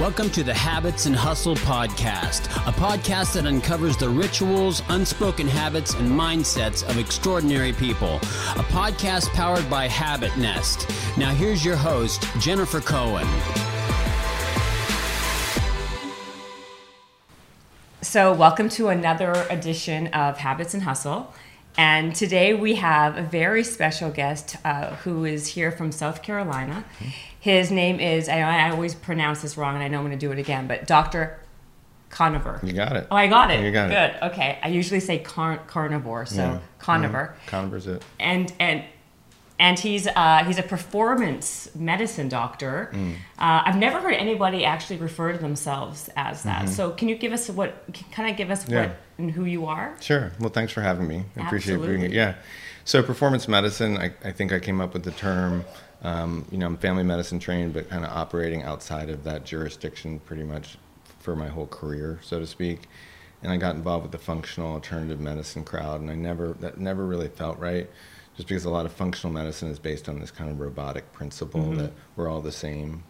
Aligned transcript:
Welcome 0.00 0.30
to 0.30 0.42
the 0.42 0.52
Habits 0.52 1.06
and 1.06 1.14
Hustle 1.14 1.54
Podcast, 1.54 2.46
a 2.66 2.72
podcast 2.72 3.34
that 3.34 3.46
uncovers 3.46 3.96
the 3.96 4.08
rituals, 4.08 4.82
unspoken 4.88 5.46
habits, 5.46 5.94
and 5.94 6.10
mindsets 6.10 6.82
of 6.90 6.98
extraordinary 6.98 7.72
people. 7.72 8.16
A 8.16 8.64
podcast 8.72 9.28
powered 9.34 9.70
by 9.70 9.86
Habit 9.86 10.36
Nest. 10.36 10.90
Now, 11.16 11.32
here's 11.32 11.64
your 11.64 11.76
host, 11.76 12.26
Jennifer 12.40 12.80
Cohen. 12.80 13.24
So, 18.02 18.32
welcome 18.32 18.68
to 18.70 18.88
another 18.88 19.46
edition 19.48 20.08
of 20.08 20.38
Habits 20.38 20.74
and 20.74 20.82
Hustle. 20.82 21.32
And 21.76 22.14
today 22.14 22.52
we 22.52 22.76
have 22.76 23.16
a 23.16 23.22
very 23.22 23.62
special 23.62 24.10
guest 24.10 24.56
uh, 24.64 24.96
who 24.96 25.24
is 25.24 25.48
here 25.48 25.72
from 25.72 25.92
South 25.92 26.22
Carolina. 26.22 26.84
His 27.44 27.70
name 27.70 28.00
is, 28.00 28.30
I, 28.30 28.38
I 28.40 28.70
always 28.70 28.94
pronounce 28.94 29.42
this 29.42 29.58
wrong 29.58 29.74
and 29.74 29.84
I 29.84 29.88
know 29.88 29.98
I'm 29.98 30.06
going 30.06 30.18
to 30.18 30.26
do 30.26 30.32
it 30.32 30.38
again, 30.38 30.66
but 30.66 30.86
Dr. 30.86 31.38
Koniver. 32.10 32.62
You 32.66 32.72
got 32.72 32.96
it. 32.96 33.06
Oh, 33.10 33.16
I 33.16 33.26
got 33.26 33.50
it. 33.50 33.62
You 33.62 33.70
got 33.70 33.90
Good. 33.90 33.96
it. 33.96 34.12
Good. 34.20 34.32
Okay. 34.32 34.58
I 34.62 34.68
usually 34.68 34.98
say 35.00 35.18
car- 35.18 35.60
carnivore, 35.66 36.24
so 36.24 36.36
Yeah. 36.36 36.58
Koniver. 36.80 37.34
Mhm. 37.34 37.70
Koniver's 37.70 37.86
it. 37.86 38.02
And, 38.18 38.50
and, 38.58 38.82
and 39.58 39.78
he's 39.78 40.06
uh, 40.06 40.42
he's 40.46 40.58
a 40.58 40.62
performance 40.62 41.68
medicine 41.74 42.30
doctor. 42.30 42.88
Mm. 42.94 43.12
Uh, 43.38 43.62
I've 43.66 43.76
never 43.76 44.00
heard 44.00 44.14
anybody 44.14 44.64
actually 44.64 44.96
refer 44.96 45.32
to 45.32 45.38
themselves 45.38 46.08
as 46.16 46.44
that. 46.44 46.70
So 46.70 46.92
can 46.92 47.08
you 47.10 47.14
give 47.16 47.32
us 47.32 47.50
what? 47.50 47.84
Kind 48.10 48.30
of 48.30 48.38
give 48.38 48.50
us 48.50 48.62
Mm-hmm. 48.64 48.72
Yeah. 48.72 48.86
what 48.86 48.96
and 49.18 49.30
who 49.30 49.44
you 49.44 49.66
are? 49.66 49.94
Sure. 50.00 50.32
Well, 50.40 50.48
thanks 50.48 50.72
for 50.72 50.80
having 50.80 51.06
me. 51.06 51.24
I 51.36 51.44
appreciate 51.46 51.76
being 51.82 52.00
here. 52.00 52.08
Yeah. 52.08 52.34
So, 52.86 53.02
performance 53.02 53.48
medicine, 53.48 53.96
I, 53.96 54.12
I 54.24 54.32
think 54.32 54.50
I 54.52 54.58
came 54.60 54.80
up 54.80 54.92
with 54.94 55.04
the 55.04 55.10
term. 55.12 55.64
Um, 56.04 56.44
you 56.50 56.58
know, 56.58 56.66
I'm 56.66 56.76
family 56.76 57.02
medicine 57.02 57.38
trained, 57.38 57.72
but 57.72 57.88
kind 57.88 58.04
of 58.04 58.10
operating 58.12 58.62
outside 58.62 59.08
of 59.08 59.24
that 59.24 59.44
jurisdiction 59.44 60.20
pretty 60.20 60.44
much 60.44 60.76
for 61.20 61.34
my 61.34 61.48
whole 61.48 61.66
career, 61.66 62.20
so 62.22 62.38
to 62.38 62.46
speak. 62.46 62.82
And 63.42 63.50
I 63.50 63.56
got 63.56 63.74
involved 63.74 64.02
with 64.04 64.12
the 64.12 64.18
functional 64.18 64.72
alternative 64.72 65.18
medicine 65.18 65.64
crowd, 65.64 66.00
and 66.02 66.10
I 66.10 66.14
never, 66.14 66.52
that 66.60 66.78
never 66.78 67.06
really 67.06 67.28
felt 67.28 67.58
right, 67.58 67.88
just 68.36 68.48
because 68.48 68.64
a 68.66 68.70
lot 68.70 68.84
of 68.86 68.92
functional 68.92 69.32
medicine 69.32 69.70
is 69.70 69.78
based 69.78 70.08
on 70.08 70.20
this 70.20 70.30
kind 70.30 70.50
of 70.50 70.60
robotic 70.60 71.10
principle 71.12 71.60
Mm-hmm. 71.62 71.78
that 71.78 71.92
we're 72.16 72.28
all 72.28 72.40
the 72.42 72.52
same. 72.52 73.02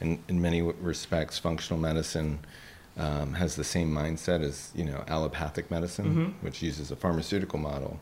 And 0.00 0.18
in 0.28 0.40
many 0.42 0.60
respects, 0.60 1.38
functional 1.38 1.80
medicine 1.80 2.40
um, 2.98 3.34
has 3.34 3.56
the 3.56 3.64
same 3.64 3.90
mindset 3.90 4.42
as 4.42 4.70
you 4.74 4.84
know 4.84 5.02
allopathic 5.08 5.70
medicine, 5.70 6.06
Mm-hmm. 6.06 6.44
which 6.44 6.62
uses 6.62 6.90
a 6.90 6.96
pharmaceutical 6.96 7.58
model, 7.58 8.00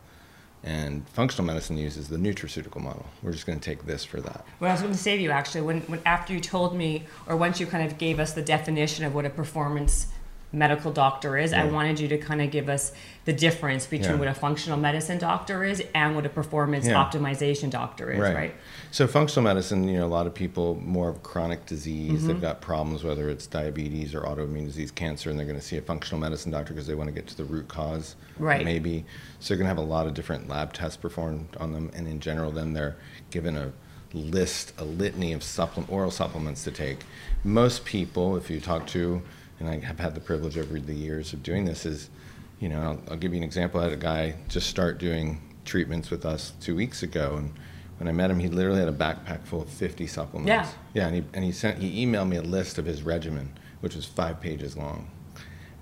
and 0.64 1.08
functional 1.08 1.44
medicine 1.44 1.76
uses 1.76 2.08
the 2.08 2.16
nutraceutical 2.16 2.80
model. 2.80 3.04
We're 3.22 3.32
just 3.32 3.46
going 3.46 3.58
to 3.58 3.64
take 3.64 3.84
this 3.84 4.04
for 4.04 4.20
that. 4.20 4.44
Well, 4.60 4.70
I 4.70 4.74
was 4.74 4.82
going 4.82 4.92
to 4.92 4.98
to 4.98 5.22
you 5.22 5.30
actually, 5.30 5.62
when, 5.62 5.80
when 5.82 6.00
after 6.06 6.32
you 6.32 6.40
told 6.40 6.76
me, 6.76 7.04
or 7.26 7.36
once 7.36 7.58
you 7.58 7.66
kind 7.66 7.84
of 7.84 7.98
gave 7.98 8.20
us 8.20 8.32
the 8.32 8.42
definition 8.42 9.04
of 9.04 9.14
what 9.14 9.24
a 9.24 9.30
performance 9.30 10.06
medical 10.52 10.92
doctor 10.92 11.38
is, 11.38 11.52
I 11.52 11.64
wanted 11.64 11.98
you 11.98 12.08
to 12.08 12.18
kind 12.18 12.42
of 12.42 12.50
give 12.50 12.68
us 12.68 12.92
the 13.24 13.32
difference 13.32 13.86
between 13.86 14.10
Yeah. 14.12 14.16
what 14.18 14.28
a 14.28 14.34
functional 14.34 14.78
medicine 14.78 15.16
doctor 15.18 15.64
is 15.64 15.82
and 15.94 16.14
what 16.14 16.26
a 16.26 16.28
performance 16.28 16.86
Yeah. 16.86 16.94
optimization 17.02 17.70
doctor 17.70 18.10
is, 18.12 18.20
right? 18.20 18.54
So 18.90 19.06
functional 19.06 19.44
medicine, 19.44 19.88
you 19.88 19.98
know, 19.98 20.06
a 20.06 20.08
lot 20.08 20.26
of 20.26 20.34
people 20.34 20.78
more 20.84 21.08
of 21.08 21.22
chronic 21.22 21.64
disease, 21.64 22.18
Mm-hmm. 22.18 22.26
they've 22.28 22.40
got 22.40 22.60
problems, 22.60 23.02
whether 23.02 23.30
it's 23.30 23.46
diabetes 23.46 24.14
or 24.14 24.20
autoimmune 24.22 24.66
disease, 24.66 24.90
cancer, 24.90 25.30
and 25.30 25.38
they're 25.38 25.46
going 25.46 25.58
to 25.58 25.64
see 25.64 25.78
a 25.78 25.82
functional 25.82 26.20
medicine 26.20 26.52
doctor 26.52 26.74
because 26.74 26.86
they 26.86 26.94
want 26.94 27.08
to 27.08 27.14
get 27.14 27.26
to 27.28 27.36
the 27.36 27.44
root 27.44 27.68
cause, 27.68 28.16
Right. 28.38 28.64
Maybe. 28.64 29.04
So 29.40 29.48
they're 29.54 29.58
going 29.58 29.64
to 29.66 29.68
have 29.68 29.78
a 29.78 29.90
lot 29.90 30.06
of 30.06 30.14
different 30.14 30.48
lab 30.48 30.72
tests 30.72 30.96
performed 30.96 31.48
on 31.58 31.72
them, 31.72 31.90
and 31.94 32.06
in 32.08 32.20
general, 32.20 32.50
then 32.50 32.72
they're 32.74 32.96
given 33.30 33.56
a 33.56 33.72
list, 34.14 34.72
a 34.78 34.84
litany 34.84 35.32
of 35.32 35.42
supplement, 35.42 35.90
oral 35.90 36.10
supplements 36.10 36.64
to 36.64 36.70
take. 36.70 36.98
Most 37.44 37.84
people, 37.86 38.36
if 38.36 38.50
you 38.50 38.60
talk 38.60 38.86
to, 38.88 39.22
and 39.62 39.70
I 39.70 39.86
have 39.86 40.00
had 40.00 40.14
the 40.14 40.20
privilege 40.20 40.58
over 40.58 40.78
the 40.80 40.94
years 40.94 41.32
of 41.32 41.42
doing 41.42 41.64
this, 41.64 41.86
is 41.86 42.10
you 42.58 42.68
know, 42.68 42.80
I'll, 42.80 43.00
I'll 43.10 43.16
give 43.16 43.32
you 43.32 43.38
an 43.38 43.44
example. 43.44 43.80
I 43.80 43.84
had 43.84 43.92
a 43.92 43.96
guy 43.96 44.34
just 44.48 44.68
start 44.68 44.98
doing 44.98 45.40
treatments 45.64 46.10
with 46.10 46.26
us 46.26 46.52
two 46.60 46.74
weeks 46.74 47.02
ago, 47.02 47.36
and 47.36 47.52
when 47.98 48.08
I 48.08 48.12
met 48.12 48.30
him, 48.30 48.40
he 48.40 48.48
literally 48.48 48.80
had 48.80 48.88
a 48.88 48.92
backpack 48.92 49.44
full 49.44 49.62
of 49.62 49.68
50 49.68 50.06
supplements. 50.08 50.48
Yeah. 50.48 50.68
Yeah, 50.94 51.06
and 51.06 51.16
he 51.16 51.24
and 51.32 51.44
he 51.44 51.52
sent 51.52 51.78
he 51.78 52.04
emailed 52.04 52.28
me 52.28 52.36
a 52.36 52.42
list 52.42 52.78
of 52.78 52.84
his 52.84 53.02
regimen, 53.02 53.52
which 53.80 53.94
was 53.94 54.04
five 54.04 54.40
pages 54.40 54.76
long. 54.76 55.08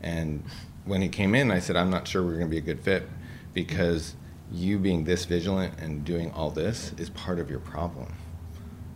And 0.03 0.45
when 0.85 1.01
he 1.01 1.09
came 1.09 1.35
in, 1.35 1.51
I 1.51 1.59
said, 1.59 1.77
I'm 1.77 1.91
not 1.91 2.07
sure 2.07 2.23
we're 2.23 2.37
going 2.37 2.47
to 2.47 2.51
be 2.51 2.59
a 2.59 2.63
good 2.63 2.81
fit 2.81 3.09
because 3.55 4.15
you 4.53 4.79
being 4.79 5.05
this 5.05 5.25
vigilant 5.25 5.79
and 5.81 6.05
doing 6.05 6.31
all 6.33 6.51
this 6.51 6.93
is 6.99 7.11
part 7.11 7.39
of 7.39 7.51
your 7.51 7.61
problem, 7.61 8.15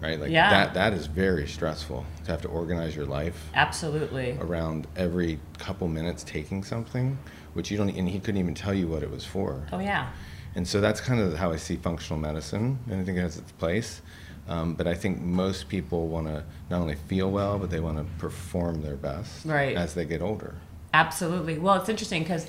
right? 0.05 0.21
Like 0.21 0.31
Yeah. 0.31 0.51
that 0.51 0.75
that 0.75 0.93
is 0.93 1.07
very 1.07 1.47
stressful 1.49 2.05
to 2.25 2.31
have 2.31 2.43
to 2.43 2.49
organize 2.49 2.95
your 2.95 3.07
life 3.07 3.49
Absolutely. 3.55 4.37
around 4.41 4.87
every 4.97 5.39
couple 5.59 5.89
minutes 5.89 6.23
taking 6.25 6.63
something, 6.63 7.19
which 7.55 7.71
you 7.71 7.77
don't, 7.79 7.89
and 7.91 8.09
he 8.09 8.21
couldn't 8.21 8.41
even 8.41 8.55
tell 8.55 8.75
you 8.75 8.87
what 8.89 9.03
it 9.03 9.11
was 9.11 9.25
for. 9.25 9.67
Oh 9.73 9.79
yeah. 9.79 10.09
And 10.57 10.67
so 10.69 10.81
that's 10.81 11.01
kind 11.01 11.21
of 11.21 11.35
how 11.37 11.51
I 11.53 11.57
see 11.57 11.77
functional 11.77 12.21
medicine, 12.21 12.79
and 12.89 13.01
I 13.01 13.05
think 13.05 13.19
it 13.19 13.23
has 13.23 13.37
its 13.39 13.51
place. 13.53 14.03
Um, 14.47 14.75
but 14.75 14.87
I 14.87 14.95
think 14.95 15.21
most 15.23 15.69
people 15.69 16.07
want 16.09 16.27
to 16.27 16.45
not 16.71 16.81
only 16.83 16.97
feel 17.09 17.31
well, 17.31 17.59
but 17.59 17.71
they 17.71 17.81
want 17.81 17.97
to 17.99 18.05
perform 18.19 18.83
their 18.83 18.95
best 18.97 19.47
Right. 19.47 19.75
as 19.75 19.95
they 19.95 20.05
get 20.05 20.21
older. 20.21 20.55
Absolutely. 20.93 21.59
Well, 21.59 21.77
it's 21.77 21.89
interesting 21.89 22.23
because 22.23 22.47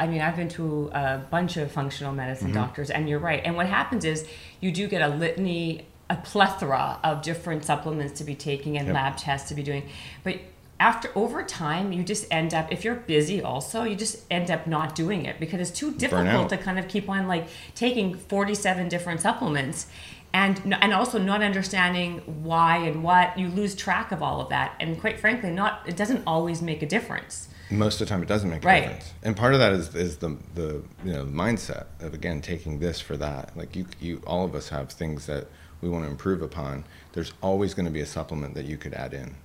I 0.00 0.06
mean, 0.06 0.20
I've 0.20 0.36
been 0.36 0.48
to 0.50 0.90
a 0.94 1.18
bunch 1.28 1.56
of 1.56 1.72
functional 1.72 2.12
medicine 2.12 2.48
Mm-hmm. 2.52 2.56
doctors, 2.62 2.88
and 2.90 3.08
you're 3.08 3.18
right. 3.18 3.42
And 3.44 3.56
what 3.56 3.66
happens 3.66 4.04
is 4.04 4.24
you 4.60 4.70
do 4.70 4.86
get 4.86 5.02
a 5.02 5.08
litany, 5.08 5.86
a 6.10 6.16
plethora 6.16 6.98
of 7.04 7.22
different 7.22 7.64
supplements 7.64 8.18
to 8.18 8.24
be 8.24 8.34
taking 8.34 8.76
and 8.78 8.86
Yep. 8.86 8.94
lab 8.94 9.16
tests 9.16 9.48
to 9.48 9.54
be 9.54 9.62
doing. 9.62 9.82
But 10.24 10.36
after 10.80 11.10
over 11.16 11.42
time, 11.42 11.92
you 11.92 12.02
just 12.04 12.24
end 12.30 12.54
up, 12.54 12.70
if 12.72 12.84
you're 12.84 12.94
busy 12.94 13.42
also, 13.42 13.82
you 13.82 13.96
just 13.96 14.24
end 14.30 14.50
up 14.50 14.66
not 14.66 14.94
doing 14.94 15.24
it 15.26 15.38
because 15.40 15.60
it's 15.60 15.76
too 15.78 15.92
difficult 15.92 16.48
to 16.50 16.56
kind 16.56 16.78
of 16.78 16.86
keep 16.88 17.08
on 17.10 17.26
like 17.26 17.48
taking 17.74 18.14
47 18.14 18.88
different 18.88 19.20
supplements. 19.20 19.86
And, 20.30 20.76
and 20.82 20.92
also 20.92 21.18
not 21.18 21.42
understanding 21.42 22.18
why 22.44 22.76
and 22.78 23.02
what 23.02 23.38
you 23.38 23.48
lose 23.48 23.74
track 23.74 24.12
of 24.12 24.22
all 24.22 24.42
of 24.42 24.50
that 24.50 24.74
and 24.78 25.00
quite 25.00 25.18
frankly 25.18 25.50
not 25.50 25.80
it 25.86 25.96
doesn't 25.96 26.22
always 26.26 26.60
make 26.60 26.82
a 26.82 26.86
difference 26.86 27.48
Most 27.70 27.94
of 28.02 28.06
the 28.06 28.10
time, 28.12 28.22
it 28.22 28.28
doesn't 28.28 28.50
make 28.50 28.62
a 28.62 28.66
Right. 28.66 28.82
difference. 28.82 29.12
And 29.22 29.34
part 29.34 29.54
of 29.54 29.58
that 29.60 29.72
is, 29.72 29.94
is 29.94 30.18
the, 30.18 30.36
the 30.54 30.82
you 31.02 31.12
know 31.14 31.24
mindset 31.24 31.86
of 32.00 32.12
again 32.12 32.42
taking 32.42 32.78
this 32.78 33.00
for 33.00 33.16
that. 33.16 33.56
Like 33.56 33.74
you, 33.74 33.86
you, 34.00 34.20
all 34.26 34.44
of 34.44 34.54
us 34.54 34.68
have 34.68 34.90
things 34.90 35.24
that 35.26 35.46
we 35.80 35.88
want 35.88 36.04
to 36.04 36.10
improve 36.10 36.42
upon. 36.42 36.84
There's 37.12 37.32
always 37.42 37.74
going 37.74 37.86
to 37.86 37.92
be 37.92 38.00
a 38.00 38.06
supplement 38.06 38.54
that 38.54 38.64
you 38.64 38.76
could 38.76 38.94
add 38.94 39.14
in. 39.14 39.36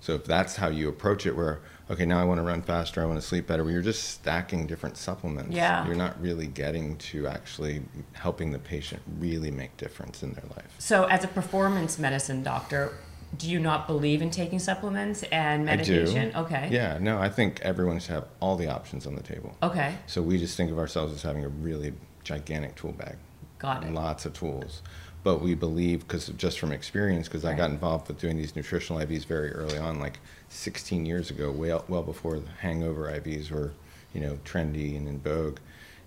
So 0.00 0.14
if 0.14 0.24
that's 0.24 0.56
how 0.56 0.68
you 0.68 0.88
approach 0.88 1.26
it, 1.26 1.36
where 1.36 1.60
okay, 1.90 2.06
now 2.06 2.20
I 2.20 2.24
want 2.24 2.38
to 2.38 2.42
run 2.42 2.62
faster, 2.62 3.02
I 3.02 3.06
want 3.06 3.20
to 3.20 3.26
sleep 3.26 3.46
better, 3.46 3.62
well, 3.62 3.72
you're 3.72 3.82
just 3.82 4.10
stacking 4.10 4.66
different 4.66 4.96
supplements. 4.96 5.54
Yeah. 5.54 5.86
You're 5.86 5.94
not 5.94 6.20
really 6.20 6.46
getting 6.46 6.96
to 6.96 7.26
actually 7.26 7.82
helping 8.12 8.50
the 8.50 8.58
patient 8.58 9.02
really 9.18 9.50
make 9.50 9.76
difference 9.76 10.22
in 10.22 10.32
their 10.32 10.44
life. 10.56 10.74
So, 10.78 11.04
as 11.04 11.22
a 11.22 11.28
performance 11.28 11.98
medicine 11.98 12.42
doctor, 12.42 12.94
do 13.36 13.48
you 13.48 13.60
not 13.60 13.86
believe 13.86 14.22
in 14.22 14.30
taking 14.30 14.58
supplements 14.58 15.22
and 15.24 15.64
medication? 15.64 16.30
I 16.30 16.32
do. 16.32 16.38
Okay. 16.46 16.68
Yeah. 16.70 16.98
No, 17.00 17.18
I 17.18 17.28
think 17.28 17.60
everyone 17.60 17.98
should 17.98 18.10
have 18.10 18.26
all 18.40 18.56
the 18.56 18.68
options 18.68 19.06
on 19.06 19.14
the 19.14 19.22
table. 19.22 19.56
Okay. 19.62 19.94
So 20.06 20.20
we 20.20 20.38
just 20.38 20.56
think 20.56 20.70
of 20.70 20.78
ourselves 20.78 21.12
as 21.12 21.22
having 21.22 21.44
a 21.44 21.48
really 21.48 21.94
gigantic 22.24 22.74
tool 22.74 22.92
bag. 22.92 23.16
Got 23.58 23.84
it. 23.84 23.92
Lots 23.92 24.26
of 24.26 24.32
tools. 24.34 24.82
But 25.24 25.40
we 25.40 25.54
believe, 25.54 26.00
because 26.00 26.28
just 26.36 26.58
from 26.58 26.72
experience, 26.72 27.28
because 27.28 27.44
I 27.44 27.54
got 27.54 27.70
involved 27.70 28.08
with 28.08 28.18
doing 28.18 28.36
these 28.36 28.56
nutritional 28.56 29.00
IVs 29.00 29.24
very 29.24 29.52
early 29.52 29.78
on, 29.78 30.00
like 30.00 30.18
16 30.48 31.06
years 31.06 31.30
ago, 31.30 31.50
well, 31.52 31.84
well 31.86 32.02
before 32.02 32.40
the 32.40 32.50
hangover 32.60 33.04
IVs 33.04 33.50
were, 33.50 33.72
you 34.12 34.20
know, 34.20 34.38
trendy 34.44 34.96
and 34.96 35.06
in 35.06 35.20
vogue. 35.20 35.58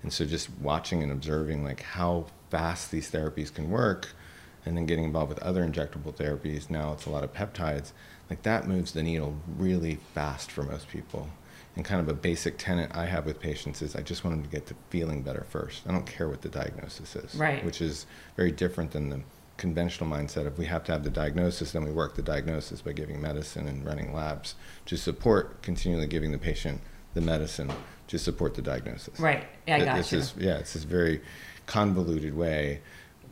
And 0.04 0.12
so 0.12 0.26
just 0.26 0.50
watching 0.62 1.02
and 1.02 1.12
observing 1.12 1.64
like 1.64 1.82
how 1.82 2.26
fast 2.50 2.92
these 2.92 3.10
therapies 3.10 3.54
can 3.54 3.70
work 3.70 4.10
and 4.66 4.76
then 4.76 4.86
getting 4.86 5.06
involved 5.06 5.30
with 5.30 5.40
other 5.40 5.66
injectable 5.66 6.14
therapies, 6.14 6.70
now 6.70 6.94
it's 6.94 7.06
a 7.06 7.10
lot 7.10 7.24
of 7.24 7.34
peptides, 7.34 7.92
like 8.30 8.42
that 8.44 8.68
moves 8.68 8.92
the 8.92 9.04
needle 9.04 9.36
really 9.58 10.00
fast 10.14 10.52
for 10.52 10.64
most 10.64 10.90
people. 10.90 11.30
And 11.76 11.84
kind 11.84 12.00
of 12.00 12.08
a 12.08 12.14
basic 12.14 12.58
tenet 12.58 12.92
I 12.94 13.06
have 13.06 13.26
with 13.26 13.40
patients 13.40 13.82
is 13.82 13.96
I 13.96 14.02
just 14.02 14.24
want 14.24 14.38
them 14.38 14.44
to 14.44 14.50
get 14.50 14.66
to 14.68 14.76
feeling 14.90 15.22
better 15.24 15.46
first. 15.50 15.82
I 15.88 15.92
don't 15.92 16.06
care 16.06 16.30
what 16.30 16.42
the 16.42 16.48
diagnosis 16.50 17.16
is, 17.18 17.36
Right. 17.36 17.64
which 17.66 17.82
is 17.82 18.06
very 18.38 18.52
different 18.52 18.92
than 18.92 19.10
the 19.10 19.20
conventional 19.58 20.10
mindset 20.10 20.48
of 20.48 20.58
we 20.58 20.66
have 20.66 20.84
to 20.86 20.92
have 20.94 21.04
the 21.04 21.10
diagnosis, 21.10 21.72
then 21.74 21.84
we 21.84 21.92
work 21.92 22.16
the 22.16 22.22
diagnosis 22.22 22.82
by 22.82 22.94
giving 22.94 23.22
medicine 23.22 23.68
and 23.68 23.86
running 23.86 24.14
labs 24.14 24.56
to 24.86 24.96
support 24.98 25.62
continually 25.62 26.08
giving 26.08 26.32
the 26.32 26.38
patient 26.38 26.80
the 27.14 27.22
medicine 27.22 27.72
to 28.08 28.18
support 28.20 28.54
the 28.56 28.62
diagnosis. 28.62 29.20
Right. 29.20 29.46
Yeah, 29.68 29.76
I 29.78 29.86
got 29.86 30.00
it's 30.00 30.12
you. 30.12 30.20
this- 30.20 30.34
yeah, 30.38 30.58
it's 30.58 30.74
this 30.74 30.84
very 30.84 31.22
convoluted 31.66 32.36
way 32.36 32.82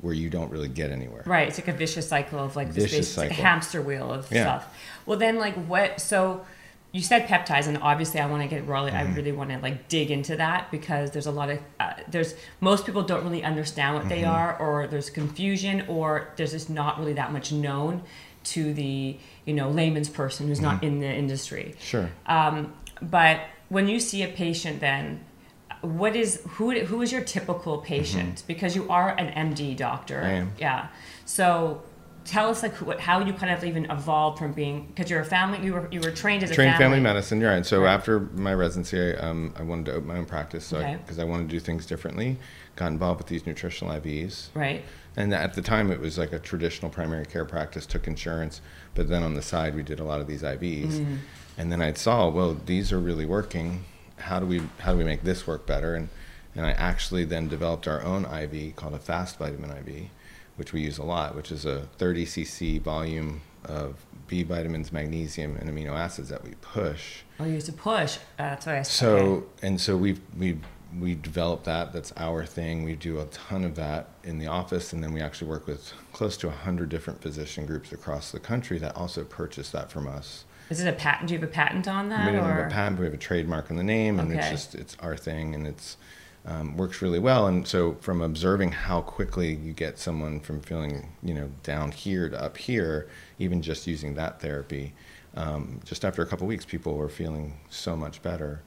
where 0.01 0.13
you 0.13 0.29
don't 0.29 0.49
really 0.51 0.67
get 0.69 0.91
anywhere. 0.91 1.23
Right. 1.25 1.47
It's 1.47 1.57
like 1.57 1.67
a 1.69 1.73
vicious 1.73 2.07
cycle 2.09 2.39
of 2.39 2.55
like 2.57 2.73
this 2.73 2.85
Vicious 2.91 3.15
basic- 3.15 3.15
cycle. 3.31 3.35
hamster 3.43 3.81
wheel 3.81 4.11
of 4.11 4.29
Yeah. 4.31 4.43
stuff. 4.59 4.77
Well, 5.05 5.17
then, 5.17 5.37
like, 5.39 5.55
what? 5.55 6.01
So, 6.01 6.45
you 6.93 7.01
said 7.01 7.27
peptides, 7.27 7.67
and 7.67 7.77
obviously, 7.79 8.19
I 8.21 8.27
want 8.27 8.41
to 8.43 8.47
get 8.47 8.65
really, 8.65 8.91
Mm-hmm. 8.91 9.11
I 9.11 9.15
really 9.15 9.31
want 9.33 9.49
to 9.49 9.57
like 9.59 9.87
dig 9.89 10.11
into 10.11 10.35
that 10.37 10.69
because 10.71 11.11
there's 11.11 11.25
a 11.25 11.31
lot 11.31 11.49
of 11.49 11.59
uh, 11.79 11.93
there's 12.07 12.35
most 12.61 12.85
people 12.85 13.03
don't 13.03 13.23
really 13.23 13.43
understand 13.43 13.95
what 13.95 14.07
they 14.07 14.21
Mm-hmm. 14.21 14.31
are, 14.31 14.57
or 14.57 14.87
there's 14.87 15.09
confusion, 15.09 15.83
or 15.87 16.29
there's 16.37 16.51
just 16.51 16.69
not 16.69 16.99
really 16.99 17.13
that 17.13 17.31
much 17.33 17.51
known. 17.51 18.03
to 18.45 18.73
the 18.73 19.17
you 19.45 19.53
know 19.53 19.69
layman's 19.69 20.09
person 20.09 20.47
who's 20.47 20.59
not 20.61 20.83
in 20.83 20.99
the 20.99 21.07
industry. 21.23 21.75
Sure. 21.79 22.09
Um, 22.27 22.73
but 23.01 23.39
when 23.69 23.87
you 23.87 23.99
see 23.99 24.21
a 24.23 24.27
patient, 24.27 24.79
then 24.81 25.23
what 25.81 26.15
is 26.15 26.41
who 26.55 26.65
who 26.89 27.01
is 27.01 27.11
your 27.11 27.23
typical 27.23 27.77
patient? 27.79 28.43
Because 28.45 28.75
you 28.75 28.89
are 28.89 29.09
an 29.17 29.27
MD 29.49 29.75
doctor. 29.77 30.17
Mm-hmm. 30.17 30.25
I 30.25 30.39
am. 30.43 30.51
Yeah. 30.59 30.87
So 31.25 31.81
tell 32.25 32.49
us 32.49 32.63
like 32.63 32.73
who, 32.73 32.91
how 32.97 33.19
you 33.19 33.33
kind 33.33 33.51
of 33.51 33.63
even 33.63 33.89
evolved 33.91 34.39
from 34.39 34.53
being 34.53 34.85
because 34.87 35.09
you're 35.09 35.19
a 35.21 35.25
family 35.25 35.59
you 35.65 35.73
were 35.73 35.87
you 35.91 35.99
were 35.99 36.11
trained 36.11 36.43
as 36.43 36.51
a 36.51 36.55
trained 36.55 36.71
family, 36.77 36.83
family 36.97 36.99
medicine 37.01 37.41
right 37.41 37.55
and 37.55 37.65
so 37.65 37.81
Right. 37.81 37.93
after 37.93 38.19
my 38.19 38.53
residency 38.53 38.99
I, 38.99 39.17
um, 39.27 39.53
I 39.57 39.63
wanted 39.63 39.85
to 39.87 39.91
open 39.93 40.07
my 40.07 40.17
own 40.17 40.25
practice 40.25 40.65
so 40.65 40.77
Okay. 40.77 40.95
because 41.01 41.19
I, 41.19 41.23
wanted 41.25 41.49
to 41.49 41.55
do 41.55 41.59
things 41.59 41.85
differently 41.85 42.37
got 42.75 42.87
involved 42.87 43.19
with 43.19 43.27
these 43.27 43.45
nutritional 43.45 43.93
ivs 43.99 44.47
right? 44.53 44.83
and 45.17 45.33
at 45.33 45.53
the 45.53 45.61
time 45.61 45.91
it 45.91 45.99
was 45.99 46.17
like 46.17 46.31
a 46.33 46.39
traditional 46.39 46.89
primary 46.89 47.25
care 47.25 47.45
practice 47.45 47.85
took 47.85 48.07
insurance 48.07 48.61
but 48.95 49.09
then 49.09 49.21
on 49.23 49.33
the 49.33 49.41
side 49.41 49.75
we 49.75 49.83
did 49.83 49.99
a 49.99 50.03
lot 50.03 50.19
of 50.21 50.27
these 50.27 50.43
ivs 50.43 50.87
Mm-hmm. 50.93 51.15
and 51.57 51.71
then 51.71 51.81
i 51.81 51.91
saw 51.93 52.29
well 52.29 52.55
these 52.65 52.91
are 52.93 52.99
really 52.99 53.25
working 53.25 53.83
how 54.17 54.39
do 54.39 54.45
we 54.45 54.61
how 54.79 54.93
do 54.93 54.97
we 54.97 55.03
make 55.03 55.23
this 55.23 55.45
work 55.45 55.65
better 55.65 55.93
and 55.95 56.07
and 56.55 56.65
i 56.65 56.71
actually 56.71 57.25
then 57.25 57.47
developed 57.49 57.87
our 57.87 58.01
own 58.03 58.25
iv 58.25 58.75
called 58.75 58.93
a 58.93 58.99
fast 58.99 59.37
vitamin 59.39 59.71
iv 59.71 60.09
which 60.55 60.73
we 60.73 60.81
use 60.81 60.97
a 60.97 61.03
lot 61.03 61.35
which 61.35 61.51
is 61.51 61.65
a 61.65 61.81
30 61.97 62.25
cc 62.25 62.81
volume 62.81 63.41
of 63.65 64.05
b 64.27 64.43
vitamins 64.43 64.91
magnesium 64.91 65.55
and 65.57 65.69
amino 65.69 65.91
acids 65.91 66.29
that 66.29 66.43
we 66.43 66.51
push 66.61 67.21
Oh, 67.39 67.45
you 67.45 67.53
used 67.53 67.65
to 67.65 67.73
push. 67.73 68.17
Uh, 68.17 68.19
that's 68.37 68.65
what 68.67 68.75
I 68.75 68.81
said. 68.83 68.93
so 68.93 69.43
and 69.63 69.81
so 69.81 69.97
we've 69.97 70.21
we 70.37 70.59
we 70.99 71.15
developed 71.15 71.65
that. 71.65 71.91
That's 71.91 72.13
our 72.15 72.45
thing. 72.45 72.83
We 72.83 72.93
do 72.95 73.19
a 73.19 73.25
ton 73.25 73.63
of 73.65 73.75
that 73.75 74.09
in 74.23 74.37
the 74.37 74.45
office, 74.45 74.93
and 74.93 75.03
then 75.03 75.11
we 75.11 75.19
actually 75.19 75.49
work 75.49 75.65
with 75.65 75.91
close 76.13 76.37
to 76.37 76.51
hundred 76.51 76.89
different 76.89 77.21
physician 77.23 77.65
groups 77.65 77.91
across 77.91 78.31
the 78.31 78.39
country 78.39 78.77
that 78.77 78.95
also 78.95 79.23
purchase 79.23 79.71
that 79.71 79.91
from 79.91 80.07
us. 80.07 80.45
Is 80.69 80.79
it 80.79 80.87
a 80.87 80.93
patent? 80.93 81.27
Do 81.29 81.33
you 81.33 81.39
have 81.39 81.49
a 81.49 81.51
patent 81.51 81.87
on 81.87 82.09
that? 82.09 82.27
we 82.31 82.37
don't 82.37 82.47
or? 82.47 82.53
have 82.53 82.67
a 82.67 82.69
patent, 82.69 82.97
but 82.97 83.01
we 83.01 83.05
have 83.07 83.13
a 83.15 83.17
trademark 83.17 83.71
on 83.71 83.77
the 83.77 83.83
name, 83.83 84.19
and 84.19 84.31
it's 84.31 84.49
just 84.49 84.75
it's 84.75 84.95
our 84.99 85.17
thing, 85.17 85.55
and 85.55 85.65
it's 85.65 85.97
um, 86.45 86.75
works 86.77 87.01
really 87.01 87.19
well. 87.19 87.47
And 87.47 87.67
so 87.67 87.93
from 88.01 88.21
observing 88.21 88.71
how 88.73 89.01
quickly 89.01 89.53
you 89.53 89.73
get 89.73 89.97
someone 89.97 90.39
from 90.39 90.61
feeling 90.61 91.09
you 91.23 91.33
know 91.33 91.49
down 91.63 91.91
here 91.91 92.29
to 92.29 92.41
up 92.41 92.57
here, 92.57 93.07
even 93.39 93.61
just 93.61 93.87
using 93.87 94.15
that 94.15 94.41
therapy, 94.41 94.93
um, 95.35 95.79
just 95.85 96.03
after 96.05 96.21
a 96.21 96.25
couple 96.25 96.45
weeks, 96.47 96.65
people 96.65 96.95
were 96.95 97.09
feeling 97.09 97.57
so 97.69 97.95
much 97.95 98.21
better. 98.21 98.61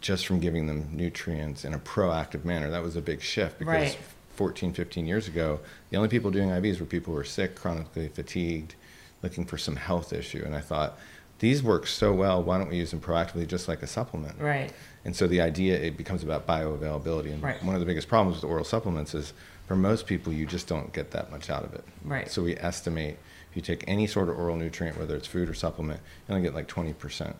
Just 0.00 0.26
from 0.26 0.40
giving 0.40 0.66
them 0.66 0.88
nutrients 0.92 1.64
in 1.64 1.74
a 1.74 1.78
proactive 1.78 2.44
manner. 2.44 2.70
That 2.70 2.82
was 2.82 2.96
a 2.96 3.02
big 3.02 3.20
shift 3.20 3.58
because 3.58 3.94
Right. 3.94 3.98
14, 4.36 4.72
15 4.72 5.06
years 5.06 5.28
ago, 5.28 5.60
the 5.90 5.98
only 5.98 6.08
people 6.08 6.30
doing 6.30 6.48
IVs 6.48 6.80
were 6.80 6.86
people 6.86 7.12
who 7.12 7.18
were 7.18 7.24
sick, 7.24 7.54
chronically 7.54 8.08
fatigued, 8.08 8.74
looking 9.22 9.44
for 9.44 9.58
some 9.58 9.76
health 9.76 10.14
issue. 10.14 10.42
And 10.42 10.54
I 10.54 10.60
thought, 10.60 10.98
these 11.40 11.62
work 11.62 11.86
so 11.86 12.12
well, 12.12 12.42
why 12.42 12.58
don't 12.58 12.68
we 12.70 12.76
use 12.76 12.90
them 12.92 13.00
proactively 13.00 13.46
just 13.46 13.66
like 13.66 13.82
a 13.82 13.86
supplement? 13.86 14.38
Right. 14.38 14.72
And 15.04 15.16
so 15.16 15.26
the 15.26 15.40
idea, 15.40 15.78
it 15.78 15.96
becomes 15.96 16.22
about 16.22 16.46
bioavailability. 16.46 17.32
And 17.32 17.42
Right. 17.42 17.62
one 17.64 17.74
of 17.74 17.80
the 17.80 17.86
biggest 17.86 18.08
problems 18.08 18.36
with 18.36 18.44
oral 18.50 18.64
supplements 18.64 19.14
is 19.14 19.32
for 19.66 19.74
most 19.74 20.06
people, 20.06 20.32
you 20.32 20.46
just 20.46 20.68
don't 20.68 20.92
get 20.92 21.10
that 21.12 21.30
much 21.30 21.48
out 21.50 21.64
of 21.64 21.74
it. 21.74 21.84
Right. 22.04 22.30
So 22.30 22.42
we 22.42 22.56
estimate 22.56 23.16
if 23.50 23.56
you 23.56 23.62
take 23.62 23.82
any 23.88 24.06
sort 24.06 24.28
of 24.28 24.38
oral 24.38 24.54
nutrient, 24.56 24.96
whether 24.98 25.16
it's 25.16 25.26
food 25.26 25.48
or 25.48 25.54
supplement, 25.54 26.00
you 26.28 26.34
only 26.34 26.46
get 26.46 26.54
like 26.54 26.68
20% 26.68 27.34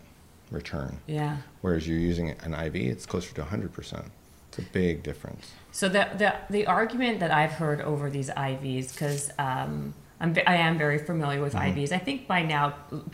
return. 0.49 0.97
Yeah. 1.07 1.37
Whereas 1.61 1.87
you're 1.87 1.97
using 1.99 2.31
an 2.31 2.53
IV, 2.53 2.75
it's 2.75 3.05
closer 3.05 3.33
to 3.35 3.43
100%. 3.43 4.05
It's 4.49 4.57
a 4.57 4.61
big 4.73 5.01
difference. 5.03 5.53
So 5.71 5.87
the 5.87 6.09
the 6.17 6.33
the 6.49 6.67
argument 6.67 7.21
that 7.21 7.31
I've 7.31 7.53
heard 7.53 7.79
over 7.79 8.09
these 8.09 8.29
IVs, 8.29 8.91
because 8.91 9.31
um, 9.39 9.93
I'm 10.21 10.35
I 10.47 10.55
am 10.67 10.77
very 10.77 10.99
familiar 10.99 11.41
with 11.41 11.53
Mm-hmm. 11.55 11.77
IVs. 11.79 11.91
I 11.91 11.97
think 12.07 12.27
by 12.27 12.41
now 12.43 12.63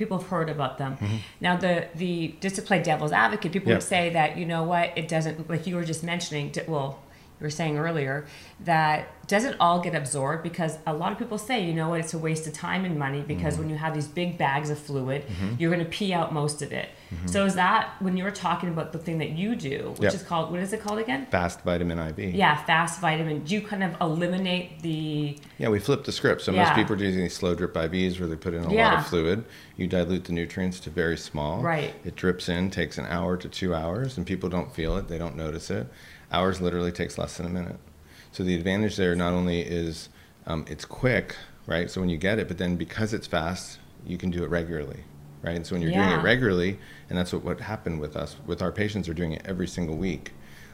people 0.01 0.17
have 0.19 0.27
heard 0.29 0.49
about 0.49 0.77
them. 0.77 0.97
Now 1.41 1.55
the 1.65 1.73
the 1.95 2.35
just 2.41 2.55
to 2.57 2.61
play 2.61 2.79
devil's 2.83 3.13
advocate, 3.25 3.51
people 3.53 3.69
Yeah. 3.69 3.75
would 3.77 3.83
say 3.95 4.03
that 4.11 4.37
you 4.37 4.45
know 4.45 4.63
what 4.73 4.87
it 5.01 5.07
doesn't 5.07 5.49
like 5.49 5.65
you 5.67 5.75
were 5.77 5.85
just 5.93 6.03
mentioning. 6.03 6.45
d- 6.51 6.61
Well, 6.67 6.99
you 7.39 7.43
were 7.45 7.49
saying 7.51 7.77
earlier 7.77 8.25
that 8.61 9.07
doesn't 9.27 9.57
all 9.59 9.79
get 9.81 9.93
absorbed 9.93 10.41
because 10.41 10.77
a 10.87 10.93
lot 10.93 11.11
of 11.11 11.17
people 11.19 11.37
say 11.37 11.63
you 11.63 11.73
know 11.73 11.89
what 11.89 11.99
it's 11.99 12.13
a 12.13 12.17
waste 12.17 12.47
of 12.47 12.53
time 12.53 12.85
and 12.85 12.97
money 12.97 13.21
because 13.21 13.53
Mm-hmm. 13.53 13.61
when 13.63 13.69
you 13.69 13.75
have 13.77 13.93
these 13.93 14.07
big 14.07 14.37
bags 14.37 14.69
of 14.69 14.79
fluid, 14.79 15.23
you're 15.59 15.71
going 15.71 15.83
to 15.83 15.89
pee 15.89 16.13
out 16.13 16.33
most 16.33 16.61
of 16.61 16.71
it. 16.71 16.89
So 17.25 17.45
is 17.45 17.55
that 17.55 17.93
when 18.01 18.17
you 18.17 18.23
were 18.23 18.31
talking 18.31 18.69
about 18.69 18.91
the 18.91 18.97
thing 18.99 19.17
that 19.19 19.29
you 19.31 19.55
do, 19.55 19.91
which 19.97 20.01
Yep. 20.01 20.13
is 20.15 20.23
called 20.23 20.51
what 20.51 20.59
is 20.61 20.73
it 20.73 20.81
called 20.81 20.99
again? 20.99 21.25
Fast 21.27 21.61
vitamin 21.61 21.99
IV. 21.99 22.33
Yeah, 22.33 22.55
fast 22.63 22.99
vitamin. 23.01 23.43
Do 23.43 23.53
you 23.55 23.61
kind 23.61 23.83
of 23.83 23.95
eliminate 24.01 24.81
the 24.81 25.37
Yeah, 25.57 25.69
we 25.69 25.79
flip 25.79 26.03
the 26.05 26.11
script. 26.11 26.41
So 26.41 26.51
Yeah. 26.51 26.63
most 26.63 26.75
people 26.75 26.95
are 26.95 27.03
using 27.03 27.21
these 27.21 27.35
slow 27.35 27.53
drip 27.55 27.75
IVs 27.75 28.19
where 28.19 28.27
they 28.27 28.35
put 28.35 28.53
in 28.53 28.63
a 28.63 28.73
lot 28.73 28.93
of 28.99 29.07
fluid. 29.07 29.45
You 29.75 29.87
dilute 29.87 30.25
the 30.25 30.33
nutrients 30.33 30.79
to 30.81 30.89
very 30.89 31.17
small. 31.17 31.61
Right. 31.61 31.93
It 32.03 32.15
drips 32.15 32.49
in, 32.49 32.71
takes 32.71 32.97
an 32.97 33.05
hour 33.05 33.37
to 33.37 33.47
two 33.49 33.75
hours, 33.75 34.17
and 34.17 34.25
people 34.25 34.49
don't 34.49 34.73
feel 34.73 34.97
it. 34.97 35.07
They 35.07 35.17
don't 35.17 35.35
notice 35.35 35.69
it. 35.69 35.87
Ours 36.31 36.61
literally 36.61 36.91
takes 36.91 37.17
less 37.17 37.37
than 37.37 37.45
a 37.45 37.49
minute. 37.49 37.77
So 38.31 38.43
the 38.43 38.55
advantage 38.55 38.97
there 38.97 39.15
not 39.15 39.33
only 39.33 39.61
is 39.61 40.09
um, 40.45 40.65
it's 40.69 40.85
quick, 40.85 41.35
right? 41.65 41.89
So 41.89 42.01
when 42.01 42.09
you 42.09 42.17
get 42.17 42.39
it, 42.39 42.47
but 42.47 42.57
then 42.57 42.75
because 42.75 43.13
it's 43.13 43.27
fast, 43.27 43.79
you 44.05 44.17
can 44.17 44.29
do 44.29 44.43
it 44.43 44.49
regularly, 44.49 45.03
right? 45.41 45.55
And 45.55 45.65
so 45.65 45.75
when 45.75 45.81
you're 45.81 45.91
doing 45.91 46.09
it 46.19 46.23
regularly, 46.23 46.79
and 47.09 47.17
that's 47.17 47.33
what, 47.33 47.43
what 47.43 47.59
happened 47.61 47.99
with 47.99 48.15
us, 48.15 48.35
with 48.45 48.61
our 48.61 48.71
patients, 48.71 49.07
are 49.09 49.13
doing 49.13 49.31
it 49.33 49.41
every 49.45 49.67
single 49.67 49.95
week. 49.95 50.33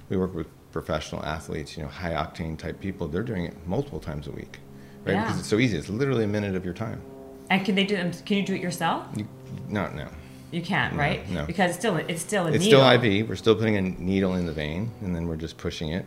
We 0.10 0.18
work 0.18 0.34
with 0.36 0.48
professional 0.72 1.24
athletes, 1.24 1.78
you 1.78 1.84
know, 1.84 1.90
high 1.90 2.12
octane 2.14 2.58
type 2.58 2.80
people. 2.80 3.08
They're 3.08 3.24
doing 3.24 3.46
it 3.46 3.56
multiple 3.68 4.00
times 4.00 4.28
a 4.28 4.32
week, 4.32 4.60
right? 5.06 5.14
Yeah. 5.14 5.24
Because 5.24 5.40
it's 5.40 5.48
so 5.48 5.60
easy. 5.60 5.78
It's 5.78 5.90
literally 5.90 6.24
a 6.26 6.28
minute 6.28 6.56
of 6.56 6.66
your 6.66 6.74
time. 6.74 7.02
and 7.50 7.64
can 7.66 7.76
they 7.76 7.84
do? 7.86 7.96
Can 8.26 8.38
you 8.38 8.46
do 8.46 8.54
it 8.56 8.62
yourself? 8.62 9.06
You, 9.16 9.28
no, 9.70 9.88
no. 9.92 10.08
You 10.54 10.62
can't, 10.62 10.94
No, 10.94 11.00
right? 11.00 11.30
no. 11.30 11.46
Because 11.46 11.72
it's 11.72 11.80
still 11.80 11.98
it's 11.98 12.22
still 12.22 12.46
a 12.48 12.52
It's 12.52 12.64
needle. 12.64 12.82
still 12.82 13.04
IV. 13.04 13.28
We're 13.30 13.36
still 13.36 13.56
putting 13.56 13.76
a 13.76 13.82
needle 13.82 14.36
in 14.36 14.46
the 14.46 14.54
vein, 14.54 14.92
and 15.02 15.16
then 15.16 15.28
we're 15.28 15.36
just 15.36 15.58
pushing 15.58 15.90
it. 15.92 16.06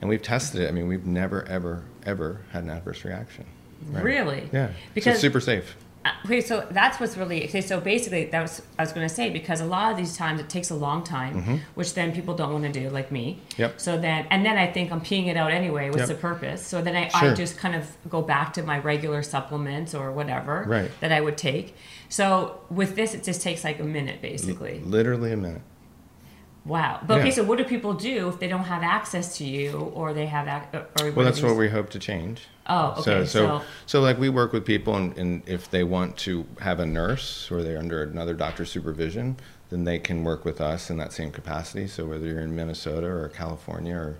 And 0.00 0.10
we've 0.10 0.22
tested 0.22 0.60
it. 0.60 0.68
I 0.68 0.72
mean, 0.72 0.86
we've 0.88 1.06
never, 1.06 1.42
ever, 1.48 1.82
ever 2.04 2.42
had 2.52 2.64
an 2.64 2.70
adverse 2.70 3.02
reaction. 3.04 3.46
right? 3.90 4.04
Really? 4.04 4.48
Yeah. 4.52 4.68
so 4.68 4.72
Because 4.94 5.12
it's 5.14 5.20
super 5.22 5.40
safe. 5.40 5.74
Uh, 6.04 6.10
Okay, 6.26 6.40
so 6.40 6.64
that's 6.70 7.00
what's 7.00 7.16
really 7.16 7.44
okay. 7.48 7.60
So 7.60 7.80
basically, 7.80 8.26
that 8.26 8.40
was 8.42 8.62
I 8.78 8.82
was 8.82 8.92
going 8.92 9.08
to 9.08 9.12
say 9.14 9.30
because 9.30 9.60
a 9.60 9.64
lot 9.64 9.90
of 9.90 9.96
these 9.96 10.16
times 10.16 10.38
it 10.40 10.48
takes 10.48 10.70
a 10.70 10.74
long 10.74 11.02
time, 11.02 11.62
which 11.74 11.94
then 11.94 12.12
people 12.12 12.34
don't 12.36 12.52
want 12.52 12.64
to 12.64 12.80
do, 12.80 12.90
like 12.90 13.10
me. 13.10 13.40
Mm-hmm. 13.50 13.62
Yep. 13.62 13.80
So 13.80 13.98
then, 13.98 14.26
and 14.30 14.44
then 14.46 14.56
I 14.58 14.70
think 14.70 14.92
I'm 14.92 15.00
peeing 15.00 15.26
it 15.28 15.36
out 15.36 15.50
anyway. 15.50 15.88
What's 15.88 16.00
Yep. 16.00 16.08
the 16.08 16.14
purpose? 16.14 16.64
So 16.64 16.80
then 16.82 16.94
I, 16.94 17.10
I 17.14 17.34
just 17.34 17.56
kind 17.58 17.74
of 17.74 17.84
go 18.08 18.22
back 18.22 18.52
to 18.52 18.62
my 18.62 18.78
regular 18.78 19.22
supplements 19.24 19.94
or 19.94 20.12
whatever 20.12 20.64
Right. 20.68 20.90
that 21.00 21.10
I 21.10 21.20
would 21.20 21.36
take. 21.38 21.74
So 22.08 22.60
with 22.70 22.96
this, 22.96 23.14
it 23.14 23.24
just 23.24 23.42
takes 23.42 23.64
like 23.64 23.80
a 23.80 23.84
minute, 23.84 24.22
basically. 24.22 24.80
Literally 24.80 25.32
a 25.32 25.36
minute. 25.36 25.62
Wow. 26.64 27.00
But 27.06 27.20
okay, 27.20 27.30
so 27.30 27.44
what 27.44 27.58
do 27.58 27.64
people 27.64 27.94
do 27.94 28.28
if 28.28 28.40
they 28.40 28.48
don't 28.48 28.64
have 28.64 28.82
access 28.82 29.38
to 29.38 29.44
you 29.44 29.78
or 29.94 30.12
they 30.12 30.26
have 30.26 30.48
ac- 30.48 30.84
or 31.00 31.12
Well, 31.12 31.24
that's 31.24 31.40
what 31.40 31.56
we 31.56 31.68
hope 31.68 31.90
to 31.90 31.98
change. 32.00 32.42
Oh, 32.66 33.00
So, 33.02 33.12
okay. 33.12 33.26
so, 33.26 33.46
So, 33.60 33.64
so, 33.86 34.00
like 34.00 34.18
we 34.18 34.28
work 34.28 34.52
with 34.52 34.64
people, 34.64 34.96
and, 34.96 35.16
and 35.16 35.42
if 35.48 35.70
they 35.70 35.84
want 35.84 36.16
to 36.18 36.44
have 36.60 36.80
a 36.80 36.86
nurse 36.86 37.48
or 37.52 37.62
they're 37.62 37.78
under 37.78 38.02
another 38.02 38.34
doctor's 38.34 38.68
supervision, 38.70 39.36
then 39.70 39.84
they 39.84 40.00
can 40.00 40.24
work 40.24 40.44
with 40.44 40.60
us 40.60 40.90
in 40.90 40.96
that 40.96 41.12
same 41.12 41.30
capacity. 41.30 41.86
So 41.86 42.04
whether 42.06 42.26
you're 42.26 42.40
in 42.40 42.54
Minnesota 42.56 43.06
or 43.06 43.28
California 43.28 43.94
or, 43.94 44.16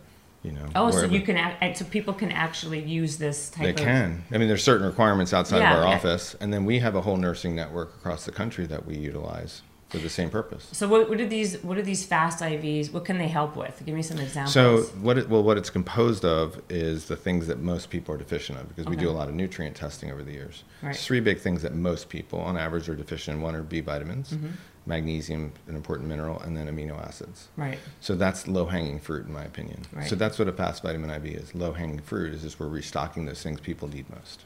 you 0.47 0.53
know, 0.53 0.69
oh, 0.77 0.91
so 0.93 1.05
you 1.07 1.23
can 1.23 1.37
act, 1.37 1.77
so 1.77 1.85
people 1.85 2.15
can 2.15 2.31
actually 2.31 2.81
use 2.81 3.17
this 3.17 3.51
type 3.51 3.65
They 3.65 3.71
of 3.71 3.77
can. 3.77 4.25
I 4.31 4.39
mean, 4.39 4.47
there's 4.47 4.63
certain 4.63 4.87
requirements 4.87 5.33
outside 5.33 5.59
Yeah, 5.59 5.75
of 5.75 5.81
our 5.81 5.87
office, 5.87 6.37
and 6.41 6.53
then 6.53 6.65
we 6.65 6.79
have 6.79 6.95
a 6.95 7.01
whole 7.01 7.17
nursing 7.17 7.57
network 7.57 7.97
across 7.97 8.25
the 8.25 8.33
country 8.33 8.65
that 8.67 8.87
we 8.87 8.97
utilize 8.97 9.63
for 9.89 9.99
the 9.99 10.09
same 10.09 10.31
purpose. 10.31 10.69
So 10.73 10.89
what, 10.89 11.09
what 11.09 11.21
are 11.21 11.27
these 11.27 11.63
what 11.63 11.79
are 11.79 11.83
these 11.83 12.05
fast 12.05 12.41
IVs? 12.41 12.93
What 12.93 13.05
can 13.05 13.19
they 13.19 13.29
help 13.29 13.57
with? 13.57 13.83
Give 13.85 13.95
me 13.95 14.03
some 14.03 14.19
examples. 14.19 14.53
So 14.53 14.83
what 15.01 15.19
it, 15.19 15.29
well, 15.29 15.43
what 15.43 15.59
it's 15.59 15.71
composed 15.71 16.25
of 16.25 16.61
is 16.69 17.07
the 17.07 17.17
things 17.17 17.47
that 17.49 17.61
most 17.61 17.91
people 17.91 18.15
are 18.15 18.19
deficient 18.19 18.59
of, 18.59 18.69
because 18.69 18.87
we 18.87 18.97
do 18.97 19.09
a 19.09 19.13
lot 19.13 19.29
of 19.29 19.35
nutrient 19.35 19.77
testing 19.77 20.11
over 20.13 20.23
the 20.23 20.33
years. 20.33 20.65
Right. 20.83 20.97
Three 20.97 21.21
big 21.21 21.41
things 21.41 21.63
that 21.63 21.75
most 21.75 22.09
people, 22.09 22.39
on 22.41 22.57
average, 22.57 22.89
are 22.89 22.97
deficient 22.97 23.37
in. 23.37 23.43
One 23.43 23.57
are 23.57 23.63
B 23.63 23.81
vitamins, 23.81 24.31
Mm-hmm. 24.31 24.47
Magnesium, 24.87 25.53
an 25.67 25.75
important 25.75 26.09
mineral, 26.09 26.41
and 26.41 26.57
then 26.57 26.69
amino 26.69 26.99
acids. 27.05 27.49
right. 27.57 27.79
So 28.01 28.15
that's 28.15 28.47
low 28.47 28.67
hanging 28.67 29.01
fruit, 29.01 29.27
in 29.27 29.33
my 29.33 29.45
opinion. 29.45 29.83
Right. 29.93 30.09
So 30.09 30.15
that's 30.15 30.39
what 30.39 30.49
a 30.49 30.53
fast 30.53 30.83
vitamin 30.83 31.11
IV 31.11 31.27
is. 31.27 31.55
Low 31.55 31.73
hanging 31.73 31.99
fruit 31.99 32.33
is 32.33 32.43
just 32.43 32.61
we're 32.61 32.69
restocking 32.69 33.27
those 33.27 33.43
things 33.43 33.61
people 33.61 33.89
need 33.89 34.09
most. 34.09 34.45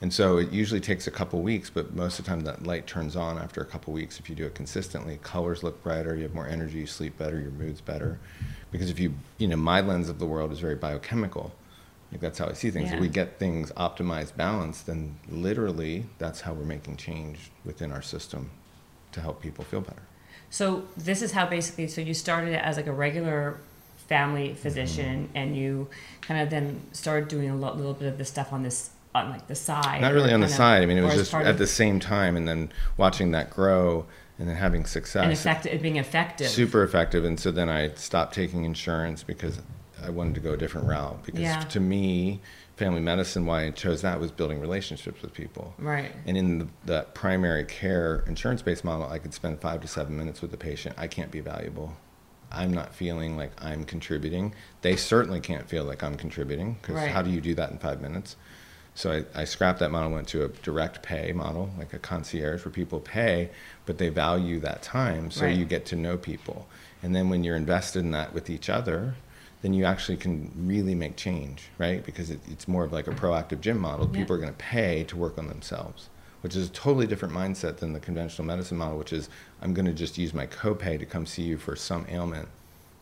And 0.00 0.12
so 0.12 0.38
it 0.38 0.50
usually 0.50 0.80
takes 0.80 1.06
a 1.06 1.12
couple 1.12 1.40
weeks, 1.42 1.70
but 1.70 1.94
most 1.94 2.18
of 2.18 2.24
the 2.24 2.28
time 2.28 2.40
that 2.40 2.66
light 2.66 2.88
turns 2.88 3.14
on 3.14 3.38
after 3.38 3.60
a 3.60 3.64
couple 3.64 3.92
weeks 3.92 4.18
if 4.18 4.28
you 4.28 4.34
do 4.34 4.44
it 4.44 4.54
consistently. 4.54 5.20
Colors 5.22 5.62
look 5.62 5.80
brighter, 5.84 6.16
you 6.16 6.24
have 6.24 6.34
more 6.34 6.48
energy, 6.48 6.80
you 6.80 6.86
sleep 6.88 7.16
better, 7.16 7.38
your 7.38 7.52
mood's 7.52 7.80
better. 7.80 8.18
Because 8.72 8.90
if 8.90 8.98
you, 8.98 9.14
you 9.38 9.46
know, 9.46 9.56
my 9.56 9.80
lens 9.80 10.08
of 10.08 10.18
the 10.18 10.26
world 10.26 10.50
is 10.50 10.58
very 10.58 10.74
biochemical. 10.74 11.52
Like 12.10 12.20
that's 12.20 12.40
how 12.40 12.48
I 12.48 12.52
see 12.54 12.72
things. 12.72 12.90
Yeah. 12.90 12.96
If 12.96 13.00
we 13.00 13.08
get 13.08 13.38
things 13.38 13.70
optimized, 13.76 14.36
balanced, 14.36 14.86
then 14.86 15.14
literally 15.30 16.06
that's 16.18 16.40
how 16.40 16.52
we're 16.52 16.64
making 16.64 16.96
change 16.96 17.52
within 17.64 17.92
our 17.92 18.02
system 18.02 18.50
to 19.12 19.20
help 19.20 19.40
people 19.40 19.64
feel 19.64 19.80
better. 19.80 20.02
So 20.50 20.84
this 20.96 21.22
is 21.22 21.32
how 21.32 21.46
basically. 21.46 21.88
So 21.88 22.00
you 22.00 22.14
started 22.14 22.54
as 22.54 22.76
like 22.76 22.86
a 22.86 22.92
regular 22.92 23.58
family 24.08 24.54
physician, 24.54 25.28
Mm-hmm. 25.28 25.36
and 25.36 25.56
you 25.56 25.88
kind 26.20 26.40
of 26.42 26.50
then 26.50 26.80
started 26.92 27.28
doing 27.28 27.48
a 27.50 27.56
little 27.56 27.94
bit 27.94 28.08
of 28.08 28.18
this 28.18 28.28
stuff 28.28 28.52
on 28.52 28.62
this 28.62 28.90
on 29.14 29.30
like 29.30 29.46
the 29.46 29.54
side. 29.54 30.00
Not 30.00 30.12
really 30.14 30.32
on 30.32 30.40
the 30.40 30.46
of- 30.46 30.52
side. 30.52 30.82
I 30.82 30.86
mean, 30.86 30.98
it 30.98 31.02
was 31.02 31.14
just 31.14 31.34
at 31.34 31.46
of- 31.46 31.58
the 31.58 31.66
same 31.66 32.00
time, 32.00 32.36
and 32.36 32.46
then 32.48 32.70
watching 32.96 33.30
that 33.32 33.50
grow, 33.50 34.06
and 34.38 34.48
then 34.48 34.56
having 34.56 34.84
success. 34.86 35.22
and 35.24 35.32
effect, 35.32 35.66
it 35.66 35.80
being 35.82 35.96
effective. 35.96 36.48
super 36.48 36.82
effective 36.82 37.24
and 37.24 37.38
so 37.38 37.50
then 37.52 37.68
i 37.68 37.90
stopped 37.94 38.34
taking 38.34 38.64
insurance 38.64 39.22
because 39.22 39.60
i 40.02 40.08
wanted 40.10 40.34
to 40.34 40.40
go 40.40 40.52
a 40.52 40.56
different 40.56 40.88
route 40.88 41.22
because 41.24 41.40
Yeah. 41.42 41.60
to 41.60 41.78
me 41.78 42.40
family 42.82 43.00
medicine 43.00 43.46
why 43.46 43.62
i 43.66 43.70
chose 43.70 44.02
that 44.02 44.18
was 44.18 44.32
building 44.32 44.60
relationships 44.60 45.22
with 45.22 45.32
people 45.32 45.72
Right. 45.78 46.10
and 46.26 46.36
in 46.36 46.58
the, 46.58 46.68
that 46.86 47.14
primary 47.14 47.64
care 47.64 48.24
insurance-based 48.26 48.82
model 48.82 49.06
i 49.08 49.18
could 49.18 49.32
spend 49.32 49.60
five 49.60 49.80
to 49.82 49.86
seven 49.86 50.16
minutes 50.16 50.42
with 50.42 50.50
the 50.50 50.56
patient 50.56 50.96
i 50.98 51.06
can't 51.06 51.30
be 51.30 51.38
valuable 51.38 51.96
i'm 52.50 52.72
not 52.74 52.92
feeling 52.92 53.36
like 53.36 53.52
i'm 53.64 53.84
contributing 53.84 54.52
they 54.80 54.96
certainly 54.96 55.38
can't 55.38 55.68
feel 55.68 55.84
like 55.84 56.02
i'm 56.02 56.16
contributing 56.16 56.76
because 56.82 56.96
Right. 56.96 57.12
how 57.12 57.22
do 57.22 57.30
you 57.30 57.40
do 57.40 57.54
that 57.54 57.70
in 57.70 57.78
five 57.78 58.00
minutes 58.00 58.34
so 58.94 59.10
I, 59.34 59.40
I 59.40 59.44
scrapped 59.44 59.78
that 59.78 59.90
model, 59.90 60.10
went 60.10 60.28
to 60.28 60.44
a 60.44 60.48
direct 60.48 61.02
pay 61.02 61.32
model, 61.32 61.70
like 61.78 61.94
a 61.94 61.98
concierge 61.98 62.62
where 62.62 62.72
people 62.72 63.00
pay, 63.00 63.48
but 63.86 63.96
they 63.96 64.10
value 64.10 64.60
that 64.60 64.82
time. 64.82 65.30
So 65.30 65.46
Right. 65.46 65.56
you 65.56 65.64
get 65.64 65.86
to 65.86 65.96
know 65.96 66.18
people. 66.18 66.68
And 67.02 67.16
then 67.16 67.30
when 67.30 67.42
you're 67.42 67.56
invested 67.56 68.00
in 68.00 68.10
that 68.10 68.34
with 68.34 68.50
each 68.50 68.68
other, 68.68 69.14
then 69.62 69.72
you 69.72 69.84
actually 69.84 70.16
can 70.16 70.52
really 70.56 70.94
make 70.94 71.16
change, 71.16 71.68
right? 71.78 72.04
Because 72.04 72.30
it, 72.30 72.40
it's 72.50 72.68
more 72.68 72.84
of 72.84 72.92
like 72.92 73.06
a 73.06 73.12
proactive 73.12 73.60
gym 73.60 73.78
model. 73.78 74.06
Yeah. 74.06 74.20
People 74.20 74.36
are 74.36 74.38
going 74.38 74.52
to 74.52 74.58
pay 74.58 75.04
to 75.04 75.16
work 75.16 75.38
on 75.38 75.46
themselves, 75.46 76.10
which 76.42 76.54
is 76.56 76.68
a 76.68 76.72
totally 76.72 77.06
different 77.06 77.32
mindset 77.32 77.76
than 77.76 77.92
the 77.92 78.00
conventional 78.00 78.44
medicine 78.44 78.76
model, 78.76 78.98
which 78.98 79.12
is 79.12 79.28
I'm 79.62 79.72
going 79.72 79.86
to 79.86 79.92
just 79.92 80.18
use 80.18 80.34
my 80.34 80.46
copay 80.46 80.98
to 80.98 81.06
come 81.06 81.26
see 81.26 81.42
you 81.42 81.56
for 81.56 81.76
some 81.76 82.06
ailment 82.10 82.48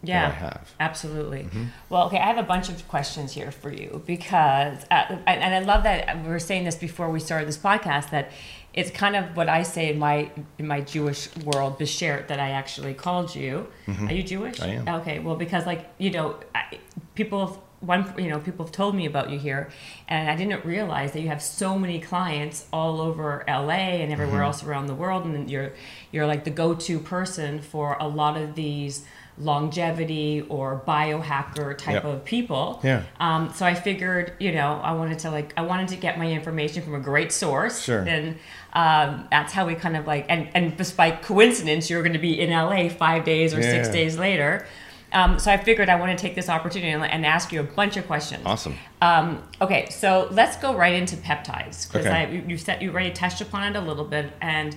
yeah, 0.03 0.27
I 0.29 0.31
have. 0.31 0.75
Absolutely. 0.81 1.45
Mm-hmm. 1.45 1.65
Well, 1.89 2.07
okay, 2.07 2.19
I 2.19 2.27
have 2.27 2.39
a 2.39 2.43
bunch 2.43 2.69
of 2.69 2.87
questions 2.89 3.33
here 3.33 3.51
for 3.51 3.71
you 3.73 4.03
because, 4.07 4.79
uh, 4.91 5.17
and 5.27 5.55
I 5.55 5.59
love 5.61 5.83
that 5.85 6.23
we 6.23 6.29
were 6.29 6.39
saying 6.39 6.65
this 6.65 6.77
before 6.77 7.11
we 7.11 7.21
started 7.21 7.47
this 7.49 7.59
podcast 7.59 8.11
that 8.11 8.31
it's 8.73 8.91
kind 8.91 9.17
of 9.17 9.37
what 9.37 9.49
I 9.49 9.63
say 9.63 9.91
in 9.91 9.99
my 9.99 10.31
in 10.59 10.67
my 10.67 10.81
Jewish 10.81 11.29
world, 11.39 11.79
beshert, 11.79 12.29
that 12.29 12.39
I 12.41 12.51
actually 12.51 12.95
called 12.95 13.35
you. 13.35 13.67
Are 13.89 14.13
you 14.13 14.23
Jewish? 14.23 14.59
Mm-hmm. 14.61 14.89
I 14.89 14.93
am. 14.95 15.01
Okay, 15.01 15.19
well, 15.19 15.37
because 15.37 15.67
like 15.67 15.89
you 15.99 16.11
know, 16.11 16.37
I, 16.55 16.79
people. 17.15 17.47
have- 17.47 17.59
One, 17.81 18.05
you 18.19 18.29
know, 18.29 18.39
people 18.39 18.67
have 18.67 18.75
told 18.75 18.95
me 18.95 19.07
about 19.07 19.31
you 19.31 19.39
here, 19.39 19.71
and 20.07 20.29
I 20.29 20.37
didn't 20.37 20.67
realize 20.67 21.13
that 21.13 21.23
you 21.23 21.29
have 21.29 21.41
so 21.41 21.79
many 21.79 21.99
clients 21.99 22.67
all 22.75 23.01
over 23.01 23.43
LA 23.49 23.97
and 24.03 24.13
everywhere 24.13 24.43
Mm-hmm. 24.43 24.53
else 24.53 24.63
around 24.63 24.87
the 24.87 24.95
world, 25.03 25.25
and 25.25 25.51
you're 25.51 25.73
you're 26.13 26.27
like 26.33 26.45
the 26.45 26.51
go-to 26.63 26.99
person 27.01 27.63
for 27.63 27.97
a 27.99 28.07
lot 28.07 28.37
of 28.37 28.55
these 28.55 28.95
longevity 29.41 30.45
or 30.49 30.83
biohacker 30.87 31.77
type 31.77 31.95
Yep. 31.95 32.05
of 32.05 32.25
people. 32.25 32.81
Yeah. 32.83 33.03
Um, 33.19 33.53
so 33.55 33.67
I 33.67 33.75
figured, 33.75 34.35
you 34.39 34.53
know, 34.53 34.81
I 34.83 34.93
wanted 34.93 35.19
to 35.21 35.31
like 35.31 35.53
I 35.57 35.63
wanted 35.63 35.89
to 35.89 35.97
get 35.97 36.19
my 36.19 36.31
information 36.31 36.83
from 36.83 36.95
a 36.95 37.01
great 37.01 37.33
source. 37.33 37.83
Sure. 37.83 38.03
And 38.03 38.37
um, 38.73 39.27
that's 39.31 39.53
how 39.53 39.67
we 39.67 39.75
kind 39.75 39.97
of 39.97 40.07
like 40.07 40.27
and 40.29 40.49
and 40.55 40.77
just 40.77 40.97
by 40.97 41.11
coincidence, 41.11 41.91
you're 41.91 42.03
going 42.03 42.13
to 42.13 42.19
be 42.19 42.39
in 42.41 42.51
LA 42.51 42.89
five 42.89 43.25
days 43.25 43.55
or 43.55 43.63
six 43.63 43.89
days 43.89 44.19
later. 44.19 44.67
Um, 45.13 45.41
so 45.41 45.51
I 45.51 45.57
figured 45.57 45.89
I 45.89 45.97
want 45.97 46.17
to 46.17 46.23
take 46.23 46.37
this 46.37 46.49
opportunity 46.49 46.93
and, 46.93 47.03
and 47.05 47.27
ask 47.27 47.51
you 47.53 47.59
a 47.59 47.65
bunch 47.65 47.97
of 47.97 48.07
questions. 48.07 48.43
Awesome. 48.47 48.77
Um, 49.03 49.43
okay, 49.61 49.89
so 49.91 50.29
let's 50.31 50.57
go 50.57 50.77
right 50.77 50.95
into 50.95 51.17
peptides 51.17 51.89
because 51.89 52.07
Okay. 52.07 52.33
You- 52.33 52.45
you 52.47 52.57
said 52.57 52.81
you 52.81 52.93
already 52.93 53.11
touched 53.11 53.41
upon 53.41 53.65
it 53.65 53.77
a 53.77 53.81
little 53.81 54.05
bit, 54.05 54.33
and 54.41 54.77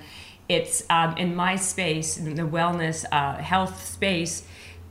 it's 0.54 0.84
um, 0.90 1.18
in 1.18 1.36
my 1.36 1.56
space, 1.56 2.18
in 2.18 2.36
the 2.36 2.44
wellness 2.44 3.06
uh, 3.12 3.38
health 3.38 3.86
space. 3.86 4.44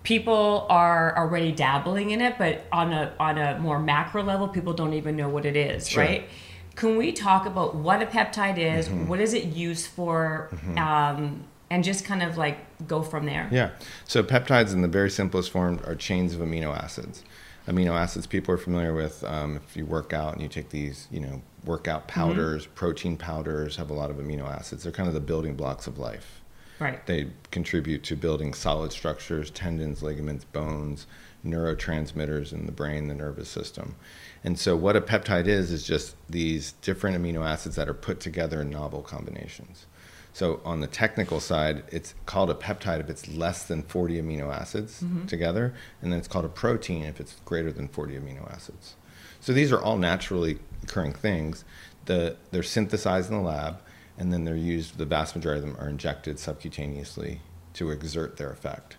People 0.03 0.67
are 0.69 1.17
already 1.17 1.53
dabbling 1.53 2.11
in 2.11 2.21
it, 2.21 2.37
but 2.37 2.65
on 2.73 2.93
a 2.93 3.15
on 3.21 3.39
a 3.39 3.59
more 3.61 3.79
macro 3.79 4.23
level, 4.23 4.49
people 4.49 4.73
don't 4.73 4.95
even 4.95 5.17
know 5.17 5.29
what 5.29 5.45
it 5.47 5.57
is, 5.57 5.89
Sure. 5.89 6.03
right? 6.03 6.29
Can 6.75 6.97
we 6.97 7.13
talk 7.13 7.47
about 7.47 7.77
what 7.77 8.03
a 8.03 8.07
peptide 8.07 8.59
is? 8.59 8.89
Mm-hmm. 8.89 9.07
What 9.07 9.21
is 9.21 9.33
it 9.33 9.45
used 9.45 9.87
for? 9.87 10.49
Um, 10.77 11.45
and 11.71 11.83
just 11.85 12.05
kind 12.05 12.23
of 12.23 12.37
like 12.37 12.59
go 12.87 13.03
from 13.03 13.25
there. 13.27 13.49
Yeah. 13.51 13.71
So 14.05 14.23
peptides, 14.23 14.73
in 14.75 14.83
the 14.83 14.89
very 14.89 15.09
simplest 15.11 15.51
form, 15.51 15.81
are 15.87 15.95
chains 15.95 16.35
of 16.35 16.41
amino 16.41 16.77
acids. 16.77 17.23
Amino 17.69 17.93
acids 17.93 18.27
people 18.27 18.55
are 18.55 18.59
familiar 18.59 18.95
with. 18.95 19.23
Um, 19.25 19.57
if 19.57 19.77
you 19.77 19.87
work 19.87 20.13
out 20.13 20.33
and 20.35 20.43
you 20.43 20.49
take 20.49 20.71
these, 20.71 21.07
you 21.11 21.21
know, 21.21 21.43
workout 21.65 22.09
powders, 22.09 22.67
protein 22.67 23.17
powders 23.17 23.77
have 23.77 23.91
a 23.91 23.95
lot 23.95 24.11
of 24.11 24.17
amino 24.17 24.49
acids. 24.49 24.83
They're 24.83 24.93
kind 24.93 25.09
of 25.09 25.15
the 25.15 25.21
building 25.21 25.55
blocks 25.55 25.87
of 25.87 25.99
life. 25.99 26.41
Right. 26.81 27.05
They 27.07 27.29
contribute 27.53 28.03
to 28.05 28.17
building 28.17 28.55
solid 28.55 28.91
structures, 28.91 29.51
tendons, 29.51 30.03
ligaments, 30.03 30.45
bones, 30.45 31.07
neurotransmitters 31.47 32.53
in 32.53 32.67
the 32.67 32.73
brain, 32.73 33.07
the 33.07 33.15
nervous 33.15 33.49
system. 33.49 33.95
And 34.43 34.59
so, 34.59 34.75
what 34.75 34.97
a 34.97 35.01
peptide 35.01 35.47
is, 35.47 35.71
is 35.71 35.85
just 35.85 36.17
these 36.29 36.73
different 36.83 37.17
amino 37.17 37.47
acids 37.47 37.77
that 37.77 37.89
are 37.89 37.95
put 37.95 38.19
together 38.19 38.63
in 38.63 38.71
novel 38.71 39.03
combinations. 39.03 39.87
So, 40.35 40.61
on 40.65 40.81
the 40.81 40.87
technical 40.87 41.41
side, 41.41 41.85
it's 41.89 42.15
called 42.25 42.51
a 42.51 42.55
peptide 42.55 43.01
if 43.01 43.11
it's 43.11 43.29
less 43.29 43.65
than 43.65 43.83
40 43.83 44.21
amino 44.23 44.55
acids 44.55 45.03
mm-hmm. 45.03 45.27
together, 45.27 45.75
and 46.01 46.11
then 46.11 46.19
it's 46.19 46.29
called 46.29 46.47
a 46.47 46.49
protein 46.49 47.05
if 47.05 47.21
it's 47.21 47.37
greater 47.45 47.71
than 47.71 47.89
40 47.89 48.15
amino 48.15 48.51
acids. 48.51 48.97
So, 49.41 49.53
these 49.53 49.71
are 49.73 49.81
all 49.81 49.99
naturally 49.99 50.59
occurring 50.83 51.13
things. 51.13 51.65
The, 52.07 52.37
they're 52.51 52.63
synthesized 52.63 53.31
in 53.31 53.37
the 53.37 53.43
lab, 53.43 53.81
and 54.17 54.33
then 54.33 54.45
they're 54.45 54.57
used, 54.57 54.97
the 54.97 55.05
vast 55.05 55.37
majority 55.37 55.63
of 55.63 55.67
them 55.67 55.85
are 55.85 55.89
injected 55.89 56.37
subcutaneously 56.37 57.39
to 57.75 57.91
exert 57.91 58.39
their 58.39 58.51
effect. 58.51 58.97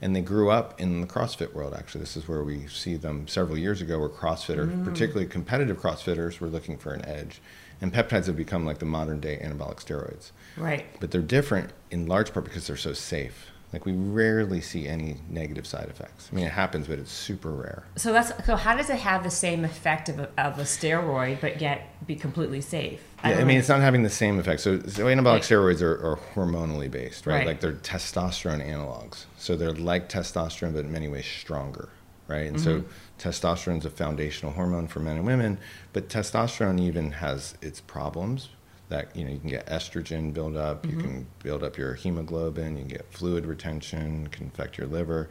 And 0.00 0.16
they 0.16 0.20
grew 0.20 0.50
up 0.50 0.80
in 0.80 1.00
the 1.00 1.06
CrossFit 1.06 1.54
world, 1.54 1.74
actually. 1.74 2.00
This 2.00 2.16
is 2.16 2.26
where 2.26 2.42
we 2.42 2.66
see 2.66 2.96
them 2.96 3.28
several 3.28 3.56
years 3.56 3.80
ago, 3.80 4.00
where 4.00 4.08
CrossFitters, 4.08 4.74
mm. 4.74 4.84
particularly 4.84 5.26
competitive 5.26 5.78
CrossFitters, 5.78 6.40
were 6.40 6.48
looking 6.48 6.76
for 6.76 6.92
an 6.92 7.04
edge. 7.04 7.40
And 7.80 7.92
peptides 7.92 8.26
have 8.26 8.36
become 8.36 8.66
like 8.66 8.78
the 8.78 8.84
modern 8.84 9.20
day 9.20 9.40
anabolic 9.42 9.76
steroids. 9.76 10.32
Right. 10.56 10.86
But 11.00 11.10
they're 11.10 11.22
different 11.22 11.70
in 11.90 12.06
large 12.06 12.32
part 12.32 12.44
because 12.44 12.66
they're 12.66 12.76
so 12.76 12.92
safe. 12.92 13.48
Like 13.72 13.86
we 13.86 13.92
rarely 13.92 14.60
see 14.60 14.86
any 14.86 15.16
negative 15.30 15.66
side 15.66 15.88
effects. 15.88 16.28
I 16.30 16.34
mean, 16.34 16.44
it 16.44 16.52
happens, 16.52 16.86
but 16.86 16.98
it's 16.98 17.10
super 17.10 17.50
rare. 17.50 17.84
So 17.96 18.12
that's 18.12 18.30
so. 18.44 18.54
How 18.54 18.76
does 18.76 18.90
it 18.90 18.98
have 18.98 19.24
the 19.24 19.30
same 19.30 19.64
effect 19.64 20.10
of 20.10 20.18
a, 20.18 20.28
of 20.36 20.58
a 20.58 20.64
steroid, 20.64 21.40
but 21.40 21.58
yet 21.58 22.06
be 22.06 22.14
completely 22.14 22.60
safe? 22.60 23.02
Yeah, 23.24 23.30
I 23.30 23.36
mean, 23.38 23.48
know. 23.48 23.54
it's 23.54 23.70
not 23.70 23.80
having 23.80 24.02
the 24.02 24.10
same 24.10 24.38
effect. 24.38 24.60
So, 24.60 24.78
so 24.80 25.06
anabolic 25.06 25.24
Right. 25.24 25.42
steroids 25.42 25.80
are, 25.80 25.94
are 25.94 26.18
hormonally 26.34 26.90
based, 26.90 27.26
right? 27.26 27.36
Right. 27.36 27.46
Like 27.46 27.60
they're 27.60 27.72
testosterone 27.72 28.62
analogs. 28.62 29.24
So 29.38 29.56
they're 29.56 29.72
like 29.72 30.10
testosterone, 30.10 30.74
but 30.74 30.84
in 30.84 30.92
many 30.92 31.08
ways 31.08 31.24
stronger, 31.24 31.88
right? 32.28 32.46
And 32.46 32.60
so 32.60 32.80
mm-hmm. 32.80 33.28
testosterone 33.28 33.78
is 33.78 33.86
a 33.86 33.90
foundational 33.90 34.52
hormone 34.52 34.86
for 34.86 35.00
men 35.00 35.16
and 35.16 35.24
women, 35.24 35.56
but 35.94 36.10
testosterone 36.10 36.78
even 36.78 37.12
has 37.12 37.54
its 37.62 37.80
problems. 37.80 38.50
That 38.92 39.16
you 39.16 39.24
know, 39.24 39.30
you 39.30 39.38
can 39.38 39.48
get 39.48 39.66
estrogen 39.68 40.34
build 40.34 40.54
up, 40.54 40.84
you 40.84 40.98
can 40.98 41.26
build 41.42 41.64
up 41.64 41.78
your 41.78 41.94
hemoglobin, 41.94 42.76
you 42.76 42.82
can 42.82 42.88
get 42.88 43.10
fluid 43.10 43.46
retention, 43.46 44.26
can 44.26 44.48
affect 44.48 44.76
your 44.76 44.86
liver. 44.86 45.30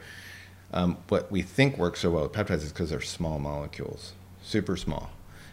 Um, 0.72 0.96
what 1.08 1.30
we 1.30 1.42
think 1.42 1.78
works 1.78 2.00
so 2.00 2.10
well 2.10 2.24
with 2.24 2.32
peptides 2.32 2.64
is 2.64 2.72
because 2.72 2.90
they're 2.90 3.00
small 3.00 3.38
molecules, 3.38 4.14
super 4.42 4.76
small. 4.76 5.10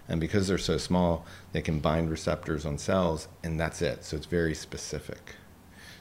And 0.07 0.19
because 0.19 0.47
they're 0.47 0.57
so 0.57 0.79
small, 0.79 1.23
they 1.51 1.61
can 1.61 1.79
bind 1.81 2.09
receptors 2.09 2.65
on 2.65 2.79
cells, 2.79 3.27
and 3.43 3.59
that's 3.59 3.79
it. 3.79 4.03
So 4.03 4.17
it's 4.17 4.25
very 4.25 4.55
specific. 4.55 5.35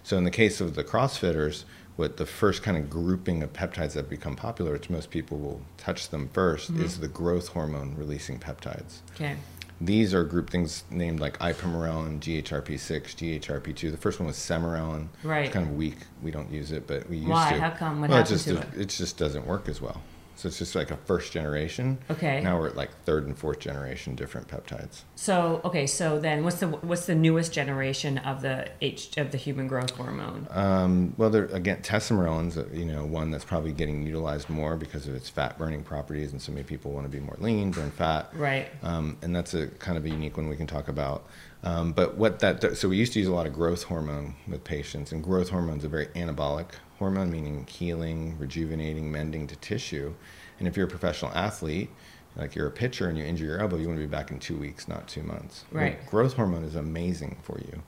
So 0.03 0.17
in 0.17 0.25
the 0.25 0.31
case 0.31 0.63
of 0.63 0.77
the 0.77 0.85
CrossFitters, 0.85 1.65
what 1.97 2.17
the 2.17 2.25
first 2.25 2.63
kind 2.63 2.79
of 2.79 2.89
grouping 2.89 3.43
of 3.43 3.53
peptides 3.53 3.93
that 3.93 4.09
become 4.09 4.35
popular, 4.35 4.73
which 4.73 4.89
most 4.89 5.11
people 5.11 5.37
will 5.37 5.61
touch 5.77 6.09
them 6.09 6.31
1st 6.33 6.81
is 6.83 7.01
the 7.01 7.09
growth 7.09 7.49
hormone 7.49 7.95
releasing 7.97 8.39
peptides. 8.39 9.01
okay. 9.15 9.37
These 9.81 10.13
are 10.13 10.25
group 10.25 10.51
things 10.51 10.83
named 10.91 11.21
like 11.21 11.39
ipamorelin, 11.39 12.19
GHRP6, 12.19 13.41
GHRP2. 13.41 13.91
The 13.93 13.97
first 13.97 14.19
one 14.19 14.27
was 14.27 14.37
sermorelin. 14.37 15.09
Right. 15.23 15.45
It's 15.45 15.55
kind 15.55 15.69
of 15.69 15.77
weak. 15.77 15.99
We 16.21 16.33
don't 16.33 16.51
use 16.51 16.73
it, 16.73 16.87
but 16.87 17.09
we 17.09 17.19
used 17.19 17.29
Why? 17.29 17.53
to. 17.53 17.61
How 17.61 17.71
come? 17.71 18.01
What 18.01 18.11
well, 18.11 18.21
it 18.21 18.27
just 18.27 18.49
to 18.49 18.59
it? 18.59 18.67
it 18.77 18.89
just 18.89 19.17
doesn't 19.17 19.47
work 19.47 19.69
as 19.69 19.81
well. 19.81 20.03
So 20.39 20.47
it's 20.47 20.59
just 20.59 20.77
like 20.77 20.93
a 20.93 20.97
first 20.97 21.33
generation. 21.33 21.99
Okay. 22.09 22.41
Now 22.41 22.61
we're 22.61 22.69
at 22.69 22.77
like 22.77 22.91
third 23.05 23.27
and 23.27 23.37
fourth 23.37 23.59
generation 23.59 24.15
different 24.15 24.47
peptides. 24.47 25.03
So 25.17 25.61
okay. 25.65 25.85
So 25.89 26.21
then, 26.21 26.45
what's 26.45 26.61
the 26.61 26.69
what's 26.69 27.07
the 27.07 27.17
newest 27.17 27.53
generation 27.53 28.19
of 28.19 28.41
the 28.41 28.69
H 28.81 29.17
of 29.17 29.33
the 29.33 29.37
human 29.37 29.67
growth 29.67 29.91
hormone? 29.91 30.47
Um, 30.51 31.15
well, 31.17 31.29
there 31.29 31.47
again, 31.47 31.83
testosterone's 31.83 32.57
you 32.73 32.85
know 32.85 33.05
one 33.05 33.33
that's 33.33 33.45
probably 33.45 33.73
getting 33.73 34.07
utilized 34.07 34.49
more 34.49 34.77
because 34.77 35.09
of 35.09 35.17
its 35.17 35.29
fat 35.29 35.59
burning 35.59 35.83
properties, 35.83 36.31
and 36.31 36.41
so 36.41 36.53
many 36.53 36.63
people 36.63 36.93
want 36.93 37.05
to 37.05 37.11
be 37.11 37.19
more 37.19 37.37
lean, 37.41 37.73
burn 37.73 37.91
fat. 37.91 38.31
Right. 38.33 38.69
Um, 38.85 39.17
and 39.23 39.35
that's 39.35 39.55
a 39.55 39.67
kind 39.67 39.99
of 39.99 40.05
a 40.05 40.09
unique 40.09 40.37
one 40.37 40.49
we 40.49 40.57
can 40.57 40.69
talk 40.69 40.87
about. 40.87 41.27
Um, 41.65 41.91
but 41.91 42.17
what 42.17 42.39
that 42.39 42.77
so 42.77 42.89
we 42.89 42.97
used 42.97 43.13
to 43.15 43.19
use 43.19 43.27
a 43.27 43.35
lot 43.35 43.47
of 43.47 43.53
growth 43.53 43.83
hormone 43.83 44.37
with 44.47 44.63
patients, 44.63 45.11
and 45.11 45.21
growth 45.21 45.49
hormone 45.49 45.79
is 45.79 45.85
a 45.85 45.89
very 45.89 46.07
anabolic 46.09 46.69
hormone, 46.99 47.31
meaning 47.31 47.67
healing, 47.67 48.37
rejuvenating, 48.39 49.11
mending 49.11 49.47
to 49.47 49.57
tissue. 49.57 50.15
And 50.59 50.67
if 50.67 50.77
you're 50.77 50.87
a 50.87 50.91
professional 50.91 51.33
athlete, 51.33 51.91
like 52.37 52.55
you're 52.55 52.67
a 52.67 52.73
pitcher 52.73 53.09
and 53.09 53.17
you 53.17 53.25
injure 53.25 53.45
your 53.45 53.61
elbow, 53.61 53.77
you 53.77 53.87
want 53.89 53.99
to 53.99 54.07
be 54.07 54.11
back 54.11 54.31
in 54.31 54.39
two 54.39 54.57
weeks, 54.57 54.89
not 54.89 55.09
two 55.09 55.23
months. 55.23 55.65
Well, 55.73 55.83
Right. 55.83 56.07
growth 56.07 56.35
hormone 56.35 56.65
is 56.65 56.75
amazing 56.75 57.39
for 57.43 57.59
you 57.59 57.83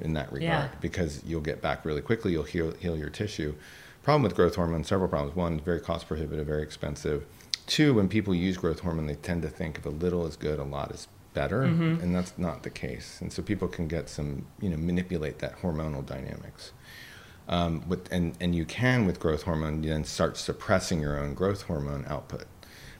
in 0.00 0.14
that 0.14 0.32
regard 0.32 0.42
Yeah. 0.42 0.68
because 0.80 1.22
you'll 1.24 1.40
get 1.40 1.60
back 1.60 1.84
really 1.84 2.00
quickly. 2.00 2.32
You'll 2.32 2.42
heal, 2.44 2.72
heal 2.72 2.96
your 2.96 3.10
tissue. 3.10 3.54
Problem 4.02 4.22
with 4.22 4.34
growth 4.34 4.56
hormone, 4.56 4.82
several 4.84 5.08
problems. 5.08 5.36
One, 5.36 5.60
very 5.60 5.80
cost 5.80 6.08
prohibitive, 6.08 6.46
very 6.46 6.62
expensive. 6.62 7.24
Two, 7.66 7.94
when 7.94 8.08
people 8.08 8.34
use 8.34 8.56
growth 8.56 8.80
hormone, 8.80 9.06
they 9.06 9.14
tend 9.14 9.42
to 9.42 9.48
think 9.48 9.78
if 9.78 9.86
a 9.86 9.90
little 9.90 10.26
is 10.26 10.34
good, 10.36 10.58
a 10.58 10.64
lot 10.64 10.90
is 10.90 11.06
better, 11.34 11.62
mm-hmm. 11.62 12.02
and 12.02 12.14
that's 12.14 12.36
not 12.36 12.64
the 12.64 12.70
case. 12.70 13.18
And 13.20 13.32
so 13.32 13.42
people 13.42 13.68
can 13.68 13.86
get 13.86 14.08
some, 14.08 14.46
you 14.60 14.68
know, 14.68 14.76
manipulate 14.76 15.38
that 15.38 15.60
hormonal 15.60 16.04
dynamics. 16.04 16.72
Um, 17.52 17.86
with, 17.86 18.10
and, 18.10 18.34
and 18.40 18.54
you 18.54 18.64
can, 18.64 19.04
with 19.04 19.20
growth 19.20 19.42
hormone, 19.42 19.82
then 19.82 20.04
start 20.04 20.38
suppressing 20.38 21.00
your 21.02 21.18
own 21.18 21.34
growth 21.34 21.62
hormone 21.64 22.06
output. 22.08 22.46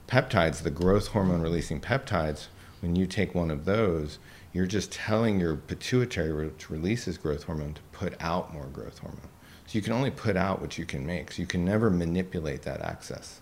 Peptides, 0.07 0.63
the 0.63 0.71
growth 0.71 1.09
hormone 1.09 1.41
releasing 1.41 1.81
peptides, 1.81 2.49
when 2.81 2.95
you 2.95 3.07
take 3.07 3.35
one 3.35 3.51
of 3.51 3.65
those, 3.65 4.19
you're 4.53 4.67
just 4.67 4.93
telling 4.93 5.41
your 5.41 5.57
pituitary, 5.57 6.35
which 6.35 6.69
releases 6.69 7.17
growth 7.17 7.45
hormone, 7.45 7.73
to 7.73 7.81
put 7.93 8.13
out 8.21 8.53
more 8.53 8.67
growth 8.67 8.99
hormone. 8.99 9.31
So 9.67 9.79
you 9.79 9.81
can 9.81 9.95
only 9.95 10.11
put 10.11 10.37
out 10.37 10.61
what 10.61 10.77
you 10.77 10.85
can 10.85 11.07
make. 11.07 11.33
So 11.33 11.41
you 11.41 11.49
can 11.49 11.65
never 11.65 11.89
manipulate 11.89 12.61
that 12.63 12.83
access, 12.83 13.41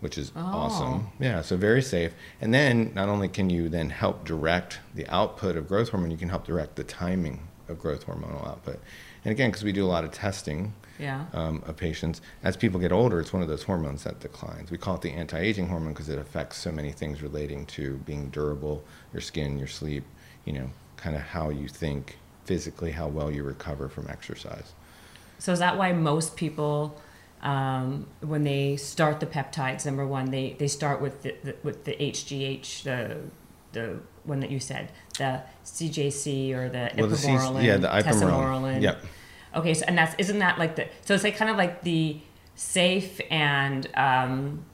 which 0.00 0.18
is 0.18 0.32
awesome. 0.36 1.06
Yeah, 1.18 1.40
so 1.40 1.56
very 1.56 1.80
safe. 1.80 2.12
And 2.42 2.52
then 2.52 2.92
not 2.94 3.08
only 3.08 3.28
can 3.28 3.48
you 3.48 3.70
then 3.70 3.88
help 3.88 4.26
direct 4.26 4.80
the 4.94 5.06
output 5.08 5.56
of 5.56 5.66
growth 5.66 5.88
hormone, 5.88 6.10
you 6.10 6.18
can 6.18 6.28
help 6.28 6.44
direct 6.44 6.76
the 6.76 6.84
timing 6.84 7.48
of 7.68 7.78
growth 7.78 8.06
hormonal 8.06 8.46
output. 8.46 8.80
And 9.24 9.32
again, 9.32 9.50
because 9.50 9.64
we 9.64 9.72
do 9.72 9.84
a 9.84 9.88
lot 9.88 10.04
of 10.04 10.10
testing 10.10 10.74
Yeah. 10.98 11.26
um, 11.32 11.62
of 11.66 11.76
patients, 11.76 12.20
as 12.42 12.56
people 12.56 12.80
get 12.80 12.92
older, 12.92 13.20
it's 13.20 13.32
one 13.32 13.42
of 13.42 13.48
those 13.48 13.62
hormones 13.64 14.04
that 14.04 14.20
declines. 14.20 14.70
We 14.70 14.78
call 14.78 14.96
it 14.96 15.02
the 15.02 15.12
anti-aging 15.12 15.68
hormone 15.68 15.92
because 15.92 16.08
it 16.08 16.18
affects 16.18 16.58
so 16.58 16.70
many 16.72 16.92
things 16.92 17.22
relating 17.22 17.66
to 17.66 17.96
being 17.98 18.30
durable, 18.30 18.84
your 19.12 19.20
skin, 19.20 19.58
your 19.58 19.68
sleep, 19.68 20.04
you 20.44 20.52
know, 20.52 20.70
kind 20.96 21.14
of 21.16 21.22
how 21.22 21.50
you 21.50 21.68
think 21.68 22.18
physically, 22.44 22.90
how 22.92 23.08
well 23.08 23.30
you 23.30 23.42
recover 23.44 23.88
from 23.88 24.08
exercise. 24.08 24.72
So 25.38 25.52
is 25.52 25.58
that 25.60 25.76
why 25.76 25.92
most 25.92 26.36
people, 26.36 27.00
um, 27.42 28.06
when 28.20 28.44
they 28.44 28.76
start 28.76 29.20
the 29.20 29.26
peptides, 29.26 29.84
number 29.86 30.06
one, 30.06 30.30
they, 30.30 30.54
they 30.58 30.68
start 30.68 31.00
with 31.00 31.22
the, 31.22 31.34
the 31.42 31.56
with 31.62 31.84
the 31.84 31.94
HGH, 31.94 32.82
the 32.84 33.18
the 33.72 33.98
one 34.24 34.40
that 34.40 34.50
you 34.50 34.60
said, 34.60 34.90
the 35.18 35.42
CJC 35.64 36.54
or 36.54 36.68
the 36.68 36.90
Well, 36.96 37.08
the 37.08 37.16
C- 37.16 37.28
ipamorelin, 37.28 37.64
yeah, 37.64 37.76
the 37.78 37.88
ipamorelin. 37.88 38.82
Yep. 38.82 39.04
Okay, 39.56 39.74
so 39.74 39.84
and 39.88 39.98
that's 39.98 40.14
isn't 40.18 40.38
that 40.38 40.58
like 40.58 40.76
the 40.76 40.86
so 41.02 41.14
it's 41.14 41.24
like 41.24 41.36
kind 41.36 41.50
of 41.50 41.56
like 41.56 41.82
the 41.82 42.18
safe 42.54 43.20
and 43.30 43.86
um, 43.94 44.64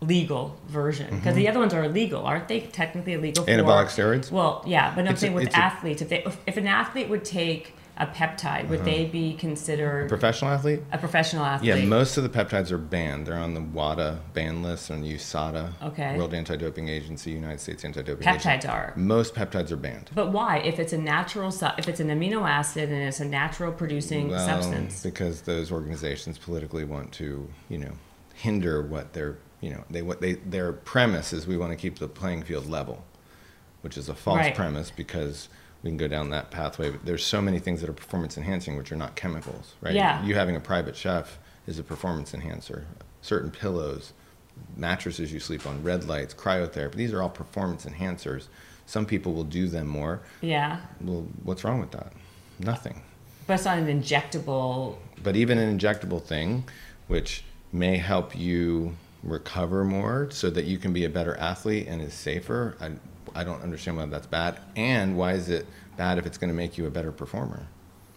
legal 0.00 0.58
version 0.68 1.14
because 1.16 1.34
the 1.34 1.48
other 1.48 1.58
ones 1.58 1.72
are 1.74 1.84
illegal, 1.84 2.24
aren't 2.24 2.48
they? 2.48 2.60
Technically 2.60 3.14
illegal. 3.14 3.44
For, 3.44 3.50
Mm-hmm. 3.50 3.66
Anabolic 3.68 3.86
steroids? 3.86 4.30
Well, 4.30 4.62
yeah, 4.66 4.94
but 4.94 5.02
I'm 5.06 5.12
It's 5.12 5.18
a- 5.18 5.20
saying 5.22 5.34
with 5.34 5.44
it's 5.46 5.54
a- 5.54 5.58
athletes, 5.58 6.02
if 6.02 6.08
they 6.08 6.22
if, 6.24 6.38
if 6.46 6.56
an 6.56 6.66
athlete 6.66 7.08
would 7.08 7.24
take 7.24 7.74
a 7.96 8.06
peptide, 8.06 8.68
would 8.68 8.80
uh-huh. 8.80 8.90
they 8.90 9.04
be 9.06 9.34
considered 9.34 10.08
Professional 10.08 10.50
athlete? 10.50 10.80
a 10.90 10.98
professional 10.98 11.44
athlete? 11.44 11.76
Yeah, 11.78 11.84
most 11.84 12.16
of 12.16 12.24
the 12.24 12.28
peptides 12.28 12.70
are 12.72 12.78
banned. 12.78 13.26
They're 13.26 13.36
on 13.36 13.54
the 13.54 13.60
WADA 13.60 14.18
ban 14.32 14.62
list, 14.62 14.90
on 14.90 15.04
USADA, 15.04 15.72
Okay. 15.82 16.16
World 16.16 16.34
Anti-Doping 16.34 16.88
Agency, 16.88 17.30
United 17.30 17.60
States 17.60 17.84
Anti-Doping 17.84 18.26
Peptides 18.26 18.46
Agency. 18.46 18.68
are. 18.68 18.92
Most 18.96 19.34
peptides 19.34 19.70
are 19.70 19.76
banned. 19.76 20.10
But 20.14 20.32
why? 20.32 20.58
If 20.58 20.78
it's 20.80 20.92
a 20.92 20.98
natural, 20.98 21.52
su- 21.52 21.68
if 21.78 21.88
it's 21.88 22.00
an 22.00 22.08
amino 22.08 22.42
acid 22.48 22.88
and 22.90 23.00
it's 23.02 23.20
a 23.20 23.24
natural 23.24 23.70
producing 23.72 24.28
Well, 24.28 24.44
substance, 24.44 25.02
because 25.02 25.42
those 25.42 25.70
organizations 25.70 26.36
politically 26.36 26.84
want 26.84 27.12
to, 27.12 27.48
you 27.68 27.78
know, 27.78 27.92
hinder 28.34 28.82
what 28.82 29.12
their, 29.12 29.36
you 29.60 29.70
know, 29.70 29.84
they 29.88 30.02
what 30.02 30.20
they 30.20 30.32
their 30.34 30.72
premise 30.72 31.32
is 31.32 31.46
we 31.46 31.56
want 31.56 31.70
to 31.70 31.76
keep 31.76 32.00
the 32.00 32.08
playing 32.08 32.42
field 32.42 32.68
level, 32.68 33.04
which 33.82 33.96
is 33.96 34.08
a 34.08 34.14
false 34.14 34.38
Right. 34.38 34.54
premise 34.54 34.90
because 34.90 35.48
we 35.84 35.90
can 35.90 35.98
go 35.98 36.08
down 36.08 36.30
that 36.30 36.50
pathway. 36.50 36.90
But 36.90 37.04
there's 37.04 37.24
so 37.24 37.40
many 37.42 37.58
things 37.58 37.82
that 37.82 37.90
are 37.90 37.94
performance 37.94 38.36
enhancing, 38.38 38.76
which 38.76 38.90
are 38.90 38.96
not 38.96 39.14
chemicals, 39.14 39.74
right? 39.82 39.94
Yeah. 39.94 40.24
You 40.24 40.34
having 40.34 40.56
a 40.56 40.60
private 40.60 40.96
chef 40.96 41.38
is 41.66 41.78
a 41.78 41.82
performance 41.82 42.32
enhancer. 42.32 42.86
Certain 43.20 43.50
pillows, 43.50 44.14
mattresses 44.76 45.30
you 45.32 45.38
sleep 45.40 45.66
on, 45.66 45.82
red 45.82 46.04
lights, 46.08 46.32
cryotherapy. 46.32 46.94
These 46.94 47.12
are 47.12 47.22
all 47.22 47.28
performance 47.28 47.84
enhancers. 47.84 48.48
Some 48.86 49.04
people 49.04 49.34
will 49.34 49.44
do 49.44 49.68
them 49.68 49.86
more. 49.86 50.22
yeah, 50.40 50.80
Well, 51.02 51.26
what's 51.42 51.64
wrong 51.64 51.80
with 51.80 51.90
that? 51.92 52.12
Nothing. 52.58 53.02
but 53.46 53.54
it's 53.54 53.64
not 53.66 53.78
an 53.78 53.86
injectable. 54.02 54.96
But 55.22 55.36
even 55.36 55.58
an 55.58 55.78
injectable 55.78 56.22
thing, 56.22 56.64
which 57.08 57.44
may 57.72 57.98
help 57.98 58.34
you 58.36 58.94
recover 59.22 59.84
more 59.84 60.28
so 60.30 60.48
that 60.50 60.64
you 60.64 60.78
can 60.78 60.92
be 60.92 61.04
a 61.04 61.08
better 61.10 61.36
athlete 61.36 61.86
and 61.88 62.00
is 62.00 62.14
safer, 62.14 62.76
I, 62.80 62.92
I 63.34 63.44
don't 63.44 63.62
understand 63.62 63.96
why 63.96 64.06
that's 64.06 64.26
bad. 64.26 64.58
And 64.76 65.16
why 65.16 65.32
is 65.32 65.48
it 65.48 65.66
bad 65.96 66.18
if 66.18 66.26
it's 66.26 66.38
going 66.38 66.48
to 66.48 66.54
make 66.54 66.78
you 66.78 66.86
a 66.86 66.90
better 66.90 67.12
performer? 67.12 67.66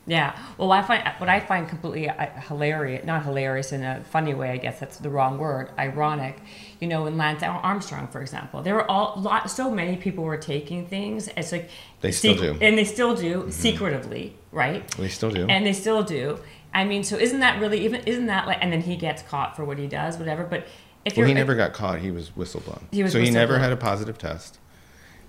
Yeah. 0.07 0.39
Well, 0.57 0.71
I 0.71 0.81
find 0.83 1.05
what 1.17 1.29
I 1.29 1.41
find 1.41 1.67
completely 1.67 2.09
uh, 2.09 2.27
hilarious, 2.47 3.05
not 3.05 3.23
hilarious 3.23 3.73
in 3.73 3.83
a 3.83 4.03
funny 4.05 4.33
way, 4.33 4.51
I 4.51 4.57
guess 4.57 4.79
that's 4.79 4.97
the 4.97 5.09
wrong 5.09 5.37
word, 5.37 5.69
ironic. 5.77 6.37
You 6.79 6.87
know, 6.87 7.05
in 7.07 7.17
Lance 7.17 7.43
Armstrong, 7.43 8.07
for 8.07 8.21
example, 8.21 8.61
there 8.61 8.73
were 8.73 8.89
all 8.89 9.19
lot, 9.19 9.51
so 9.51 9.69
many 9.69 9.97
people 9.97 10.23
were 10.23 10.37
taking 10.37 10.87
things. 10.87 11.27
It's 11.35 11.51
like 11.51 11.69
They 11.99 12.13
still 12.13 12.35
do. 12.35 12.53
Mm-hmm. 12.53 12.63
and 12.63 12.77
they 12.77 12.85
still 12.85 13.15
do 13.15 13.51
secretively, 13.51 14.37
right? 14.53 14.89
They 14.91 15.09
still 15.09 15.29
do. 15.29 15.45
and 15.47 15.65
they 15.65 15.73
still 15.73 16.03
do. 16.03 16.39
I 16.73 16.85
mean, 16.85 17.03
so 17.03 17.17
isn't 17.17 17.41
that 17.41 17.59
really 17.59 17.83
even? 17.83 18.01
Isn't 18.05 18.27
that 18.27 18.47
like? 18.47 18.59
And 18.61 18.71
then 18.71 18.81
he 18.81 18.95
gets 18.95 19.23
caught 19.23 19.55
for 19.57 19.65
what 19.65 19.77
he 19.77 19.87
does, 19.87 20.17
whatever. 20.17 20.43
But 20.43 20.67
if 21.03 21.17
well, 21.17 21.21
you're 21.21 21.27
he 21.27 21.33
never 21.33 21.55
got 21.55 21.73
caught. 21.73 21.99
He 21.99 22.11
was 22.11 22.29
whistleblown. 22.31 22.81
He 22.91 23.03
was 23.03 23.11
so 23.11 23.19
he 23.19 23.29
never 23.29 23.59
had 23.59 23.71
a 23.73 23.77
positive 23.77 24.17
test. 24.17 24.59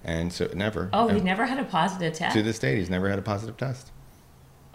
And 0.05 0.33
so 0.33 0.49
never. 0.55 0.89
oh, 0.93 1.09
he 1.09 1.21
never 1.21 1.47
had 1.47 1.59
a 1.59 1.65
positive 1.65 2.15
test. 2.15 2.35
To 2.37 2.43
this 2.43 2.59
date, 2.59 2.79
he's 2.79 2.91
never 2.91 3.09
had 3.11 3.19
a 3.19 3.23
positive 3.23 3.57
test. 3.57 3.91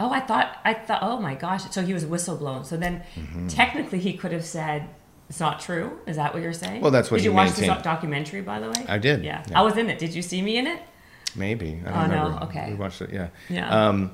Oh, 0.00 0.10
I 0.10 0.20
thought, 0.20 0.58
I 0.64 0.74
thought, 0.74 1.00
oh 1.02 1.20
my 1.20 1.34
gosh. 1.34 1.70
So 1.70 1.82
he 1.82 1.94
was 1.94 2.04
whistleblown. 2.04 2.64
So 2.66 2.76
then 2.76 3.02
Mm-hmm. 3.14 3.48
technically 3.48 3.98
he 4.00 4.14
could 4.14 4.32
have 4.32 4.44
said, 4.44 4.88
it's 5.28 5.40
not 5.40 5.60
true. 5.60 5.98
Is 6.06 6.16
that 6.16 6.34
what 6.34 6.42
you're 6.42 6.52
saying? 6.52 6.82
Well, 6.82 6.90
that's 6.90 7.10
what 7.10 7.18
you 7.18 7.22
Did 7.22 7.30
you 7.30 7.32
watch 7.32 7.46
maintained. 7.56 7.76
this 7.76 7.82
documentary, 7.84 8.42
by 8.42 8.60
the 8.60 8.68
way? 8.68 8.84
I 8.88 8.98
did, 8.98 9.24
Yeah. 9.24 9.42
yeah. 9.48 9.58
I 9.58 9.62
was 9.62 9.76
in 9.76 9.88
it. 9.88 9.98
Did 9.98 10.14
you 10.14 10.20
see 10.22 10.42
me 10.42 10.58
in 10.58 10.66
it? 10.66 10.82
Maybe. 11.34 11.80
I 11.86 12.06
don't 12.08 12.18
Oh, 12.18 12.28
no? 12.30 12.38
Okay. 12.46 12.70
We 12.70 12.74
watched 12.74 13.00
it, 13.02 13.10
yeah. 13.12 13.28
Yeah. 13.48 13.88
Um, 13.88 14.12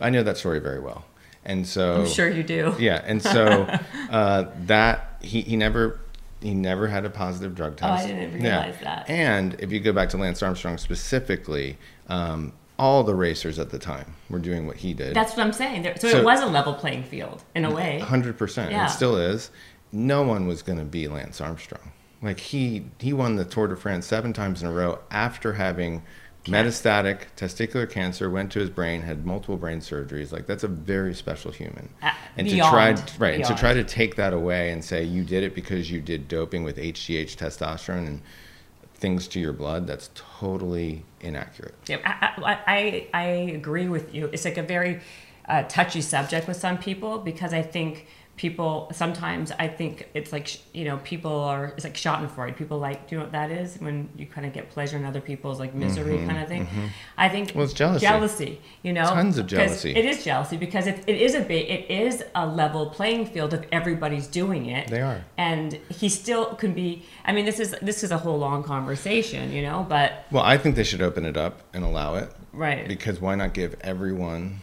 I 0.00 0.10
know 0.10 0.22
that 0.22 0.36
story 0.36 0.58
very 0.58 0.80
well. 0.80 1.04
And 1.44 1.66
so. 1.66 2.00
I'm 2.02 2.06
sure 2.08 2.28
you 2.28 2.42
do. 2.42 2.74
Yeah, 2.78 3.00
and 3.04 3.22
so 3.22 3.62
uh, 4.10 4.46
that 4.66 5.18
he, 5.22 5.42
he 5.42 5.56
never 5.56 6.00
he 6.40 6.54
never 6.54 6.88
had 6.88 7.04
a 7.04 7.10
positive 7.10 7.54
drug 7.54 7.76
test. 7.76 8.02
Oh, 8.02 8.04
I 8.04 8.06
didn't 8.06 8.40
Yeah. 8.40 8.62
realize 8.62 8.80
that. 8.82 9.10
And 9.10 9.54
if 9.60 9.70
you 9.72 9.80
go 9.80 9.92
back 9.92 10.08
to 10.10 10.16
Lance 10.16 10.42
Armstrong 10.42 10.78
specifically, 10.78 11.78
um, 12.08 12.52
all 12.78 13.02
the 13.04 13.14
racers 13.14 13.58
at 13.58 13.70
the 13.70 13.78
time 13.78 14.14
were 14.30 14.38
doing 14.38 14.66
what 14.66 14.76
he 14.78 14.94
did. 14.94 15.14
That's 15.14 15.36
what 15.36 15.44
I'm 15.44 15.52
saying. 15.52 15.82
There, 15.82 15.94
so, 15.98 16.08
So- 16.08 16.18
it 16.18 16.24
was 16.24 16.40
a 16.40 16.46
level 16.46 16.72
playing 16.74 17.04
field 17.04 17.42
in 17.54 17.64
a 17.64 17.70
way. 17.70 17.98
hundred 17.98 18.38
percent. 18.38 18.70
Yeah. 18.72 18.86
It 18.86 18.90
still 18.90 19.16
is. 19.16 19.50
No 19.92 20.22
one 20.22 20.46
was 20.46 20.62
going 20.62 20.78
to 20.78 20.84
be 20.84 21.08
Lance 21.08 21.40
Armstrong. 21.40 21.92
Like 22.22 22.38
he 22.40 22.86
he 22.98 23.12
won 23.12 23.36
the 23.36 23.44
Tour 23.44 23.66
de 23.68 23.76
France 23.76 24.06
seven 24.06 24.32
times 24.32 24.62
in 24.62 24.68
a 24.68 24.72
row 24.72 24.98
after 25.10 25.54
having 25.54 26.02
metastatic 26.44 27.26
testicular 27.36 27.88
cancer, 27.88 28.30
went 28.30 28.50
to 28.52 28.60
his 28.60 28.70
brain, 28.70 29.02
had 29.02 29.26
multiple 29.26 29.56
brain 29.56 29.80
surgeries. 29.80 30.32
Like 30.32 30.46
that's 30.46 30.64
a 30.64 30.68
very 30.68 31.14
special 31.14 31.50
human. 31.50 31.88
Uh, 32.02 32.12
and 32.36 32.46
beyond, 32.46 32.98
to 32.98 33.16
try 33.16 33.26
right 33.26 33.34
and 33.36 33.44
to 33.44 33.54
try 33.54 33.74
to 33.74 33.84
take 33.84 34.16
that 34.16 34.32
away 34.32 34.70
and 34.70 34.84
say 34.84 35.04
you 35.04 35.22
did 35.24 35.42
it 35.42 35.54
because 35.54 35.90
you 35.90 36.00
did 36.00 36.28
doping 36.28 36.64
with 36.64 36.76
HGH 36.76 37.36
testosterone 37.36 38.06
and 38.06 38.22
things 38.94 39.26
to 39.28 39.40
your 39.40 39.52
blood, 39.52 39.86
that's 39.86 40.10
totally 40.14 41.04
inaccurate. 41.20 41.74
Yeah, 41.86 41.98
I, 42.04 42.42
I, 42.44 42.58
I, 42.66 43.08
I 43.14 43.26
agree 43.54 43.88
with 43.88 44.14
you. 44.14 44.26
It's 44.32 44.44
like 44.44 44.58
a 44.58 44.62
very 44.62 45.00
uh, 45.48 45.64
touchy 45.64 46.00
subject 46.00 46.46
with 46.46 46.56
some 46.56 46.78
people 46.78 47.18
because 47.18 47.52
I 47.52 47.62
think 47.62 48.06
people 48.40 48.90
sometimes 48.94 49.52
I 49.58 49.68
think 49.68 50.08
it's 50.14 50.32
like 50.32 50.48
you 50.72 50.84
know 50.86 50.96
people 51.12 51.36
are 51.52 51.62
it's 51.76 51.84
like 51.84 51.92
Schadenfreude. 52.04 52.56
People 52.56 52.78
like 52.78 52.98
do 53.06 53.14
you 53.14 53.18
know 53.18 53.24
what 53.26 53.32
that 53.32 53.50
is 53.50 53.76
when 53.78 54.08
you 54.16 54.24
kind 54.34 54.46
of 54.46 54.54
get 54.54 54.70
pleasure 54.70 54.96
in 54.96 55.04
other 55.04 55.20
people's 55.20 55.58
like 55.60 55.74
misery 55.74 56.16
kind 56.26 56.38
of 56.42 56.48
thing. 56.48 56.66
I 57.18 57.28
think 57.28 57.48
Mm-hmm, 57.50 57.58
Well, 57.58 57.64
it's 57.66 57.74
jealousy. 57.74 58.06
Jealousy, 58.06 58.60
you 58.82 58.92
know, 58.94 59.04
Tons 59.04 59.36
of 59.36 59.46
jealousy. 59.46 59.90
It 59.94 60.04
is 60.06 60.24
jealousy 60.24 60.56
because 60.56 60.86
it, 60.86 60.96
it 61.06 61.18
is 61.26 61.34
a 61.34 61.42
it 61.74 61.90
is 61.90 62.24
a 62.34 62.46
level 62.46 62.82
playing 62.98 63.26
field 63.26 63.52
if 63.52 63.62
everybody's 63.70 64.26
doing 64.26 64.66
it. 64.66 64.88
They 64.88 65.02
are. 65.02 65.20
and 65.36 65.78
he 65.90 66.08
still 66.08 66.46
can 66.62 66.72
be. 66.72 66.88
I 67.26 67.32
mean, 67.32 67.44
this 67.44 67.60
is 67.60 67.74
this 67.82 68.02
is 68.02 68.10
a 68.10 68.18
whole 68.24 68.38
long 68.38 68.62
conversation, 68.62 69.52
you 69.52 69.62
know, 69.68 69.84
but 69.86 70.24
Well, 70.30 70.44
I 70.44 70.56
think 70.56 70.76
they 70.76 70.84
should 70.90 71.02
open 71.02 71.26
it 71.26 71.36
up 71.36 71.60
and 71.74 71.84
allow 71.84 72.14
it. 72.14 72.28
right. 72.54 72.88
Because 72.88 73.20
why 73.20 73.34
not 73.34 73.52
give 73.52 73.76
everyone, 73.82 74.60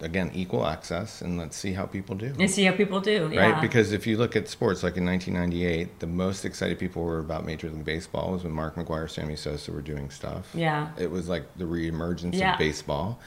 again, 0.00 0.30
equal 0.34 0.66
access 0.66 1.20
and 1.22 1.38
let's 1.38 1.56
see 1.56 1.72
how 1.72 1.84
people 1.86 2.14
do. 2.14 2.32
and 2.38 2.50
see 2.50 2.64
how 2.64 2.72
people 2.72 3.00
do. 3.00 3.30
Yeah. 3.32 3.50
Right? 3.50 3.60
Because 3.60 3.92
if 3.92 4.06
you 4.06 4.16
look 4.16 4.36
at 4.36 4.48
sports, 4.48 4.82
like 4.82 4.96
in 4.96 5.04
1998, 5.04 6.00
the 6.00 6.06
most 6.06 6.44
excited 6.44 6.78
people 6.78 7.02
were 7.04 7.18
about 7.18 7.44
Major 7.44 7.68
League 7.70 7.84
Baseball 7.84 8.32
was 8.32 8.44
when 8.44 8.52
Mark 8.52 8.76
McGwire, 8.76 9.10
Sammy 9.10 9.36
Sosa 9.36 9.72
were 9.72 9.82
doing 9.82 10.10
stuff. 10.10 10.50
Yeah. 10.54 10.90
It 10.98 11.10
was 11.10 11.28
like 11.28 11.44
the 11.56 11.64
reemergence 11.64 12.34
Yeah. 12.34 12.52
of 12.52 12.58
baseball. 12.58 13.18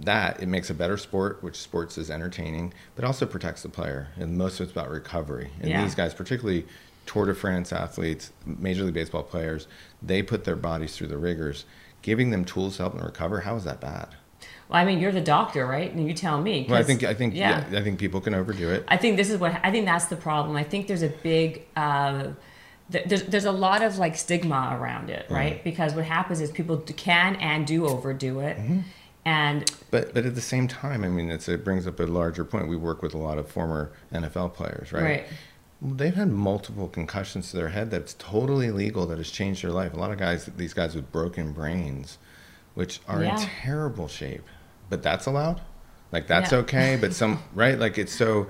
That 0.00 0.42
it 0.42 0.46
makes 0.46 0.68
a 0.68 0.74
better 0.74 0.96
sport, 0.96 1.42
which 1.42 1.56
sports 1.56 1.96
is 1.96 2.10
entertaining, 2.10 2.72
but 2.96 3.04
also 3.04 3.24
protects 3.24 3.62
the 3.62 3.68
player. 3.68 4.08
And 4.16 4.36
most 4.36 4.58
of 4.58 4.64
it's 4.64 4.72
about 4.72 4.90
recovery. 4.90 5.50
And 5.60 5.70
Yeah. 5.70 5.82
these 5.84 5.94
guys, 5.94 6.12
particularly 6.12 6.66
Tour 7.06 7.26
de 7.26 7.34
France 7.34 7.72
athletes, 7.72 8.32
Major 8.44 8.82
League 8.82 8.94
Baseball 8.94 9.22
players, 9.22 9.68
they 10.02 10.22
put 10.22 10.42
their 10.44 10.56
bodies 10.56 10.96
through 10.96 11.06
the 11.06 11.18
rigors. 11.18 11.64
Giving 12.02 12.30
them 12.30 12.44
tools 12.44 12.76
to 12.76 12.82
help 12.82 12.96
them 12.96 13.04
recover, 13.04 13.40
how 13.40 13.54
is 13.56 13.64
that 13.64 13.80
bad? 13.80 14.08
Well, 14.68 14.80
I 14.80 14.84
mean, 14.84 14.98
you're 14.98 15.12
the 15.12 15.20
doctor, 15.20 15.66
right? 15.66 15.92
And 15.92 16.06
you 16.08 16.14
tell 16.14 16.40
me. 16.40 16.66
Well, 16.68 16.78
I 16.78 16.82
think 16.82 17.04
I 17.04 17.14
think 17.14 17.34
yeah. 17.34 17.64
I 17.72 17.82
think 17.82 17.98
people 17.98 18.20
can 18.20 18.34
overdo 18.34 18.70
it. 18.70 18.84
I 18.88 18.96
think 18.96 19.16
this 19.16 19.30
is 19.30 19.38
what 19.38 19.58
I 19.62 19.70
think 19.70 19.86
that's 19.86 20.06
the 20.06 20.16
problem. 20.16 20.56
I 20.56 20.64
think 20.64 20.86
there's 20.88 21.02
a 21.04 21.08
big 21.22 21.62
uh, 21.76 22.28
th- 22.90 23.04
there's 23.06 23.22
there's 23.24 23.44
a 23.44 23.52
lot 23.52 23.82
of 23.82 23.98
like 23.98 24.16
stigma 24.16 24.76
around 24.80 25.10
it, 25.10 25.26
right? 25.30 25.62
Because 25.62 25.94
what 25.94 26.04
happens 26.04 26.40
is 26.40 26.50
people 26.50 26.78
can 26.78 27.36
and 27.36 27.66
do 27.66 27.86
overdo 27.86 28.40
it, 28.40 28.56
Mm-hmm. 28.56 28.78
and 29.24 29.70
But 29.92 30.12
but 30.14 30.26
at 30.26 30.34
the 30.34 30.40
same 30.40 30.66
time, 30.68 31.04
I 31.04 31.08
mean, 31.08 31.30
it's, 31.30 31.48
it 31.48 31.64
brings 31.64 31.86
up 31.86 32.00
a 32.00 32.04
larger 32.04 32.44
point. 32.44 32.68
We 32.68 32.76
work 32.76 33.02
with 33.02 33.14
a 33.14 33.18
lot 33.18 33.38
of 33.38 33.48
former 33.48 33.92
NFL 34.12 34.54
players, 34.54 34.92
right? 34.92 35.02
Right. 35.02 35.24
They've 35.82 36.14
had 36.14 36.30
multiple 36.32 36.88
concussions 36.88 37.50
to 37.50 37.56
their 37.58 37.68
head 37.68 37.90
that's 37.90 38.14
totally 38.14 38.70
legal 38.70 39.06
that 39.08 39.18
has 39.18 39.30
changed 39.30 39.62
their 39.62 39.70
life. 39.72 39.92
A 39.92 39.96
lot 39.96 40.10
of 40.10 40.16
guys, 40.18 40.46
these 40.56 40.72
guys 40.72 40.94
with 40.96 41.12
broken 41.12 41.52
brains, 41.52 42.16
which 42.74 43.00
are 43.06 43.22
Yeah. 43.22 43.34
in 43.38 43.46
terrible 43.46 44.08
shape, 44.08 44.42
but 44.88 45.02
that's 45.02 45.26
allowed. 45.26 45.60
Like 46.12 46.26
that's 46.26 46.52
Yeah. 46.52 46.58
okay, 46.58 46.96
but 47.00 47.12
some 47.12 47.42
right? 47.54 47.78
Like 47.78 47.98
it's 47.98 48.12
so. 48.14 48.48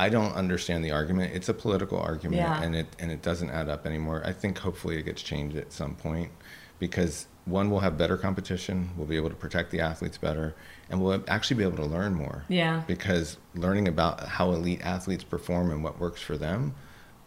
I 0.00 0.10
don't 0.10 0.32
understand 0.34 0.84
the 0.84 0.92
argument. 0.92 1.34
It's 1.34 1.48
a 1.48 1.54
political 1.54 1.98
argument, 1.98 2.40
Yeah. 2.42 2.62
and 2.62 2.76
it 2.76 2.86
and 3.00 3.10
it 3.10 3.20
doesn't 3.22 3.50
add 3.50 3.68
up 3.68 3.84
anymore. 3.86 4.22
I 4.24 4.32
think 4.32 4.58
hopefully 4.58 4.96
it 4.96 5.02
gets 5.04 5.22
changed 5.22 5.56
at 5.56 5.72
some 5.72 5.96
point, 5.96 6.30
because 6.78 7.26
one 7.46 7.68
will 7.70 7.80
have 7.80 7.98
better 7.98 8.16
competition. 8.16 8.90
We'll 8.96 9.08
be 9.08 9.16
able 9.16 9.30
to 9.30 9.34
protect 9.34 9.70
the 9.72 9.80
athletes 9.80 10.16
better, 10.18 10.54
and 10.88 11.02
we'll 11.02 11.24
actually 11.26 11.56
be 11.56 11.64
able 11.64 11.78
to 11.78 11.86
learn 11.86 12.14
more. 12.14 12.44
Yeah. 12.48 12.82
Because 12.86 13.38
learning 13.56 13.88
about 13.88 14.20
how 14.28 14.52
elite 14.52 14.82
athletes 14.82 15.24
perform 15.24 15.70
and 15.72 15.82
what 15.82 15.98
works 15.98 16.20
for 16.22 16.36
them 16.36 16.74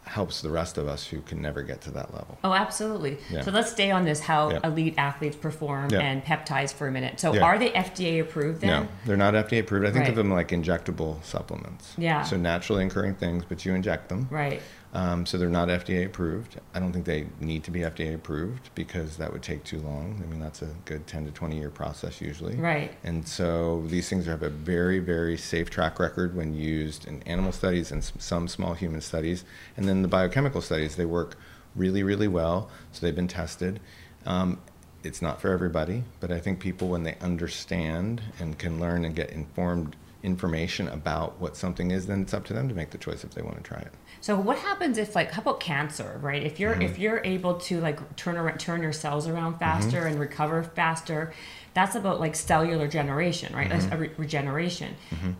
helps 0.05 0.41
the 0.41 0.49
rest 0.49 0.77
of 0.77 0.87
us 0.87 1.07
who 1.07 1.21
can 1.21 1.41
never 1.41 1.61
get 1.61 1.79
to 1.81 1.91
that 1.91 2.13
level. 2.13 2.37
oh, 2.43 2.53
absolutely. 2.53 3.17
Yeah. 3.29 3.41
So 3.41 3.51
let's 3.51 3.71
stay 3.71 3.91
on 3.91 4.03
this 4.03 4.19
how 4.19 4.51
Yeah. 4.51 4.59
elite 4.63 4.95
athletes 4.97 5.35
perform 5.37 5.89
Yeah. 5.91 5.99
and 5.99 6.23
peptides 6.23 6.73
for 6.73 6.87
a 6.87 6.91
minute. 6.91 7.19
So 7.19 7.39
are 7.41 7.57
they 7.57 7.69
FDA 7.71 8.19
approved 8.19 8.61
then? 8.61 8.69
No, 8.83 8.87
they're 9.05 9.15
not 9.17 9.35
FDA 9.35 9.59
approved. 9.59 9.85
I 9.85 9.91
think 9.91 10.01
Right. 10.03 10.09
of 10.09 10.15
them 10.15 10.31
like 10.31 10.49
injectable 10.49 11.23
supplements. 11.23 11.93
Yeah. 11.97 12.23
So 12.23 12.35
naturally 12.35 12.85
occurring 12.85 13.15
things, 13.15 13.45
but 13.47 13.63
you 13.65 13.73
inject 13.73 14.09
them. 14.09 14.27
Right. 14.29 14.61
Um, 14.93 15.25
so 15.25 15.37
they're 15.37 15.49
not 15.49 15.69
FDA 15.69 16.05
approved. 16.05 16.59
I 16.73 16.79
don't 16.79 16.91
think 16.91 17.05
they 17.05 17.27
need 17.39 17.63
to 17.63 17.71
be 17.71 17.79
FDA 17.79 18.13
approved 18.13 18.71
because 18.75 19.15
that 19.17 19.31
would 19.31 19.41
take 19.41 19.63
too 19.63 19.79
long. 19.79 20.21
I 20.21 20.29
mean, 20.29 20.41
that's 20.41 20.61
a 20.61 20.69
good 20.83 21.07
10 21.07 21.25
to 21.25 21.31
20 21.31 21.57
year 21.57 21.69
process 21.69 22.19
usually. 22.19 22.57
Right. 22.57 22.91
And 23.03 23.25
so 23.25 23.83
these 23.87 24.09
things 24.09 24.25
have 24.25 24.43
a 24.43 24.49
very, 24.49 24.99
very 24.99 25.37
safe 25.37 25.69
track 25.69 25.97
record 25.97 26.35
when 26.35 26.53
used 26.53 27.07
in 27.07 27.23
animal 27.23 27.53
studies 27.53 27.91
and 27.91 28.03
some 28.03 28.49
small 28.49 28.73
human 28.73 28.99
studies. 28.99 29.45
And 29.77 29.87
then 29.87 30.01
the 30.01 30.09
biochemical 30.09 30.61
studies, 30.61 30.97
they 30.97 31.05
work 31.05 31.37
really, 31.75 32.03
really 32.03 32.27
well. 32.27 32.69
So 32.91 33.05
they've 33.05 33.15
been 33.15 33.29
tested. 33.29 33.79
Um, 34.25 34.59
it's 35.03 35.21
not 35.21 35.41
for 35.41 35.51
everybody, 35.51 36.03
but 36.19 36.31
I 36.31 36.39
think 36.39 36.59
people, 36.59 36.89
when 36.89 37.03
they 37.03 37.15
understand 37.21 38.21
and 38.39 38.57
can 38.59 38.79
learn 38.79 39.05
and 39.05 39.15
get 39.15 39.31
informed 39.31 39.95
information 40.23 40.87
about 40.89 41.39
what 41.39 41.55
something 41.57 41.91
is, 41.91 42.07
then 42.07 42.21
it's 42.21 42.33
up 42.33 42.45
to 42.45 42.53
them 42.53 42.69
to 42.69 42.75
make 42.75 42.91
the 42.91 42.97
choice 42.97 43.23
if 43.23 43.33
they 43.33 43.41
want 43.41 43.57
to 43.57 43.63
try 43.63 43.79
it. 43.79 43.91
So 44.21 44.37
what 44.39 44.59
happens 44.59 44.97
if 44.97 45.15
like 45.15 45.31
how 45.31 45.41
about 45.41 45.59
cancer, 45.59 46.19
right? 46.21 46.41
If 46.43 46.59
you're 46.59 46.73
Mm-hmm. 46.73 46.81
if 46.83 46.99
you're 46.99 47.21
able 47.23 47.55
to 47.55 47.81
like 47.81 48.15
turn 48.15 48.37
around, 48.37 48.59
turn 48.59 48.81
your 48.83 48.93
cells 48.93 49.27
around 49.27 49.57
faster 49.59 49.97
Mm-hmm. 50.01 50.07
and 50.07 50.19
recover 50.19 50.63
faster, 50.63 51.33
that's 51.73 51.95
about 51.95 52.19
like 52.19 52.35
cellular 52.35 52.87
generation, 52.87 53.53
right? 53.55 53.67
That's 53.69 53.85
a 53.85 53.89
Mm-hmm. 53.89 54.01
re- 54.01 54.11
regeneration. 54.17 54.95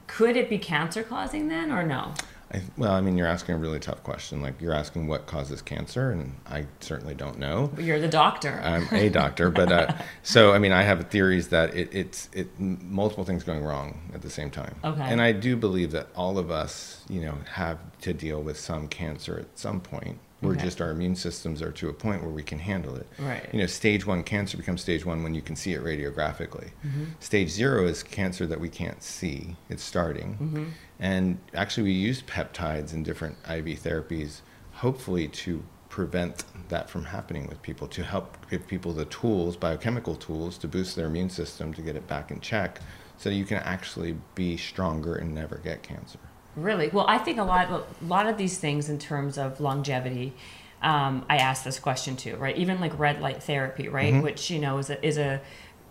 Could 0.07 0.35
it 0.35 0.49
be 0.49 0.57
cancer 0.57 1.03
causing 1.03 1.47
then 1.47 1.71
or 1.71 1.83
no? 1.83 2.13
I, 2.53 2.61
well, 2.77 2.91
I 2.91 3.01
mean, 3.01 3.17
you're 3.17 3.27
asking 3.27 3.55
a 3.55 3.57
really 3.57 3.79
tough 3.79 4.03
question. 4.03 4.41
Like, 4.41 4.59
you're 4.59 4.73
asking 4.73 5.07
what 5.07 5.25
causes 5.25 5.61
cancer, 5.61 6.11
and 6.11 6.35
I 6.45 6.65
certainly 6.79 7.13
don't 7.13 7.39
know. 7.39 7.71
But 7.73 7.85
you're 7.85 7.99
the 7.99 8.07
doctor. 8.07 8.59
I'm 8.63 8.87
a 8.91 9.09
doctor, 9.09 9.49
but 9.49 9.71
uh, 9.71 9.93
so 10.23 10.51
I 10.51 10.59
mean, 10.59 10.71
I 10.71 10.83
have 10.83 11.09
theories 11.09 11.49
that 11.49 11.73
it, 11.75 11.89
it's 11.93 12.29
it 12.33 12.47
multiple 12.59 13.23
things 13.23 13.43
going 13.43 13.63
wrong 13.63 14.11
at 14.13 14.21
the 14.21 14.29
same 14.29 14.51
time. 14.51 14.75
Okay. 14.83 15.01
And 15.01 15.21
I 15.21 15.31
do 15.31 15.55
believe 15.55 15.91
that 15.91 16.07
all 16.15 16.37
of 16.37 16.51
us, 16.51 17.03
you 17.09 17.21
know, 17.21 17.37
have 17.53 17.77
to 18.01 18.13
deal 18.13 18.41
with 18.41 18.59
some 18.59 18.87
cancer 18.87 19.39
at 19.39 19.57
some 19.57 19.79
point. 19.79 20.19
We're 20.41 20.53
Okay. 20.53 20.63
just 20.63 20.81
our 20.81 20.89
immune 20.89 21.15
systems 21.15 21.61
are 21.61 21.71
to 21.73 21.89
a 21.89 21.93
point 21.93 22.23
where 22.23 22.31
we 22.31 22.41
can 22.41 22.59
handle 22.59 22.95
it. 22.95 23.07
Right. 23.19 23.47
You 23.53 23.59
know, 23.59 23.67
stage 23.67 24.05
one 24.05 24.23
cancer 24.23 24.57
becomes 24.57 24.81
stage 24.81 25.05
one 25.05 25.21
when 25.23 25.35
you 25.35 25.41
can 25.41 25.55
see 25.55 25.73
it 25.73 25.83
radiographically. 25.83 26.71
Mm-hmm. 26.85 27.05
Stage 27.19 27.49
zero 27.49 27.85
is 27.85 28.01
cancer 28.01 28.47
that 28.47 28.59
we 28.59 28.69
can't 28.69 29.03
see. 29.03 29.55
It's 29.69 29.83
starting. 29.83 30.33
Mm-hmm. 30.41 30.63
And 30.99 31.39
actually, 31.53 31.83
we 31.83 31.91
use 31.93 32.21
peptides 32.23 32.93
and 32.93 33.05
different 33.05 33.37
IV 33.49 33.65
therapies, 33.83 34.41
hopefully, 34.73 35.27
to 35.27 35.63
prevent 35.89 36.45
that 36.69 36.89
from 36.89 37.03
happening 37.05 37.47
with 37.47 37.61
people, 37.61 37.87
to 37.89 38.01
help 38.01 38.37
give 38.49 38.65
people 38.65 38.93
the 38.93 39.05
tools, 39.05 39.57
biochemical 39.57 40.15
tools, 40.15 40.57
to 40.57 40.67
boost 40.67 40.95
their 40.95 41.07
immune 41.07 41.29
system 41.29 41.73
to 41.73 41.81
get 41.81 41.95
it 41.95 42.07
back 42.07 42.31
in 42.31 42.39
check 42.39 42.79
so 43.17 43.29
you 43.29 43.45
can 43.45 43.57
actually 43.57 44.17
be 44.33 44.57
stronger 44.57 45.15
and 45.15 45.35
never 45.35 45.57
get 45.57 45.83
cancer. 45.83 46.17
Really? 46.55 46.89
Well, 46.89 47.05
I 47.07 47.17
think 47.17 47.37
a 47.39 47.43
lot, 47.43 47.69
a 47.69 47.83
lot 48.05 48.27
of 48.27 48.37
these 48.37 48.57
things 48.57 48.89
in 48.89 48.99
terms 48.99 49.37
of 49.37 49.59
longevity. 49.61 50.33
Um, 50.81 51.25
I 51.29 51.37
asked 51.37 51.63
this 51.63 51.79
question 51.79 52.15
too, 52.17 52.35
right? 52.37 52.57
Even 52.57 52.81
like 52.81 52.97
red 52.97 53.21
light 53.21 53.43
therapy, 53.43 53.87
right? 53.87 54.13
Mm-hmm. 54.13 54.23
Which 54.23 54.49
you 54.49 54.59
know 54.59 54.79
is 54.79 54.89
a 54.89 55.05
is 55.05 55.17
a 55.17 55.39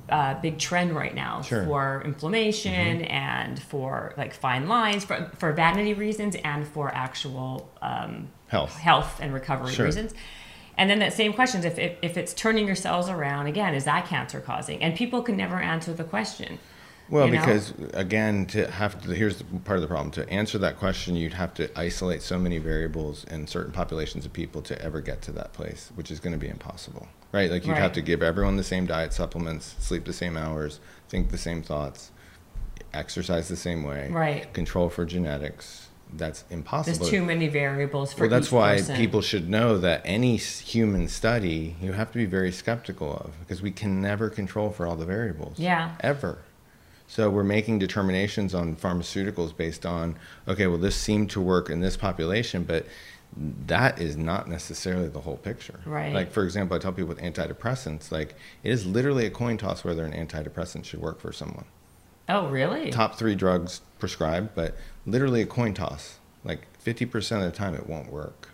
uh, 0.08 0.34
big 0.40 0.58
trend 0.58 0.94
right 0.96 1.14
now 1.14 1.40
Sure. 1.42 1.60
Mm-hmm. 1.60 1.68
for 1.68 2.02
inflammation 2.04 3.02
and 3.02 3.62
for 3.62 4.12
like 4.16 4.34
fine 4.34 4.68
lines, 4.68 5.04
for 5.04 5.30
for 5.38 5.52
vanity 5.52 5.94
reasons 5.94 6.34
and 6.44 6.66
for 6.66 6.92
actual 6.92 7.70
um, 7.80 8.28
Health. 8.48 8.74
health 8.76 9.20
and 9.22 9.32
recovery 9.32 9.72
Sure. 9.72 9.86
reasons. 9.86 10.12
And 10.76 10.88
then 10.90 10.98
that 11.00 11.12
same 11.12 11.34
question 11.34 11.64
if, 11.64 11.78
if, 11.78 11.96
if 12.02 12.16
it's 12.16 12.32
turning 12.32 12.66
your 12.66 12.74
cells 12.74 13.08
around 13.08 13.46
again, 13.46 13.74
is 13.74 13.84
that 13.84 14.06
cancer 14.06 14.40
causing? 14.40 14.82
And 14.82 14.96
people 14.96 15.22
can 15.22 15.36
never 15.36 15.56
answer 15.60 15.92
the 15.92 16.04
question. 16.04 16.58
Well, 17.10 17.26
you 17.26 17.32
know? 17.34 17.40
because 17.40 17.72
again, 17.92 18.46
to 18.46 18.70
have 18.70 19.00
to, 19.02 19.10
here's 19.12 19.38
the 19.38 19.44
part 19.64 19.76
of 19.76 19.82
the 19.82 19.88
problem. 19.88 20.10
To 20.12 20.28
answer 20.30 20.58
that 20.58 20.78
question, 20.78 21.16
you'd 21.16 21.32
have 21.34 21.52
to 21.54 21.68
isolate 21.78 22.22
so 22.22 22.38
many 22.38 22.58
variables 22.58 23.24
in 23.24 23.46
certain 23.46 23.72
populations 23.72 24.24
of 24.24 24.32
people 24.32 24.62
to 24.62 24.80
ever 24.80 25.00
get 25.00 25.20
to 25.22 25.32
that 25.32 25.52
place, 25.52 25.90
which 25.96 26.10
is 26.10 26.20
going 26.20 26.32
to 26.32 26.38
be 26.38 26.48
impossible, 26.48 27.08
right? 27.32 27.50
Like 27.50 27.64
you'd 27.66 27.72
Right. 27.72 27.82
have 27.82 27.92
to 27.94 28.00
give 28.02 28.22
everyone 28.22 28.56
the 28.56 28.64
same 28.64 28.86
diet, 28.86 29.12
supplements, 29.12 29.74
sleep 29.80 30.04
the 30.04 30.12
same 30.12 30.36
hours, 30.36 30.78
think 31.08 31.30
the 31.30 31.38
same 31.38 31.62
thoughts, 31.62 32.12
exercise 32.94 33.48
the 33.48 33.56
same 33.56 33.82
way, 33.82 34.08
Right. 34.10 34.52
Control 34.52 34.88
for 34.88 35.04
genetics. 35.04 35.88
That's 36.12 36.42
impossible. 36.50 36.98
There's 36.98 37.10
too 37.10 37.24
many 37.24 37.46
variables 37.46 38.12
for 38.12 38.22
Well, 38.22 38.30
that's 38.30 38.50
why 38.50 38.76
person. 38.78 38.96
people 38.96 39.20
should 39.20 39.48
know 39.48 39.78
that 39.78 40.02
any 40.04 40.36
human 40.38 41.06
study 41.06 41.76
you 41.80 41.92
have 41.92 42.10
to 42.12 42.18
be 42.18 42.24
very 42.24 42.50
skeptical 42.50 43.12
of 43.14 43.38
because 43.40 43.62
we 43.62 43.70
can 43.70 44.00
never 44.00 44.28
control 44.28 44.70
for 44.70 44.88
all 44.88 44.96
the 44.96 45.04
variables. 45.06 45.58
Yeah. 45.58 45.92
Ever. 46.00 46.38
So 47.10 47.28
we're 47.28 47.42
making 47.42 47.80
determinations 47.80 48.54
on 48.54 48.76
pharmaceuticals 48.76 49.56
based 49.56 49.84
on 49.84 50.16
okay, 50.46 50.68
well 50.68 50.78
this 50.78 50.94
seemed 50.94 51.28
to 51.30 51.40
work 51.40 51.68
in 51.68 51.80
this 51.80 51.96
population, 51.96 52.62
but 52.62 52.86
that 53.66 54.00
is 54.00 54.16
not 54.16 54.48
necessarily 54.48 55.08
the 55.08 55.18
whole 55.18 55.36
picture. 55.36 55.80
Right. 55.84 56.14
Like 56.14 56.30
for 56.30 56.44
example, 56.44 56.76
I 56.76 56.78
tell 56.78 56.92
people 56.92 57.08
with 57.08 57.18
antidepressants, 57.18 58.12
like 58.12 58.36
it 58.62 58.70
is 58.70 58.86
literally 58.86 59.26
a 59.26 59.30
coin 59.30 59.58
toss 59.58 59.82
whether 59.82 60.04
an 60.04 60.12
antidepressant 60.12 60.84
should 60.84 61.00
work 61.00 61.20
for 61.20 61.32
someone 61.32 61.64
Oh, 62.28 62.46
really? 62.48 62.92
top 62.92 63.16
three 63.16 63.34
drugs 63.34 63.80
prescribed, 63.98 64.50
but 64.54 64.76
literally 65.04 65.42
a 65.42 65.46
coin 65.46 65.74
toss. 65.74 66.18
Like 66.44 66.68
50% 66.80 67.38
of 67.38 67.42
the 67.42 67.50
time, 67.50 67.74
it 67.74 67.88
won't 67.88 68.12
work. 68.12 68.49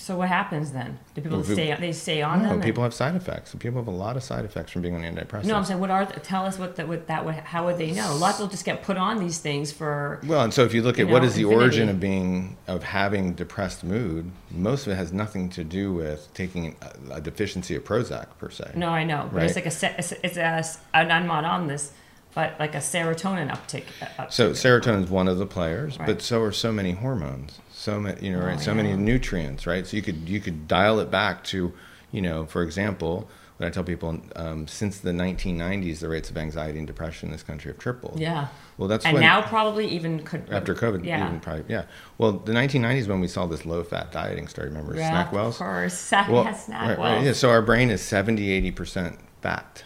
So 0.00 0.16
what 0.16 0.28
happens 0.28 0.72
then? 0.72 0.98
Do 1.14 1.20
people 1.20 1.38
Well, 1.40 1.46
stay? 1.46 1.76
They 1.78 1.92
stay 1.92 2.22
on 2.22 2.42
no, 2.42 2.48
them. 2.48 2.62
people 2.62 2.82
have 2.82 2.94
side 2.94 3.14
effects. 3.14 3.54
People 3.54 3.80
have 3.80 3.86
a 3.86 3.90
lot 3.90 4.16
of 4.16 4.22
side 4.22 4.46
effects 4.46 4.72
from 4.72 4.80
being 4.80 4.94
on 4.94 5.02
antidepressants. 5.02 5.44
no, 5.44 5.56
I'm 5.56 5.64
saying, 5.66 5.78
what 5.78 5.90
are? 5.90 6.06
Tell 6.06 6.46
us 6.46 6.58
what 6.58 6.76
that. 6.76 6.88
What 6.88 7.06
that 7.08 7.24
would. 7.26 7.34
How 7.34 7.66
would 7.66 7.76
they 7.76 7.90
know? 7.92 8.10
A 8.10 8.14
lot 8.14 8.30
of 8.30 8.36
people 8.36 8.48
just 8.48 8.64
get 8.64 8.82
put 8.82 8.96
on 8.96 9.18
these 9.20 9.38
things 9.38 9.70
for. 9.72 10.18
well, 10.26 10.42
and 10.42 10.54
so 10.54 10.64
if 10.64 10.72
you 10.72 10.80
look 10.82 10.96
you 10.96 11.04
at 11.06 11.12
what 11.12 11.20
know, 11.20 11.28
is 11.28 11.34
the 11.34 11.42
infinity. 11.42 11.62
origin 11.64 11.88
of 11.90 12.00
being 12.00 12.56
of 12.66 12.82
having 12.82 13.34
depressed 13.34 13.84
mood, 13.84 14.30
most 14.50 14.86
of 14.86 14.92
it 14.94 14.96
has 14.96 15.12
nothing 15.12 15.50
to 15.50 15.62
do 15.64 15.92
with 15.92 16.32
taking 16.32 16.76
a, 17.10 17.16
a 17.16 17.20
deficiency 17.20 17.74
of 17.76 17.84
Prozac 17.84 18.26
per 18.38 18.48
se. 18.50 18.72
No, 18.76 18.88
I 18.88 19.04
know, 19.04 19.28
but 19.32 19.42
it's 19.42 19.54
like 19.54 19.66
a. 19.66 19.98
It's, 19.98 20.12
it's 20.12 20.36
a. 20.38 20.64
And 20.94 21.12
I'm 21.12 21.26
not 21.26 21.44
on 21.44 21.66
this, 21.66 21.92
but 22.34 22.54
like 22.60 22.74
a 22.74 22.78
serotonin 22.78 23.50
uptick. 23.50 23.84
uh, 24.02 24.06
uptick. 24.24 24.32
So 24.32 24.50
serotonin 24.52 25.04
is 25.04 25.10
one 25.10 25.28
of 25.28 25.38
the 25.38 25.46
players, 25.46 25.98
Right. 25.98 26.06
but 26.06 26.22
so 26.22 26.40
are 26.42 26.52
so 26.52 26.72
many 26.72 26.92
hormones, 26.92 27.58
so 27.72 27.98
many, 28.00 28.26
you 28.26 28.32
know, 28.32 28.44
right? 28.44 28.58
Oh, 28.58 28.62
so 28.62 28.74
many 28.74 28.92
nutrients, 28.94 29.66
right? 29.66 29.86
So 29.86 29.96
you 29.96 30.02
could 30.02 30.28
you 30.28 30.40
could 30.40 30.68
dial 30.68 31.00
it 31.00 31.10
back 31.10 31.44
to, 31.44 31.72
you 32.12 32.22
know, 32.22 32.46
for 32.46 32.62
example, 32.62 33.28
what 33.56 33.66
I 33.66 33.70
tell 33.70 33.84
people, 33.84 34.18
um, 34.36 34.66
since 34.66 35.00
the 35.00 35.10
1990s, 35.12 35.98
the 36.00 36.08
rates 36.08 36.30
of 36.30 36.38
anxiety 36.38 36.78
and 36.78 36.86
depression 36.86 37.28
in 37.28 37.32
this 37.32 37.42
country 37.42 37.70
have 37.70 37.78
tripled. 37.78 38.18
Yeah. 38.18 38.46
Well, 38.78 38.88
that's 38.88 39.04
and 39.04 39.12
when 39.12 39.22
now 39.22 39.42
probably 39.42 39.86
even 39.88 40.20
could 40.22 40.48
after 40.50 40.74
COVID, 40.74 41.04
Yeah. 41.04 41.26
even 41.26 41.40
probably, 41.40 41.64
yeah. 41.68 41.82
Well, 42.16 42.32
the 42.32 42.52
1990s 42.54 43.06
when 43.06 43.20
we 43.20 43.28
saw 43.28 43.44
this 43.44 43.66
low-fat 43.66 44.12
dieting 44.12 44.48
start. 44.48 44.68
Remember 44.68 44.96
yeah, 44.96 45.26
Snackwells? 45.26 45.48
Of 45.48 45.56
course, 45.58 45.98
Snack, 45.98 46.28
Well, 46.30 46.44
yeah, 46.44 46.50
right, 46.52 46.56
Snackwells. 46.58 46.98
right, 46.98 47.22
yeah. 47.24 47.32
So 47.34 47.50
our 47.50 47.60
brain 47.60 47.90
is 47.90 48.00
70, 48.00 48.50
80 48.50 48.70
percent 48.70 49.18
fat. 49.42 49.84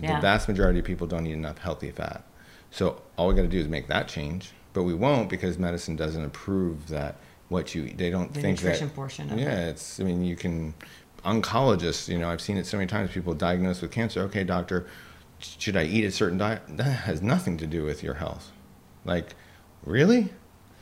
Yeah. 0.00 0.16
The 0.16 0.22
vast 0.22 0.48
majority 0.48 0.78
of 0.78 0.84
people 0.84 1.06
don't 1.06 1.26
eat 1.26 1.32
enough 1.32 1.58
healthy 1.58 1.90
fat. 1.90 2.24
So 2.70 3.00
all 3.16 3.28
we 3.28 3.34
got 3.34 3.42
to 3.42 3.48
do 3.48 3.58
is 3.58 3.68
make 3.68 3.88
that 3.88 4.08
change, 4.08 4.52
but 4.72 4.82
we 4.84 4.94
won't 4.94 5.28
because 5.28 5.58
medicine 5.58 5.96
doesn't 5.96 6.24
approve 6.24 6.88
that 6.88 7.16
what 7.48 7.74
you 7.74 7.84
eat. 7.84 7.98
They 7.98 8.10
don't 8.10 8.32
The 8.32 8.40
think 8.40 8.58
nutrition 8.58 8.88
that. 8.88 8.94
portion 8.94 9.30
of 9.32 9.38
yeah, 9.38 9.68
it's. 9.68 9.98
I 10.00 10.04
mean, 10.04 10.22
you 10.24 10.36
can. 10.36 10.74
Oncologists, 11.24 12.08
you 12.08 12.18
know, 12.18 12.28
I've 12.30 12.40
seen 12.40 12.56
it 12.56 12.64
so 12.66 12.76
many 12.76 12.86
times. 12.86 13.10
People 13.10 13.34
diagnosed 13.34 13.82
with 13.82 13.90
cancer. 13.90 14.20
Okay, 14.22 14.44
doctor, 14.44 14.86
should 15.40 15.76
I 15.76 15.84
eat 15.84 16.04
a 16.04 16.10
certain 16.12 16.38
diet? 16.38 16.62
That 16.68 16.84
has 16.84 17.20
nothing 17.22 17.56
to 17.58 17.66
do 17.66 17.84
with 17.84 18.02
your 18.02 18.14
health. 18.14 18.52
Like, 19.04 19.34
really? 19.84 20.30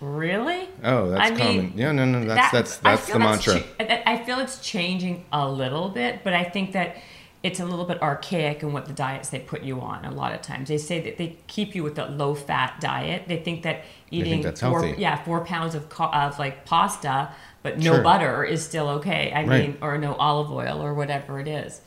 Really? 0.00 0.68
Oh, 0.85 1.09
that's 1.11 1.31
I 1.31 1.35
mean, 1.35 1.38
common. 1.70 1.72
Yeah, 1.79 1.92
no, 1.92 2.05
no, 2.05 2.24
that's 2.24 2.52
That- 2.52 2.52
that's 2.52 2.76
that's 2.79 3.07
the 3.07 3.18
mantra. 3.18 3.61
cha- 3.61 3.66
I 3.81 4.02
I 4.07 4.24
feel 4.24 4.38
it's 4.40 4.61
changing 4.61 5.24
a 5.33 5.48
little 5.50 5.88
bit, 5.88 6.20
but 6.22 6.35
I 6.35 6.44
think 6.44 6.72
that 6.72 6.96
it's 7.42 7.61
a 7.61 7.64
little 7.64 7.85
bit 7.85 8.03
archaic 8.03 8.62
in 8.62 8.72
what 8.72 8.87
the 8.87 8.92
diets 8.92 9.29
they 9.29 9.38
put 9.38 9.62
you 9.62 9.81
on. 9.81 10.05
A 10.05 10.11
lot 10.11 10.33
of 10.33 10.42
times 10.42 10.68
they 10.68 10.79
say 10.79 11.01
that 11.03 11.16
they 11.18 11.37
keep 11.46 11.75
you 11.75 11.83
with 11.83 11.99
a 11.99 12.07
low 12.07 12.35
fat 12.35 12.81
diet. 12.81 13.29
They 13.29 13.37
think 13.38 13.62
that 13.62 13.85
eating 14.11 14.42
that's 14.42 14.61
four, 14.61 14.83
healthy. 14.83 15.01
yeah, 15.01 15.22
four 15.22 15.44
pounds 15.44 15.75
of 15.75 15.87
of 16.01 16.38
like 16.38 16.64
pasta, 16.64 17.31
but 17.62 17.79
no 17.79 17.94
Sure. 17.94 18.03
butter 18.03 18.42
is 18.44 18.64
still 18.64 18.88
okay. 18.88 19.31
I 19.33 19.44
Right. 19.44 19.46
Mm-hmm. 19.46 19.72
mean, 19.72 19.79
or 19.81 19.99
no 19.99 20.14
olive 20.14 20.51
oil 20.51 20.83
or 20.83 20.94
whatever 20.94 21.38
it 21.38 21.46
is. 21.49 21.81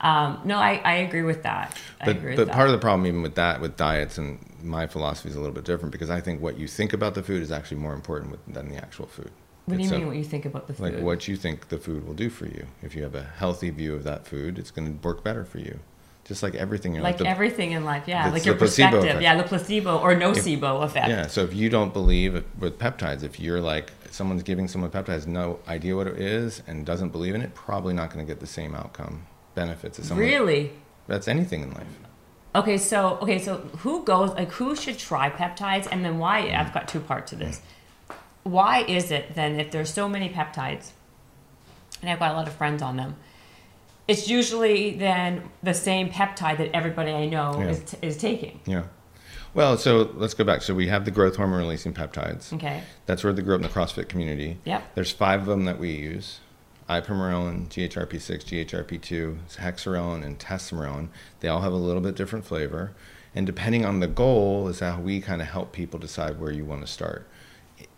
Um, 0.00 0.40
no, 0.44 0.56
I, 0.56 0.80
I 0.84 0.94
agree 0.96 1.22
with 1.22 1.42
that. 1.42 1.76
I 2.00 2.06
but 2.12 2.22
but 2.36 2.46
that. 2.46 2.52
part 2.54 2.68
of 2.68 2.72
the 2.72 2.78
problem 2.78 3.06
even 3.06 3.22
with 3.22 3.34
that 3.34 3.60
with 3.60 3.76
diets 3.76 4.16
and 4.18 4.38
my 4.62 4.86
philosophy 4.86 5.28
is 5.28 5.34
a 5.34 5.40
little 5.40 5.54
bit 5.54 5.64
different 5.64 5.90
because 5.92 6.08
I 6.10 6.20
think 6.20 6.40
what 6.40 6.56
you 6.58 6.68
think 6.68 6.92
about 6.92 7.14
the 7.14 7.22
food 7.22 7.42
is 7.42 7.50
actually 7.50 7.78
more 7.78 7.92
important 7.94 8.30
with, 8.30 8.40
than 8.46 8.68
the 8.68 8.76
actual 8.76 9.06
food. 9.06 9.30
What 9.66 9.76
do 9.76 9.80
you 9.82 9.84
It's 9.88 9.92
a- 9.92 9.98
mean? 9.98 10.06
What 10.08 10.16
you 10.16 10.24
think 10.24 10.44
about 10.44 10.66
the 10.66 10.74
food? 10.74 10.94
like 10.94 11.02
what 11.02 11.28
you 11.28 11.36
think 11.36 11.68
the 11.68 11.78
food 11.78 12.06
will 12.06 12.14
do 12.14 12.30
for 12.30 12.46
you. 12.46 12.66
If 12.82 12.94
you 12.96 13.02
have 13.02 13.14
a 13.14 13.22
healthy 13.22 13.70
view 13.70 13.94
of 13.94 14.04
that 14.04 14.26
food, 14.26 14.58
it's 14.58 14.70
going 14.70 14.98
to 14.98 15.06
work 15.06 15.22
better 15.22 15.44
for 15.44 15.58
you. 15.58 15.78
Just 16.24 16.42
like 16.42 16.54
everything 16.54 16.94
in 16.94 17.02
like 17.02 17.14
life. 17.14 17.18
the- 17.24 17.28
everything 17.28 17.72
in 17.72 17.84
life, 17.84 18.04
yeah, 18.06 18.30
like 18.30 18.44
your 18.46 18.54
perspective, 18.54 19.02
effect. 19.02 19.22
yeah, 19.22 19.36
the 19.36 19.42
placebo 19.42 19.98
or 19.98 20.14
nocebo 20.14 20.82
effect. 20.84 21.08
Yeah. 21.08 21.26
So 21.26 21.42
if 21.42 21.52
you 21.54 21.68
don't 21.68 21.92
believe 21.92 22.44
with 22.60 22.78
peptides, 22.78 23.22
if 23.24 23.40
you're 23.40 23.60
like 23.60 23.90
someone's 24.10 24.42
giving 24.44 24.68
someone 24.68 24.90
peptides, 24.90 25.26
no 25.26 25.58
idea 25.66 25.96
what 25.96 26.06
it 26.06 26.18
is, 26.20 26.62
and 26.68 26.86
doesn't 26.86 27.08
believe 27.10 27.34
in 27.34 27.42
it, 27.42 27.54
probably 27.54 27.92
not 27.92 28.12
going 28.12 28.24
to 28.24 28.30
get 28.30 28.38
the 28.40 28.46
same 28.46 28.74
outcome 28.74 29.26
benefits 29.56 29.98
as 29.98 30.06
someone. 30.08 30.26
Really? 30.26 30.70
That's 31.08 31.26
anything 31.26 31.62
in 31.62 31.72
life. 31.72 31.86
Okay, 32.54 32.78
so 32.78 33.18
okay, 33.22 33.38
so 33.40 33.56
who 33.78 34.04
goes 34.04 34.30
like 34.30 34.52
who 34.52 34.76
should 34.76 34.98
try 34.98 35.28
peptides, 35.30 35.88
and 35.90 36.04
then 36.04 36.18
why? 36.18 36.50
I've 36.52 36.72
got 36.72 36.86
two 36.86 37.00
parts 37.00 37.30
to 37.30 37.36
this. 37.36 37.60
Why 38.44 38.82
is 38.84 39.10
it 39.10 39.34
then 39.34 39.60
if 39.60 39.70
there's 39.70 39.92
so 39.92 40.08
many 40.08 40.28
peptides, 40.28 40.90
and 42.00 42.10
I've 42.10 42.18
got 42.18 42.32
a 42.32 42.34
lot 42.34 42.48
of 42.48 42.54
friends 42.54 42.82
on 42.82 42.96
them, 42.96 43.16
it's 44.08 44.28
usually 44.28 44.96
then 44.96 45.48
the 45.62 45.74
same 45.74 46.10
peptide 46.10 46.58
that 46.58 46.74
everybody 46.74 47.12
I 47.12 47.26
know 47.26 47.58
Yeah. 47.60 47.68
is, 47.68 47.96
is 48.02 48.16
taking. 48.16 48.60
Yeah. 48.66 48.84
Well, 49.54 49.76
so 49.76 50.10
let's 50.14 50.34
go 50.34 50.44
back. 50.44 50.62
So 50.62 50.74
we 50.74 50.88
have 50.88 51.04
the 51.04 51.10
growth 51.10 51.36
hormone 51.36 51.60
releasing 51.60 51.92
peptides. 51.92 52.52
Okay. 52.54 52.82
That's 53.06 53.22
where 53.22 53.32
they 53.32 53.42
grew 53.42 53.54
up 53.54 53.60
in 53.60 53.62
the 53.62 53.68
CrossFit 53.68 54.08
community. 54.08 54.58
Yep. 54.64 54.94
There's 54.94 55.12
five 55.12 55.40
of 55.42 55.46
them 55.46 55.66
that 55.66 55.78
we 55.78 55.90
use. 55.92 56.40
Ipamorelin, 56.88 57.68
GHRP6, 57.68 58.44
GHRP2, 58.66 59.36
hexarelin, 59.58 60.24
and 60.24 60.38
tesamorelin. 60.38 61.08
They 61.40 61.48
all 61.48 61.60
have 61.60 61.72
a 61.72 61.76
little 61.76 62.00
bit 62.02 62.16
different 62.16 62.44
flavor. 62.44 62.92
And 63.34 63.46
depending 63.46 63.84
on 63.84 64.00
the 64.00 64.06
goal 64.06 64.68
is 64.68 64.80
how 64.80 65.00
we 65.00 65.20
kind 65.20 65.40
of 65.40 65.48
help 65.48 65.72
people 65.72 65.98
decide 65.98 66.40
where 66.40 66.50
you 66.52 66.64
want 66.64 66.80
to 66.82 66.86
start. 66.86 67.26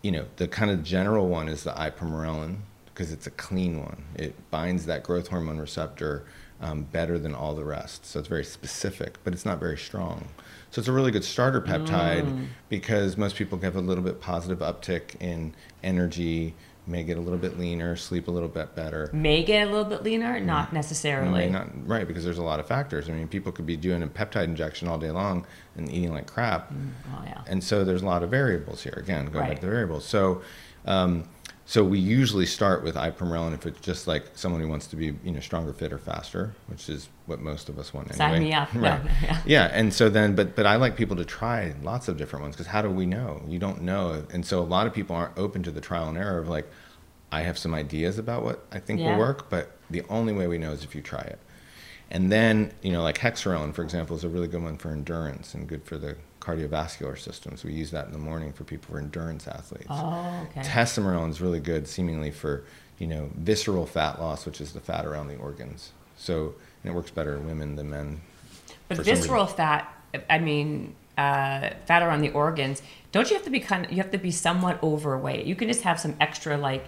You 0.01 0.11
know, 0.11 0.25
the 0.37 0.47
kind 0.47 0.71
of 0.71 0.83
general 0.83 1.27
one 1.27 1.47
is 1.47 1.63
the 1.63 1.71
ipamorelin 1.71 2.57
because 2.85 3.11
it's 3.11 3.27
a 3.27 3.31
clean 3.31 3.81
one. 3.81 4.03
It 4.15 4.35
binds 4.51 4.85
that 4.85 5.03
growth 5.03 5.27
hormone 5.27 5.57
receptor 5.57 6.25
um, 6.61 6.83
better 6.83 7.19
than 7.19 7.35
all 7.35 7.53
the 7.53 7.65
rest. 7.65 8.05
So 8.05 8.19
it's 8.19 8.29
very 8.29 8.45
specific, 8.45 9.17
but 9.23 9.33
it's 9.33 9.45
not 9.45 9.59
very 9.59 9.77
strong. 9.77 10.29
So 10.71 10.79
it's 10.79 10.87
a 10.87 10.93
really 10.93 11.11
good 11.11 11.25
starter 11.25 11.61
peptide 11.61 12.47
because 12.69 13.17
most 13.17 13.35
people 13.35 13.59
have 13.59 13.75
a 13.75 13.81
little 13.81 14.03
bit 14.03 14.21
positive 14.21 14.59
uptick 14.59 15.19
in 15.19 15.53
energy, 15.83 16.55
may 16.87 17.03
get 17.03 17.17
a 17.17 17.21
little 17.21 17.39
bit 17.39 17.57
leaner, 17.59 17.95
sleep 17.95 18.27
a 18.27 18.31
little 18.31 18.49
bit 18.49 18.75
better. 18.75 19.09
May 19.13 19.43
get 19.43 19.67
a 19.67 19.71
little 19.71 19.85
bit 19.85 20.03
leaner, 20.03 20.39
not 20.39 20.71
necessarily. 20.73 21.49
Not 21.49 21.67
right 21.87 22.07
because 22.07 22.23
there's 22.23 22.37
a 22.37 22.43
lot 22.43 22.59
of 22.59 22.67
factors. 22.67 23.09
I 23.09 23.13
mean, 23.13 23.27
people 23.27 23.51
could 23.51 23.65
be 23.65 23.75
doing 23.77 24.03
a 24.03 24.07
peptide 24.07 24.45
injection 24.45 24.87
all 24.87 24.97
day 24.97 25.11
long 25.11 25.45
and 25.75 25.89
eating 25.91 26.11
like 26.13 26.27
crap, 26.27 26.71
Oh 27.13 27.23
yeah. 27.25 27.41
and 27.47 27.63
so 27.63 27.83
there's 27.83 28.01
a 28.01 28.05
lot 28.05 28.23
of 28.23 28.29
variables 28.29 28.83
here. 28.83 28.93
Again, 28.97 29.25
going 29.25 29.39
Right. 29.39 29.49
back 29.49 29.59
to 29.61 29.65
the 29.65 29.71
variables. 29.71 30.05
So, 30.05 30.41
um, 30.85 31.23
so 31.67 31.83
we 31.83 31.97
usually 31.97 32.45
start 32.45 32.83
with 32.83 32.95
ipamorelin 32.95 33.53
if 33.53 33.65
it's 33.65 33.79
just 33.81 34.07
like 34.07 34.25
someone 34.35 34.61
who 34.61 34.67
wants 34.67 34.85
to 34.87 34.95
be 34.95 35.15
you 35.23 35.31
know 35.31 35.39
stronger, 35.39 35.73
fitter, 35.73 35.97
faster, 35.97 36.53
which 36.67 36.89
is 36.89 37.09
what 37.25 37.39
most 37.41 37.69
of 37.69 37.79
us 37.79 37.93
want 37.93 38.09
anyway. 38.11 38.17
Sign 38.37 38.43
me 38.43 38.53
up. 38.53 38.73
Right. 38.75 39.03
No, 39.03 39.09
yeah. 39.23 39.41
Yeah, 39.45 39.65
and 39.73 39.93
so 39.93 40.09
then, 40.09 40.35
but 40.35 40.55
but 40.55 40.65
I 40.65 40.75
like 40.75 40.95
people 40.95 41.15
to 41.17 41.25
try 41.25 41.73
lots 41.81 42.07
of 42.07 42.17
different 42.17 42.43
ones 42.43 42.55
because 42.55 42.67
how 42.67 42.81
do 42.83 42.89
we 42.89 43.05
know? 43.05 43.41
You 43.47 43.57
don't 43.59 43.81
know, 43.81 44.23
and 44.31 44.45
so 44.45 44.59
a 44.61 44.69
lot 44.75 44.85
of 44.87 44.93
people 44.93 45.15
aren't 45.15 45.37
open 45.37 45.63
to 45.63 45.71
the 45.71 45.81
trial 45.81 46.07
and 46.07 46.17
error 46.17 46.37
of 46.37 46.47
like, 46.49 46.69
I 47.31 47.41
have 47.41 47.57
some 47.57 47.73
ideas 47.73 48.19
about 48.19 48.43
what 48.43 48.63
I 48.71 48.79
think 48.79 49.01
Yeah. 49.01 49.11
will 49.13 49.19
work, 49.19 49.49
but 49.49 49.71
the 49.89 50.03
only 50.09 50.33
way 50.33 50.47
we 50.47 50.57
know 50.57 50.71
is 50.71 50.83
if 50.83 50.93
you 50.95 51.01
try 51.01 51.21
it. 51.21 51.39
And 52.15 52.31
then 52.31 52.71
you 52.81 52.93
know, 52.93 53.03
like 53.03 53.17
hexarelin, 53.17 53.73
for 53.73 53.83
example, 53.83 54.15
is 54.15 54.23
a 54.23 54.29
really 54.29 54.47
good 54.47 54.63
one 54.63 54.77
for 54.77 54.89
endurance 54.89 55.53
and 55.53 55.67
good 55.67 55.83
for 55.83 55.97
the 55.97 56.15
cardiovascular 56.39 57.19
systems. 57.19 57.65
We 57.65 57.73
use 57.73 57.91
that 57.91 58.05
in 58.05 58.13
the 58.13 58.19
morning 58.19 58.53
for 58.53 58.63
people 58.63 58.93
for 58.93 58.99
endurance 58.99 59.49
athletes. 59.49 59.87
Oh, 59.89 60.47
okay. 60.49 60.61
Tesamorelin 60.61 61.29
is 61.29 61.41
really 61.41 61.59
good, 61.59 61.89
seemingly 61.89 62.31
for 62.31 62.63
you 62.99 63.07
know 63.07 63.29
visceral 63.35 63.85
fat 63.85 64.21
loss, 64.21 64.45
which 64.45 64.61
is 64.61 64.71
the 64.71 64.79
fat 64.79 65.05
around 65.05 65.27
the 65.27 65.35
organs. 65.35 65.91
So 66.15 66.55
and 66.83 66.93
it 66.93 66.95
works 66.95 67.11
better 67.11 67.35
in 67.35 67.45
women 67.47 67.75
than 67.75 67.89
men. 67.89 68.21
But 68.87 68.95
for 68.95 69.03
some 69.03 69.11
reason. 69.11 69.23
visceral 69.23 69.45
fat, 69.47 69.93
I 70.29 70.39
mean, 70.39 70.95
uh, 71.17 71.71
fat 71.85 72.01
around 72.01 72.21
the 72.21 72.31
organs. 72.31 72.81
Don't 73.11 73.29
you 73.29 73.35
have 73.35 73.43
to 73.43 73.51
be 73.51 73.59
kind? 73.59 73.83
Of, 73.83 73.91
you 73.91 73.97
have 73.97 74.11
to 74.11 74.17
be 74.17 74.31
somewhat 74.31 74.81
overweight. 74.81 75.45
You 75.45 75.55
can 75.55 75.67
just 75.67 75.81
have 75.81 75.99
some 75.99 76.15
extra, 76.21 76.55
like, 76.55 76.85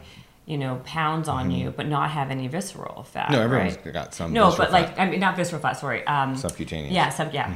you 0.47 0.57
know, 0.57 0.81
pounds 0.85 1.27
on 1.27 1.51
you, 1.51 1.71
but 1.71 1.87
not 1.87 2.09
have 2.09 2.31
any 2.31 2.47
visceral 2.47 3.03
fat. 3.03 3.25
Mm-hmm. 3.25 3.33
No, 3.33 3.41
everyone's 3.41 3.75
right? 3.85 3.93
got 3.93 4.13
some. 4.13 4.31
No, 4.31 4.55
but 4.55 4.71
like, 4.71 4.95
fat. 4.95 5.07
I 5.07 5.11
mean, 5.11 5.19
not 5.19 5.35
visceral 5.35 5.61
fat. 5.61 5.73
Sorry. 5.73 6.07
Um, 6.07 6.35
Subcutaneous. 6.37 6.93
Yeah, 6.93 7.09
sub. 7.09 7.33
Yeah. 7.33 7.53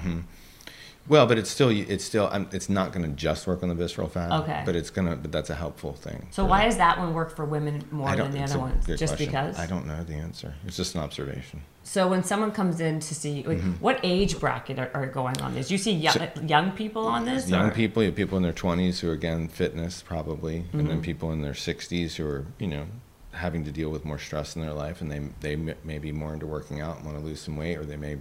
Well, 1.08 1.26
but 1.26 1.40
it's 1.40 1.50
still 1.50 1.70
it's 1.70 2.04
still 2.04 2.30
um, 2.32 2.48
it's 2.52 2.70
not 2.70 2.92
going 2.92 3.10
to 3.10 3.16
just 3.16 3.48
work 3.48 3.64
on 3.64 3.70
the 3.70 3.76
visceral 3.76 4.08
fat. 4.08 4.32
Okay. 4.44 4.62
But 4.66 4.76
it's 4.76 4.90
gonna 4.90 5.16
but 5.16 5.32
that's 5.32 5.50
a 5.50 5.56
helpful 5.56 5.94
thing. 5.94 6.28
So 6.32 6.46
why 6.46 6.66
does 6.66 6.78
that 6.78 7.00
one 7.00 7.14
work 7.14 7.36
for 7.36 7.46
women 7.46 7.84
more 7.92 8.16
than 8.16 8.32
the 8.32 8.44
other 8.44 8.60
ones? 8.60 8.86
Just 8.86 9.08
question. 9.08 9.26
because? 9.26 9.58
I 9.58 9.66
don't 9.66 9.88
know 9.88 10.04
the 10.04 10.14
answer. 10.14 10.54
It's 10.68 10.78
just 10.78 10.94
an 10.94 11.02
observation. 11.02 11.64
So 11.84 12.08
when 12.08 12.24
someone 12.24 12.52
comes 12.52 12.80
in 12.80 13.00
to 13.00 13.16
see, 13.16 13.44
like, 13.44 13.58
Mm-hmm. 13.58 13.72
what 13.84 14.00
age 14.04 14.40
bracket 14.40 14.78
are, 14.80 14.92
are 14.94 15.08
going 15.08 15.40
on 15.42 15.56
this? 15.56 15.72
You 15.72 15.78
see 15.80 15.92
young, 15.94 16.16
young 16.48 16.72
people 16.72 17.08
on 17.08 17.26
this? 17.26 17.50
Young 17.50 17.70
or- 17.70 17.74
people, 17.74 18.04
you 18.04 18.08
have 18.10 18.16
people 18.16 18.38
in 18.38 18.44
their 18.44 18.54
twenties 18.54 19.00
who 19.00 19.10
are 19.10 19.14
again 19.14 19.48
fitness 19.48 20.02
probably, 20.04 20.58
and 20.58 20.66
Mm-hmm. 20.74 20.88
then 20.88 21.02
people 21.02 21.32
in 21.32 21.42
their 21.42 21.56
sixties 21.56 22.16
who 22.16 22.28
are 22.28 22.46
you 22.60 22.68
know 22.68 22.86
having 23.34 23.64
to 23.66 23.72
deal 23.72 23.90
with 23.90 24.04
more 24.06 24.20
stress 24.20 24.56
in 24.56 24.62
their 24.62 24.74
life, 24.74 25.02
and 25.02 25.12
they 25.12 25.22
they 25.42 25.56
may 25.84 25.98
be 25.98 26.12
more 26.12 26.34
into 26.34 26.46
working 26.46 26.82
out 26.82 26.98
and 26.98 27.06
want 27.06 27.18
to 27.18 27.24
lose 27.24 27.42
some 27.42 27.58
weight, 27.58 27.78
or 27.78 27.84
they 27.84 27.98
may, 27.98 28.18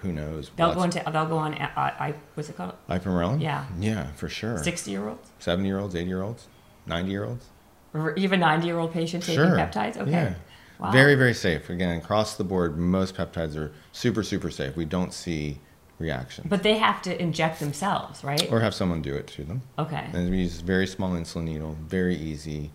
who 0.00 0.12
knows? 0.12 0.50
They'll 0.56 0.74
go 0.74 0.82
into. 0.82 0.98
They'll 1.12 1.26
go 1.26 1.38
on. 1.38 1.54
uh, 1.54 1.70
I, 1.76 2.14
what's 2.34 2.48
it 2.48 2.56
called? 2.56 2.74
Ipamorelin? 2.90 3.40
Yeah. 3.40 3.64
Yeah, 3.78 4.10
for 4.14 4.28
sure. 4.28 4.58
Sixty 4.62 4.90
year 4.90 5.08
olds. 5.08 5.30
Seventy 5.38 5.68
year 5.68 5.78
olds, 5.78 5.94
eighty 5.94 6.08
year 6.08 6.22
olds, 6.22 6.48
ninety 6.86 7.12
year 7.12 7.24
olds. 7.24 7.46
Or 7.94 8.14
even 8.16 8.40
90 8.40 8.66
year 8.66 8.78
old 8.78 8.92
patient 8.92 9.24
taking 9.24 9.42
Sure. 9.46 9.56
peptides? 9.56 9.96
Okay. 9.96 10.10
Yeah. 10.10 10.34
Wow. 10.78 10.92
Very, 10.92 11.14
very 11.14 11.34
safe. 11.34 11.70
Again, 11.70 11.96
across 11.96 12.36
the 12.36 12.44
board, 12.44 12.78
most 12.78 13.16
peptides 13.16 13.56
are 13.56 13.72
super, 13.92 14.22
super 14.22 14.50
safe. 14.50 14.76
We 14.76 14.84
don't 14.84 15.12
see 15.12 15.58
reactions. 15.98 16.46
But 16.48 16.62
they 16.62 16.78
have 16.78 17.02
to 17.02 17.20
inject 17.20 17.58
themselves, 17.60 18.22
right? 18.22 18.50
or 18.52 18.60
have 18.60 18.74
someone 18.74 19.02
do 19.02 19.14
it 19.14 19.26
to 19.28 19.44
them. 19.44 19.62
okay. 19.78 20.08
And 20.12 20.30
we 20.30 20.38
use 20.38 20.60
a 20.60 20.64
very 20.64 20.86
small 20.86 21.10
insulin 21.10 21.44
needle, 21.44 21.76
very 21.86 22.14
easy. 22.16 22.70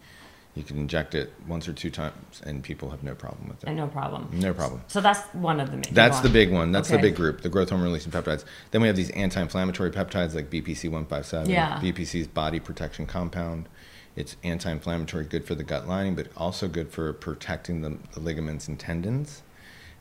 You 0.56 0.62
can 0.62 0.78
inject 0.78 1.16
it 1.16 1.34
once 1.48 1.68
or 1.68 1.74
two 1.74 1.89
times, 1.89 2.42
and 2.46 2.62
people 2.62 2.92
have 2.92 3.02
no 3.02 3.16
problem 3.16 3.48
with 3.48 3.63
it. 3.63 3.68
And 3.70 3.76
no 3.76 3.88
problem. 3.88 4.30
No 4.34 4.54
problem. 4.54 4.84
So 4.88 5.02
that's 5.02 5.22
one 5.34 5.60
of 5.60 5.72
the 5.72 5.78
main. 5.78 5.92
That's 5.94 6.20
the 6.20 6.30
big 6.30 6.52
one. 6.52 6.72
That's 6.72 6.89
the 6.89 7.00
big 7.00 7.16
group, 7.16 7.42
the 7.42 7.50
growth 7.50 7.70
hormone 7.70 7.88
releasing 7.88 8.12
peptides. 8.12 8.44
Then 8.70 8.82
we 8.82 8.88
have 8.88 8.96
these 8.96 9.10
anti-inflammatory 9.12 9.89
peptides 9.89 10.36
like 10.36 10.52
BPC 10.52 10.92
157. 10.92 11.50
Yeah. 11.50 11.80
BPC 11.80 12.20
is 12.22 12.28
body 12.28 12.60
protection 12.60 13.08
compound. 13.08 13.68
It's 14.15 14.38
anti-inflammatory, 14.43 15.26
good 15.26 15.45
for 15.45 15.56
the 15.56 15.63
gut 15.63 15.88
lining, 15.88 16.15
but 16.15 16.28
also 16.38 16.67
good 16.67 16.89
for 16.89 17.13
protecting 17.13 17.82
the, 17.82 17.97
the 18.13 18.19
ligaments 18.19 18.67
and 18.67 18.80
tendons. 18.80 19.41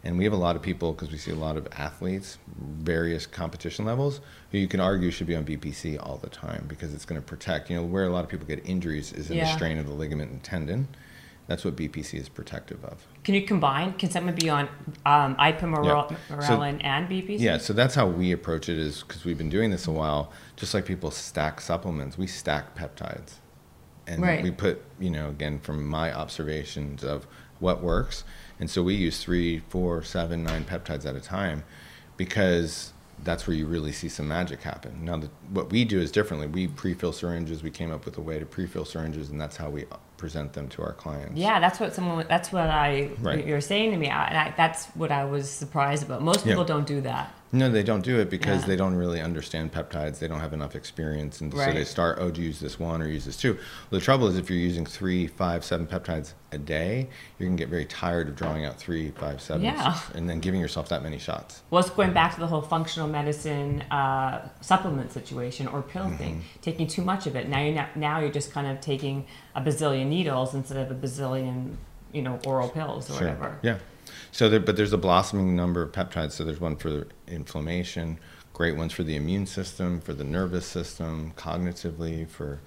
And 0.05 0.19
we 0.19 0.25
have 0.25 0.33
a 0.33 0.37
lot 0.37 0.57
of 0.57 0.63
people 0.63 0.93
because 0.93 1.13
we 1.13 1.19
see 1.19 1.31
a 1.31 1.37
lot 1.37 1.57
of 1.57 1.69
athletes, 1.73 2.39
various 2.59 3.25
competition 3.25 3.85
levels, 3.85 4.21
who 4.51 4.59
you 4.59 4.67
can 4.67 4.81
argue 4.81 5.11
should 5.11 5.29
be 5.29 5.37
on 5.37 5.45
BPC 5.45 5.99
all 6.05 6.17
the 6.17 6.29
time 6.29 6.65
because 6.69 6.93
it's 6.93 7.05
going 7.05 7.21
to 7.21 7.27
protect. 7.27 7.71
You 7.71 7.77
know, 7.77 7.85
where 7.85 8.05
a 8.05 8.11
lot 8.11 8.25
of 8.25 8.31
people 8.31 8.47
get 8.47 8.67
injuries 8.69 9.13
is 9.13 9.31
in 9.31 9.39
the 9.39 9.47
strain 9.47 9.79
of 9.79 9.87
the 9.87 9.93
ligament 9.93 10.33
and 10.33 10.43
tendon. 10.43 10.89
That's 11.47 11.65
what 11.65 11.77
BPC 11.77 12.19
is 12.21 12.29
protective 12.29 12.85
of. 12.85 13.07
Can 13.25 13.35
you 13.35 13.43
combine? 13.43 13.93
Can 13.95 14.11
someone 14.11 14.35
be 14.35 14.49
on 14.49 14.69
um, 15.05 15.35
ipamorelin 15.37 16.83
and 16.85 17.09
BPC? 17.09 17.41
Yeah, 17.41 17.59
so 17.59 17.73
that's 17.73 17.95
how 17.95 18.07
we 18.07 18.33
approach 18.33 18.69
it 18.69 18.79
is 18.79 19.03
because 19.03 19.25
we've 19.25 19.39
been 19.39 19.51
doing 19.51 19.71
this 19.71 19.87
a 19.87 19.91
while. 19.91 20.33
Just 20.57 20.73
like 20.73 20.85
people 20.85 21.11
stack 21.11 21.61
supplements, 21.61 22.17
we 22.17 22.27
stack 22.27 22.77
peptides, 22.77 23.35
and 24.13 24.23
Right. 24.23 24.43
we 24.43 24.51
put 24.51 24.83
you 25.01 25.11
know 25.11 25.29
again 25.29 25.59
from 25.59 25.87
my 25.87 26.13
observations 26.13 27.03
of 27.05 27.27
what 27.61 27.83
works, 27.83 28.25
and 28.61 28.69
so 28.71 28.83
we 28.83 28.95
use 28.95 29.23
three, 29.23 29.61
four, 29.69 30.03
seven, 30.03 30.43
nine 30.45 30.65
peptides 30.65 31.07
at 31.07 31.15
a 31.17 31.21
time, 31.21 31.65
because 32.17 32.93
that's 33.25 33.47
where 33.47 33.57
you 33.57 33.67
really 33.67 33.93
see 33.93 34.09
some 34.09 34.27
magic 34.27 34.63
happen. 34.63 35.05
Now, 35.05 35.17
the, 35.17 35.29
what 35.53 35.71
we 35.71 35.85
do 35.85 36.01
is 36.01 36.11
differently. 36.11 36.49
We 36.49 36.67
pre-fill 36.67 37.13
syringes. 37.13 37.63
We 37.63 37.71
came 37.71 37.93
up 37.93 38.05
with 38.05 38.19
a 38.19 38.21
way 38.21 38.41
to 38.41 38.45
pre-fill 38.47 38.85
syringes, 38.85 39.31
and 39.31 39.41
that's 39.41 39.57
how 39.57 39.71
we 39.71 39.85
present 40.17 40.55
them 40.55 40.69
to 40.71 40.83
our 40.83 40.93
clients. 40.93 41.37
Yeah, 41.37 41.61
that's 41.61 41.79
what 41.79 41.95
someone. 41.95 42.27
That's 42.29 42.51
what 42.51 42.69
I. 42.69 43.11
Right. 43.21 43.47
You're 43.47 43.61
saying 43.61 43.93
to 43.93 43.97
me, 43.97 44.09
I- 44.09 44.27
and 44.27 44.37
I, 44.39 44.55
that's 44.57 44.87
what 44.97 45.13
I 45.13 45.25
was 45.25 45.49
surprised 45.49 46.03
about. 46.03 46.21
Most 46.23 46.45
Yeah. 46.45 46.53
people 46.53 46.65
don't 46.65 46.87
do 46.87 47.01
that. 47.03 47.33
No, 47.55 47.71
they 47.71 47.83
don't 47.83 48.03
do 48.03 48.19
it 48.19 48.31
because 48.31 48.63
Yeah. 48.63 48.69
they 48.69 48.77
don't 48.77 48.95
really 48.95 49.21
understand 49.21 49.73
peptides. 49.73 50.19
They 50.19 50.27
don't 50.27 50.41
have 50.41 50.55
enough 50.55 50.75
experience, 50.75 51.43
and 51.43 51.53
so 51.53 51.59
they 51.73 51.85
start. 51.85 52.17
Oh, 52.19 52.31
do 52.31 52.41
you 52.41 52.47
use 52.47 52.61
this 52.61 52.81
one 52.81 53.03
or 53.03 53.07
use 53.07 53.27
this 53.27 53.37
two? 53.37 53.53
Well, 53.55 53.99
the 53.99 54.01
trouble 54.01 54.27
is 54.27 54.39
if 54.39 54.49
you're 54.49 54.59
using 54.59 54.87
three, 54.87 55.27
five, 55.27 55.63
seven 55.63 55.87
peptides 55.87 56.33
a 56.51 56.57
day, 56.57 57.09
you're 57.39 57.47
gonna 57.51 57.59
get 57.59 57.69
very 57.69 57.85
tired 57.85 58.29
of 58.31 58.37
drawing 58.37 58.65
out 58.65 58.79
three, 58.79 59.11
five, 59.11 59.43
seven, 59.43 59.63
Yeah. 59.65 59.99
and 60.15 60.31
then 60.31 60.41
giving 60.41 60.61
yourself 60.61 60.89
that 60.89 61.03
many 61.03 61.19
shots. 61.19 61.63
Well, 61.71 61.81
it's 61.81 61.91
going 61.91 62.15
back 62.15 62.33
to 62.35 62.41
the 62.41 62.47
whole 62.47 62.63
functional 62.63 63.07
medicine 63.09 63.83
uh, 63.91 64.49
supplement 64.63 65.13
situation 65.13 65.67
or 65.67 65.83
pill 65.83 66.05
Mm-hmm. 66.05 66.17
thing. 66.17 66.45
Taking 66.63 66.87
too 66.87 67.03
much 67.03 67.27
of 67.27 67.37
it. 67.37 67.49
Now 67.51 67.61
you're 67.61 67.75
not, 67.75 67.97
now 67.97 68.19
you're 68.21 68.31
just 68.33 68.51
kind 68.53 68.67
of 68.67 68.81
taking 68.81 69.27
a 69.55 69.61
bazillion 69.61 70.07
needles 70.07 70.55
instead 70.55 70.79
of 70.79 70.91
a 70.91 70.95
bazillion, 70.95 71.75
you 72.13 72.23
know, 72.23 72.39
oral 72.47 72.71
pills 72.71 73.11
or 73.11 73.15
whatever. 73.15 73.59
Yeah. 73.63 73.77
So 74.33 74.49
there, 74.49 74.61
but 74.61 74.77
there's 74.77 74.95
a 74.95 74.99
blossoming 74.99 75.55
number 75.55 75.83
of 75.83 75.93
peptides. 75.93 76.33
So 76.33 76.45
there's 76.45 76.61
one 76.61 76.77
for 76.77 77.07
inflammation, 77.29 78.19
great 78.55 78.77
ones 78.77 78.93
for 78.93 79.03
the 79.03 79.15
immune 79.15 79.47
system, 79.47 80.01
for 80.01 80.15
the 80.15 80.25
nervous 80.25 80.67
system, 80.67 81.33
cognitively, 81.37 82.27
for 82.27 82.61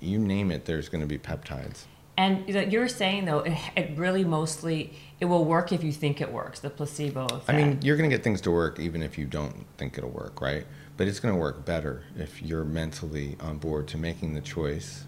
you 0.00 0.18
name 0.18 0.50
it. 0.50 0.64
There's 0.64 0.88
going 0.88 1.00
to 1.00 1.06
be 1.06 1.18
peptides. 1.18 1.84
And 2.16 2.48
you're 2.48 2.88
saying 2.88 3.24
though, 3.24 3.40
it, 3.40 3.58
it 3.76 3.96
really 3.96 4.24
mostly 4.24 4.92
it 5.20 5.24
will 5.26 5.44
work 5.44 5.72
if 5.72 5.82
you 5.82 5.92
think 5.92 6.20
it 6.20 6.32
works. 6.32 6.60
The 6.60 6.70
placebo 6.70 7.26
effect. 7.26 7.48
I 7.48 7.56
mean, 7.56 7.78
you're 7.82 7.96
going 7.96 8.10
to 8.10 8.14
get 8.14 8.24
things 8.24 8.40
to 8.42 8.50
work 8.50 8.78
even 8.80 9.02
if 9.02 9.16
you 9.16 9.24
don't 9.24 9.66
think 9.78 9.96
it'll 9.96 10.10
work, 10.10 10.40
right? 10.40 10.66
But 10.96 11.08
it's 11.08 11.20
going 11.20 11.34
to 11.34 11.40
work 11.40 11.64
better 11.64 12.04
if 12.16 12.42
you're 12.42 12.64
mentally 12.64 13.36
on 13.40 13.58
board 13.58 13.88
to 13.88 13.98
making 13.98 14.34
the 14.34 14.40
choice 14.40 15.04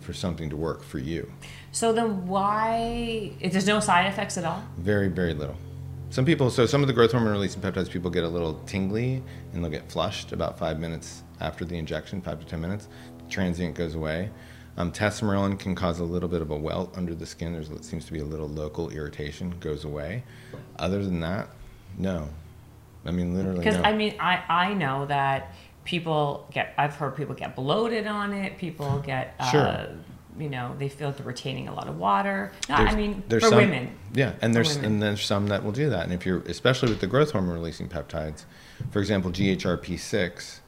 for 0.00 0.12
something 0.12 0.50
to 0.50 0.56
work 0.56 0.82
for 0.82 0.98
you. 0.98 1.30
so 1.72 1.92
then 1.92 2.26
why? 2.26 3.32
There's 3.40 3.66
no 3.66 3.80
side 3.80 4.06
effects 4.06 4.36
at 4.38 4.44
all. 4.44 4.62
Very, 4.78 5.08
very 5.08 5.34
little. 5.34 5.56
Some 6.10 6.24
people, 6.24 6.50
so 6.50 6.66
some 6.66 6.82
of 6.82 6.88
the 6.88 6.92
growth 6.92 7.12
hormone 7.12 7.32
releasing 7.32 7.62
peptides, 7.62 7.88
people 7.88 8.10
get 8.10 8.24
a 8.24 8.28
little 8.28 8.54
tingly 8.66 9.22
and 9.52 9.62
they'll 9.62 9.70
get 9.70 9.90
flushed 9.90 10.32
about 10.32 10.58
five 10.58 10.80
minutes 10.80 11.22
after 11.40 11.64
the 11.64 11.76
injection, 11.76 12.20
five 12.20 12.40
to 12.40 12.46
10 12.46 12.60
minutes. 12.60 12.88
Transient 13.28 13.76
goes 13.76 13.94
away. 13.94 14.30
Um, 14.76 14.90
testosterone 14.90 15.58
can 15.58 15.74
cause 15.74 16.00
a 16.00 16.04
little 16.04 16.28
bit 16.28 16.42
of 16.42 16.50
a 16.50 16.56
welt 16.56 16.96
under 16.96 17.14
the 17.14 17.26
skin. 17.26 17.52
There's 17.52 17.70
it 17.70 17.84
seems 17.84 18.06
to 18.06 18.12
be 18.12 18.18
a 18.20 18.24
little 18.24 18.48
local 18.48 18.90
irritation, 18.90 19.54
goes 19.60 19.84
away. 19.84 20.24
Other 20.78 21.04
than 21.04 21.20
that, 21.20 21.48
no. 21.98 22.28
I 23.04 23.10
mean, 23.12 23.34
literally, 23.34 23.58
Because 23.58 23.76
no. 23.76 23.82
I 23.82 23.92
mean, 23.94 24.14
I 24.18 24.42
I 24.48 24.74
know 24.74 25.06
that 25.06 25.54
people 25.90 26.46
get. 26.52 26.72
I've 26.78 26.94
heard 26.94 27.16
people 27.16 27.34
get 27.34 27.56
bloated 27.56 28.06
on 28.06 28.32
it. 28.32 28.56
People 28.58 29.00
get. 29.04 29.34
Uh, 29.40 29.50
Sure. 29.50 29.86
You 30.38 30.48
know, 30.48 30.74
they 30.78 30.88
feel 30.88 31.08
like 31.08 31.16
they're 31.18 31.26
retaining 31.26 31.66
a 31.68 31.74
lot 31.74 31.88
of 31.88 31.98
water. 31.98 32.52
No, 32.68 32.76
I 32.76 32.94
mean, 32.94 33.24
for 33.28 33.40
some- 33.40 33.56
women. 33.56 33.90
Yeah, 34.14 34.32
and 34.40 34.54
there's 34.54 34.76
and 34.76 35.02
there's 35.02 35.22
some 35.24 35.48
that 35.48 35.64
will 35.64 35.72
do 35.72 35.90
that. 35.90 36.04
And 36.04 36.12
if 36.12 36.24
you're 36.24 36.38
especially 36.46 36.88
with 36.90 37.00
the 37.00 37.08
growth 37.08 37.32
hormone 37.32 37.54
releasing 37.54 37.88
peptides, 37.88 38.44
for 38.92 39.00
example, 39.00 39.30
GHRP6, 39.32 40.60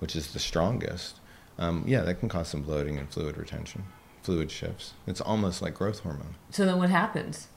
which 0.00 0.14
is 0.14 0.32
the 0.34 0.38
strongest, 0.38 1.16
um, 1.58 1.82
yeah, 1.86 2.02
that 2.02 2.20
can 2.20 2.28
cause 2.28 2.48
some 2.48 2.60
bloating 2.62 2.98
and 2.98 3.08
fluid 3.10 3.36
retention, 3.38 3.84
fluid 4.22 4.50
shifts. 4.50 4.92
It's 5.06 5.22
almost 5.22 5.62
like 5.62 5.74
growth 5.74 6.00
hormone. 6.00 6.34
So 6.50 6.66
then, 6.66 6.76
what 6.78 6.90
happens? 6.90 7.48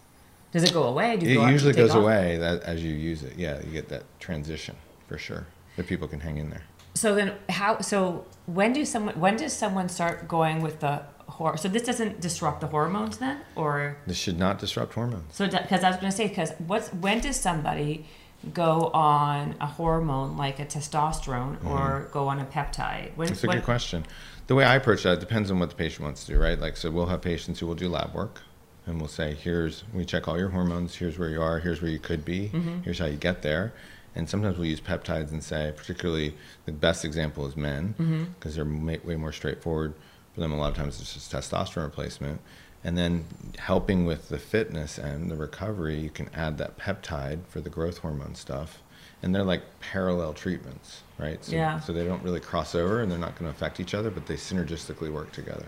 Does 0.54 0.64
it 0.64 0.74
go 0.74 0.84
away? 0.84 1.18
Do 1.18 1.26
you 1.28 1.34
It 1.34 1.44
go 1.44 1.48
usually 1.50 1.74
goes 1.74 1.92
off? 1.92 1.98
away 2.02 2.38
that, 2.38 2.64
as 2.64 2.82
you 2.84 2.94
use 2.96 3.22
it. 3.22 3.38
Yeah, 3.38 3.60
you 3.64 3.72
get 3.72 3.90
that 3.90 4.04
transition 4.20 4.76
for 5.08 5.18
sure. 5.20 5.46
That 5.76 5.86
people 5.88 6.08
can 6.08 6.22
hang 6.22 6.38
in 6.38 6.50
there. 6.50 6.64
So 7.00 7.16
then, 7.16 7.34
how? 7.48 7.80
So 7.80 8.26
when 8.46 8.74
do 8.74 8.84
someone? 8.84 9.18
When 9.20 9.38
does 9.38 9.54
someone 9.54 9.88
start 9.88 10.28
going 10.28 10.62
with 10.62 10.82
the 10.82 11.04
hor? 11.30 11.56
So 11.56 11.70
this 11.70 11.84
doesn't 11.84 12.20
disrupt 12.20 12.60
the 12.60 12.68
hormones 12.68 13.18
then, 13.20 13.38
or 13.56 13.96
This 14.06 14.18
should 14.18 14.38
not 14.38 14.60
disrupt 14.60 14.94
hormones. 14.94 15.34
so? 15.34 15.48
Because 15.48 15.82
I 15.86 15.90
was 15.92 15.98
going 16.02 16.12
to 16.12 16.18
say, 16.18 16.28
because 16.28 16.52
what's 16.68 16.90
when 16.90 17.22
does 17.22 17.38
somebody 17.38 18.06
go 18.54 18.90
on 18.94 19.56
a 19.62 19.66
hormone 19.66 20.36
like 20.36 20.60
a 20.60 20.66
testosterone 20.66 21.64
or 21.66 22.10
go 22.12 22.28
on 22.28 22.40
a 22.40 22.46
peptide? 22.46 23.16
When? 23.16 23.28
Mm-hmm. 23.28 23.34
That's 23.34 23.44
a 23.46 23.48
when- 23.48 23.58
good 23.58 23.66
question. 23.66 24.06
The 24.48 24.56
way 24.56 24.66
I 24.66 24.76
approach 24.76 25.04
that 25.04 25.20
depends 25.22 25.52
on 25.52 25.60
what 25.60 25.70
the 25.70 25.76
patient 25.76 26.02
wants 26.04 26.26
to 26.26 26.34
do, 26.34 26.40
right? 26.40 26.60
Like, 26.60 26.76
so 26.76 26.90
we'll 26.92 27.06
have 27.06 27.22
patients 27.22 27.60
who 27.60 27.68
will 27.68 27.76
do 27.76 27.88
lab 27.88 28.14
work 28.16 28.42
and 28.88 29.00
we'll 29.00 29.08
say, 29.08 29.36
here's, 29.36 29.84
we 29.94 30.04
check 30.04 30.28
all 30.28 30.40
your 30.40 30.50
hormones, 30.50 30.96
here's 30.96 31.20
where 31.20 31.30
you 31.30 31.40
are, 31.40 31.60
here's 31.60 31.82
where 31.84 31.92
you 31.92 32.00
could 32.00 32.26
be, 32.26 32.50
Mm-hmm. 32.52 32.82
here's 32.82 32.98
how 32.98 33.06
you 33.06 33.18
get 33.18 33.42
there. 33.44 33.72
And 34.20 34.28
sometimes 34.30 34.58
we'll 34.58 34.68
use 34.68 34.82
peptides 34.82 35.32
and 35.32 35.42
say, 35.42 35.72
particularly 35.76 36.34
the 36.66 36.74
best 36.74 37.06
example 37.06 37.48
is 37.48 37.56
men, 37.56 37.96
Mm-hmm. 37.98 38.24
because 38.38 38.54
they're 38.56 38.66
way 38.66 39.16
more 39.16 39.32
straightforward. 39.32 39.94
For 40.36 40.42
them, 40.42 40.52
a 40.52 40.58
lot 40.58 40.72
of 40.72 40.76
times 40.78 41.00
it's 41.00 41.14
just 41.14 41.32
testosterone 41.32 41.86
replacement. 41.86 42.42
And 42.84 42.98
then 42.98 43.24
helping 43.58 44.06
with 44.06 44.28
the 44.28 44.38
fitness 44.38 44.98
and 44.98 45.32
the 45.32 45.36
recovery, 45.38 45.98
you 45.98 46.10
can 46.10 46.30
add 46.36 46.58
that 46.58 46.78
peptide 46.78 47.40
for 47.48 47.62
the 47.62 47.70
growth 47.70 48.00
hormone 48.00 48.36
stuff. 48.36 48.80
And 49.24 49.34
they're 49.34 49.44
like 49.46 49.64
parallel 49.80 50.34
treatments, 50.34 51.02
right? 51.18 51.44
So, 51.44 51.54
Yeah. 51.54 51.80
so 51.80 51.94
they 51.94 52.04
don't 52.06 52.22
really 52.24 52.40
cross 52.42 52.76
over 52.76 53.02
and 53.02 53.10
they're 53.10 53.18
not 53.18 53.40
going 53.40 53.50
to 53.50 53.56
affect 53.56 53.80
each 53.80 53.94
other, 53.94 54.10
but 54.12 54.28
they 54.28 54.36
synergistically 54.36 55.12
work 55.12 55.32
together. 55.32 55.68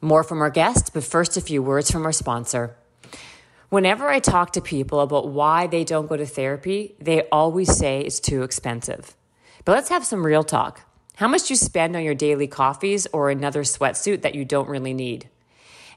More 0.00 0.24
from 0.24 0.40
our 0.42 0.50
guests, 0.50 0.90
but 0.90 1.04
first, 1.04 1.36
a 1.36 1.40
few 1.40 1.62
words 1.62 1.90
from 1.92 2.04
our 2.06 2.12
sponsor. 2.12 2.74
Whenever 3.72 4.10
I 4.10 4.18
talk 4.18 4.52
to 4.52 4.60
people 4.60 5.00
about 5.00 5.28
why 5.28 5.66
they 5.66 5.82
don't 5.82 6.06
go 6.06 6.14
to 6.14 6.26
therapy, 6.26 6.94
they 7.00 7.26
always 7.30 7.74
say 7.74 8.02
it's 8.02 8.20
too 8.20 8.42
expensive. 8.42 9.16
But 9.64 9.72
let's 9.72 9.88
have 9.88 10.04
some 10.04 10.26
real 10.26 10.44
talk. 10.44 10.82
How 11.14 11.26
much 11.26 11.44
do 11.48 11.54
you 11.54 11.56
spend 11.56 11.96
on 11.96 12.04
your 12.04 12.14
daily 12.14 12.46
coffees 12.46 13.06
or 13.14 13.30
another 13.30 13.62
sweatsuit 13.62 14.20
that 14.20 14.34
you 14.34 14.44
don't 14.44 14.68
really 14.68 14.92
need? 14.92 15.30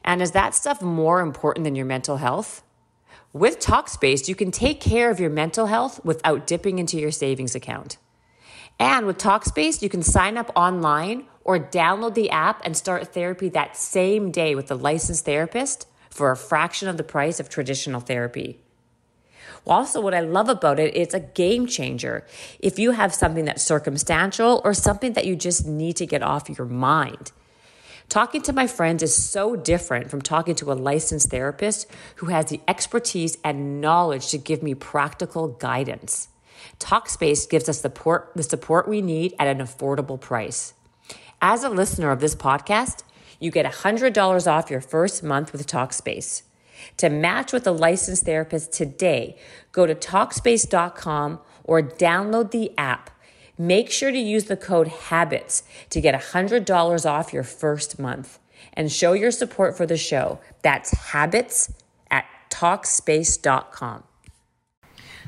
And 0.05 0.21
is 0.21 0.31
that 0.31 0.55
stuff 0.55 0.81
more 0.81 1.19
important 1.19 1.65
than 1.65 1.75
your 1.75 1.85
mental 1.85 2.15
health? 2.15 2.63
With 3.33 3.59
Talkspace, 3.59 4.29
you 4.29 4.35
can 4.35 4.51
take 4.51 4.79
care 4.79 5.11
of 5.11 5.19
your 5.19 5.29
mental 5.29 5.65
health 5.65 5.99
without 6.05 6.47
dipping 6.47 6.79
into 6.79 6.97
your 6.97 7.11
savings 7.11 7.55
account. 7.55 7.97
And 8.79 9.05
with 9.05 9.17
Talkspace, 9.17 9.81
you 9.81 9.89
can 9.89 10.01
sign 10.01 10.37
up 10.37 10.49
online 10.55 11.25
or 11.43 11.59
download 11.59 12.13
the 12.13 12.29
app 12.29 12.65
and 12.65 12.77
start 12.77 13.13
therapy 13.13 13.49
that 13.49 13.75
same 13.75 14.31
day 14.31 14.55
with 14.55 14.71
a 14.71 14.75
licensed 14.75 15.25
therapist 15.25 15.87
for 16.15 16.31
a 16.31 16.37
fraction 16.37 16.87
of 16.87 16.95
the 16.95 17.03
price 17.03 17.41
of 17.41 17.49
traditional 17.49 17.99
therapy. 17.99 18.57
Also, 19.67 19.99
what 19.99 20.13
I 20.13 20.21
love 20.21 20.47
about 20.47 20.79
it, 20.79 20.95
it's 20.95 21.13
a 21.13 21.19
game 21.19 21.67
changer. 21.67 22.25
If 22.59 22.79
you 22.79 22.91
have 22.91 23.13
something 23.13 23.43
that's 23.43 23.61
circumstantial 23.61 24.61
or 24.63 24.73
something 24.73 25.11
that 25.13 25.25
you 25.25 25.35
just 25.35 25.67
need 25.67 25.97
to 25.97 26.05
get 26.05 26.23
off 26.23 26.47
your 26.47 26.67
mind. 26.67 27.33
Talking 28.07 28.41
to 28.43 28.53
my 28.53 28.65
friends 28.65 29.03
is 29.03 29.13
so 29.13 29.57
different 29.57 30.09
from 30.09 30.21
talking 30.21 30.55
to 30.55 30.71
a 30.71 30.73
licensed 30.73 31.31
therapist 31.31 31.85
who 32.17 32.27
has 32.27 32.45
the 32.45 32.61
expertise 32.65 33.37
and 33.43 33.81
knowledge 33.81 34.29
to 34.29 34.37
give 34.37 34.63
me 34.63 34.73
practical 34.73 35.49
guidance. 35.49 36.29
Talkspace 36.79 37.49
gives 37.49 37.67
us 37.67 37.81
support, 37.81 38.31
the 38.35 38.43
support 38.43 38.87
we 38.87 39.01
need 39.01 39.33
at 39.37 39.47
an 39.47 39.57
affordable 39.57 40.21
price. 40.21 40.73
As 41.41 41.65
a 41.65 41.69
listener 41.69 42.11
of 42.11 42.21
this 42.21 42.35
podcast, 42.35 43.03
you 43.39 43.51
get 43.51 43.65
$100 43.65 44.47
off 44.47 44.69
your 44.69 44.81
first 44.81 45.23
month 45.23 45.51
with 45.51 45.65
Talkspace. 45.67 46.43
To 46.97 47.09
match 47.09 47.51
with 47.53 47.65
a 47.67 47.71
licensed 47.71 48.25
therapist 48.25 48.71
today, 48.71 49.37
go 49.71 49.85
to 49.85 49.95
Talkspace.com 49.95 51.39
or 51.63 51.81
download 51.81 52.51
the 52.51 52.71
app. 52.77 53.09
Make 53.57 53.89
sure 53.89 54.11
to 54.11 54.17
use 54.17 54.45
the 54.45 54.57
code 54.57 54.87
HABITS 54.87 55.63
to 55.89 56.01
get 56.01 56.19
$100 56.19 57.09
off 57.09 57.33
your 57.33 57.43
first 57.43 57.97
month 57.97 58.39
and 58.73 58.91
show 58.91 59.13
your 59.13 59.31
support 59.31 59.77
for 59.77 59.85
the 59.85 59.97
show. 59.97 60.39
That's 60.61 60.93
HABITS 60.93 61.73
at 62.11 62.25
Talkspace.com. 62.49 64.03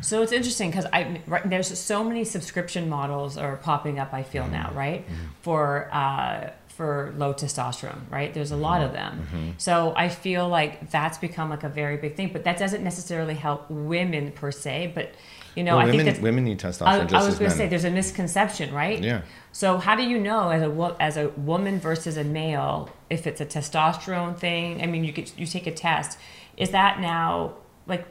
So 0.02 0.22
it's 0.22 0.32
interesting 0.32 0.70
because 0.70 0.86
I 0.94 1.22
right, 1.26 1.50
there's 1.50 1.76
so 1.78 2.04
many 2.04 2.24
subscription 2.24 2.88
models 2.88 3.38
are 3.38 3.56
popping 3.58 3.98
up. 3.98 4.14
I 4.14 4.22
feel 4.22 4.48
now, 4.48 4.72
right, 4.76 5.04
for 5.42 5.90
uh, 5.92 6.52
for 6.78 7.12
low 7.18 7.34
testosterone, 7.34 8.00
right? 8.12 8.32
There's 8.32 8.52
a 8.52 8.54
mm-hmm. 8.54 8.64
lot 8.64 8.82
of 8.84 8.94
them. 8.94 9.20
Mm-hmm. 9.20 9.50
So 9.58 9.94
I 9.98 10.10
feel 10.10 10.48
like 10.48 10.92
that's 10.92 11.18
become 11.18 11.50
like 11.50 11.64
a 11.64 11.70
very 11.70 11.98
big 11.98 12.16
thing, 12.16 12.30
but 12.32 12.44
that 12.44 12.60
doesn't 12.60 12.84
necessarily 12.84 13.34
help 13.34 13.68
women 13.72 14.32
per 14.32 14.52
se. 14.52 14.92
But 14.94 15.12
you 15.56 15.64
know, 15.64 15.78
Well, 15.78 15.88
I 15.88 15.90
think 15.90 16.06
women, 16.06 16.22
women 16.22 16.44
need 16.44 16.60
testosterone 16.60 17.12
I, 17.12 17.20
I 17.20 17.26
was 17.26 17.40
going 17.40 17.50
to 17.50 17.58
say 17.58 17.68
there's 17.68 17.84
a 17.84 17.90
misconception, 17.90 18.72
right? 18.76 19.04
Yeah. 19.04 19.24
So 19.52 19.80
how 19.80 19.96
do 19.96 20.04
you 20.04 20.20
know 20.20 20.50
as 20.50 20.62
a 20.62 20.96
as 21.00 21.18
a 21.18 21.30
woman 21.30 21.80
versus 21.80 22.16
a 22.16 22.24
male 22.24 22.92
if 23.10 23.26
it's 23.26 23.42
a 23.42 23.46
testosterone 23.46 24.38
thing? 24.38 24.84
I 24.84 24.86
mean, 24.86 25.04
you 25.04 25.12
get 25.12 25.36
you 25.36 25.48
take 25.48 25.66
a 25.66 25.74
test. 25.74 26.20
Is 26.58 26.70
that 26.70 27.00
now 27.00 27.56
like 27.88 28.06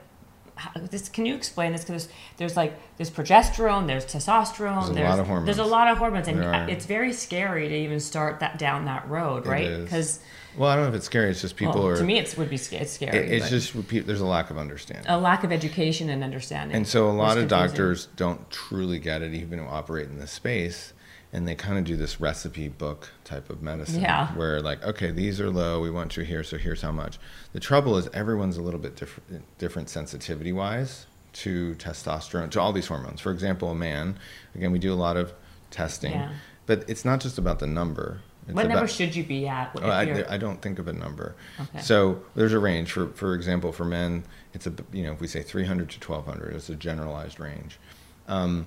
this? 0.91 1.09
Can 1.09 1.27
you 1.27 1.35
explain 1.35 1.73
this? 1.73 1.83
Because 1.85 2.09
there's 2.37 2.57
like 2.57 2.79
there's 2.97 3.11
progesterone, 3.11 3.87
there's 3.87 4.07
testosterone, 4.07 4.95
There's 4.95 4.99
a 4.99 5.11
lot 5.11 5.19
of 5.21 5.27
hormones. 5.27 5.47
There's 5.47 5.59
a 5.59 5.71
lot 5.71 5.89
of 5.89 5.99
hormones, 5.99 6.29
and 6.29 6.41
There 6.41 6.53
are. 6.53 6.69
it's 6.69 6.87
very 6.87 7.13
scary 7.13 7.69
to 7.69 7.75
even 7.75 8.01
start 8.01 8.41
that 8.41 8.59
down 8.59 8.87
that 8.87 9.09
road, 9.09 9.47
right? 9.47 9.83
Because 9.83 10.21
well, 10.57 10.71
I 10.71 10.77
don't 10.77 10.85
know 10.85 10.89
if 10.91 10.95
it's 10.95 11.07
scary. 11.07 11.31
It's 11.31 11.43
just 11.43 11.57
people 11.57 11.87
are. 11.87 11.97
to 11.97 12.05
me, 12.05 12.19
it 12.19 12.35
would 12.39 12.49
be 12.49 12.57
it's 12.57 12.91
scary. 12.91 13.19
it- 13.19 13.33
it's 13.33 13.51
just 13.51 13.75
repeat. 13.75 14.07
There's 14.07 14.23
a 14.23 14.27
lack 14.27 14.51
of 14.51 14.57
understanding. 14.57 15.05
a 15.07 15.19
lack 15.19 15.45
of 15.45 15.53
education 15.53 16.09
and 16.09 16.25
understanding. 16.25 16.77
And 16.77 16.89
so 16.89 17.09
a 17.09 17.13
lot 17.13 17.37
of 17.37 17.49
confusing. 17.49 17.49
doctors 17.49 18.09
don't 18.17 18.51
truly 18.51 18.99
get 18.99 19.23
it, 19.23 19.35
even 19.35 19.59
who 19.59 19.67
operate 19.67 20.09
in 20.09 20.19
this 20.19 20.33
space. 20.33 20.95
And 21.33 21.47
they 21.47 21.55
kind 21.55 21.79
of 21.79 21.85
do 21.85 21.97
this 21.97 22.21
recipe 22.21 22.69
book 22.69 23.11
type 23.25 23.51
of 23.51 23.61
medicine 23.63 24.01
Yeah. 24.03 24.29
where 24.35 24.61
like 24.63 24.83
okay 24.85 25.11
these 25.11 25.41
are 25.41 25.51
low 25.51 25.81
we 25.81 25.91
want 25.91 26.17
you 26.17 26.23
here 26.25 26.43
so 26.45 26.57
here's 26.57 26.83
how 26.83 26.93
much 26.93 27.19
the 27.53 27.61
trouble 27.61 27.97
is 27.97 28.09
everyone's 28.15 28.57
a 28.57 28.63
little 28.63 28.81
bit 28.81 28.97
different 28.97 29.45
different 29.59 29.89
sensitivity 29.89 30.53
wise 30.53 31.07
to 31.35 31.75
testosterone 31.75 32.51
to 32.53 32.61
all 32.61 32.73
these 32.73 32.87
hormones 32.87 33.21
for 33.21 33.33
example 33.33 33.71
a 33.71 33.75
man 33.75 34.19
again 34.55 34.71
we 34.73 34.79
do 34.79 34.93
a 34.93 34.95
lot 34.95 35.17
of 35.17 35.33
testing 35.71 36.13
Yeah. 36.13 36.31
but 36.67 36.85
it's 36.89 37.05
not 37.05 37.21
just 37.21 37.39
about 37.39 37.59
the 37.59 37.67
number 37.67 38.21
it's 38.49 38.55
What 38.55 38.65
about, 38.67 38.75
number 38.77 38.89
should 38.89 39.17
you 39.17 39.25
be 39.25 39.49
at? 39.49 39.73
Oh, 39.83 39.91
I, 39.91 40.25
I 40.33 40.39
don't 40.39 40.63
think 40.63 40.79
of 40.79 40.87
a 40.87 40.93
number. 40.93 41.35
Okay. 41.61 41.81
So 41.81 42.23
there's 42.37 42.53
a 42.53 42.61
range. 42.61 42.93
For 42.93 43.09
for 43.09 43.35
example, 43.35 43.73
for 43.73 43.85
men, 43.85 44.23
it's 44.55 44.69
a 44.69 44.73
you 44.93 45.03
know 45.03 45.11
if 45.11 45.21
we 45.21 45.27
say 45.27 45.43
300 45.43 45.91
to 45.91 45.99
1200, 45.99 46.55
it's 46.55 46.69
a 46.69 46.77
generalized 46.77 47.41
range. 47.41 47.81
Um, 48.29 48.67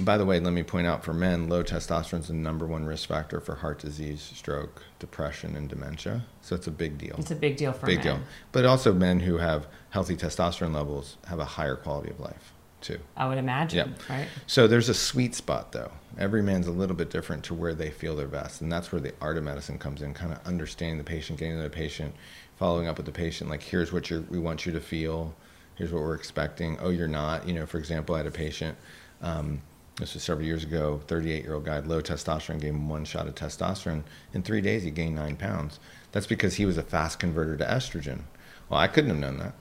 by 0.00 0.16
the 0.16 0.24
way, 0.24 0.38
let 0.40 0.52
me 0.52 0.62
point 0.62 0.86
out 0.86 1.04
for 1.04 1.12
men, 1.12 1.48
low 1.48 1.62
testosterone 1.62 2.20
is 2.20 2.28
the 2.28 2.34
number 2.34 2.66
one 2.66 2.84
risk 2.84 3.08
factor 3.08 3.40
for 3.40 3.56
heart 3.56 3.80
disease, 3.80 4.20
stroke, 4.34 4.82
depression, 4.98 5.56
and 5.56 5.68
dementia. 5.68 6.24
So 6.42 6.54
it's 6.54 6.66
a 6.66 6.70
big 6.70 6.96
deal. 6.98 7.16
it's 7.18 7.30
a 7.30 7.36
big 7.36 7.56
deal 7.56 7.72
for 7.72 7.86
big 7.86 7.98
men. 8.04 8.16
deal. 8.16 8.18
But 8.52 8.64
also 8.64 8.94
men 8.94 9.20
who 9.20 9.38
have 9.38 9.66
healthy 9.90 10.16
testosterone 10.16 10.74
levels 10.74 11.16
have 11.26 11.38
a 11.40 11.44
higher 11.44 11.76
quality 11.76 12.10
of 12.10 12.20
life 12.20 12.52
too. 12.80 12.98
I 13.16 13.28
would 13.28 13.36
imagine, 13.36 13.94
Yeah. 14.08 14.14
right? 14.14 14.28
So 14.46 14.66
there's 14.66 14.88
a 14.88 14.94
sweet 14.94 15.34
spot 15.34 15.72
though. 15.72 15.90
Every 16.18 16.42
man's 16.42 16.66
a 16.66 16.70
little 16.72 16.96
bit 16.96 17.10
different 17.10 17.44
to 17.44 17.54
where 17.54 17.74
they 17.74 17.90
feel 17.90 18.16
their 18.16 18.28
best. 18.28 18.62
And 18.62 18.72
that's 18.72 18.90
where 18.90 19.00
the 19.00 19.12
art 19.20 19.36
of 19.36 19.44
medicine 19.44 19.78
comes 19.78 20.00
in, 20.02 20.14
kind 20.14 20.32
of 20.32 20.38
understanding 20.46 20.96
the 20.98 21.04
patient, 21.04 21.38
getting 21.38 21.56
to 21.56 21.62
the 21.62 21.68
patient, 21.68 22.14
following 22.58 22.86
up 22.88 22.96
with 22.96 23.06
the 23.06 23.12
patient, 23.12 23.50
like 23.50 23.62
here's 23.62 23.92
what 23.92 24.10
we 24.30 24.38
want 24.38 24.64
you 24.66 24.72
to 24.72 24.80
feel, 24.80 25.34
here's 25.74 25.92
what 25.92 26.00
we're 26.02 26.14
expecting. 26.14 26.78
Oh, 26.80 26.88
you're 26.90 27.06
not. 27.08 27.46
You 27.46 27.54
know, 27.54 27.66
for 27.66 27.78
example, 27.78 28.14
I 28.14 28.18
had 28.18 28.26
a 28.26 28.30
patient, 28.30 28.78
um, 29.20 29.60
this 30.00 30.14
was 30.14 30.22
several 30.22 30.46
years 30.46 30.64
ago, 30.64 31.00
38 31.06 31.44
year 31.44 31.54
old 31.54 31.64
guy, 31.64 31.78
low 31.80 32.00
testosterone, 32.00 32.60
gave 32.60 32.72
him 32.74 32.88
one 32.88 33.04
shot 33.04 33.28
of 33.28 33.34
testosterone. 33.34 34.02
In 34.32 34.42
three 34.42 34.60
days, 34.60 34.82
he 34.82 34.90
gained 34.90 35.14
nine 35.14 35.36
pounds. 35.36 35.78
That's 36.12 36.26
because 36.26 36.54
he 36.56 36.66
was 36.66 36.76
a 36.78 36.82
fast 36.82 37.18
converter 37.20 37.56
to 37.56 37.64
estrogen. 37.64 38.20
Well, 38.68 38.80
I 38.80 38.88
couldn't 38.88 39.10
have 39.10 39.18
known 39.18 39.38
that. 39.38 39.52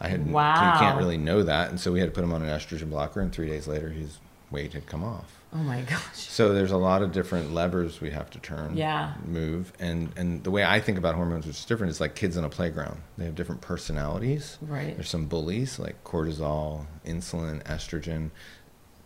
I 0.00 0.08
had 0.08 0.30
Wow. 0.30 0.72
you 0.74 0.78
can't 0.80 0.98
really 0.98 1.18
know 1.18 1.42
that, 1.42 1.70
and 1.70 1.78
so 1.80 1.92
we 1.92 2.00
had 2.00 2.06
to 2.08 2.12
put 2.14 2.24
him 2.24 2.32
on 2.32 2.42
an 2.42 2.48
estrogen 2.48 2.88
blocker, 2.90 3.20
and 3.20 3.32
three 3.32 3.48
days 3.48 3.66
later, 3.68 3.90
his 3.90 4.18
weight 4.50 4.72
had 4.72 4.86
come 4.86 5.04
off. 5.04 5.34
Oh 5.52 5.56
my 5.58 5.80
gosh. 5.80 6.00
So 6.14 6.52
there's 6.52 6.70
a 6.72 6.76
lot 6.76 7.02
of 7.02 7.10
different 7.10 7.52
levers 7.54 8.00
we 8.02 8.10
have 8.10 8.28
to 8.30 8.38
turn, 8.38 8.76
Yeah. 8.76 9.14
move, 9.26 9.72
and 9.80 10.12
and 10.16 10.44
the 10.44 10.50
way 10.50 10.62
I 10.62 10.78
think 10.78 10.98
about 10.98 11.14
hormones, 11.14 11.46
which 11.46 11.56
is 11.56 11.64
different, 11.64 11.90
is 11.90 12.00
like 12.02 12.14
kids 12.14 12.36
on 12.36 12.44
a 12.44 12.48
playground. 12.50 13.00
They 13.16 13.24
have 13.24 13.34
different 13.34 13.60
personalities. 13.62 14.58
Right. 14.60 14.94
There's 14.94 15.08
some 15.08 15.24
bullies 15.26 15.78
like 15.78 16.02
cortisol, 16.04 16.84
insulin, 17.06 17.62
estrogen. 17.64 18.30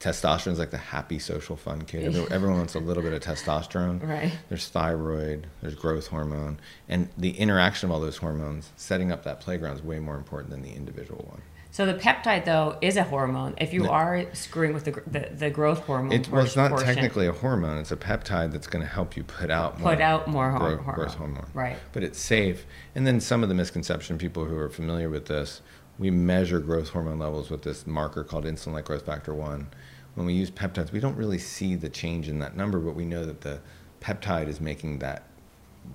Testosterone 0.03 0.53
is 0.53 0.59
like 0.59 0.71
the 0.73 0.79
happy, 0.79 1.19
social, 1.21 1.57
fun 1.57 1.83
kid. 1.83 2.05
Every- 2.07 2.31
Everyone 2.35 2.59
wants 2.59 2.75
a 2.75 2.81
little 2.81 3.05
bit 3.05 3.13
of 3.13 3.21
testosterone. 3.23 4.03
Right. 4.07 4.33
There's 4.49 4.67
thyroid, 4.69 5.47
there's 5.61 5.77
growth 5.77 6.09
hormone, 6.09 6.59
and 6.89 7.09
the 7.17 7.31
interaction 7.39 7.89
of 7.89 7.95
all 7.95 8.01
those 8.01 8.17
hormones, 8.17 8.73
setting 8.77 9.13
up 9.13 9.23
that 9.25 9.41
playground 9.41 9.77
is 9.77 9.83
way 9.83 10.01
more 10.01 10.17
important 10.17 10.51
than 10.51 10.63
the 10.63 10.73
individual 10.73 11.25
one. 11.29 11.43
So 11.71 11.87
the 11.87 11.95
peptide 11.95 12.45
though 12.45 12.77
is 12.83 12.97
a 12.97 13.05
hormone. 13.05 13.55
If 13.59 13.73
you 13.73 13.85
No. 13.85 13.91
are 13.91 14.25
screwing 14.35 14.75
with 14.75 14.85
the 14.85 15.03
the, 15.07 15.31
the 15.35 15.51
growth 15.51 15.79
hormone, 15.85 16.13
It, 16.13 16.29
well, 16.29 16.45
it's 16.45 16.57
not 16.57 16.71
portion, 16.71 16.87
technically 16.89 17.27
a 17.29 17.33
hormone. 17.33 17.79
It's 17.79 17.93
a 17.93 17.97
peptide 17.97 18.51
that's 18.53 18.67
going 18.67 18.85
to 18.85 18.91
help 18.91 19.17
you 19.17 19.23
put 19.23 19.51
out 19.51 19.79
more, 19.81 19.93
Put 19.93 20.01
out 20.03 20.27
more 20.29 20.51
hor- 20.51 20.59
growth, 20.59 20.81
hormone. 20.81 20.95
growth 20.97 21.15
hormone. 21.15 21.47
Right. 21.55 21.77
But 21.93 22.03
it's 22.03 22.19
safe. 22.19 22.67
And 22.95 23.07
then 23.07 23.21
some 23.21 23.43
of 23.45 23.49
the 23.49 23.55
misconception, 23.55 24.19
people 24.19 24.45
who 24.47 24.59
are 24.59 24.69
familiar 24.69 25.09
with 25.09 25.27
this, 25.27 25.63
we 25.99 26.11
measure 26.11 26.59
growth 26.61 26.89
hormone 26.91 27.19
levels 27.19 27.49
with 27.49 27.63
this 27.63 27.87
marker 27.87 28.25
called 28.25 28.45
insulin-like 28.45 28.85
growth 28.85 29.07
factor 29.07 29.33
one. 29.33 29.69
When 30.15 30.27
we 30.27 30.35
use 30.35 30.51
peptides, 30.51 30.93
we 30.93 31.01
don't 31.01 31.17
really 31.17 31.39
see 31.39 31.75
the 31.75 31.89
change 31.89 32.29
in 32.29 32.39
that 32.41 32.57
number, 32.57 32.79
but 32.79 32.95
we 32.95 33.05
know 33.05 33.25
that 33.25 33.41
the 33.41 33.61
peptide 34.01 34.49
is 34.49 34.61
making 34.61 34.99
that 34.99 35.25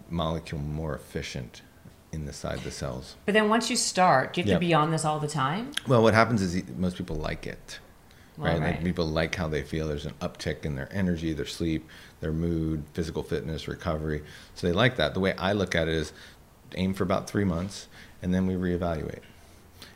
molecule 0.10 0.60
more 0.60 0.96
efficient 0.96 1.62
in 2.12 2.26
the 2.26 2.34
side 2.34 2.58
of 2.58 2.64
the 2.64 2.72
cells. 2.72 3.16
But 3.26 3.34
then 3.34 3.50
once 3.50 3.70
you 3.70 3.76
start, 3.76 4.34
do 4.34 4.42
you 4.42 4.46
have 4.46 4.50
Yep. 4.54 4.60
to 4.62 4.66
be 4.68 4.74
on 4.74 4.92
this 4.92 5.06
all 5.06 5.20
the 5.20 5.28
time? 5.28 5.72
Well, 5.88 6.02
what 6.02 6.14
happens 6.14 6.42
is 6.42 6.64
most 6.78 6.98
people 6.98 7.16
like 7.18 7.46
it, 7.46 7.80
Well, 8.38 8.48
right? 8.54 8.62
Like 8.62 8.76
right. 8.76 8.84
people 8.84 9.06
like 9.06 9.36
how 9.36 9.48
they 9.48 9.62
feel. 9.62 9.88
There's 9.88 10.06
an 10.06 10.14
uptick 10.22 10.66
in 10.66 10.76
their 10.76 10.88
energy, 10.92 11.34
their 11.34 11.46
sleep, 11.46 11.88
their 12.22 12.32
mood, 12.32 12.86
physical 12.94 13.24
fitness, 13.24 13.68
recovery. 13.68 14.24
So 14.56 14.68
they 14.68 14.74
like 14.74 14.96
that. 14.96 15.14
The 15.14 15.20
way 15.20 15.34
I 15.34 15.52
look 15.54 15.76
at 15.76 15.88
it 15.88 15.94
is 15.96 16.14
aim 16.76 16.94
for 16.94 17.04
about 17.04 17.30
three 17.30 17.46
months, 17.46 17.88
and 18.22 18.34
then 18.34 18.48
we 18.48 18.56
reevaluate. 18.56 19.22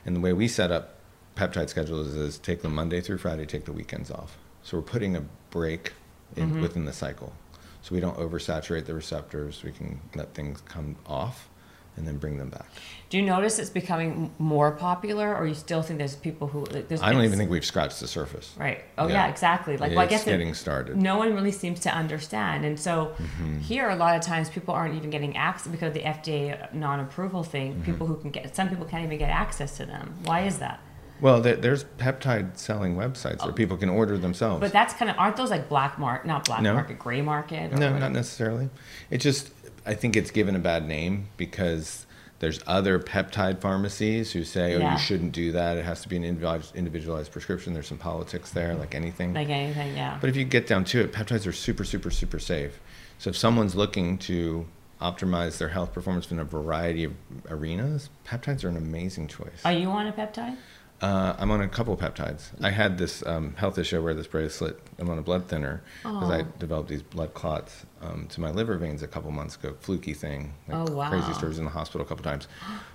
And 0.05 0.15
the 0.15 0.19
way 0.19 0.33
we 0.33 0.47
set 0.47 0.71
up 0.71 0.95
peptide 1.41 1.69
schedule 1.69 2.01
is 2.01 2.15
is 2.15 2.37
take 2.37 2.61
them 2.61 2.75
Monday 2.75 3.01
through 3.01 3.17
Friday, 3.17 3.45
take 3.45 3.65
the 3.65 3.73
weekends 3.73 4.11
off. 4.11 4.37
So 4.63 4.77
we're 4.77 4.83
putting 4.83 5.15
a 5.15 5.23
break 5.49 5.93
in, 6.35 6.49
Mm-hmm. 6.49 6.61
within 6.61 6.85
the 6.85 6.93
cycle. 6.93 7.33
So 7.81 7.95
we 7.95 7.99
don't 8.01 8.17
oversaturate 8.17 8.85
the 8.85 8.93
receptors. 8.93 9.63
We 9.63 9.71
can 9.71 9.99
let 10.15 10.33
things 10.35 10.61
come 10.61 10.95
off 11.07 11.49
and 11.97 12.07
then 12.07 12.17
bring 12.17 12.37
them 12.37 12.49
back. 12.49 12.67
Do 13.09 13.17
you 13.17 13.23
notice 13.23 13.59
it's 13.59 13.69
becoming 13.71 14.31
more 14.39 14.71
popular, 14.71 15.35
or 15.35 15.45
you 15.45 15.53
still 15.55 15.81
think 15.81 15.97
there's 15.97 16.15
people 16.15 16.47
who? 16.47 16.63
There's, 16.65 17.01
I 17.01 17.11
don't 17.11 17.25
even 17.25 17.37
think 17.37 17.49
we've 17.51 17.65
scratched 17.65 17.99
the 17.99 18.07
surface. 18.07 18.53
Right. 18.57 18.83
Oh 18.99 19.07
Yeah. 19.07 19.13
yeah, 19.25 19.27
exactly. 19.29 19.75
Like, 19.77 19.91
well, 19.91 19.99
I 19.99 20.05
guess 20.05 20.21
it- 20.25 20.29
getting 20.29 20.53
started. 20.53 20.95
no 20.95 21.17
one 21.17 21.33
really 21.33 21.51
seems 21.51 21.79
to 21.81 21.89
understand, 21.91 22.63
and 22.65 22.79
so 22.79 22.93
Mm-hmm. 23.17 23.57
here 23.59 23.89
a 23.89 23.95
lot 23.95 24.15
of 24.15 24.21
times 24.21 24.49
people 24.49 24.73
aren't 24.75 24.95
even 24.95 25.09
getting 25.09 25.35
access 25.35 25.69
because 25.71 25.87
of 25.89 25.93
the 25.95 26.01
FDA 26.03 26.71
non-approval 26.73 27.43
thing. 27.43 27.73
Mm-hmm. 27.73 27.83
People 27.91 28.05
who 28.07 28.15
can 28.15 28.29
get 28.29 28.55
some 28.55 28.69
people 28.69 28.85
can't 28.85 29.03
even 29.03 29.17
get 29.17 29.29
access 29.31 29.75
to 29.77 29.85
them. 29.85 30.13
Why 30.23 30.41
is 30.41 30.59
that? 30.59 30.79
Well, 31.21 31.39
there, 31.39 31.55
there's 31.55 31.83
peptide 31.97 32.57
selling 32.57 32.95
websites 32.95 33.41
where 33.43 33.51
oh. 33.51 33.53
people 33.53 33.77
can 33.77 33.89
order 33.89 34.17
themselves. 34.17 34.57
Oh. 34.57 34.59
But 34.59 34.73
that's 34.73 34.93
kind 34.93 35.09
of 35.09 35.17
aren't 35.17 35.37
those 35.37 35.51
like 35.51 35.69
black 35.69 35.97
market, 35.99 36.27
not 36.27 36.45
black 36.45 36.61
No. 36.61 36.73
market, 36.73 36.99
gray 36.99 37.21
market? 37.21 37.71
Or 37.71 37.77
no, 37.77 37.91
what- 37.91 37.99
not 37.99 38.11
necessarily. 38.11 38.69
It 39.09 39.19
just, 39.19 39.51
I 39.85 39.93
think 39.93 40.15
it's 40.15 40.31
given 40.31 40.55
a 40.55 40.59
bad 40.59 40.87
name 40.87 41.27
because 41.37 42.07
there's 42.39 42.59
other 42.65 42.97
peptide 42.97 43.61
pharmacies 43.61 44.31
who 44.31 44.43
say, 44.43 44.73
oh, 44.73 44.79
Yeah. 44.79 44.93
you 44.93 44.99
shouldn't 44.99 45.31
do 45.31 45.51
that. 45.51 45.77
It 45.77 45.85
has 45.85 46.01
to 46.01 46.09
be 46.09 46.17
an 46.17 46.23
individualized, 46.23 46.75
individualized 46.75 47.31
prescription. 47.31 47.73
There's 47.73 47.87
some 47.87 47.99
politics 47.99 48.49
there, 48.49 48.73
like 48.73 48.95
anything. 48.95 49.35
like 49.35 49.49
anything, 49.49 49.95
yeah. 49.95 50.17
But 50.19 50.31
if 50.31 50.35
you 50.35 50.43
get 50.43 50.65
down 50.65 50.83
to 50.85 51.01
it, 51.01 51.13
peptides 51.13 51.45
are 51.45 51.51
super, 51.51 51.83
super, 51.83 52.09
super 52.09 52.39
safe. 52.39 52.79
So 53.19 53.29
if 53.29 53.37
someone's 53.37 53.75
looking 53.75 54.17
to 54.19 54.65
optimize 54.99 55.57
their 55.57 55.69
health 55.69 55.93
performance 55.93 56.31
in 56.31 56.39
a 56.39 56.43
variety 56.43 57.03
of 57.03 57.13
arenas, 57.49 58.09
peptides 58.25 58.63
are 58.63 58.69
an 58.69 58.77
amazing 58.77 59.27
choice. 59.27 59.61
Are 59.63 59.73
you 59.73 59.89
on 59.89 60.07
a 60.07 60.11
peptide? 60.13 60.57
Uh, 61.01 61.35
I'm 61.39 61.49
on 61.49 61.61
a 61.61 61.67
couple 61.67 61.97
peptides. 61.97 62.49
I 62.61 62.69
had 62.69 62.99
this 62.99 63.25
um, 63.25 63.55
health 63.55 63.79
issue. 63.79 63.95
I 63.97 63.99
wear 63.99 64.13
this 64.13 64.27
bracelet. 64.27 64.79
I'm 64.99 65.09
on 65.09 65.17
a 65.17 65.23
blood 65.23 65.47
thinner 65.47 65.81
because 66.03 66.29
I 66.29 66.45
developed 66.59 66.89
these 66.89 67.01
blood 67.01 67.33
clots 67.33 67.85
um, 68.01 68.27
to 68.29 68.39
my 68.39 68.51
liver 68.51 68.77
veins 68.77 69.01
a 69.01 69.07
couple 69.07 69.31
months 69.31 69.55
ago. 69.55 69.75
Fluky 69.79 70.13
thing. 70.13 70.53
Like 70.67 70.89
Oh, 70.89 70.93
wow. 70.93 71.09
Crazy 71.09 71.33
stories 71.33 71.57
in 71.57 71.65
the 71.65 71.71
hospital 71.71 72.05
a 72.05 72.07
couple 72.07 72.23
times. 72.23 72.47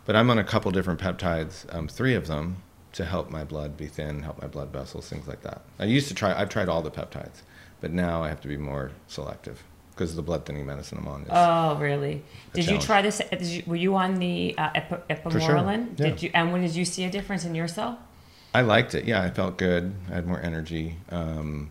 But 0.04 0.14
I'm 0.14 0.30
on 0.30 0.38
a 0.38 0.44
couple 0.44 0.70
different 0.70 1.00
peptides, 1.00 1.66
um, 1.74 1.88
three 1.88 2.14
of 2.14 2.28
them, 2.28 2.62
to 2.92 3.04
help 3.04 3.28
my 3.28 3.42
blood 3.42 3.76
be 3.76 3.86
thin, 3.88 4.22
help 4.22 4.40
my 4.40 4.46
blood 4.46 4.70
vessels, 4.72 5.08
things 5.08 5.26
like 5.26 5.42
that. 5.42 5.62
I 5.80 5.84
used 5.86 6.06
to 6.08 6.14
try. 6.14 6.32
I've 6.40 6.48
tried 6.48 6.68
all 6.68 6.82
the 6.82 6.92
peptides, 6.92 7.42
but 7.80 7.90
now 7.90 8.22
I 8.22 8.28
have 8.28 8.40
to 8.42 8.48
be 8.48 8.56
more 8.56 8.92
selective 9.08 9.64
because 9.96 10.14
the 10.14 10.22
blood 10.22 10.44
thinning 10.44 10.66
medicine 10.66 10.98
I'm 10.98 11.08
on 11.08 11.22
is. 11.22 11.28
Oh, 11.30 11.76
really? 11.76 12.22
Did 12.52 12.66
you 12.68 12.78
try 12.78 13.00
this? 13.00 13.20
Did 13.30 13.42
you, 13.42 13.62
were 13.66 13.76
you 13.76 13.96
on 13.96 14.16
the 14.16 14.54
uh, 14.58 14.70
sure, 14.88 15.02
ipamorelin? 15.08 15.98
yeah. 15.98 16.06
Did 16.10 16.22
you? 16.22 16.30
And 16.34 16.52
when 16.52 16.60
did 16.60 16.76
you 16.76 16.84
see 16.84 17.04
a 17.04 17.10
difference 17.10 17.44
in 17.46 17.54
yourself? 17.54 17.98
I 18.54 18.60
liked 18.60 18.94
it. 18.94 19.04
Yeah, 19.06 19.22
I 19.22 19.30
felt 19.30 19.56
good. 19.56 19.94
I 20.10 20.14
had 20.14 20.26
more 20.26 20.40
energy. 20.40 20.96
Um, 21.10 21.70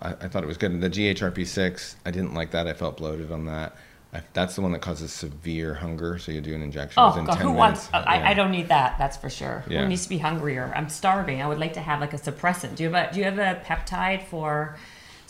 I, 0.00 0.10
I 0.10 0.28
thought 0.28 0.42
it 0.42 0.46
was 0.46 0.56
good. 0.56 0.80
The 0.80 0.90
GHRP6, 0.90 1.96
I 2.04 2.10
didn't 2.10 2.34
like 2.34 2.50
that. 2.52 2.66
I 2.66 2.72
felt 2.72 2.96
bloated 2.96 3.30
on 3.30 3.46
that. 3.46 3.76
I, 4.12 4.22
that's 4.32 4.56
the 4.56 4.60
one 4.62 4.72
that 4.72 4.80
causes 4.80 5.12
severe 5.12 5.74
hunger. 5.74 6.18
So 6.18 6.32
you 6.32 6.40
do 6.40 6.54
an 6.54 6.62
injection 6.62 7.02
Oh 7.02 7.08
within 7.08 7.24
God, 7.26 7.34
10 7.34 7.42
who 7.42 7.54
minutes. 7.54 7.90
wants? 7.92 8.06
I, 8.06 8.16
Yeah. 8.18 8.30
I 8.30 8.34
don't 8.34 8.50
need 8.50 8.68
that. 8.68 8.98
That's 8.98 9.16
for 9.16 9.30
sure. 9.30 9.64
Yeah. 9.68 9.82
Who 9.82 9.88
needs 9.88 10.02
to 10.02 10.08
be 10.08 10.18
hungrier? 10.18 10.72
I'm 10.74 10.88
starving. 10.88 11.40
I 11.40 11.46
would 11.46 11.58
like 11.58 11.74
to 11.74 11.80
have 11.80 12.00
like 12.00 12.12
a 12.12 12.18
suppressant. 12.18 12.74
Do 12.76 12.82
you 12.82 12.90
have 12.90 13.10
a 13.10 13.12
Do 13.12 13.18
you 13.20 13.24
have 13.24 13.38
a 13.38 13.60
peptide 13.64 14.24
for 14.24 14.76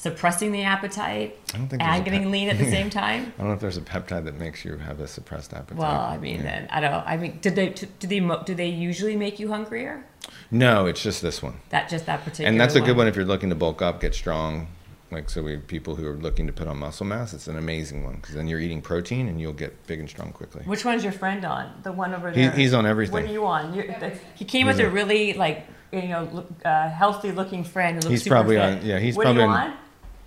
suppressing 0.01 0.51
the 0.53 0.63
appetite 0.63 1.39
I 1.53 1.59
don't 1.59 1.69
think 1.69 1.83
there's 1.83 1.95
and 1.97 2.05
getting 2.05 2.23
pep- 2.23 2.33
lean 2.33 2.49
at 2.49 2.59
the 2.59 2.65
same 2.71 2.89
time? 3.03 3.33
I 3.37 3.41
don't 3.41 3.49
know 3.49 3.53
if 3.55 3.61
there's 3.61 3.77
a 3.77 3.83
peptide 3.83 4.25
that 4.25 4.37
makes 4.39 4.65
you 4.65 4.77
have 4.79 4.99
a 5.01 5.07
suppressed 5.07 5.53
appetite. 5.53 5.77
Well, 5.79 6.01
I 6.01 6.17
mean, 6.17 6.37
Yeah. 6.37 6.43
then 6.43 6.69
I 6.71 6.81
don't. 6.81 7.07
I 7.07 7.17
mean, 7.17 7.39
did 7.43 7.55
they 7.55 7.69
do 7.71 7.87
they 8.07 8.21
do 8.45 8.55
they 8.55 8.69
usually 8.69 9.17
make 9.17 9.39
you 9.39 9.49
hungrier? 9.49 10.05
No, 10.51 10.87
it's 10.87 11.03
just 11.03 11.21
this 11.23 11.43
one. 11.43 11.61
That 11.71 11.89
just 11.91 12.07
that 12.07 12.21
particular. 12.25 12.49
And 12.49 12.59
that's 12.61 12.75
a 12.77 12.81
good 12.81 12.97
one 12.97 13.07
if 13.09 13.17
you're 13.17 13.25
looking 13.25 13.51
to 13.51 13.55
bulk 13.55 13.83
up, 13.83 14.01
get 14.01 14.15
strong. 14.15 14.69
Like, 15.13 15.29
so 15.29 15.43
we 15.43 15.57
people 15.57 15.97
who 15.97 16.07
are 16.07 16.15
looking 16.17 16.47
to 16.47 16.53
put 16.53 16.69
on 16.69 16.79
muscle 16.79 17.05
mass, 17.05 17.35
it's 17.35 17.49
an 17.49 17.57
amazing 17.59 18.05
one 18.05 18.17
because 18.17 18.37
then 18.37 18.47
you're 18.47 18.61
eating 18.61 18.81
protein 18.81 19.27
and 19.27 19.41
you'll 19.41 19.53
get 19.53 19.87
big 19.89 19.99
and 19.99 20.09
strong 20.09 20.31
quickly. 20.33 20.63
Which 20.65 20.85
one's 20.85 21.03
your 21.03 21.13
friend 21.13 21.45
on? 21.45 21.81
The 21.83 21.91
one 21.91 22.15
over 22.15 22.31
He- 22.31 22.43
there. 22.43 22.53
he's 22.53 22.73
on 22.73 22.87
everything. 22.87 23.13
What 23.15 23.25
are 23.25 23.33
you 23.33 23.45
on? 23.45 23.73
The, 23.77 24.17
he 24.37 24.45
came 24.45 24.69
He's 24.69 24.77
with 24.77 24.87
a 24.87 24.91
really 24.91 25.33
like 25.35 25.67
you 25.93 26.03
know 26.09 26.47
uh, 26.65 26.89
healthy 26.91 27.33
looking 27.33 27.65
friend 27.65 27.97
who 27.97 28.09
looks 28.09 28.23
He's 28.23 28.29
probably 28.29 28.55
fit. 28.57 28.65
on- 28.79 28.87
yeah, 28.87 29.01
he's 29.01 29.17
what 29.17 29.25
probably 29.25 29.43
on- 29.43 29.51
on? 29.71 29.77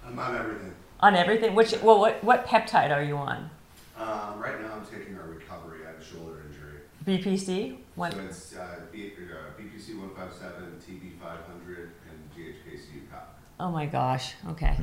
I'm 0.06 0.20
on 0.20 0.36
everything. 0.36 0.74
On 1.00 1.16
everything. 1.16 1.56
Which 1.56 1.74
well, 1.82 2.00
what 2.00 2.24
what 2.24 2.46
peptide 2.46 2.92
are 2.92 3.04
you 3.04 3.18
on? 3.18 3.50
Um, 3.98 4.40
right 4.40 4.60
now, 4.62 4.74
I'm 4.74 4.86
taking 4.86 5.16
a 5.16 5.22
recovery. 5.22 5.80
I 5.86 5.92
have 5.92 6.00
a 6.00 6.04
shoulder 6.04 6.44
injury. 6.48 6.80
BPC. 7.06 7.78
What? 7.96 8.14
So 8.14 8.20
it's 8.20 8.56
uh, 8.56 8.82
B, 8.92 9.14
uh, 9.18 9.62
BPC 9.62 9.98
157, 10.00 10.82
TB 10.88 11.20
500, 11.20 11.92
and 12.10 12.30
GHKC 12.36 12.86
UCOP. 13.02 13.24
Oh 13.60 13.72
my 13.72 13.86
gosh. 13.86 14.34
Okay. 14.50 14.76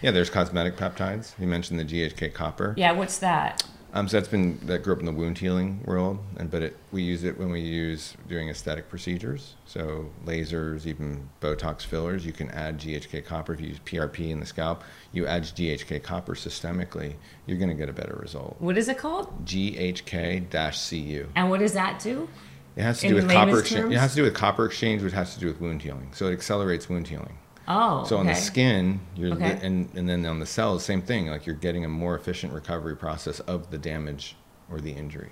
Yeah, 0.00 0.10
there's 0.12 0.30
cosmetic 0.30 0.76
peptides. 0.76 1.38
You 1.40 1.46
mentioned 1.46 1.80
the 1.80 1.84
GHK 1.84 2.32
copper. 2.32 2.74
Yeah. 2.76 2.92
What's 2.92 3.18
that? 3.18 3.64
Um, 3.94 4.08
so 4.08 4.16
that's 4.16 4.28
been 4.28 4.58
that 4.64 4.82
grew 4.82 4.94
up 4.94 5.00
in 5.00 5.06
the 5.06 5.12
wound 5.12 5.36
healing 5.36 5.82
world, 5.84 6.18
and 6.38 6.50
but 6.50 6.62
it, 6.62 6.76
we 6.92 7.02
use 7.02 7.24
it 7.24 7.38
when 7.38 7.50
we 7.50 7.60
use 7.60 8.16
doing 8.26 8.48
aesthetic 8.48 8.88
procedures. 8.88 9.54
So 9.66 10.10
lasers, 10.24 10.86
even 10.86 11.28
Botox 11.42 11.82
fillers, 11.82 12.24
you 12.24 12.32
can 12.32 12.50
add 12.52 12.80
GHK 12.80 13.22
copper. 13.24 13.52
If 13.52 13.60
you 13.60 13.68
use 13.68 13.78
PRP 13.80 14.30
in 14.30 14.40
the 14.40 14.46
scalp, 14.46 14.82
you 15.12 15.26
add 15.26 15.42
GHK 15.42 16.02
copper 16.02 16.34
systemically, 16.34 17.16
you're 17.46 17.58
going 17.58 17.68
to 17.68 17.74
get 17.74 17.90
a 17.90 17.92
better 17.92 18.16
result. 18.20 18.56
What 18.60 18.78
is 18.78 18.88
it 18.88 18.96
called? 18.96 19.44
GHK-Cu. 19.44 21.28
And 21.36 21.50
what 21.50 21.60
does 21.60 21.74
that 21.74 22.00
do? 22.00 22.30
It 22.76 22.82
has 22.82 23.00
to 23.00 23.06
In 23.06 23.12
do 23.12 23.16
with 23.16 23.30
copper 23.30 23.58
exchange. 23.58 23.92
It 23.92 23.98
has 23.98 24.12
to 24.12 24.16
do 24.16 24.22
with 24.22 24.34
copper 24.34 24.64
exchange, 24.64 25.02
which 25.02 25.12
has 25.12 25.34
to 25.34 25.40
do 25.40 25.48
with 25.48 25.60
wound 25.60 25.82
healing. 25.82 26.10
So 26.14 26.28
it 26.28 26.32
accelerates 26.32 26.88
wound 26.88 27.08
healing. 27.08 27.36
Oh. 27.68 28.04
So 28.04 28.16
on 28.16 28.26
the 28.26 28.34
skin, 28.34 29.00
you're 29.14 29.32
Okay. 29.34 29.58
and 29.62 29.88
and 29.94 30.08
then 30.08 30.26
on 30.26 30.40
the 30.40 30.46
cells, 30.46 30.84
same 30.84 31.02
thing. 31.02 31.26
Like 31.28 31.46
you're 31.46 31.54
getting 31.56 31.84
a 31.84 31.88
more 31.88 32.14
efficient 32.16 32.52
recovery 32.52 32.96
process 32.96 33.40
of 33.40 33.70
the 33.70 33.78
damage 33.78 34.36
or 34.70 34.80
the 34.80 34.90
injury. 34.92 35.30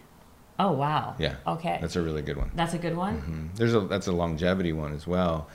Oh 0.58 0.72
wow. 0.72 1.14
Yeah. 1.18 1.36
Okay. 1.46 1.78
That's 1.80 1.96
a 1.96 2.02
really 2.02 2.22
good 2.22 2.36
one. 2.36 2.50
That's 2.54 2.74
a 2.74 2.78
good 2.78 2.96
one. 2.96 3.22
Mhm. 3.52 3.56
There's 3.56 3.74
a 3.74 3.80
that's 3.80 4.06
a 4.06 4.12
longevity 4.12 4.72
one 4.72 4.92
as 4.92 5.06
well. 5.06 5.48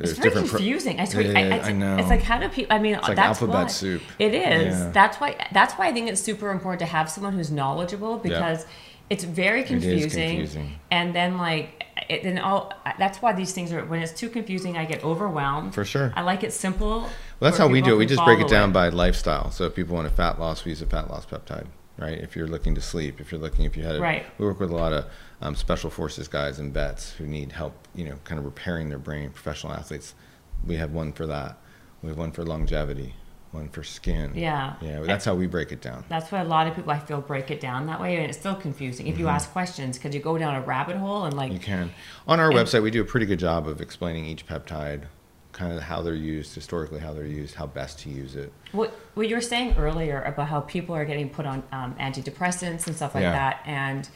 It's 0.00 0.12
There's 0.16 0.18
very 0.32 0.46
pro- 0.46 0.48
confusing. 0.58 1.00
I 1.00 1.04
swear. 1.06 1.24
It 1.24 1.36
I, 1.36 1.40
it's, 1.56 1.66
I 1.68 1.72
know. 1.72 1.96
It's 1.96 2.08
like 2.08 2.22
how 2.22 2.38
do 2.38 2.48
people? 2.48 2.74
I 2.76 2.78
mean, 2.78 2.92
like 2.94 3.16
that's 3.16 3.40
alphabet 3.42 3.54
why. 3.64 3.66
soup. 3.66 4.02
It 4.20 4.32
is. 4.32 4.78
Yeah. 4.78 4.90
That's 4.92 5.16
why. 5.18 5.34
That's 5.52 5.74
why 5.74 5.88
I 5.88 5.92
think 5.92 6.08
it's 6.08 6.20
super 6.20 6.50
important 6.50 6.78
to 6.80 6.86
have 6.86 7.10
someone 7.10 7.32
who's 7.32 7.50
knowledgeable 7.50 8.18
because 8.18 8.64
it's 9.10 9.24
very 9.24 9.62
is 9.62 9.68
confusing. 9.68 10.28
confusing. 10.36 10.72
And 10.90 11.14
then 11.14 11.38
like, 11.38 11.84
it, 12.08 12.22
then 12.22 12.38
all. 12.38 12.72
That's 12.98 13.20
why 13.20 13.32
these 13.32 13.52
things 13.52 13.72
are. 13.72 13.84
When 13.84 14.00
it's 14.02 14.12
too 14.12 14.28
confusing, 14.28 14.76
I 14.76 14.84
get 14.84 15.04
overwhelmed. 15.04 15.74
For 15.74 15.84
sure. 15.84 16.12
I 16.16 16.22
like 16.22 16.42
it 16.44 16.52
simple. 16.52 17.00
Well, 17.00 17.10
that's 17.40 17.58
how 17.58 17.68
we 17.68 17.80
do 17.80 17.94
it. 17.94 17.98
We 17.98 18.06
just 18.06 18.24
break 18.24 18.40
it 18.40 18.48
down 18.48 18.72
by 18.72 18.88
lifestyle. 18.88 19.50
So 19.50 19.64
if 19.64 19.74
people 19.74 19.94
want 19.96 20.06
a 20.06 20.10
fat 20.10 20.38
loss, 20.40 20.64
we 20.64 20.70
use 20.70 20.82
a 20.82 20.86
fat 20.86 21.10
loss 21.10 21.26
peptide, 21.26 21.66
right? 21.98 22.18
If 22.18 22.34
you're 22.36 22.46
looking 22.48 22.74
to 22.74 22.80
sleep, 22.80 23.20
if 23.20 23.30
you're 23.32 23.40
looking, 23.40 23.64
if 23.64 23.76
you 23.76 23.82
had 23.82 23.96
a, 23.96 24.00
Right. 24.00 24.26
we 24.38 24.46
work 24.46 24.60
with 24.60 24.70
a 24.70 24.76
lot 24.76 24.92
of 24.92 25.06
um, 25.40 25.54
special 25.54 25.90
forces 25.90 26.28
guys 26.28 26.58
and 26.58 26.72
vets 26.74 27.12
who 27.12 27.26
need 27.26 27.52
help, 27.52 27.74
you 27.94 28.04
know, 28.04 28.16
kind 28.24 28.38
of 28.38 28.44
repairing 28.44 28.88
their 28.88 28.98
brain, 28.98 29.30
professional 29.30 29.72
athletes. 29.72 30.14
We 30.66 30.76
have 30.76 30.92
one 30.92 31.12
for 31.12 31.26
that. 31.26 31.58
We 32.02 32.08
have 32.08 32.18
one 32.18 32.32
for 32.32 32.44
longevity, 32.44 33.14
one 33.52 33.68
for 33.68 33.82
skin. 33.82 34.32
Yeah. 34.34 34.74
Yeah, 34.80 35.00
that's 35.00 35.24
how 35.24 35.34
we 35.34 35.46
break 35.46 35.72
it 35.72 35.80
down. 35.80 36.04
That's 36.08 36.30
why 36.30 36.40
a 36.40 36.44
lot 36.44 36.66
of 36.66 36.74
people 36.74 36.90
I 36.92 36.98
feel 36.98 37.20
break 37.20 37.50
it 37.50 37.60
down 37.60 37.86
that 37.86 38.00
way, 38.00 38.16
and 38.16 38.26
it's 38.26 38.38
still 38.38 38.54
confusing. 38.54 39.06
If 39.06 39.18
you 39.18 39.28
ask 39.28 39.50
questions, 39.52 39.96
because 39.98 40.14
you 40.14 40.20
go 40.20 40.36
down 40.38 40.54
a 40.54 40.60
rabbit 40.60 40.96
hole 40.96 41.24
and 41.24 41.34
like 41.34 41.48
Mm-hmm. 41.48 41.54
You 41.54 41.60
can. 41.60 41.90
On 42.26 42.40
our 42.40 42.50
And- 42.50 42.58
website, 42.58 42.82
we 42.82 42.90
do 42.90 43.00
a 43.00 43.04
pretty 43.06 43.26
good 43.26 43.38
job 43.38 43.66
of 43.66 43.80
explaining 43.80 44.26
each 44.26 44.46
peptide, 44.46 45.04
kind 45.52 45.72
of 45.72 45.82
how 45.82 46.02
they're 46.02 46.14
used, 46.14 46.54
historically 46.54 47.00
how 47.00 47.12
they're 47.14 47.24
used, 47.26 47.54
how 47.54 47.66
best 47.66 47.98
to 48.00 48.10
use 48.10 48.36
it. 48.36 48.52
What 48.72 48.94
what 49.14 49.28
you 49.28 49.34
were 49.34 49.40
saying 49.40 49.76
earlier 49.78 50.22
about 50.22 50.48
how 50.48 50.60
people 50.60 50.94
are 50.94 51.04
getting 51.06 51.30
put 51.30 51.46
on 51.46 51.62
um, 51.72 51.94
antidepressants 51.98 52.86
and 52.86 52.94
stuff 52.94 53.14
like 53.14 53.22
Yeah. 53.22 53.32
that, 53.32 53.62
and 53.64 54.08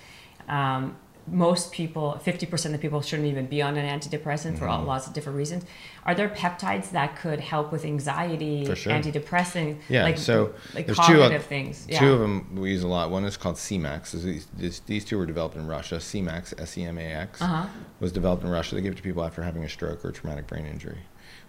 um, 0.49 0.97
most 1.29 1.71
people, 1.73 2.19
fifty 2.19 2.47
percent 2.47 2.75
of 2.75 2.81
the 2.81 2.85
people 2.85 3.01
shouldn't 3.01 3.29
even 3.29 3.47
be 3.47 3.63
on 3.63 3.77
an 3.77 3.87
antidepressant 4.01 4.59
for 4.59 4.65
Mm-hmm. 4.65 4.71
all, 4.71 4.83
lots 4.85 5.07
of 5.07 5.13
different 5.13 5.39
reasons. 5.39 5.65
Are 6.05 6.15
there 6.15 6.29
peptides 6.29 6.91
that 6.91 7.17
could 7.17 7.39
help 7.41 7.71
with 7.71 7.85
anxiety, 7.85 8.67
For 8.67 8.75
sure. 8.75 8.93
antidepressant, 8.93 9.79
Yeah, 9.89 10.03
like 10.05 10.19
so 10.19 10.53
like 10.75 10.87
there's 10.87 10.99
two, 10.99 11.39
things? 11.39 11.87
Yeah. 11.89 12.01
two 12.01 12.13
of 12.13 12.21
them 12.21 12.57
we 12.57 12.71
use 12.71 12.83
a 12.83 12.89
lot. 12.89 13.11
One 13.11 13.25
is 13.25 13.37
called 13.37 13.57
Semax. 13.57 14.13
These, 14.57 14.81
these 14.87 15.05
two 15.05 15.17
were 15.19 15.27
developed 15.27 15.55
in 15.57 15.67
Russia. 15.67 15.97
Semax, 15.97 16.53
S-E-M-A-X, 16.61 17.41
Uh-huh. 17.41 17.67
was 18.01 18.11
developed 18.13 18.43
in 18.43 18.51
Russia. 18.51 18.75
They 18.75 18.81
give 18.81 18.95
it 18.95 18.97
to 18.97 19.03
people 19.03 19.23
after 19.25 19.43
having 19.43 19.63
a 19.65 19.69
stroke 19.69 20.05
or 20.05 20.11
traumatic 20.11 20.47
brain 20.49 20.67
injury. 20.67 20.99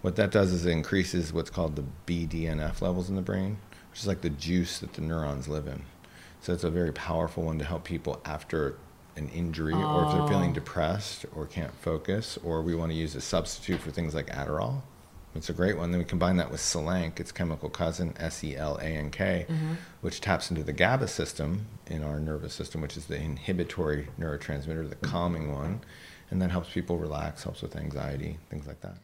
What 0.02 0.16
that 0.18 0.32
does 0.32 0.52
is 0.52 0.66
it 0.66 0.72
increases 0.72 1.34
what's 1.34 1.50
called 1.50 1.76
the 1.76 1.86
BDNF 2.06 2.82
levels 2.82 3.10
in 3.10 3.16
the 3.16 3.22
brain, 3.22 3.58
which 3.90 4.02
is 4.02 4.08
like 4.08 4.22
the 4.22 4.30
juice 4.30 4.80
that 4.80 4.94
the 4.94 5.02
neurons 5.02 5.48
live 5.48 5.66
in. 5.68 5.84
So 6.42 6.54
it's 6.54 6.64
a 6.66 6.70
very 6.70 6.92
powerful 6.92 7.44
one 7.44 7.58
to 7.60 7.66
help 7.66 7.86
people 7.86 8.22
after 8.26 8.76
an 9.16 9.30
injury 9.30 9.74
or 9.74 10.06
if 10.06 10.12
they're 10.14 10.28
feeling 10.28 10.52
Oh. 10.52 10.54
depressed 10.56 11.26
or 11.36 11.46
can't 11.46 11.74
focus, 11.82 12.38
or 12.44 12.62
we 12.62 12.74
want 12.76 12.92
to 12.92 12.98
use 12.98 13.16
a 13.16 13.22
substitute 13.22 13.80
for 13.82 13.92
things 13.92 14.14
like 14.16 14.28
Adderall. 14.28 14.82
It's 15.36 15.50
a 15.50 15.54
great 15.54 15.78
one. 15.78 15.92
Then 15.92 16.00
we 16.00 16.06
combine 16.06 16.38
that 16.38 16.52
with 16.52 16.60
Selank, 16.62 17.20
its 17.20 17.32
chemical 17.32 17.70
cousin, 17.70 18.14
S 18.20 18.44
E 18.44 18.56
L 18.56 18.78
A 18.78 18.86
N 18.86 19.10
K, 19.10 19.46
Mm-hmm. 19.50 19.74
which 20.02 20.22
taps 20.22 20.50
into 20.52 20.64
the 20.64 20.74
GABA 20.74 21.08
system 21.08 21.66
in 21.88 22.04
our 22.04 22.20
nervous 22.20 22.54
system, 22.54 22.82
which 22.82 22.96
is 22.98 23.06
the 23.06 23.16
inhibitory 23.20 24.08
neurotransmitter, 24.20 24.88
the 24.90 24.96
calming 24.96 25.52
one. 25.52 25.82
And 26.30 26.42
that 26.42 26.52
helps 26.52 26.70
people 26.70 26.98
relax, 26.98 27.44
helps 27.44 27.62
with 27.62 27.76
anxiety, 27.76 28.38
things 28.50 28.66
like 28.68 28.82
that. 28.82 28.96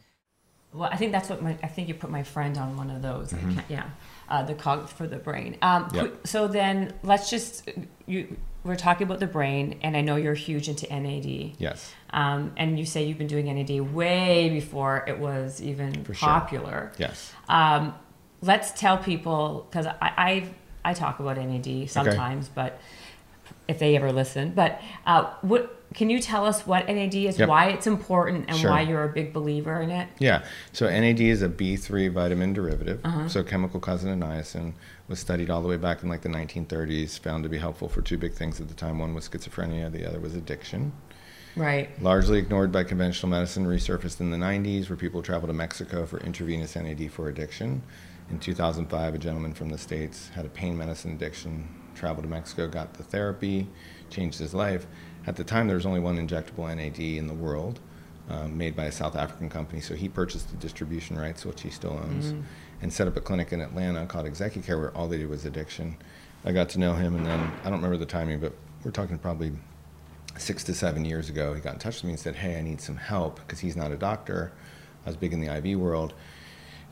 Well, 0.72 0.88
I 0.92 0.96
think 0.96 1.10
that's 1.10 1.28
what 1.28 1.42
my. 1.42 1.56
I 1.64 1.66
think 1.66 1.88
you 1.88 1.94
put 1.94 2.10
my 2.10 2.22
friend 2.22 2.56
on 2.58 2.76
one 2.76 2.90
of 2.90 3.02
those. 3.02 3.32
Mm-hmm. 3.32 3.54
can't, 3.54 3.70
yeah, 3.70 3.90
uh, 4.28 4.42
the 4.44 4.54
cog 4.54 4.88
for 4.88 5.08
the 5.08 5.16
brain. 5.18 5.56
Um, 5.62 5.88
Yep. 5.92 6.26
So 6.28 6.46
then 6.46 6.92
let's 7.02 7.28
just 7.28 7.68
you. 8.06 8.36
We're 8.62 8.76
talking 8.76 9.06
about 9.06 9.20
the 9.20 9.26
brain, 9.26 9.78
and 9.82 9.96
I 9.96 10.02
know 10.02 10.16
you're 10.16 10.34
huge 10.34 10.68
into 10.68 10.86
NAD. 10.94 11.52
Yes. 11.58 11.92
Um, 12.10 12.52
and 12.58 12.78
you 12.78 12.84
say 12.84 13.04
you've 13.04 13.16
been 13.18 13.26
doing 13.26 13.46
NAD 13.46 13.94
way 13.94 14.50
before 14.50 15.04
it 15.08 15.18
was 15.18 15.62
even 15.62 16.04
For 16.04 16.12
sure. 16.12 16.28
popular. 16.28 16.92
Yes. 16.98 17.32
Um, 17.48 17.94
let's 18.42 18.72
tell 18.78 18.98
people 18.98 19.66
because 19.70 19.86
I, 19.86 19.94
I 20.00 20.44
I 20.84 20.94
talk 20.94 21.20
about 21.20 21.36
NAD 21.38 21.88
sometimes, 21.90 22.48
but 22.48 22.80
if 23.68 23.78
they 23.78 23.96
ever 23.96 24.12
listen, 24.12 24.50
but 24.54 24.80
uh, 25.06 25.30
what 25.42 25.76
can 25.94 26.08
you 26.10 26.20
tell 26.20 26.44
us 26.46 26.66
what 26.66 26.86
NAD 26.88 27.14
is, 27.14 27.38
Yep. 27.38 27.48
why 27.48 27.66
it's 27.70 27.86
important, 27.86 28.46
and 28.48 28.56
Sure. 28.56 28.70
why 28.70 28.82
you're 28.82 29.04
a 29.04 29.08
big 29.08 29.32
believer 29.32 29.80
in 29.80 29.90
it? 29.90 30.08
Yeah. 30.18 30.44
So 30.72 30.86
NAD 30.88 31.20
is 31.20 31.42
a 31.42 31.48
B3 31.48 32.12
vitamin 32.12 32.52
derivative. 32.52 33.00
Uh-huh. 33.04 33.28
So 33.28 33.42
chemical 33.42 33.80
cousin 33.80 34.10
of 34.10 34.18
niacin 34.28 34.72
was 35.10 35.18
studied 35.18 35.50
all 35.50 35.60
the 35.60 35.68
way 35.68 35.76
back 35.76 36.04
in 36.04 36.08
like 36.08 36.22
the 36.22 36.28
1930s, 36.28 37.18
found 37.18 37.42
to 37.42 37.50
be 37.50 37.58
helpful 37.58 37.88
for 37.88 38.00
two 38.00 38.16
big 38.16 38.32
things 38.32 38.60
at 38.60 38.68
the 38.68 38.74
time. 38.74 39.00
One 39.00 39.12
was 39.12 39.28
schizophrenia, 39.28 39.90
the 39.90 40.08
other 40.08 40.20
was 40.20 40.36
addiction. 40.36 40.92
Right. 41.56 42.00
Largely 42.00 42.38
ignored 42.38 42.70
by 42.70 42.84
conventional 42.84 43.28
medicine, 43.28 43.66
resurfaced 43.66 44.20
in 44.20 44.30
the 44.30 44.36
90s 44.36 44.88
where 44.88 44.96
people 44.96 45.20
traveled 45.20 45.50
to 45.50 45.52
Mexico 45.52 46.06
for 46.06 46.20
intravenous 46.20 46.76
NAD 46.76 47.10
for 47.10 47.28
addiction. 47.28 47.82
In 48.30 48.38
2005, 48.38 49.14
a 49.16 49.18
gentleman 49.18 49.52
from 49.52 49.68
the 49.68 49.78
States 49.78 50.28
had 50.28 50.46
a 50.46 50.48
pain 50.48 50.78
medicine 50.78 51.14
addiction, 51.14 51.68
traveled 51.96 52.22
to 52.22 52.30
Mexico, 52.30 52.68
got 52.68 52.94
the 52.94 53.02
therapy, 53.02 53.66
changed 54.10 54.38
his 54.38 54.54
life. 54.54 54.86
At 55.26 55.34
the 55.34 55.42
time, 55.42 55.66
there 55.66 55.76
was 55.76 55.86
only 55.86 55.98
one 55.98 56.24
injectable 56.24 56.72
NAD 56.72 57.00
in 57.00 57.26
the 57.26 57.34
world, 57.34 57.80
um, 58.28 58.56
made 58.56 58.76
by 58.76 58.84
a 58.84 58.92
South 58.92 59.16
African 59.16 59.48
company. 59.48 59.80
So 59.80 59.96
he 59.96 60.08
purchased 60.08 60.50
the 60.50 60.56
distribution 60.56 61.18
rights, 61.18 61.44
which 61.44 61.62
he 61.62 61.70
still 61.70 62.00
owns, 62.04 62.32
and 62.82 62.92
set 62.92 63.06
up 63.06 63.16
a 63.16 63.20
clinic 63.20 63.52
in 63.52 63.60
Atlanta 63.60 64.06
called 64.06 64.26
ExecuCare, 64.26 64.78
where 64.78 64.96
all 64.96 65.08
they 65.08 65.18
did 65.18 65.28
was 65.28 65.44
addiction. 65.44 65.96
I 66.44 66.52
got 66.52 66.68
to 66.70 66.78
know 66.78 66.94
him, 66.94 67.16
and 67.16 67.26
then 67.26 67.52
I 67.60 67.64
don't 67.64 67.74
remember 67.74 67.96
the 67.96 68.06
timing, 68.06 68.40
but 68.40 68.54
we're 68.84 68.90
talking 68.90 69.18
probably 69.18 69.52
six 70.38 70.64
to 70.64 70.74
seven 70.74 71.04
years 71.04 71.28
ago, 71.28 71.54
he 71.54 71.60
got 71.60 71.74
in 71.74 71.78
touch 71.78 71.96
with 71.96 72.04
me 72.04 72.10
and 72.10 72.20
said, 72.20 72.36
Hey, 72.36 72.58
I 72.58 72.62
need 72.62 72.80
some 72.80 72.96
help 72.96 73.36
because 73.36 73.60
he's 73.60 73.76
not 73.76 73.92
a 73.92 73.96
doctor. 73.96 74.52
I 75.04 75.10
was 75.10 75.16
big 75.16 75.32
in 75.32 75.40
the 75.40 75.54
IV 75.54 75.78
world, 75.78 76.14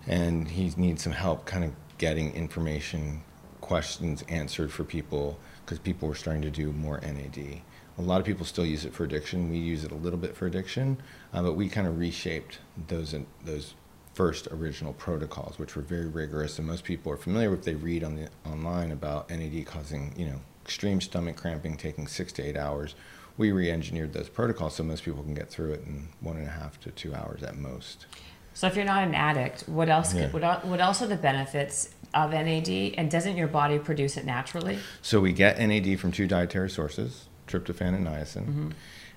and 0.07 0.49
he 0.49 0.72
needs 0.76 1.03
some 1.03 1.12
help 1.12 1.45
kind 1.45 1.64
of 1.64 1.72
getting 1.99 2.34
information, 2.34 3.22
questions 3.61 4.22
answered 4.28 4.72
for 4.72 4.84
people 4.84 5.39
because 5.64 5.78
people 5.78 6.09
were 6.09 6.14
starting 6.14 6.43
to 6.43 6.51
do 6.51 6.72
more 6.72 7.01
NAD. 7.01 7.61
A 7.99 8.03
lot 8.03 8.20
of 8.20 8.26
people 8.26 8.47
still 8.47 8.64
use 8.64 8.84
it 8.84 8.95
for 8.95 9.05
addiction. 9.05 9.51
We 9.51 9.59
use 9.59 9.84
it 9.84 9.91
a 9.91 9.97
little 9.97 10.18
bit 10.18 10.36
for 10.36 10.47
addiction, 10.47 10.99
uh, 11.34 11.43
but 11.43 11.55
we 11.55 11.68
kind 11.68 11.86
of 11.86 11.99
reshaped 11.99 12.61
those 12.86 13.14
those 13.45 13.74
first 14.19 14.49
original 14.49 14.93
protocols, 14.95 15.61
which 15.61 15.77
were 15.77 15.83
very 15.83 16.09
rigorous, 16.09 16.59
and 16.59 16.66
most 16.66 16.83
people 16.83 17.12
are 17.12 17.16
familiar 17.16 17.53
with. 17.53 17.62
They 17.62 17.77
read 17.77 18.03
on 18.03 18.16
the 18.16 18.29
online 18.45 18.91
about 18.91 19.31
NAD 19.31 19.64
causing, 19.64 20.12
you 20.16 20.27
know, 20.27 20.41
extreme 20.64 21.01
stomach 21.01 21.37
cramping, 21.37 21.77
taking 21.77 22.09
six 22.09 22.33
to 22.33 22.43
eight 22.43 22.57
hours. 22.57 22.97
We 23.37 23.53
re-engineered 23.53 24.12
those 24.12 24.29
protocols 24.29 24.75
so 24.75 24.83
most 24.83 25.05
people 25.05 25.23
can 25.23 25.35
get 25.35 25.49
through 25.49 25.75
it 25.75 25.85
in 25.87 26.09
one 26.19 26.37
and 26.37 26.49
a 26.49 26.51
half 26.51 26.81
to 26.81 26.91
two 26.91 27.14
hours 27.14 27.45
at 27.45 27.59
most. 27.59 28.07
So 28.55 28.66
if 28.66 28.75
you're 28.75 28.85
not 28.85 29.05
an 29.05 29.14
addict, 29.14 29.69
what 29.69 29.89
else? 29.89 30.12
Yeah. 30.12 30.31
What, 30.31 30.64
what 30.64 30.81
else 30.81 31.01
are 31.01 31.07
the 31.07 31.14
benefits 31.14 31.91
of 32.12 32.33
NAD? 32.33 32.95
And 32.99 33.09
doesn't 33.09 33.37
your 33.37 33.47
body 33.47 33.79
produce 33.79 34.16
it 34.16 34.25
naturally? 34.25 34.81
So 35.01 35.21
we 35.21 35.33
get 35.33 35.61
NAD 35.61 36.01
from 36.01 36.11
two 36.11 36.27
dietary 36.27 36.71
sources, 36.71 37.29
tryptophan 37.47 37.95
and 37.95 38.05
niacin, 38.05 38.47
mm-hmm. 38.47 38.71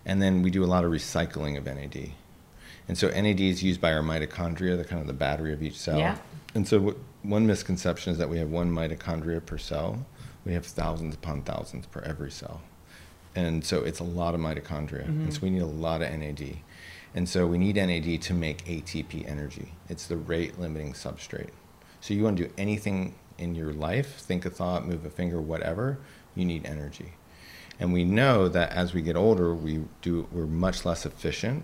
and 0.06 0.22
then 0.22 0.44
we 0.44 0.52
do 0.52 0.64
a 0.64 0.70
lot 0.70 0.86
of 0.86 0.92
recycling 0.92 1.58
of 1.58 1.66
NAD. 1.66 2.12
And 2.92 2.98
so 2.98 3.08
NAD 3.08 3.40
is 3.40 3.64
used 3.64 3.80
by 3.80 3.94
our 3.94 4.02
mitochondria, 4.02 4.76
the 4.76 4.84
kind 4.84 5.00
of 5.00 5.08
the 5.08 5.14
battery 5.14 5.54
of 5.54 5.64
each 5.64 5.80
cell. 5.80 5.98
Yeah. 5.98 6.18
And 6.56 6.68
so 6.68 6.78
what, 6.78 6.98
one 7.24 7.48
misconception 7.48 8.12
is 8.12 8.18
that 8.18 8.28
we 8.28 8.38
have 8.38 8.50
one 8.50 8.70
mitochondria 8.70 9.46
per 9.46 9.58
cell. 9.58 10.06
We 10.44 10.52
have 10.52 10.66
thousands 10.66 11.16
upon 11.16 11.44
thousands 11.44 11.86
per 11.86 12.02
every 12.02 12.32
cell. 12.32 12.60
And 13.34 13.64
so 13.64 13.82
it's 13.86 14.02
a 14.02 14.04
lot 14.04 14.36
of 14.36 14.42
mitochondria. 14.42 15.06
Mm-hmm. 15.06 15.22
And 15.22 15.34
so 15.34 15.40
we 15.42 15.52
need 15.52 15.62
a 15.62 15.68
lot 15.68 16.02
of 16.02 16.12
NAD. 16.12 16.58
And 17.16 17.30
so 17.30 17.48
we 17.48 17.58
need 17.58 17.78
NAD 17.78 18.22
to 18.24 18.34
make 18.34 18.66
ATP 18.66 19.26
energy. 19.26 19.72
It's 19.88 20.08
the 20.08 20.18
rate 20.18 20.60
limiting 20.60 20.92
substrate. 20.92 21.52
So 22.02 22.14
you 22.14 22.26
want 22.26 22.40
to 22.40 22.48
do 22.48 22.54
anything 22.58 23.16
in 23.38 23.56
your 23.56 23.72
life, 23.72 24.18
think 24.18 24.44
a 24.44 24.50
thought, 24.50 24.86
move 24.86 25.06
a 25.06 25.10
finger, 25.10 25.40
whatever, 25.40 25.98
you 26.36 26.44
need 26.44 26.66
energy. 26.66 27.14
And 27.80 27.94
we 27.94 28.04
know 28.04 28.50
that 28.50 28.74
as 28.74 28.94
we 28.94 29.02
get 29.02 29.16
older, 29.16 29.56
we 29.56 29.86
do 30.02 30.28
we're 30.34 30.46
much 30.46 30.84
less 30.84 31.06
efficient 31.06 31.64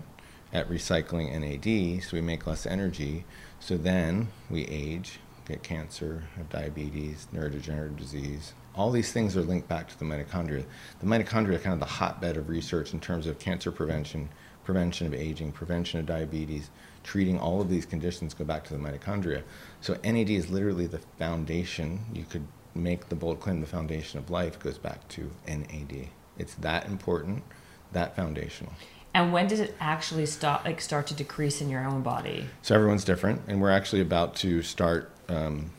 at 0.52 0.68
recycling 0.68 1.32
NAD, 1.32 2.02
so 2.02 2.16
we 2.16 2.20
make 2.20 2.46
less 2.46 2.66
energy. 2.66 3.24
So 3.60 3.76
then 3.76 4.28
we 4.50 4.64
age, 4.64 5.20
get 5.46 5.62
cancer, 5.62 6.24
have 6.36 6.48
diabetes, 6.48 7.26
neurodegenerative 7.34 7.96
disease. 7.96 8.54
All 8.74 8.90
these 8.90 9.12
things 9.12 9.36
are 9.36 9.42
linked 9.42 9.68
back 9.68 9.88
to 9.88 9.98
the 9.98 10.04
mitochondria. 10.04 10.64
The 11.00 11.06
mitochondria 11.06 11.56
are 11.56 11.58
kind 11.58 11.74
of 11.74 11.80
the 11.80 11.86
hotbed 11.86 12.36
of 12.36 12.48
research 12.48 12.92
in 12.92 13.00
terms 13.00 13.26
of 13.26 13.38
cancer 13.38 13.72
prevention, 13.72 14.28
prevention 14.64 15.06
of 15.06 15.14
aging, 15.14 15.52
prevention 15.52 16.00
of 16.00 16.06
diabetes, 16.06 16.70
treating 17.02 17.38
all 17.38 17.60
of 17.60 17.68
these 17.68 17.86
conditions 17.86 18.34
go 18.34 18.44
back 18.44 18.64
to 18.64 18.74
the 18.74 18.78
mitochondria. 18.78 19.42
So 19.80 19.96
NAD 20.04 20.30
is 20.30 20.50
literally 20.50 20.86
the 20.86 21.00
foundation. 21.18 22.00
You 22.12 22.24
could 22.24 22.46
make 22.74 23.08
the 23.08 23.16
bold 23.16 23.40
claim 23.40 23.60
the 23.60 23.66
foundation 23.66 24.18
of 24.18 24.30
life 24.30 24.58
goes 24.58 24.78
back 24.78 25.08
to 25.08 25.30
NAD. 25.46 26.08
It's 26.38 26.54
that 26.56 26.86
important, 26.86 27.42
that 27.92 28.14
foundational. 28.14 28.72
And 29.14 29.32
when 29.32 29.48
does 29.48 29.60
it 29.60 29.74
actually 29.80 30.26
stop, 30.26 30.64
like 30.64 30.80
start 30.80 31.06
to 31.08 31.14
decrease 31.14 31.60
in 31.60 31.70
your 31.70 31.84
own 31.84 32.02
body? 32.02 32.46
So 32.62 32.74
everyone's 32.74 33.04
different, 33.04 33.42
and 33.48 33.60
we're 33.60 33.70
actually 33.70 34.02
about 34.02 34.36
to 34.36 34.62
start 34.62 35.10
um, 35.28 35.70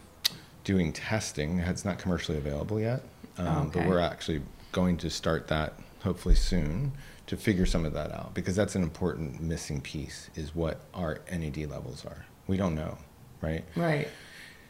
doing 0.63 0.91
testing. 0.91 1.59
It's 1.59 1.85
not 1.85 1.99
commercially 1.99 2.37
available 2.37 2.79
yet, 2.79 3.03
um, 3.37 3.67
okay. 3.67 3.79
but 3.79 3.87
we're 3.87 3.99
actually 3.99 4.41
going 4.71 4.97
to 4.97 5.09
start 5.09 5.47
that 5.47 5.73
hopefully 6.03 6.35
soon 6.35 6.91
to 7.27 7.37
figure 7.37 7.65
some 7.65 7.85
of 7.85 7.93
that 7.93 8.11
out 8.11 8.33
because 8.33 8.55
that's 8.55 8.75
an 8.75 8.81
important 8.81 9.39
missing 9.39 9.81
piece 9.81 10.29
is 10.35 10.55
what 10.55 10.81
our 10.93 11.19
NAD 11.31 11.57
levels 11.69 12.05
are. 12.05 12.25
We 12.47 12.57
don't 12.57 12.73
know, 12.73 12.97
right? 13.41 13.63
Right. 13.75 14.07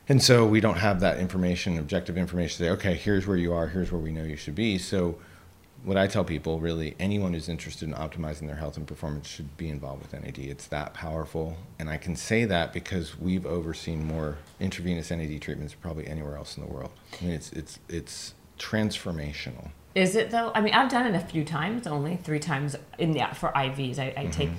And 0.10 0.22
so 0.22 0.46
we 0.46 0.60
don't 0.60 0.78
have 0.78 1.00
that 1.02 1.20
information, 1.20 1.78
objective 1.78 2.18
information 2.18 2.58
to 2.58 2.64
say, 2.64 2.70
okay, 2.72 2.96
here's 2.96 3.28
where 3.28 3.38
you 3.38 3.54
are, 3.54 3.68
here's 3.68 3.92
where 3.92 4.02
we 4.02 4.12
know 4.12 4.24
you 4.24 4.36
should 4.36 4.56
be. 4.56 4.78
So 4.78 5.18
what 5.84 5.98
I 5.98 6.08
tell 6.08 6.24
people, 6.24 6.60
really, 6.60 6.96
anyone 7.00 7.34
who's 7.34 7.50
interested 7.50 7.88
in 7.88 7.96
optimizing 7.96 8.48
their 8.48 8.56
health 8.56 8.78
and 8.78 8.86
performance 8.88 9.28
should 9.28 9.56
be 9.58 9.70
involved 9.70 10.02
with 10.02 10.14
NAD. 10.14 10.38
It's 10.40 10.68
that 10.68 10.94
powerful. 10.94 11.58
And 11.80 11.90
I 11.90 11.98
can 11.98 12.16
say 12.16 12.46
that 12.46 12.74
because 12.74 13.18
we've 13.20 13.46
overseen 13.46 14.06
more 14.06 14.38
intravenous 14.60 15.10
NAD 15.12 15.42
treatments 15.42 15.74
probably 15.74 16.08
anywhere 16.08 16.36
else 16.36 16.58
in 16.58 16.64
the 16.66 16.70
world. 16.70 16.92
I 17.22 17.26
mean, 17.26 17.34
it's, 17.34 17.52
it's, 17.54 17.80
it's 17.88 18.34
transformational. 18.58 19.70
Is 19.96 20.16
it 20.16 20.30
though? 20.32 20.52
I 20.54 20.62
mean, 20.62 20.74
I've 20.74 20.90
done 20.90 21.08
it 21.08 21.16
a 21.16 21.26
few 21.26 21.44
times, 21.44 21.88
only 21.88 22.16
three 22.18 22.40
times 22.40 22.76
in 23.00 23.12
the 23.12 23.26
for 23.34 23.50
IVs. 23.50 23.98
I, 23.98 24.14
I 24.16 24.26
take 24.28 24.52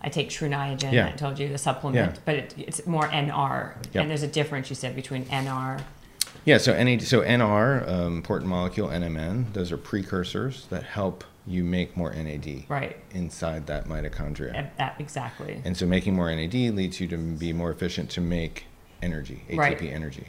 I 0.00 0.08
take 0.08 0.30
Tru 0.30 0.48
Niagen. 0.48 0.78
Mm-hmm. 0.78 0.94
Yeah. 0.94 1.08
I 1.08 1.12
told 1.12 1.38
you 1.38 1.48
the 1.48 1.58
supplement, 1.58 2.14
Yeah. 2.14 2.20
but 2.24 2.36
it, 2.36 2.54
it's 2.56 2.86
more 2.86 3.02
NR. 3.08 3.74
Yep. 3.92 3.96
And 4.02 4.10
there's 4.10 4.22
a 4.22 4.28
difference 4.28 4.70
you 4.70 4.76
said 4.76 4.94
between 4.96 5.24
NR. 5.26 5.82
Yeah, 6.44 6.58
so 6.58 6.72
NAD, 6.72 7.02
so 7.02 7.20
NR, 7.22 7.86
um, 7.88 8.16
important 8.16 8.48
molecule, 8.48 8.88
NMN, 8.88 9.52
those 9.52 9.70
are 9.70 9.76
precursors 9.76 10.66
that 10.70 10.82
help 10.82 11.24
you 11.46 11.64
make 11.64 11.96
more 11.96 12.12
NAD 12.12 12.64
Right. 12.68 12.96
inside 13.12 13.66
that 13.66 13.86
mitochondria. 13.86 14.52
and 14.54 14.68
That 14.78 14.96
exactly. 14.98 15.60
And 15.64 15.76
so 15.76 15.86
making 15.86 16.14
more 16.14 16.30
NAD 16.34 16.54
leads 16.74 17.00
you 17.00 17.08
to 17.08 17.16
be 17.16 17.52
more 17.52 17.70
efficient 17.70 18.10
to 18.10 18.20
make 18.20 18.64
energy, 19.02 19.44
ATP 19.48 19.58
Right. 19.58 19.82
energy. 19.82 20.28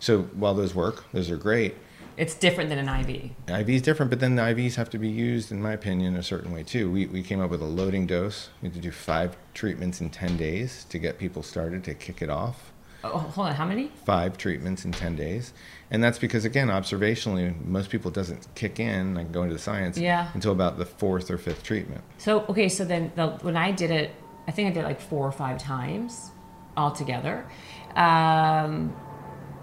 So 0.00 0.22
while 0.34 0.54
those 0.54 0.74
work, 0.74 1.04
those 1.12 1.30
are 1.30 1.36
great. 1.36 1.74
It's 2.16 2.34
different 2.34 2.68
than 2.70 2.78
an 2.80 2.88
IV. 2.88 3.30
IV 3.48 3.68
is 3.70 3.82
different, 3.82 4.10
but 4.10 4.18
then 4.18 4.34
the 4.34 4.42
IVs 4.42 4.74
have 4.74 4.90
to 4.90 4.98
be 4.98 5.08
used, 5.08 5.52
in 5.52 5.62
my 5.62 5.72
opinion, 5.72 6.16
a 6.16 6.22
certain 6.22 6.50
way 6.52 6.64
too. 6.64 6.90
We, 6.90 7.06
we 7.06 7.22
came 7.22 7.40
up 7.40 7.50
with 7.50 7.62
a 7.62 7.66
loading 7.66 8.06
dose. 8.08 8.48
We 8.60 8.66
had 8.68 8.74
to 8.74 8.80
do 8.80 8.90
five 8.90 9.36
treatments 9.54 10.00
in 10.00 10.10
10 10.10 10.36
days 10.36 10.84
to 10.90 10.98
get 10.98 11.18
people 11.18 11.44
started 11.44 11.84
to 11.84 11.94
kick 11.94 12.20
it 12.20 12.28
off. 12.30 12.72
Oh, 13.04 13.18
hold 13.18 13.48
on. 13.48 13.54
How 13.54 13.64
many? 13.64 13.90
Five 14.04 14.36
treatments 14.36 14.84
in 14.84 14.92
10 14.92 15.14
days. 15.16 15.52
And 15.90 16.02
that's 16.02 16.18
because, 16.18 16.44
again, 16.44 16.68
observationally, 16.68 17.54
most 17.64 17.90
people 17.90 18.10
doesn't 18.10 18.46
kick 18.54 18.80
in, 18.80 19.16
I 19.16 19.22
can 19.22 19.32
go 19.32 19.42
into 19.42 19.54
the 19.54 19.60
science, 19.60 19.96
Yeah. 19.96 20.30
until 20.34 20.52
about 20.52 20.78
the 20.78 20.84
fourth 20.84 21.30
or 21.30 21.38
fifth 21.38 21.62
treatment. 21.62 22.02
So 22.18 22.40
okay, 22.48 22.68
so 22.68 22.84
then 22.84 23.12
the, 23.14 23.28
when 23.42 23.56
I 23.56 23.70
did 23.70 23.90
it, 23.90 24.10
I 24.46 24.50
think 24.50 24.68
I 24.68 24.72
did 24.72 24.80
it 24.80 24.86
like 24.86 25.00
four 25.00 25.26
or 25.26 25.32
five 25.32 25.58
times 25.58 26.30
altogether. 26.76 27.46
Um, 27.94 28.94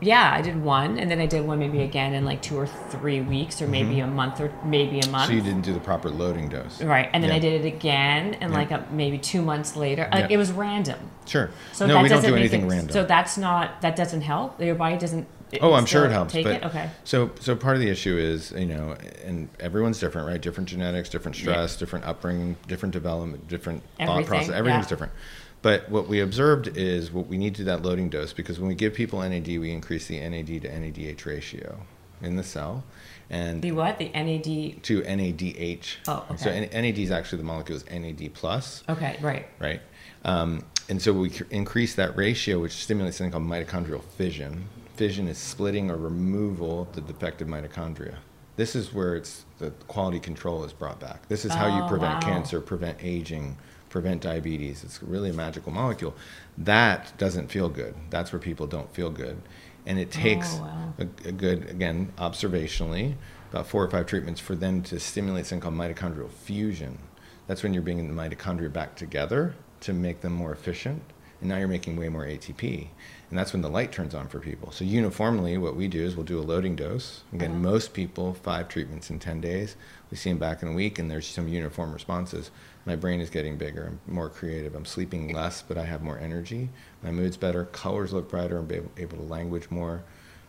yeah, 0.01 0.31
I 0.33 0.41
did 0.41 0.61
one, 0.61 0.99
and 0.99 1.09
then 1.09 1.19
I 1.19 1.25
did 1.25 1.45
one 1.45 1.59
maybe 1.59 1.81
again 1.81 2.13
in 2.13 2.25
like 2.25 2.41
two 2.41 2.57
or 2.57 2.67
three 2.67 3.21
weeks, 3.21 3.61
or 3.61 3.67
maybe 3.67 3.99
a 4.01 4.07
month, 4.07 4.39
or 4.41 4.51
maybe 4.63 4.99
a 4.99 5.07
month. 5.07 5.23
Mm-hmm. 5.23 5.27
So 5.27 5.31
you 5.33 5.41
didn't 5.41 5.61
do 5.61 5.73
the 5.73 5.79
proper 5.79 6.09
loading 6.09 6.49
dose. 6.49 6.81
Right, 6.81 7.09
and 7.13 7.23
then 7.23 7.29
Yeah. 7.31 7.37
I 7.37 7.39
did 7.39 7.65
it 7.65 7.67
again, 7.67 8.35
and 8.35 8.51
Yeah. 8.51 8.57
like 8.57 8.71
a, 8.71 8.85
maybe 8.91 9.17
two 9.17 9.41
months 9.41 9.75
later, 9.75 10.07
like 10.11 10.29
Yeah. 10.29 10.35
it 10.35 10.37
was 10.37 10.51
random. 10.51 10.99
Sure. 11.25 11.49
So 11.73 11.87
no, 11.87 11.95
that 11.95 12.03
we 12.03 12.09
don't 12.09 12.17
doesn't 12.17 12.29
do 12.31 12.35
anything 12.35 12.63
it- 12.63 12.69
random. 12.69 12.89
So 12.91 13.03
that's 13.05 13.37
not 13.37 13.81
that 13.81 13.95
doesn't 13.95 14.21
help. 14.21 14.61
Your 14.61 14.75
body 14.75 14.97
doesn't. 14.97 15.27
Oh, 15.61 15.73
I'm 15.73 15.85
sure 15.85 16.05
it 16.05 16.11
helps. 16.11 16.33
Take 16.33 16.43
but 16.45 16.55
it, 16.55 16.65
okay. 16.65 16.89
So, 17.05 17.31
so 17.39 17.55
part 17.55 17.75
of 17.75 17.81
the 17.81 17.87
issue 17.89 18.17
is, 18.17 18.51
you 18.51 18.65
know, 18.65 18.95
and 19.23 19.47
everyone's 19.59 19.99
different, 19.99 20.27
right? 20.27 20.41
Different 20.41 20.67
genetics, 20.67 21.07
different 21.07 21.37
stress, 21.37 21.77
different 21.77 22.03
upbringing, 22.03 22.57
different 22.67 22.91
development, 22.91 23.47
different 23.47 23.81
thought 23.97 24.25
process. 24.25 24.49
Everything's 24.49 24.87
different. 24.87 25.13
But 25.65 25.89
what 25.89 26.07
we 26.07 26.19
observed 26.19 26.77
is 26.77 27.11
what 27.11 27.25
we 27.25 27.39
need 27.39 27.55
to 27.55 27.61
do 27.61 27.65
that 27.65 27.81
loading 27.81 28.07
dose 28.07 28.33
because 28.33 28.59
when 28.59 28.67
we 28.67 28.75
give 28.75 28.93
people 28.93 29.27
NAD, 29.27 29.47
we 29.47 29.71
increase 29.71 30.05
the 30.05 30.19
NAD 30.19 30.45
to 30.61 30.69
NADH 30.69 31.25
ratio 31.25 31.79
in 32.21 32.35
the 32.35 32.43
cell, 32.43 32.83
and 33.31 33.63
The 33.63 33.71
what? 33.71 33.97
The 33.97 34.09
NAD. 34.13 34.83
to 34.83 35.01
NADH. 35.01 35.95
Oh, 36.07 36.23
So 36.37 36.51
okay. 36.51 36.69
N- 36.71 36.83
NAD 36.83 36.99
is 36.99 37.09
actually 37.09 37.39
the 37.39 37.45
molecule 37.45 37.77
is 37.77 37.85
NAD 37.89 38.31
plus 38.35 38.83
Okay, 38.87 39.17
right. 39.23 39.47
right? 39.57 39.81
Um, 40.23 40.63
and 40.87 41.01
so 41.01 41.11
we 41.13 41.31
increase 41.49 41.95
that 41.95 42.15
ratio, 42.15 42.59
which 42.59 42.73
stimulates 42.73 43.17
something 43.17 43.31
called 43.31 43.45
mitochondrial 43.49 44.03
fission. 44.03 44.67
Fission 44.97 45.27
is 45.27 45.39
splitting 45.39 45.89
or 45.89 45.97
removal 45.97 46.83
of 46.83 46.93
the 46.93 47.01
defective 47.01 47.47
mitochondria. 47.47 48.17
This 48.55 48.75
is 48.75 48.93
where 48.93 49.15
it's 49.15 49.45
the 49.57 49.71
quality 49.87 50.19
control 50.19 50.63
is 50.63 50.73
brought 50.73 50.99
back. 50.99 51.27
This 51.27 51.43
is 51.43 51.51
how 51.55 51.75
you 51.75 51.81
Oh, 51.85 51.87
prevent 51.89 52.23
wow. 52.23 52.29
cancer, 52.33 52.61
prevent 52.61 52.99
aging, 53.01 53.57
prevent 53.95 54.21
diabetes. 54.21 54.83
It's 54.83 55.01
really 55.01 55.29
a 55.29 55.33
magical 55.33 55.71
molecule. 55.71 56.13
That 56.57 57.17
doesn't 57.17 57.47
feel 57.49 57.69
good. 57.69 57.95
That's 58.09 58.33
where 58.33 58.41
people 58.41 58.67
don't 58.67 58.93
feel 58.93 59.09
good. 59.09 59.41
And 59.85 59.97
it 59.97 60.09
oh, 60.11 60.21
takes 60.21 60.55
Oh, 60.55 60.63
wow. 60.63 60.93
a, 60.99 61.29
a 61.29 61.31
good, 61.31 61.69
again, 61.69 62.11
observationally, 62.17 63.15
about 63.51 63.67
four 63.67 63.81
or 63.81 63.89
five 63.89 64.05
treatments 64.05 64.41
for 64.41 64.53
them 64.53 64.81
to 64.83 64.99
stimulate 64.99 65.45
something 65.45 65.61
called 65.61 65.75
mitochondrial 65.75 66.29
fusion. 66.29 66.97
That's 67.47 67.63
when 67.63 67.73
you're 67.73 67.83
bringing 67.83 68.13
the 68.13 68.21
mitochondria 68.21 68.73
back 68.73 68.97
together 68.97 69.55
to 69.79 69.93
make 69.93 70.19
them 70.19 70.33
more 70.33 70.51
efficient. 70.51 71.01
And 71.39 71.47
now 71.47 71.57
you're 71.57 71.69
making 71.69 71.95
way 71.95 72.09
more 72.09 72.25
ATP. 72.25 72.89
And 73.29 73.39
that's 73.39 73.53
when 73.53 73.61
the 73.61 73.69
light 73.69 73.91
turns 73.91 74.13
on 74.13 74.27
for 74.27 74.39
people. 74.39 74.71
So, 74.71 74.85
uniformly, 74.85 75.57
what 75.57 75.75
we 75.75 75.87
do 75.87 76.03
is 76.03 76.15
we'll 76.15 76.25
do 76.25 76.39
a 76.39 76.41
loading 76.41 76.75
dose. 76.75 77.23
Again, 77.33 77.51
uh-huh. 77.51 77.59
most 77.59 77.93
people, 77.93 78.35
five 78.35 78.67
treatments 78.67 79.09
in 79.09 79.19
10 79.19 79.41
days. 79.41 79.75
We 80.11 80.17
see 80.17 80.29
them 80.29 80.37
back 80.37 80.61
in 80.61 80.67
a 80.67 80.73
week, 80.73 80.99
and 80.99 81.09
there's 81.09 81.27
some 81.27 81.47
uniform 81.47 81.91
responses. 81.91 82.51
My 82.85 82.95
brain 82.95 83.19
is 83.19 83.31
getting 83.31 83.57
bigger. 83.57 83.87
I'm 84.07 84.13
more 84.13 84.29
creative. 84.29 84.75
I'm 84.75 84.85
sleeping 84.85 85.33
less, 85.33 85.63
but 85.63 85.77
I 85.77 85.85
have 85.85 86.03
more 86.03 86.19
energy. 86.19 86.69
My 87.01 87.11
mood's 87.11 87.37
better. 87.37 87.65
Colors 87.65 88.13
look 88.13 88.29
brighter. 88.29 88.59
I'm 88.59 88.71
able, 88.71 88.91
able 88.97 89.17
to 89.17 89.23
language 89.23 89.71
more. 89.71 90.03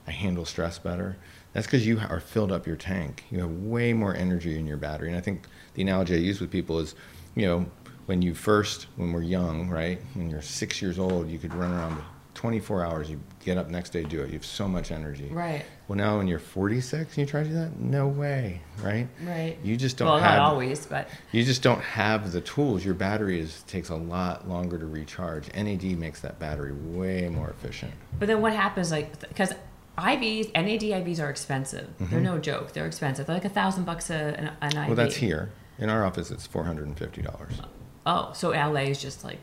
I 0.07 0.11
handle 0.11 0.45
stress 0.45 0.79
better. 0.79 1.17
That's 1.53 1.67
because 1.67 1.87
you 1.87 1.99
are 1.99 2.21
filled 2.21 2.53
up 2.53 2.67
your 2.67 2.77
tank. 2.77 3.25
You 3.31 3.41
have 3.41 3.51
way 3.51 3.93
more 3.95 4.15
energy 4.15 4.59
in 4.59 4.67
your 4.67 4.77
battery. 4.77 5.09
And 5.09 5.17
I 5.17 5.21
think 5.21 5.47
the 5.75 5.83
analogy 5.83 6.15
I 6.15 6.19
use 6.19 6.41
with 6.41 6.51
people 6.51 6.79
is, 6.79 6.95
you 7.35 7.47
know, 7.47 7.67
when 8.05 8.23
you 8.23 8.35
first, 8.35 8.87
when 8.97 9.13
we're 9.13 9.23
young, 9.23 9.69
right? 9.69 10.01
When 10.15 10.31
you're 10.31 10.43
six 10.43 10.81
years 10.81 10.99
old, 10.99 11.29
you 11.29 11.39
could 11.39 11.55
run 11.55 11.73
around 11.73 12.01
24 12.37 12.85
hours. 12.85 13.11
You 13.11 13.21
get 13.45 13.59
up 13.59 13.69
next 13.69 13.91
day, 13.91 14.05
do 14.05 14.21
it. 14.21 14.29
You 14.29 14.35
have 14.35 14.45
so 14.45 14.69
much 14.69 14.93
energy. 14.93 15.29
Right. 15.33 15.65
Well, 15.89 15.97
now 15.97 16.19
when 16.19 16.29
you're 16.29 16.39
46 16.39 17.01
and 17.11 17.19
you 17.19 17.27
try 17.27 17.43
to 17.43 17.49
do 17.49 17.55
that, 17.55 17.81
no 17.81 18.07
way, 18.07 18.61
right? 18.83 19.09
Right. 19.25 19.57
You 19.65 19.77
just 19.77 19.97
don't 19.97 20.09
well, 20.09 20.19
have. 20.19 20.39
not 20.39 20.51
always, 20.53 20.87
but 20.87 21.09
You 21.33 21.43
just 21.43 21.63
don't 21.63 21.81
have 21.81 22.33
the 22.33 22.41
tools. 22.43 22.85
Your 22.85 22.95
battery 22.95 23.41
is 23.41 23.63
takes 23.65 23.89
a 23.89 23.97
lot 23.97 24.49
longer 24.49 24.79
to 24.79 24.87
recharge. 24.87 25.53
NAD 25.55 25.85
makes 25.99 26.21
that 26.21 26.39
battery 26.39 26.73
way 26.73 27.29
more 27.29 27.49
efficient. 27.51 27.93
but 28.19 28.29
then 28.29 28.41
what 28.41 28.53
happens? 28.53 28.91
Like 28.93 29.19
because 29.29 29.53
IVs, 29.99 30.53
NAD 30.53 30.83
IVs 30.83 31.21
are 31.21 31.31
expensive. 31.31 31.89
They're 31.99 32.21
no 32.21 32.39
joke. 32.39 32.73
They're 32.73 32.87
expensive. 32.87 33.27
They're 33.27 33.37
like 33.37 33.47
a 33.47 33.49
thousand 33.49 33.85
bucks 33.85 34.11
a, 34.11 34.15
an, 34.15 34.51
an 34.61 34.69
IV. 34.69 34.75
Mm-hmm. 34.75 34.87
Well, 34.89 34.97
that's 34.97 35.17
here. 35.17 35.51
In 35.79 35.89
our 35.89 36.05
office, 36.05 36.31
it's 36.31 36.47
four 36.47 36.65
hundred 36.65 36.87
and 36.87 36.99
fifty 36.99 37.23
dollars. 37.23 37.61
Oh, 38.05 38.31
so 38.35 38.51
LA 38.51 38.83
is 38.83 39.01
just 39.01 39.25
like 39.25 39.39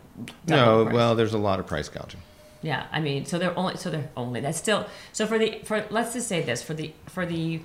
No, 0.47 0.85
well, 0.85 1.15
there's 1.15 1.33
a 1.33 1.37
lot 1.37 1.59
of 1.59 1.67
price 1.67 1.89
gouging. 1.89 2.21
Yeah, 2.63 2.85
I 2.91 2.99
mean, 3.01 3.25
so 3.25 3.37
they're 3.37 3.57
only 3.59 3.75
so 3.77 3.89
they're 3.91 4.09
only 4.17 4.39
that's 4.39 4.57
still 4.57 4.87
so 5.11 5.27
for 5.27 5.37
the 5.37 5.59
for 5.65 5.85
let's 5.91 6.13
just 6.13 6.27
say 6.27 6.41
this 6.41 6.63
for 6.63 6.73
the 6.73 6.91
for 7.07 7.25
the 7.25 7.59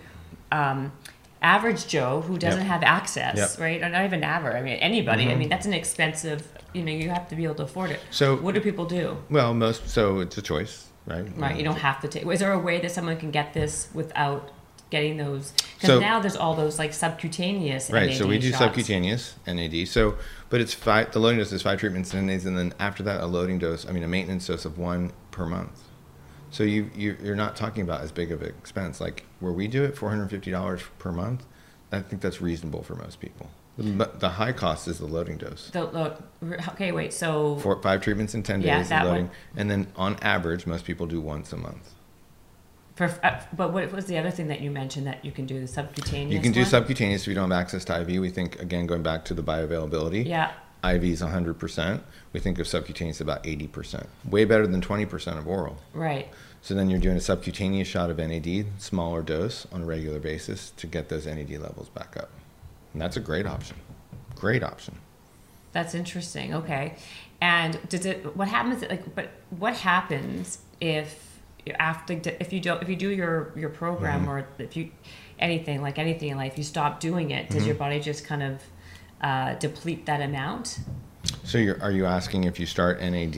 um, 0.53 0.93
average 1.41 1.87
Joe 1.87 2.21
who 2.23 2.37
doesn't 2.37 2.61
Yep. 2.61 2.69
have 2.69 2.83
access, 2.83 3.37
Yep. 3.37 3.61
right? 3.61 3.83
Or 3.83 3.89
not 3.89 4.05
even 4.05 4.25
average. 4.25 4.57
I 4.57 4.61
mean, 4.63 4.77
anybody. 4.79 5.29
I 5.29 5.35
Mhm. 5.35 5.39
mean, 5.39 5.49
that's 5.49 5.67
an 5.67 5.73
expensive. 5.73 6.43
You 6.75 6.83
know, 6.83 6.91
you 6.93 7.11
have 7.11 7.29
to 7.29 7.37
be 7.37 7.45
able 7.45 7.55
to 7.57 7.63
afford 7.63 7.91
it. 7.93 8.01
So- 8.11 8.37
what 8.37 8.55
do 8.55 8.61
people 8.61 8.85
do? 8.87 9.19
Well, 9.31 9.55
most 9.55 9.89
so 9.89 10.19
it's 10.21 10.37
a 10.37 10.43
choice, 10.43 10.89
right? 11.07 11.27
Right, 11.37 11.57
you 11.57 11.65
don't 11.65 11.79
have 11.79 12.01
to 12.01 12.09
take. 12.09 12.27
Is 12.27 12.41
there 12.41 12.53
a 12.53 12.59
way 12.59 12.81
that 12.81 12.91
someone 12.91 13.17
can 13.19 13.31
get 13.31 13.55
this 13.55 13.89
without 13.95 14.51
getting 14.91 15.17
those? 15.17 15.53
Because 15.75 15.89
So- 15.89 16.01
now 16.01 16.21
there's 16.21 16.37
all 16.37 16.55
those 16.55 16.79
like 16.79 16.93
subcutaneous. 16.95 17.91
Right. 17.91 18.15
So 18.17 18.27
we 18.27 18.35
NAD 18.35 18.43
do 18.43 18.49
shots. 18.51 18.59
subcutaneous 18.61 19.35
NAD. 19.47 19.87
So, 19.89 20.17
but 20.51 20.61
it's 20.61 20.75
five. 20.75 21.13
The 21.13 21.19
loading 21.19 21.39
dose 21.39 21.53
is 21.53 21.63
five 21.63 21.79
treatments 21.81 22.13
in 22.15 22.27
days, 22.27 22.47
and 22.47 22.57
then 22.57 22.73
after 22.79 23.03
that, 23.05 23.21
a 23.21 23.27
loading 23.27 23.59
dose. 23.59 23.87
I 23.87 23.93
mean, 23.93 24.03
a 24.03 24.09
maintenance 24.09 24.47
dose 24.47 24.65
of 24.65 24.79
one 24.79 25.13
per 25.31 25.47
month. 25.47 25.83
So 26.51 26.63
you, 26.65 26.91
you 26.97 27.17
you're 27.23 27.37
not 27.37 27.57
talking 27.57 27.83
about 27.83 28.01
as 28.01 28.11
big 28.11 28.33
of 28.33 28.41
an 28.43 28.49
expense. 28.49 29.01
Like 29.01 29.25
where 29.41 29.53
we 29.53 29.69
do 29.69 29.85
it, 29.85 29.97
four 29.97 30.09
hundred 30.11 30.31
fifty 30.31 30.51
dollars 30.51 30.81
per 30.99 31.13
month. 31.13 31.45
I 31.93 32.01
think 32.01 32.21
that's 32.23 32.41
reasonable 32.41 32.83
for 32.83 32.95
most 32.95 33.21
people. 33.21 33.51
But 33.81 34.19
the 34.19 34.31
high 34.31 34.51
cost 34.53 34.89
is 34.89 34.99
the 34.99 35.07
loading 35.07 35.37
dose. 35.37 35.71
The, 35.73 35.87
the 35.87 36.71
okay, 36.73 36.91
wait. 36.91 37.13
So 37.13 37.57
Four, 37.61 37.81
five 37.81 38.01
treatments 38.03 38.35
in 38.35 38.43
10 38.43 38.59
days 38.61 38.67
Yeah, 38.67 38.83
that 38.83 39.05
loading. 39.07 39.27
one. 39.29 39.37
And 39.57 39.71
then 39.71 39.87
on 39.95 40.17
average, 40.21 40.67
most 40.67 40.85
people 40.85 41.07
do 41.07 41.21
once 41.21 41.53
a 41.53 41.57
month. 41.57 41.95
For, 42.99 43.19
uh, 43.23 43.41
but 43.57 43.73
what 43.73 43.91
was 43.93 44.07
the 44.07 44.19
other 44.19 44.31
thing 44.31 44.49
that 44.49 44.61
you 44.61 44.71
mentioned 44.71 45.07
that 45.07 45.25
you 45.25 45.33
can 45.33 45.47
do 45.47 45.61
the 45.61 45.67
subcutaneous? 45.69 46.35
You 46.35 46.41
can 46.43 46.53
do 46.53 46.61
one? 46.61 46.69
subcutaneous 46.69 47.23
if 47.23 47.29
you 47.29 47.35
don't 47.35 47.51
have 47.51 47.61
access 47.61 47.85
to 47.87 48.01
IV. 48.01 48.21
We 48.21 48.29
think, 48.29 48.61
again, 48.61 48.87
going 48.87 49.03
back 49.03 49.25
to 49.27 49.35
the 49.35 49.43
bioavailability, 49.43 50.27
Yeah. 50.27 50.53
IV 50.85 51.05
is 51.05 51.23
100%. 51.23 52.03
We 52.33 52.41
think 52.41 52.59
of 52.59 52.67
subcutaneous 52.69 53.21
about 53.21 53.43
80%. 53.45 54.07
Way 54.29 54.45
better 54.45 54.67
than 54.67 54.81
20% 54.81 55.39
of 55.39 55.49
oral. 55.49 55.79
Right. 55.93 56.29
So 56.61 56.75
then 56.75 56.91
you're 56.91 57.01
doing 57.01 57.17
a 57.17 57.21
subcutaneous 57.21 57.89
shot 57.89 58.11
of 58.11 58.19
NAD, 58.19 58.67
smaller 58.79 59.23
dose 59.23 59.67
on 59.73 59.83
a 59.83 59.87
regular 59.87 60.19
basis 60.19 60.71
to 60.77 60.87
get 60.87 61.09
those 61.09 61.27
NAD 61.27 61.51
levels 61.59 61.89
back 61.89 62.17
up. 62.17 62.31
And 62.93 63.01
that's 63.01 63.17
a 63.17 63.21
great 63.21 63.47
option. 63.47 63.77
Great 64.35 64.63
option. 64.63 64.97
That's 65.73 65.95
interesting. 65.95 66.55
Okay. 66.55 66.97
And 67.41 67.79
does 67.89 68.05
it? 68.07 68.37
What 68.37 68.49
happens? 68.49 68.83
Like, 68.83 69.15
but 69.15 69.31
what 69.51 69.75
happens 69.75 70.59
if 70.81 71.28
after 71.79 72.21
if 72.41 72.53
you 72.53 72.61
don't 72.61 72.83
if 72.83 72.89
you 72.89 72.97
do 72.97 73.11
your 73.11 73.53
your 73.57 73.69
program 73.71 74.21
Mm-hmm. 74.23 74.31
or 74.31 74.47
if 74.59 74.77
you 74.77 74.91
anything 75.39 75.83
like 75.83 75.99
anything 75.99 76.31
in 76.31 76.37
life 76.37 76.57
you 76.59 76.65
stop 76.65 77.01
doing 77.01 77.31
it? 77.31 77.51
Does 77.51 77.65
your 77.67 77.75
Mm-hmm. 77.75 77.85
body 77.85 78.01
just 78.01 78.25
kind 78.25 78.43
of 78.43 78.63
uh, 79.21 79.55
deplete 79.55 80.07
that 80.07 80.21
amount? 80.21 80.79
So 81.45 81.59
you're, 81.59 81.81
are 81.83 81.91
you 81.91 82.07
asking 82.07 82.45
if 82.45 82.59
you 82.61 82.67
start 82.67 83.01
NAD 83.01 83.37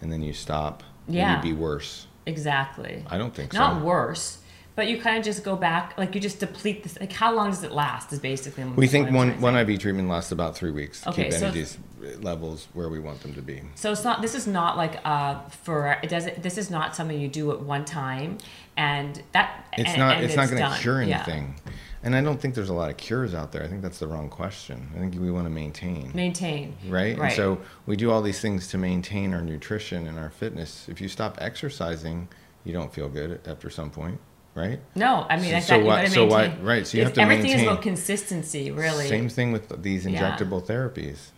and 0.00 0.12
then 0.12 0.22
you 0.22 0.32
stop, 0.32 0.82
Yeah. 1.08 1.36
would 1.36 1.46
you 1.46 1.54
be 1.54 1.58
worse? 1.60 2.06
Exactly. 2.26 3.02
I 3.08 3.16
don't 3.18 3.34
think 3.34 3.52
so. 3.52 3.58
Not 3.58 3.80
so. 3.80 3.84
worse, 3.84 4.38
but 4.76 4.86
you 4.88 5.00
kind 5.00 5.18
of 5.18 5.24
just 5.24 5.42
go 5.42 5.56
back. 5.56 5.94
Like 5.98 6.14
you 6.14 6.20
just 6.20 6.38
deplete 6.38 6.82
this. 6.84 7.00
Like 7.00 7.12
how 7.12 7.34
long 7.34 7.50
does 7.50 7.64
it 7.64 7.72
last? 7.72 8.12
Is 8.12 8.20
basically 8.20 8.62
We 8.64 8.86
think 8.86 9.10
one, 9.10 9.40
one. 9.40 9.56
IV 9.56 9.80
treatment 9.80 10.08
lasts 10.08 10.30
about 10.30 10.56
three 10.56 10.70
weeks 10.70 11.00
to 11.00 11.08
Okay, 11.10 11.24
keep 11.24 11.32
so- 11.32 11.50
NAD's 11.50 11.78
levels 12.20 12.68
where 12.74 12.88
we 12.88 13.00
want 13.00 13.20
them 13.22 13.34
to 13.34 13.42
be. 13.42 13.62
So 13.74 13.90
it's 13.90 14.04
not. 14.04 14.22
This 14.22 14.34
is 14.36 14.46
not 14.46 14.76
like 14.76 15.00
uh 15.04 15.40
for 15.48 15.98
it 16.02 16.08
doesn't. 16.10 16.42
This 16.42 16.58
is 16.58 16.70
not 16.70 16.94
something 16.94 17.18
you 17.18 17.26
do 17.28 17.50
at 17.52 17.60
one 17.60 17.84
time, 17.84 18.38
and 18.76 19.20
that 19.32 19.66
It's 19.76 19.88
and- 19.90 19.98
not. 19.98 20.16
and 20.16 20.24
it's 20.24 20.36
not 20.36 20.48
going 20.50 20.62
to 20.62 20.78
cure 20.78 21.02
Yeah. 21.02 21.16
anything, 21.16 21.54
and 22.02 22.14
I 22.14 22.20
don't 22.20 22.38
think 22.40 22.54
there's 22.54 22.68
a 22.68 22.74
lot 22.74 22.90
of 22.90 22.96
cures 22.98 23.34
out 23.34 23.50
there. 23.50 23.62
I 23.64 23.68
think 23.68 23.80
that's 23.82 23.98
the 23.98 24.06
wrong 24.06 24.28
question. 24.28 24.90
I 24.94 24.98
think 24.98 25.14
we 25.18 25.30
want 25.30 25.46
to 25.46 25.50
maintain, 25.50 26.12
Maintain. 26.14 26.76
right? 26.86 27.18
Right. 27.18 27.28
And 27.28 27.32
so 27.32 27.58
we 27.86 27.96
do 27.96 28.10
all 28.10 28.20
these 28.22 28.40
things 28.40 28.68
to 28.68 28.78
maintain 28.78 29.32
our 29.32 29.40
nutrition 29.42 30.06
and 30.06 30.18
our 30.18 30.30
fitness. 30.30 30.86
If 30.88 31.00
you 31.00 31.08
stop 31.08 31.38
exercising, 31.40 32.28
you 32.62 32.72
don't 32.74 32.92
feel 32.92 33.08
good 33.08 33.40
after 33.46 33.70
some 33.70 33.90
point, 33.90 34.20
right? 34.56 34.80
No, 34.96 35.26
I 35.30 35.36
mean, 35.36 35.50
So- 35.50 35.56
I 35.56 35.60
so 35.60 35.66
thought 35.74 35.78
you 35.80 35.84
why- 35.86 36.08
so 36.08 36.26
why- 36.26 36.48
maintain. 36.48 36.64
right, 36.64 36.86
so 36.86 36.98
you 36.98 37.04
have 37.04 37.12
to 37.12 37.20
everything 37.20 37.50
is 37.52 37.62
about 37.62 37.82
consistency, 37.82 38.70
really. 38.72 39.06
Same 39.06 39.28
thing 39.28 39.52
with 39.52 39.82
these 39.82 40.04
Yeah. 40.06 40.18
injectable 40.36 40.64
therapies. 40.66 41.30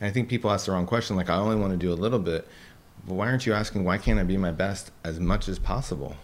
And 0.00 0.08
I 0.08 0.12
think 0.12 0.28
people 0.28 0.50
ask 0.50 0.66
the 0.66 0.72
wrong 0.72 0.86
question. 0.86 1.16
Like, 1.16 1.28
I 1.30 1.36
only 1.36 1.56
want 1.56 1.72
to 1.72 1.76
do 1.76 1.92
a 1.92 1.94
little 1.94 2.20
bit. 2.20 2.46
But 3.06 3.14
why 3.14 3.26
aren't 3.28 3.46
you 3.46 3.54
asking, 3.54 3.84
why 3.84 3.96
can't 3.98 4.18
I 4.20 4.22
be 4.22 4.36
my 4.36 4.52
best 4.52 4.90
as 5.02 5.18
much 5.18 5.48
as 5.48 5.58
possible? 5.58 6.14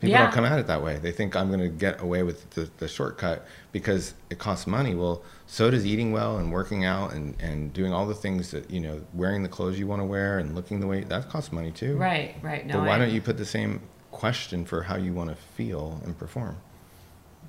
People 0.00 0.12
Yeah. 0.12 0.22
don't 0.24 0.32
come 0.32 0.44
at 0.44 0.58
it 0.60 0.66
that 0.68 0.82
way. 0.82 0.96
They 0.98 1.10
think 1.10 1.34
I'm 1.36 1.48
going 1.48 1.60
to 1.60 1.68
get 1.68 2.00
away 2.00 2.22
with 2.22 2.48
the, 2.50 2.70
the 2.78 2.86
shortcut 2.88 3.44
because 3.72 4.14
it 4.30 4.38
costs 4.38 4.66
money. 4.66 4.94
Well, 4.94 5.22
so 5.46 5.70
does 5.72 5.84
eating 5.84 6.12
well 6.12 6.38
and 6.38 6.52
working 6.52 6.84
out 6.84 7.12
and, 7.12 7.34
and 7.40 7.72
doing 7.72 7.92
all 7.92 8.06
the 8.06 8.14
things 8.14 8.52
that, 8.52 8.70
you 8.70 8.78
know, 8.80 9.00
wearing 9.12 9.42
the 9.42 9.48
clothes 9.48 9.76
you 9.78 9.86
want 9.88 10.00
to 10.00 10.04
wear 10.06 10.38
and 10.38 10.54
looking 10.54 10.78
the 10.80 10.86
way 10.86 11.00
that 11.02 11.28
costs 11.28 11.52
money 11.52 11.72
too. 11.72 11.96
Right, 11.96 12.36
right. 12.42 12.64
No, 12.66 12.74
but 12.78 12.86
why 12.86 12.94
I- 12.94 12.98
don't 12.98 13.10
you 13.10 13.20
put 13.20 13.36
the 13.38 13.44
same 13.44 13.80
question 14.10 14.64
for 14.64 14.82
how 14.82 14.96
you 14.96 15.12
want 15.12 15.30
to 15.30 15.36
feel 15.36 16.00
and 16.04 16.18
perform? 16.18 16.56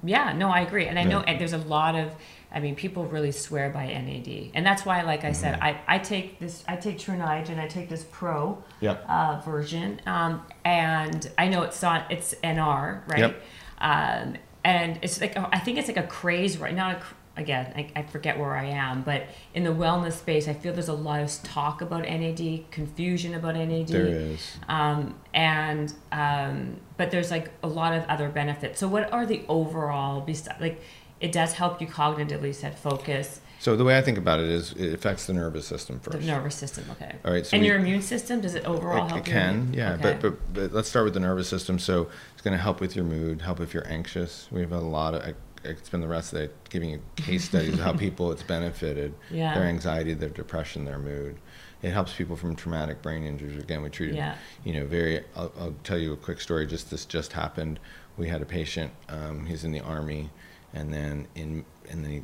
Yeah, 0.03 0.31
no, 0.33 0.49
I 0.49 0.61
agree, 0.61 0.87
and 0.87 0.97
I 0.97 1.03
know 1.03 1.19
Yeah. 1.19 1.25
and 1.27 1.39
there's 1.41 1.53
a 1.53 1.57
lot 1.57 1.95
of. 1.95 2.13
I 2.51 2.59
mean, 2.61 2.75
people 2.75 3.05
really 3.05 3.31
swear 3.31 3.69
by 3.69 3.85
NAD, 3.87 4.51
and 4.55 4.65
that's 4.65 4.83
why, 4.85 5.03
like 5.03 5.23
I 5.23 5.33
said, 5.33 5.55
Mm-hmm. 5.59 5.63
I, 5.63 5.95
I 5.95 5.99
take 5.99 6.39
this. 6.39 6.63
I 6.67 6.77
take 6.77 6.97
Tru 6.99 7.15
Niagen. 7.15 7.59
I 7.59 7.67
take 7.67 7.89
this 7.89 8.05
Pro 8.09 8.63
Yep. 8.79 9.05
uh, 9.09 9.41
version, 9.45 10.01
um, 10.05 10.41
and 10.63 11.29
I 11.37 11.47
know 11.49 11.63
it's 11.63 11.81
not. 11.81 12.09
It's 12.11 12.33
NR, 12.43 13.01
right? 13.07 13.19
Yep. 13.19 13.41
Um, 13.81 14.35
and 14.63 14.99
it's 15.01 15.19
like 15.21 15.35
I 15.37 15.59
think 15.59 15.77
it's 15.77 15.87
like 15.89 15.97
a 15.97 16.07
craze 16.07 16.57
right 16.57 16.73
now. 16.73 16.99
Again, 17.37 17.71
I, 17.75 17.89
I 17.99 18.01
forget 18.03 18.37
where 18.37 18.53
I 18.53 18.65
am, 18.65 19.01
but 19.03 19.23
in 19.53 19.63
the 19.63 19.69
wellness 19.69 20.13
space, 20.13 20.49
I 20.49 20.53
feel 20.53 20.73
there's 20.73 20.89
a 20.89 20.93
lot 20.93 21.21
of 21.21 21.31
talk 21.43 21.81
about 21.81 22.01
NAD, 22.03 22.69
confusion 22.69 23.33
about 23.33 23.55
NAD. 23.55 23.87
There 23.87 24.07
is. 24.07 24.57
um, 24.67 25.15
and 25.33 25.93
um, 26.11 26.77
but 26.97 27.11
there's 27.11 27.31
like 27.31 27.49
a 27.63 27.67
lot 27.67 27.93
of 27.93 28.03
other 28.09 28.27
benefits. 28.27 28.79
So 28.79 28.89
what 28.89 29.13
are 29.13 29.25
the 29.25 29.43
overall? 29.47 30.25
Like 30.59 30.81
it 31.21 31.31
does 31.31 31.53
help 31.53 31.79
you 31.79 31.87
cognitively. 31.87 32.53
Said 32.53 32.77
focus, 32.77 33.39
So 33.59 33.77
the 33.77 33.85
way 33.85 33.97
I 33.97 34.01
think 34.01 34.17
about 34.17 34.39
it 34.41 34.49
is 34.49 34.73
it 34.73 34.93
affects 34.93 35.25
the 35.25 35.33
nervous 35.33 35.65
system 35.65 35.99
first. 36.01 36.19
the 36.19 36.25
nervous 36.25 36.55
system. 36.55 36.85
Okay. 36.91 37.15
All 37.23 37.31
right, 37.31 37.45
so 37.45 37.55
and 37.55 37.61
we- 37.61 37.67
your 37.69 37.77
immune 37.77 38.01
system 38.01 38.41
does 38.41 38.55
it 38.55 38.65
overall 38.65 39.05
It, 39.05 39.09
help? 39.11 39.21
it 39.27 39.31
can, 39.31 39.73
yeah, 39.73 39.93
Okay. 39.93 40.01
but, 40.01 40.21
but 40.21 40.53
but 40.53 40.73
let's 40.73 40.89
start 40.89 41.05
with 41.05 41.13
the 41.13 41.19
nervous 41.21 41.47
system. 41.47 41.79
So 41.79 42.09
it's 42.33 42.41
going 42.41 42.57
to 42.57 42.61
help 42.61 42.81
with 42.81 42.95
your 42.97 43.05
mood, 43.05 43.41
help 43.43 43.61
if 43.61 43.73
you're 43.73 43.87
anxious. 43.87 44.47
We 44.51 44.59
have 44.59 44.73
a 44.73 44.79
lot 44.79 45.13
of. 45.13 45.35
I, 45.63 45.67
could 45.73 45.85
spend 45.85 46.03
the 46.03 46.07
rest 46.07 46.33
of 46.33 46.39
the 46.39 46.47
day 46.47 46.53
giving 46.69 46.89
you 46.91 47.01
case 47.15 47.45
studies 47.45 47.73
of 47.73 47.79
how 47.79 47.93
people 48.05 48.31
it's 48.31 48.43
benefited 48.43 49.13
Yeah. 49.31 49.53
their 49.55 49.63
anxiety, 49.67 50.13
their 50.13 50.29
depression, 50.29 50.85
their 50.85 50.99
mood. 50.99 51.37
It 51.81 51.91
helps 51.91 52.13
people 52.13 52.35
from 52.35 52.55
traumatic 52.55 53.01
brain 53.01 53.23
injuries. 53.23 53.57
Again, 53.57 53.81
we 53.81 53.89
treated, 53.89 54.15
Yeah. 54.15 54.35
you 54.63 54.73
know, 54.73 54.85
very. 54.85 55.23
I'll, 55.35 55.51
I'll 55.59 55.75
tell 55.83 55.97
you 55.97 56.11
a 56.13 56.17
quick 56.17 56.41
story. 56.41 56.67
Just 56.67 56.91
this 56.91 57.05
just 57.05 57.33
happened. 57.33 57.79
We 58.17 58.27
had 58.27 58.41
a 58.41 58.45
patient. 58.45 58.91
Um, 59.07 59.45
he's 59.45 59.63
in 59.63 59.71
the 59.71 59.79
army, 59.79 60.29
and 60.73 60.93
then 60.93 61.27
in 61.35 61.63
and 61.89 62.03
then 62.03 62.11
he 62.11 62.21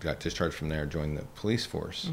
got 0.00 0.18
discharged 0.20 0.54
from 0.56 0.68
there, 0.68 0.86
joined 0.86 1.16
the 1.16 1.22
police 1.34 1.66
force 1.66 2.10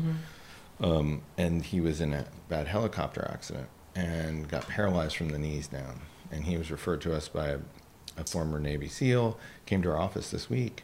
um, 0.79 1.21
and 1.37 1.63
he 1.63 1.79
was 1.79 2.01
in 2.01 2.13
a 2.13 2.25
bad 2.49 2.67
helicopter 2.67 3.27
accident 3.31 3.67
and 3.95 4.47
got 4.47 4.67
paralyzed 4.67 5.15
from 5.15 5.29
the 5.29 5.39
knees 5.39 5.67
down. 5.67 6.01
And 6.31 6.43
he 6.45 6.57
was 6.57 6.69
referred 6.71 7.01
to 7.01 7.13
us 7.15 7.27
by 7.29 7.49
a, 7.49 7.59
a 8.17 8.23
former 8.25 8.59
Navy 8.59 8.87
SEAL. 8.87 9.37
Came 9.65 9.81
to 9.83 9.89
our 9.91 9.97
office 9.97 10.31
this 10.31 10.49
week, 10.49 10.83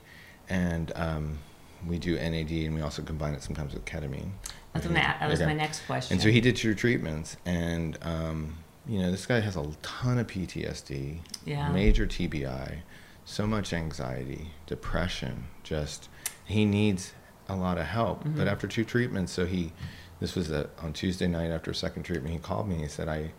and 0.49 0.91
um, 0.95 1.39
we 1.88 1.97
do 1.99 2.15
NAD, 2.15 2.51
and 2.51 2.75
we 2.75 2.82
also 2.82 3.01
combine 3.01 3.34
it 3.34 3.43
sometimes 3.43 3.73
with 3.73 3.86
ketamine. 3.86 4.32
That's 4.73 4.88
my, 4.88 4.95
that 4.95 5.29
was 5.29 5.39
Okay. 5.41 5.47
my 5.47 5.53
next 5.53 5.86
question. 5.86 6.13
And 6.15 6.21
so 6.21 6.29
he 6.29 6.41
did 6.41 6.55
two 6.55 6.73
treatments, 6.75 7.38
and 7.45 7.97
um, 8.01 8.57
you 8.88 8.99
know 8.99 9.11
this 9.11 9.25
guy 9.25 9.39
has 9.39 9.55
a 9.55 9.65
ton 9.82 10.17
of 10.17 10.27
PTSD, 10.27 11.19
Yeah. 11.45 11.69
major 11.71 12.05
TBI, 12.07 12.79
so 13.25 13.45
much 13.47 13.73
anxiety, 13.73 14.51
depression. 14.67 15.45
Just 15.63 16.09
he 16.45 16.65
needs 16.65 17.13
a 17.49 17.55
lot 17.55 17.77
of 17.77 17.86
help. 17.86 18.23
Mm-hmm. 18.23 18.38
But 18.38 18.47
after 18.47 18.67
two 18.67 18.84
treatments, 18.86 19.32
so 19.34 19.45
he, 19.45 19.73
this 20.19 20.36
was 20.36 20.51
a, 20.51 20.69
on 20.82 20.93
Tuesday 20.93 21.27
night 21.27 21.51
after 21.51 21.73
second 21.73 22.03
treatment, 22.03 22.34
he 22.34 22.39
called 22.39 22.67
me 22.67 22.75
and 22.75 22.84
he 22.84 22.89
said, 22.89 23.07
"I, 23.09 23.32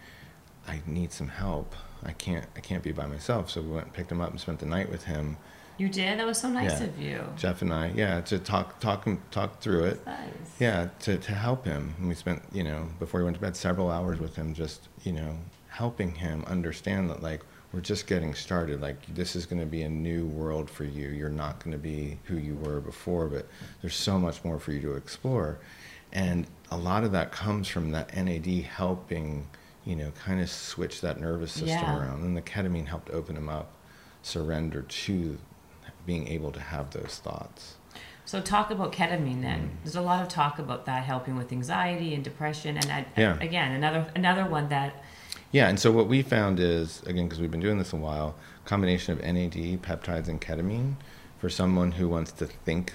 I 0.68 0.82
need 0.86 1.12
some 1.12 1.28
help. 1.28 1.74
I 2.04 2.12
can't 2.12 2.46
I 2.56 2.60
can't 2.60 2.82
be 2.82 2.92
by 2.92 3.06
myself." 3.06 3.50
So 3.50 3.60
we 3.62 3.68
went 3.70 3.86
and 3.86 3.92
picked 3.94 4.10
him 4.12 4.20
up 4.20 4.30
and 4.30 4.40
spent 4.40 4.58
the 4.60 4.66
night 4.66 4.90
with 4.90 5.04
him. 5.04 5.36
you 5.78 5.88
did. 5.88 6.18
That 6.18 6.26
was 6.26 6.38
so 6.38 6.48
nice 6.48 6.80
Yeah. 6.80 6.86
of 6.86 6.98
you. 7.00 7.24
Jeff 7.36 7.62
and 7.62 7.72
I, 7.72 7.92
yeah, 7.94 8.20
to 8.22 8.38
talk 8.38 8.78
talk 8.80 9.04
him 9.04 9.20
talk 9.30 9.60
through 9.60 9.84
it. 9.84 10.06
Nice. 10.06 10.18
Yeah, 10.60 10.88
to, 11.00 11.16
to 11.16 11.32
help 11.32 11.64
him. 11.64 11.94
And 11.98 12.08
we 12.08 12.14
spent, 12.14 12.42
you 12.52 12.62
know, 12.62 12.88
before 12.98 13.20
he 13.20 13.24
went 13.24 13.36
to 13.36 13.40
bed, 13.40 13.56
several 13.56 13.90
hours 13.90 14.20
with 14.20 14.36
him, 14.36 14.52
just, 14.54 14.88
you 15.02 15.12
know, 15.12 15.36
helping 15.68 16.12
him 16.14 16.44
understand 16.46 17.08
that, 17.10 17.22
like, 17.22 17.40
we're 17.72 17.80
just 17.80 18.06
getting 18.06 18.34
started. 18.34 18.80
Like, 18.82 18.98
this 19.14 19.34
is 19.34 19.46
going 19.46 19.60
to 19.60 19.66
be 19.66 19.82
a 19.82 19.88
new 19.88 20.26
world 20.26 20.68
for 20.70 20.84
you. 20.84 21.08
You're 21.08 21.30
not 21.30 21.58
going 21.64 21.72
to 21.72 21.78
be 21.78 22.18
who 22.24 22.36
you 22.36 22.54
were 22.56 22.80
before, 22.80 23.26
but 23.28 23.46
there's 23.80 23.96
so 23.96 24.18
much 24.18 24.44
more 24.44 24.58
for 24.60 24.72
you 24.72 24.80
to 24.82 24.92
explore. 24.94 25.58
And 26.12 26.46
a 26.70 26.76
lot 26.76 27.02
of 27.02 27.12
that 27.12 27.32
comes 27.32 27.66
from 27.68 27.90
that 27.92 28.14
NAD 28.14 28.46
helping, 28.64 29.48
you 29.84 29.96
know, 29.96 30.10
kind 30.24 30.40
of 30.40 30.48
switch 30.48 31.00
that 31.00 31.20
nervous 31.20 31.52
system 31.52 31.68
Yeah. 31.68 31.98
around. 31.98 32.22
And 32.22 32.36
the 32.36 32.42
ketamine 32.42 32.86
helped 32.86 33.10
open 33.10 33.36
him 33.36 33.48
up, 33.48 33.70
surrender 34.22 34.82
to 34.82 35.38
being 36.06 36.28
able 36.28 36.52
to 36.52 36.60
have 36.60 36.90
those 36.90 37.20
thoughts. 37.22 37.76
So 38.24 38.40
talk 38.40 38.70
about 38.70 38.92
ketamine 38.92 39.38
Mm. 39.38 39.42
then. 39.42 39.70
There's 39.82 39.96
a 39.96 40.00
lot 40.00 40.22
of 40.22 40.28
talk 40.28 40.58
about 40.58 40.86
that 40.86 41.04
helping 41.04 41.36
with 41.36 41.52
anxiety 41.52 42.14
and 42.14 42.22
depression, 42.22 42.76
and 42.76 42.90
I, 42.90 43.06
Yeah. 43.16 43.36
again 43.40 43.72
another 43.72 44.06
another 44.14 44.46
one 44.46 44.68
that 44.68 44.94
Yeah, 45.50 45.68
and 45.68 45.78
so 45.78 45.92
what 45.92 46.08
we 46.08 46.22
found 46.22 46.58
is, 46.60 47.02
again, 47.04 47.24
because 47.26 47.38
we've 47.40 47.50
been 47.50 47.60
doing 47.60 47.76
this 47.78 47.92
a 47.92 47.96
while, 47.96 48.36
combination 48.64 49.12
of 49.12 49.20
NAD, 49.22 49.76
peptides, 49.76 50.28
and 50.28 50.40
ketamine 50.40 50.94
for 51.38 51.50
someone 51.50 51.92
who 51.92 52.08
wants 52.08 52.32
to 52.32 52.46
think 52.46 52.94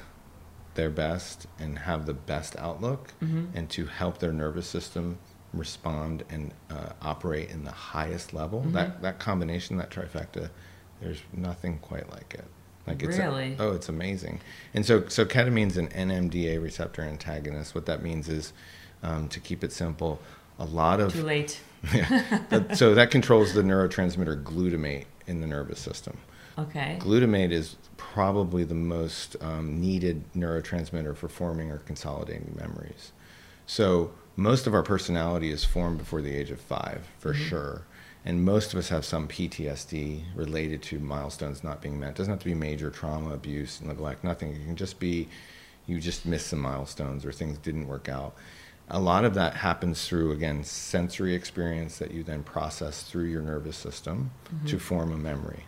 their 0.73 0.89
best 0.89 1.45
and 1.59 1.79
have 1.79 2.05
the 2.07 2.13
best 2.15 2.55
outlook 2.57 3.13
and 3.21 3.69
to 3.71 3.85
help 3.87 4.17
their 4.19 4.31
nervous 4.33 4.67
system 4.67 5.19
respond 5.57 6.23
and 6.29 6.53
uh, 6.69 6.89
operate 7.01 7.49
in 7.49 7.63
the 7.63 7.71
highest 7.71 8.33
level. 8.33 8.61
That, 8.71 9.01
that 9.01 9.19
combination, 9.19 9.77
that 9.77 9.89
trifecta, 9.89 10.49
there's 11.01 11.21
nothing 11.33 11.79
quite 11.79 12.09
like 12.11 12.33
it. 12.33 12.45
Like 12.85 13.03
it's 13.03 13.17
a- 13.17 13.21
oh, 13.59 13.73
it's 13.73 13.89
amazing. 13.89 14.39
And 14.73 14.85
so, 14.85 15.07
so 15.07 15.25
ketamine's 15.25 15.77
an 15.77 15.89
NMDA 15.89 16.61
receptor 16.61 17.01
antagonist. 17.01 17.75
What 17.75 17.85
that 17.87 18.01
means 18.01 18.29
is, 18.29 18.53
um, 19.03 19.27
to 19.29 19.39
keep 19.39 19.63
it 19.63 19.71
simple, 19.73 20.19
a 20.59 20.65
lot 20.65 20.99
of 20.99 21.13
too 21.13 21.23
late. 21.23 21.59
yeah. 21.93 22.43
That- 22.49 22.77
so 22.77 22.95
that 22.95 23.11
controls 23.11 23.53
the 23.53 23.61
neurotransmitter 23.61 24.41
glutamate 24.43 25.05
in 25.27 25.41
the 25.41 25.47
nervous 25.47 25.79
system. 25.79 26.17
Okay. 26.57 26.97
Glutamate 26.99 27.51
is 27.51 27.75
probably 27.97 28.63
the 28.63 28.73
most 28.73 29.35
um, 29.41 29.79
needed 29.79 30.23
neurotransmitter 30.35 31.15
for 31.15 31.27
forming 31.27 31.69
or 31.71 31.77
consolidating 31.79 32.55
memories. 32.59 33.11
So 33.67 34.11
most 34.37 34.67
of 34.67 34.73
our 34.73 34.83
personality 34.83 35.49
is 35.49 35.65
formed 35.65 35.97
before 35.97 36.21
the 36.21 36.33
age 36.33 36.51
of 36.51 36.61
five, 36.61 37.07
for 37.17 37.33
mm-hmm. 37.33 37.43
sure. 37.43 37.81
And 38.23 38.45
most 38.45 38.71
of 38.71 38.79
us 38.79 38.89
have 38.89 39.03
some 39.03 39.27
PTSD 39.27 40.21
related 40.35 40.83
to 40.83 40.99
milestones 40.99 41.63
not 41.63 41.81
being 41.81 41.99
met. 41.99 42.09
It 42.09 42.15
doesn't 42.15 42.33
have 42.33 42.39
to 42.39 42.45
be 42.45 42.53
major 42.53 42.89
trauma, 42.89 43.33
abuse, 43.33 43.81
neglect, 43.81 44.23
nothing. 44.23 44.51
It 44.51 44.65
can 44.65 44.75
just 44.75 44.99
be 44.99 45.27
you 45.87 45.99
just 45.99 46.25
missed 46.25 46.47
some 46.47 46.59
milestones 46.59 47.25
or 47.25 47.31
things 47.31 47.57
didn't 47.57 47.87
work 47.87 48.09
out. 48.09 48.35
A 48.89 48.99
lot 48.99 49.25
of 49.25 49.33
that 49.33 49.55
happens 49.55 50.07
through, 50.07 50.31
again, 50.31 50.63
sensory 50.63 51.33
experience 51.33 51.97
that 51.97 52.11
you 52.11 52.23
then 52.23 52.43
process 52.43 53.03
through 53.03 53.25
your 53.25 53.41
nervous 53.41 53.75
system 53.75 54.31
to 54.65 54.75
mm-hmm. 54.75 54.77
form 54.77 55.11
a 55.11 55.17
memory. 55.17 55.63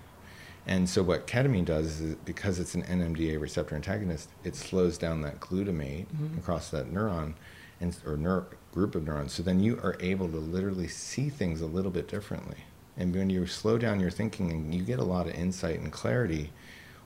And 0.68 0.88
so 0.88 1.02
what 1.02 1.26
ketamine 1.26 1.66
does 1.66 2.00
is 2.00 2.16
because 2.26 2.60
it's 2.60 2.76
an 2.76 2.84
NMDA 2.84 3.42
receptor 3.42 3.76
antagonist, 3.76 4.30
it 4.44 4.56
slows 4.56 4.98
down 4.98 5.22
that 5.22 5.40
glutamate 5.40 6.06
mm-hmm. 6.08 6.38
across 6.38 6.70
that 6.70 6.94
neuron 6.94 7.34
and 7.82 7.98
or 8.06 8.18
neur- 8.18 8.46
group 8.74 8.96
of 8.96 9.06
neurons. 9.06 9.34
So 9.34 9.44
then 9.44 9.60
you 9.60 9.80
are 9.84 9.98
able 10.00 10.30
to 10.30 10.38
literally 10.38 10.88
see 10.88 11.30
things 11.30 11.62
a 11.62 11.66
little 11.66 11.92
bit 11.92 12.08
differently. 12.08 12.58
And 12.98 13.16
when 13.16 13.30
you 13.30 13.46
slow 13.48 13.78
down 13.78 14.00
your 14.00 14.12
thinking 14.12 14.52
and 14.52 14.74
you 14.74 14.84
get 14.84 15.00
a 15.00 15.04
lot 15.04 15.28
of 15.28 15.34
insight 15.34 15.80
and 15.80 15.92
clarity, 15.92 16.52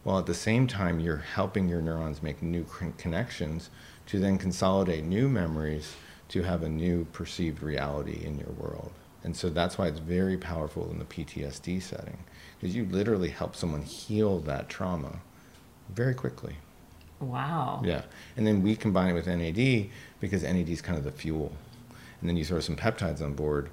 while 0.03 0.19
at 0.19 0.25
the 0.25 0.33
same 0.33 0.67
time 0.67 0.99
you're 0.99 1.17
helping 1.17 1.69
your 1.69 1.81
neurons 1.81 2.21
make 2.21 2.41
new 2.41 2.65
connections 2.97 3.69
to 4.07 4.19
then 4.19 4.37
consolidate 4.37 5.03
new 5.03 5.29
memories 5.29 5.95
to 6.29 6.41
have 6.41 6.63
a 6.63 6.69
new 6.69 7.05
perceived 7.13 7.61
reality 7.61 8.21
in 8.25 8.37
your 8.37 8.51
world. 8.57 8.91
And 9.23 9.35
so 9.37 9.49
that's 9.49 9.77
why 9.77 9.87
it's 9.87 9.99
very 9.99 10.35
powerful 10.35 10.89
in 10.91 10.99
the 10.99 11.05
PTSD 11.05 11.81
setting, 11.81 12.17
because 12.59 12.75
you 12.75 12.85
literally 12.85 13.29
help 13.29 13.55
someone 13.55 13.83
heal 13.83 14.39
that 14.39 14.67
trauma 14.67 15.19
very 15.89 16.13
quickly. 16.13 16.57
Wow. 17.21 17.81
Yeah. 17.85 18.01
And 18.35 18.45
then 18.45 18.61
we 18.61 18.75
combine 18.75 19.11
it 19.11 19.13
with 19.13 19.27
NAD 19.27 19.89
because 20.23 20.43
NAD 20.43 20.69
is 20.69 20.81
kind 20.81 20.97
of 20.97 21.03
the 21.03 21.11
fuel. 21.11 21.51
And 22.21 22.29
then 22.29 22.37
you 22.37 22.45
throw 22.45 22.61
some 22.61 22.77
peptides 22.77 23.21
on 23.21 23.33
board. 23.33 23.69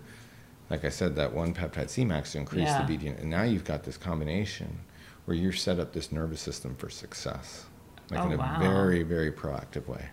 Like 0.68 0.84
I 0.84 0.88
said, 0.88 1.14
that 1.14 1.32
one 1.32 1.55
peptide 1.55 1.86
Semax 1.86 2.32
to 2.32 2.38
increase 2.38 2.66
Yeah. 2.66 2.84
the 2.84 2.96
BDN. 2.98 3.20
And 3.20 3.30
now 3.30 3.44
you've 3.44 3.62
got 3.64 3.84
this 3.84 3.96
combination 3.96 4.80
where 5.26 5.36
you're 5.36 5.53
set 5.53 5.78
up 5.78 5.92
this 5.92 6.11
nervous 6.11 6.40
system 6.40 6.74
for 6.74 6.90
success. 6.90 7.66
Like 8.11 8.18
Oh, 8.20 8.26
in 8.26 8.32
a 8.32 8.36
wow. 8.36 8.59
very, 8.59 9.05
very 9.05 9.30
proactive 9.30 9.86
way. 9.86 10.07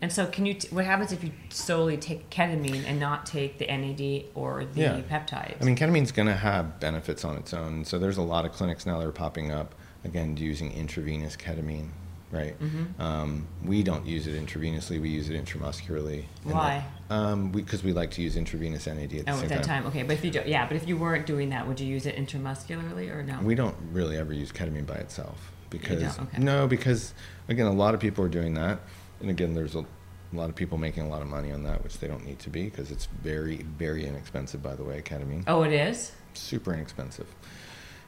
And 0.00 0.12
so, 0.12 0.26
can 0.26 0.46
you? 0.46 0.54
T- 0.54 0.68
what 0.70 0.84
happens 0.84 1.10
if 1.12 1.24
you 1.24 1.32
solely 1.50 1.96
take 1.96 2.30
ketamine 2.30 2.84
and 2.86 3.00
not 3.00 3.26
take 3.26 3.58
the 3.58 3.66
NAD 3.68 4.26
or 4.36 4.64
the 4.64 4.80
Yeah. 4.80 5.00
peptides? 5.10 5.60
I 5.60 5.64
mean, 5.64 5.74
ketamine's 5.76 6.12
going 6.12 6.28
to 6.28 6.36
have 6.36 6.78
benefits 6.78 7.24
on 7.24 7.36
its 7.36 7.52
own. 7.52 7.84
So 7.84 7.98
there's 7.98 8.16
a 8.16 8.22
lot 8.22 8.46
of 8.46 8.52
clinics 8.52 8.86
now 8.86 8.98
that 9.00 9.06
are 9.08 9.12
popping 9.12 9.50
up, 9.50 9.74
again, 10.04 10.36
using 10.36 10.72
intravenous 10.72 11.36
ketamine, 11.36 11.88
right? 12.30 12.58
Mm-hmm. 12.60 13.02
Um, 13.02 13.46
we 13.64 13.82
don't 13.82 14.06
use 14.06 14.26
it 14.26 14.34
intravenously, 14.34 15.00
we 15.00 15.08
use 15.10 15.28
it 15.28 15.44
intramuscularly. 15.44 16.24
Why? 16.44 16.84
that- 17.08 17.14
Um, 17.14 17.50
Because 17.50 17.82
we, 17.82 17.92
like 17.92 18.12
to 18.12 18.22
use 18.22 18.36
intravenous 18.36 18.86
NAD 18.86 19.02
at 19.02 19.10
the 19.10 19.16
time. 19.24 19.34
oh, 19.34 19.36
same 19.36 19.42
at 19.44 19.48
that 19.48 19.64
time, 19.64 19.86
okay. 19.86 20.02
But 20.04 20.12
if 20.14 20.24
you 20.24 20.30
do, 20.30 20.42
yeah, 20.46 20.66
but 20.66 20.76
if 20.76 20.86
you 20.86 20.96
weren't 20.96 21.26
doing 21.26 21.50
that, 21.50 21.66
would 21.66 21.80
you 21.80 21.86
use 21.86 22.06
it 22.06 22.16
intramuscularly 22.16 23.10
or 23.10 23.22
no? 23.22 23.40
We 23.42 23.54
don't 23.54 23.74
really 23.92 24.16
ever 24.16 24.32
use 24.32 24.52
ketamine 24.52 24.86
by 24.86 24.94
itself 24.96 25.50
because? 25.70 26.18
Okay. 26.18 26.38
no, 26.38 26.66
because 26.68 27.14
again, 27.48 27.66
a 27.66 27.72
lot 27.72 27.94
of 27.94 28.00
people 28.00 28.24
are 28.24 28.28
doing 28.28 28.54
that, 28.54 28.78
and 29.20 29.28
again, 29.30 29.54
there's 29.54 29.74
a, 29.74 29.80
a 29.80 30.36
lot 30.36 30.48
of 30.48 30.54
people 30.54 30.78
making 30.78 31.02
a 31.02 31.08
lot 31.08 31.22
of 31.22 31.28
money 31.28 31.50
on 31.50 31.64
that, 31.64 31.82
which 31.82 31.98
they 31.98 32.06
don't 32.06 32.24
need 32.24 32.38
to 32.40 32.50
be 32.50 32.64
because 32.64 32.92
it's 32.92 33.06
very, 33.22 33.56
very 33.78 34.06
inexpensive. 34.06 34.62
By 34.62 34.76
the 34.76 34.84
way, 34.84 35.02
ketamine, 35.02 35.42
oh, 35.48 35.62
it 35.64 35.72
is. 35.72 36.12
super 36.34 36.72
inexpensive, 36.72 37.26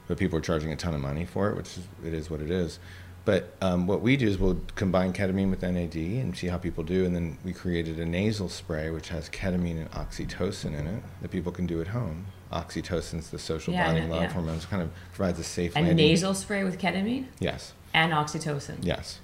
but 0.07 0.17
people 0.17 0.37
are 0.37 0.41
charging 0.41 0.71
a 0.71 0.75
ton 0.77 0.93
of 0.93 1.01
money 1.01 1.25
for 1.25 1.49
it, 1.49 1.57
which 1.57 1.77
is 1.77 1.87
it 2.05 2.13
is 2.13 2.29
what 2.29 2.39
it 2.41 2.49
is. 2.51 2.79
But 3.25 3.53
um, 3.61 3.87
what 3.87 4.01
we 4.01 4.17
do 4.17 4.27
is 4.27 4.37
we'll 4.37 4.59
combine 4.75 5.13
ketamine 5.13 5.49
with 5.49 5.61
NAD 5.61 5.95
and 5.95 6.35
see 6.35 6.47
how 6.47 6.57
people 6.57 6.83
do, 6.83 7.05
and 7.05 7.15
then 7.15 7.37
we 7.45 7.53
created 7.53 7.97
a 7.99 8.05
nasal 8.05 8.49
spray 8.49 8.89
which 8.89 9.09
has 9.09 9.29
ketamine 9.29 9.77
and 9.79 9.91
oxytocin 9.91 10.77
in 10.77 10.87
it 10.87 11.03
that 11.21 11.31
people 11.31 11.51
can 11.51 11.65
do 11.65 11.79
at 11.79 11.87
home. 11.87 12.25
Oxytocin's 12.51 13.29
the 13.29 13.39
social 13.39 13.73
Yeah, 13.73 13.85
bonding 13.87 14.09
love 14.09 14.23
yeah. 14.23 14.31
hormone. 14.33 14.57
It 14.57 14.67
kind 14.69 14.81
of 14.83 14.91
provides 15.13 15.39
a 15.39 15.43
safe 15.43 15.71
A 15.75 15.79
landing. 15.79 15.95
nasal 15.95 16.33
spray 16.33 16.63
with 16.65 16.77
ketamine 16.79 17.25
Yes. 17.39 17.73
and 17.93 18.11
oxytocin. 18.11 18.77
Yes. 18.81 19.19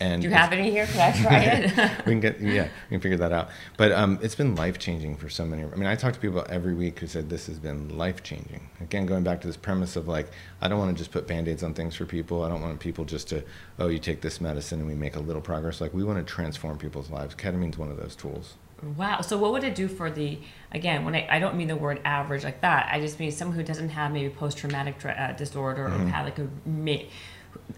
And 0.00 0.20
Do 0.22 0.28
you 0.28 0.34
have 0.34 0.52
any 0.52 0.70
here? 0.70 0.86
Could 0.86 1.00
I 1.00 1.12
try 1.12 1.38
it? 1.40 1.76
we 2.06 2.12
can 2.12 2.20
get 2.20 2.40
yeah, 2.40 2.64
we 2.90 2.94
can 2.94 3.00
figure 3.00 3.16
that 3.18 3.32
out. 3.32 3.48
But 3.76 3.92
um, 3.92 4.18
it's 4.22 4.34
been 4.34 4.54
life 4.54 4.78
changing 4.78 5.16
for 5.16 5.28
so 5.28 5.44
many. 5.44 5.62
I 5.64 5.74
mean, 5.76 5.86
I 5.86 5.94
talk 5.94 6.12
to 6.14 6.20
people 6.20 6.44
every 6.48 6.74
week 6.74 6.98
who 6.98 7.06
said 7.06 7.30
this 7.30 7.46
has 7.46 7.58
been 7.58 7.96
life 7.96 8.22
changing. 8.22 8.68
Again, 8.80 9.06
going 9.06 9.24
back 9.24 9.40
to 9.40 9.46
this 9.46 9.56
premise 9.56 9.96
of 9.96 10.06
like, 10.08 10.28
I 10.60 10.68
don't 10.68 10.78
want 10.78 10.96
to 10.96 10.98
just 10.98 11.12
put 11.12 11.26
band 11.26 11.48
aids 11.48 11.62
on 11.62 11.74
things 11.74 11.94
for 11.96 12.04
people. 12.04 12.42
I 12.42 12.48
don't 12.48 12.60
want 12.60 12.78
people 12.80 13.04
just 13.04 13.28
to, 13.28 13.42
oh, 13.78 13.88
you 13.88 13.98
take 13.98 14.20
this 14.20 14.40
medicine 14.40 14.80
and 14.80 14.88
we 14.88 14.94
make 14.94 15.16
a 15.16 15.20
little 15.20 15.42
progress. 15.42 15.80
Like 15.80 15.94
we 15.94 16.04
want 16.04 16.18
to 16.18 16.24
transform 16.34 16.78
people's 16.78 17.10
lives. 17.10 17.34
Ketamine's 17.34 17.78
one 17.78 17.90
of 17.90 17.96
those 17.96 18.14
tools. 18.14 18.54
Wow. 18.96 19.22
So 19.22 19.38
what 19.38 19.52
would 19.52 19.64
it 19.64 19.74
do 19.74 19.88
for 19.88 20.10
the 20.10 20.38
again? 20.70 21.06
When 21.06 21.14
I, 21.14 21.26
I 21.30 21.38
don't 21.38 21.56
mean 21.56 21.68
the 21.68 21.76
word 21.76 21.98
average 22.04 22.44
like 22.44 22.60
that. 22.60 22.90
I 22.92 23.00
just 23.00 23.18
mean 23.18 23.32
someone 23.32 23.56
who 23.56 23.62
doesn't 23.62 23.88
have 23.88 24.12
maybe 24.12 24.28
post 24.28 24.58
traumatic 24.58 24.96
uh, 25.02 25.32
disorder 25.32 25.88
Mm-hmm. 25.88 26.08
or 26.08 26.08
have 26.10 26.24
like 26.26 26.38
a 26.38 26.48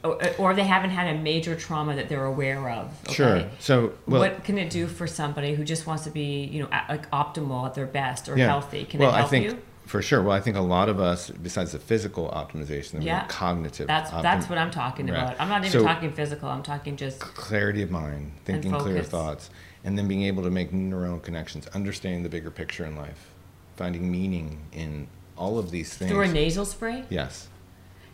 or, 0.05 0.19
or 0.39 0.55
they 0.55 0.65
haven't 0.65 0.91
had 0.91 1.15
a 1.15 1.19
major 1.19 1.55
trauma 1.55 1.97
that 1.97 2.09
they're 2.09 2.25
aware 2.25 2.71
of. 2.71 2.87
okay? 3.05 3.15
Sure. 3.15 3.45
So 3.59 3.93
well, 4.07 4.21
what 4.21 4.45
can 4.45 4.59
it 4.59 4.71
do 4.71 4.87
for 4.87 5.07
somebody 5.07 5.55
who 5.55 5.65
just 5.65 5.87
wants 5.87 6.05
to 6.05 6.11
be 6.11 6.45
you 6.45 6.63
know 6.63 6.69
like 6.89 7.11
optimal 7.11 7.67
at 7.67 7.75
their 7.75 7.87
best 7.87 8.29
or 8.29 8.37
yeah. 8.37 8.47
healthy? 8.47 8.85
Can 8.85 9.01
well, 9.01 9.11
it 9.11 9.15
help 9.15 9.27
I 9.27 9.29
think 9.29 9.45
you? 9.47 9.59
for 9.87 10.03
sure. 10.03 10.23
Well, 10.23 10.37
I 10.37 10.41
think 10.41 10.57
a 10.57 10.61
lot 10.61 10.89
of 10.89 11.01
us, 11.01 11.31
besides 11.31 11.73
the 11.73 11.79
physical 11.79 12.29
optimization, 12.31 13.03
Yeah. 13.03 13.25
cognitive. 13.27 13.87
That's 13.87 14.11
optim- 14.11 14.23
that's 14.23 14.49
what 14.49 14.59
I'm 14.59 14.71
talking 14.71 15.07
Right. 15.07 15.17
about. 15.17 15.41
I'm 15.41 15.49
not 15.49 15.61
even 15.65 15.73
So- 15.73 15.83
talking 15.83 16.13
physical. 16.13 16.49
I'm 16.49 16.63
talking 16.63 16.97
just 16.97 17.21
clarity 17.21 17.83
of 17.83 17.91
mind, 17.91 18.33
thinking 18.45 18.73
clear 18.73 19.03
thoughts, 19.03 19.49
and 19.85 19.97
then 19.97 20.07
being 20.07 20.23
able 20.25 20.43
to 20.43 20.51
make 20.51 20.73
neuronal 20.73 21.23
connections, 21.23 21.67
understanding 21.69 22.23
the 22.23 22.29
bigger 22.29 22.51
picture 22.51 22.85
in 22.85 22.97
life, 22.97 23.31
finding 23.77 24.11
meaning 24.11 24.59
in 24.73 25.07
all 25.39 25.59
of 25.59 25.71
these 25.71 25.95
things. 25.95 26.11
through 26.11 26.23
a 26.23 26.29
nasal 26.29 26.65
spray. 26.67 27.05
yes. 27.09 27.49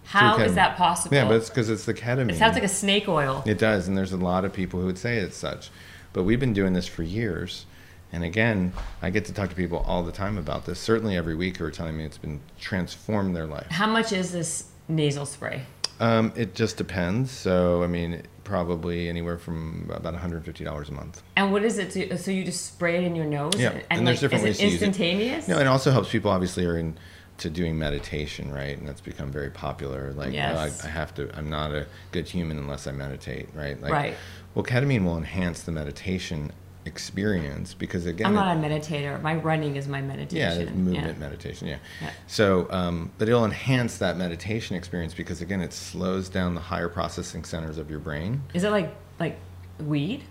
How 0.05 0.39
is 0.39 0.55
that 0.55 0.77
possible? 0.77 1.17
Yeah, 1.17 1.27
but 1.27 1.37
it's 1.37 1.49
because 1.49 1.71
it's 1.71 1.85
the 1.85 1.95
ketamine. 1.95 2.33
it 2.33 2.37
sounds 2.39 2.55
like 2.55 2.63
a 2.65 2.69
snake 2.69 3.09
oil. 3.09 3.43
It 3.47 3.59
does, 3.59 3.89
and 3.89 3.97
there's 3.97 4.13
a 4.13 4.17
lot 4.17 4.45
of 4.45 4.53
people 4.53 4.81
who 4.81 4.87
would 4.87 4.99
say 4.99 5.17
it's 5.17 5.37
such. 5.37 5.71
But 6.13 6.23
we've 6.23 6.41
been 6.41 6.53
doing 6.53 6.73
this 6.73 6.87
for 6.87 7.03
years. 7.03 7.67
And 8.13 8.23
again, 8.23 8.73
I 9.03 9.11
get 9.11 9.25
to 9.25 9.33
talk 9.33 9.51
to 9.51 9.57
people 9.57 9.79
all 9.89 10.05
the 10.05 10.13
time 10.13 10.39
about 10.39 10.67
this. 10.67 10.79
Certainly 10.79 11.17
every 11.17 11.35
week 11.35 11.57
who 11.57 11.65
are 11.65 11.71
telling 11.73 11.97
me 11.97 12.05
it's 12.05 12.19
been 12.19 12.41
transformed 12.61 13.35
their 13.35 13.47
life. 13.47 13.67
How 13.71 13.89
much 13.89 14.13
is 14.13 14.31
this 14.31 14.69
nasal 14.87 15.27
spray? 15.27 15.63
Um, 15.99 16.33
it 16.37 16.55
just 16.55 16.77
depends. 16.77 17.33
So, 17.33 17.83
I 17.83 17.89
mean, 17.89 18.23
probably 18.45 19.09
anywhere 19.09 19.39
from 19.39 19.91
about 19.93 20.15
$150 20.15 20.89
a 20.89 20.93
month. 20.93 21.23
And 21.37 21.51
what 21.51 21.65
is 21.65 21.79
it? 21.79 21.91
To, 21.93 22.19
so 22.19 22.31
you 22.31 22.45
just 22.45 22.67
spray 22.67 22.97
it 22.97 23.05
in 23.05 23.17
your 23.17 23.27
nose? 23.27 23.55
Yeah, 23.57 23.71
And, 23.71 23.85
and 23.91 24.07
there's 24.07 24.23
like, 24.23 24.31
different 24.31 24.45
ways 24.45 24.59
it 24.59 24.63
to 24.63 24.71
use 24.71 24.83
it. 24.83 24.87
instantaneous? 24.87 25.49
No, 25.49 25.59
it 25.59 25.67
also 25.67 25.91
helps 25.91 26.11
people 26.11 26.31
obviously 26.31 26.65
are 26.67 26.77
in 26.77 26.97
to 27.39 27.51
doing 27.51 27.79
meditation, 27.79 28.53
right? 28.53 28.77
And 28.79 28.87
that's 28.87 29.01
become 29.01 29.31
very 29.31 29.51
popular. 29.51 30.13
Like, 30.13 30.33
Yes. 30.33 30.85
I, 30.85 30.87
I 30.87 30.91
have 30.91 31.15
to. 31.15 31.31
I'm 31.37 31.51
not 31.51 31.73
a 31.73 31.87
good 32.13 32.29
human 32.29 32.59
unless 32.59 32.87
I 32.87 32.93
meditate, 32.93 33.49
right? 33.55 33.81
Like, 33.81 33.93
Right. 33.93 34.15
Well, 34.55 34.65
ketamine 34.65 35.05
will 35.05 35.17
enhance 35.19 35.63
the 35.63 35.73
meditation 35.73 36.53
experience 36.87 37.73
because 37.75 38.05
again, 38.07 38.27
I'm 38.27 38.33
it- 38.35 38.37
not 38.37 38.57
a 38.57 38.61
meditator. 38.61 39.21
My 39.23 39.35
running 39.35 39.77
is 39.77 39.89
my 39.89 40.01
meditation. 40.01 40.67
yeah, 40.67 40.73
movement 40.73 41.19
meditation, 41.19 41.67
yeah. 41.67 41.79
Yeah. 42.01 42.11
So, 42.27 42.69
um, 42.71 43.11
but 43.19 43.29
it'll 43.29 43.45
enhance 43.45 43.99
that 43.99 44.17
meditation 44.17 44.77
experience 44.77 45.13
because 45.15 45.41
again, 45.41 45.61
it 45.61 45.73
slows 45.73 46.29
down 46.29 46.55
the 46.55 46.61
higher 46.61 46.89
processing 46.89 47.45
centers 47.45 47.79
of 47.79 47.91
your 47.91 47.99
brain. 48.01 48.43
Is 48.55 48.65
it 48.65 48.71
like 48.71 48.95
like 49.19 49.39
weed? 49.81 50.23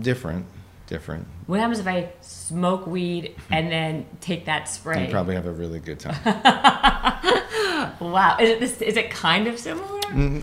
Different, 0.00 0.46
different. 0.86 1.26
What 1.46 1.60
happens 1.60 1.78
if 1.78 1.86
I 1.86 2.12
smoke 2.20 2.86
weed 2.86 3.34
and 3.50 3.70
then 3.72 4.06
take 4.20 4.46
that 4.46 4.68
spray? 4.68 5.06
You 5.06 5.10
probably 5.10 5.34
have 5.34 5.46
a 5.46 5.52
really 5.52 5.78
good 5.80 6.00
time. 6.00 6.16
Wow. 8.00 8.36
Is 8.40 8.50
it 8.50 8.60
this? 8.60 8.82
Is 8.82 8.96
it 8.96 9.10
kind 9.10 9.46
of 9.46 9.58
similar? 9.58 10.00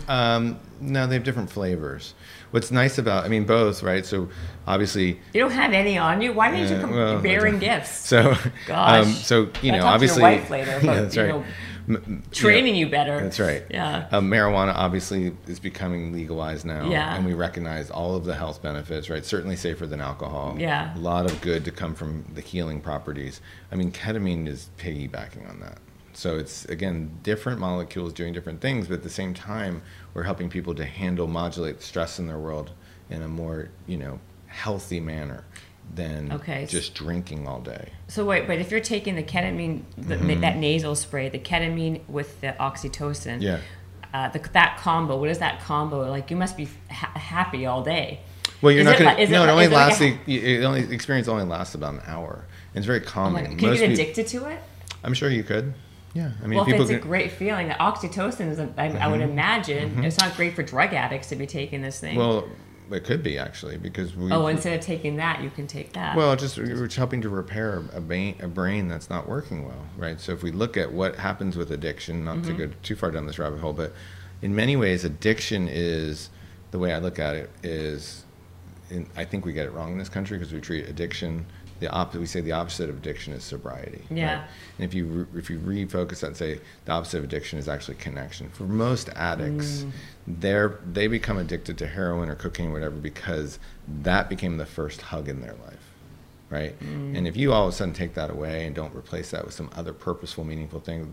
Um, 0.08 0.58
no, 0.80 1.06
they 1.06 1.14
have 1.14 1.24
different 1.24 1.50
flavors. 1.50 2.14
What's 2.50 2.70
nice 2.70 2.98
about, 2.98 3.24
I 3.24 3.28
mean, 3.28 3.44
both, 3.44 3.82
right? 3.82 4.04
So 4.04 4.28
obviously, 4.66 5.20
You 5.32 5.40
don't 5.40 5.50
have 5.50 5.72
any 5.72 5.98
on 5.98 6.20
you. 6.20 6.32
Why 6.32 6.50
didn't 6.50 6.68
you 6.68 6.74
Yeah, 6.76 6.80
come 6.80 6.90
well, 6.92 7.20
bearing 7.20 7.58
gifts? 7.58 7.90
so, 8.06 8.36
Gosh. 8.66 9.06
um, 9.06 9.12
so 9.12 9.36
you 9.36 9.42
know, 9.42 9.50
talk 9.50 9.60
to 9.62 9.72
your 9.76 9.84
obviously, 9.86 10.22
wife 10.22 10.50
later, 10.50 10.78
but, 10.80 10.84
yeah, 10.84 11.00
that's 11.00 11.16
you 11.16 11.22
right. 11.22 11.28
know, 11.30 11.44
M- 11.88 12.22
you 12.24 12.30
Training 12.32 12.74
know, 12.74 12.78
you 12.80 12.88
better. 12.88 13.20
That's 13.20 13.38
right. 13.40 13.62
Yeah. 13.70 14.08
Um, 14.10 14.30
marijuana 14.30 14.72
obviously 14.74 15.34
is 15.46 15.60
becoming 15.60 16.12
legalized 16.12 16.64
now, 16.64 16.88
Yeah. 16.88 17.14
and 17.14 17.26
we 17.26 17.34
recognize 17.34 17.90
all 17.90 18.14
of 18.16 18.24
the 18.24 18.34
health 18.34 18.62
benefits. 18.62 19.10
Right, 19.10 19.24
certainly 19.24 19.56
safer 19.56 19.86
than 19.86 20.00
alcohol. 20.00 20.56
Yeah. 20.58 20.96
a 20.96 20.98
lot 20.98 21.30
of 21.30 21.40
good 21.40 21.64
to 21.66 21.70
come 21.70 21.94
from 21.94 22.24
the 22.34 22.40
healing 22.40 22.80
properties. 22.80 23.40
I 23.70 23.76
mean, 23.76 23.92
ketamine 23.92 24.46
is 24.48 24.70
piggybacking 24.78 25.48
on 25.48 25.60
that. 25.60 25.78
So 26.14 26.36
it's 26.38 26.64
again 26.66 27.10
different 27.22 27.58
molecules 27.58 28.12
doing 28.12 28.32
different 28.32 28.60
things, 28.60 28.86
but 28.86 28.94
at 28.94 29.02
the 29.02 29.10
same 29.10 29.34
time, 29.34 29.82
we're 30.14 30.22
helping 30.22 30.48
people 30.48 30.74
to 30.76 30.84
handle, 30.84 31.26
modulate 31.26 31.82
stress 31.82 32.18
in 32.18 32.26
their 32.28 32.38
world 32.38 32.70
in 33.10 33.20
a 33.22 33.28
more 33.28 33.68
you 33.86 33.96
know 33.98 34.20
healthy 34.46 35.00
manner 35.00 35.44
than 35.94 36.32
Okay. 36.32 36.66
just 36.66 36.94
drinking 36.94 37.46
all 37.46 37.60
day. 37.60 37.90
So 38.08 38.24
wait, 38.24 38.46
but 38.46 38.58
if 38.58 38.70
you're 38.70 38.80
taking 38.80 39.14
the 39.16 39.22
ketamine, 39.22 39.82
the, 39.96 40.16
Mm-hmm. 40.16 40.40
that 40.40 40.56
nasal 40.56 40.94
spray, 40.94 41.28
the 41.28 41.38
ketamine 41.38 42.00
with 42.08 42.40
the 42.40 42.54
oxytocin, 42.60 43.40
Yeah. 43.40 43.58
uh, 44.12 44.28
the, 44.28 44.40
that 44.52 44.76
combo. 44.78 45.16
What 45.18 45.28
is 45.30 45.38
that 45.38 45.60
combo 45.60 46.08
like? 46.10 46.30
You 46.30 46.36
must 46.36 46.56
be 46.56 46.68
ha- 46.90 47.12
happy 47.18 47.66
all 47.66 47.82
day. 47.82 48.20
Well, 48.60 48.72
you're 48.72 48.80
Is 48.80 48.86
not 48.86 48.98
going 48.98 49.16
to. 49.16 49.22
is 49.22 49.28
it 49.30 49.32
No, 49.32 49.44
it 49.44 49.48
only 49.50 49.64
it 49.66 49.72
like 49.72 50.00
a- 50.00 50.04
lasts. 50.04 50.20
it 50.26 50.64
only 50.64 50.80
experience 50.92 51.28
only 51.28 51.44
lasts 51.44 51.74
about 51.74 51.94
an 51.94 52.02
hour. 52.06 52.44
It's 52.74 52.86
very 52.86 53.00
Oh 53.00 53.04
calming. 53.08 53.44
God, 53.44 53.50
Can 53.50 53.58
you 53.60 53.66
Most 53.68 53.78
get 53.80 53.88
peop- 53.90 53.98
addicted 54.00 54.26
to 54.28 54.46
it? 54.46 54.58
I'm 55.04 55.14
sure 55.14 55.30
you 55.30 55.44
could. 55.44 55.74
Yeah, 56.14 56.30
I 56.42 56.46
mean, 56.46 56.56
Well, 56.56 56.64
if 56.64 56.66
people 56.72 56.82
it's 56.82 56.90
a 56.92 56.98
great 56.98 57.32
feeling, 57.32 57.66
the 57.68 57.74
oxytocin 57.74 58.50
is, 58.50 58.60
I 58.78 59.08
would 59.08 59.20
imagine, 59.20 60.04
it's 60.04 60.18
not 60.18 60.36
great 60.36 60.54
for 60.54 60.62
drug 60.62 60.94
addicts 60.94 61.28
to 61.30 61.36
be 61.36 61.44
taking 61.46 61.82
this 61.82 61.98
thing. 61.98 62.10
Mm-hmm. 62.16 62.18
Well, 62.18 62.48
it 62.94 63.04
could 63.04 63.22
be 63.22 63.38
actually 63.38 63.76
because 63.76 64.14
we. 64.14 64.30
oh, 64.30 64.46
instead 64.46 64.78
of 64.78 64.84
taking 64.84 65.16
that, 65.16 65.42
you 65.42 65.50
can 65.50 65.66
take 65.66 65.92
that. 65.94 66.16
Well, 66.16 66.34
just 66.36 66.56
we're 66.56 66.88
helping 66.88 67.20
to 67.22 67.28
repair 67.28 67.82
a 67.92 68.00
brain, 68.00 68.36
a 68.40 68.48
brain 68.48 68.88
that's 68.88 69.10
not 69.10 69.28
working 69.28 69.66
well, 69.66 69.86
right? 69.96 70.20
So 70.20 70.32
if 70.32 70.42
we 70.42 70.50
look 70.52 70.76
at 70.76 70.92
what 70.92 71.16
happens 71.16 71.56
with 71.56 71.70
addiction, 71.70 72.24
not 72.24 72.34
Mm-hmm. 72.38 72.56
to 72.56 72.66
go 72.66 72.72
too 72.82 72.96
far 72.96 73.10
down 73.10 73.26
this 73.26 73.38
rabbit 73.38 73.60
hole, 73.60 73.72
but 73.72 73.92
in 74.42 74.54
many 74.54 74.76
ways, 74.76 75.04
addiction 75.04 75.68
is 75.70 76.30
the 76.72 76.78
way 76.78 76.92
I 76.92 76.98
look 76.98 77.18
at 77.18 77.36
it 77.36 77.50
is, 77.62 78.24
in, 78.90 79.06
I 79.16 79.24
think 79.24 79.44
we 79.44 79.52
get 79.52 79.66
it 79.66 79.72
wrong 79.72 79.92
in 79.92 79.98
this 79.98 80.08
country 80.08 80.36
because 80.36 80.52
we 80.52 80.60
treat 80.60 80.88
addiction 80.88 81.46
the 81.80 81.88
opposite. 81.90 82.20
We 82.20 82.26
say 82.26 82.40
the 82.40 82.52
opposite 82.52 82.88
of 82.88 82.96
addiction 82.96 83.32
is 83.32 83.42
sobriety. 83.44 84.02
Yeah. 84.10 84.40
Right? 84.40 84.48
And 84.78 84.84
if 84.84 84.94
you 84.94 85.06
re- 85.06 85.38
if 85.38 85.50
you 85.50 85.58
refocus 85.58 86.20
that, 86.20 86.28
and 86.28 86.36
say 86.36 86.60
the 86.84 86.92
opposite 86.92 87.18
of 87.18 87.24
addiction 87.24 87.58
is 87.58 87.68
actually 87.68 87.96
connection. 87.96 88.48
For 88.50 88.64
most 88.64 89.08
addicts, 89.16 89.82
Mm. 89.84 89.90
they're 90.26 90.78
they 90.92 91.06
become 91.08 91.36
addicted 91.38 91.76
to 91.78 91.86
heroin 91.86 92.28
or 92.30 92.34
cocaine, 92.36 92.68
or 92.70 92.72
whatever, 92.72 92.96
because 92.96 93.58
that 94.02 94.28
became 94.28 94.56
the 94.56 94.66
first 94.66 95.02
hug 95.02 95.28
in 95.28 95.40
their 95.40 95.54
life, 95.66 95.90
right? 96.50 96.78
Mm. 96.80 97.16
And 97.18 97.26
if 97.28 97.36
you 97.36 97.52
all 97.52 97.66
of 97.68 97.74
a 97.74 97.76
sudden 97.76 97.92
take 97.94 98.14
that 98.14 98.30
away 98.30 98.66
and 98.66 98.74
don't 98.74 98.94
replace 98.94 99.30
that 99.32 99.44
with 99.44 99.54
some 99.54 99.70
other 99.76 99.92
purposeful, 99.92 100.44
meaningful 100.44 100.80
thing, 100.80 101.12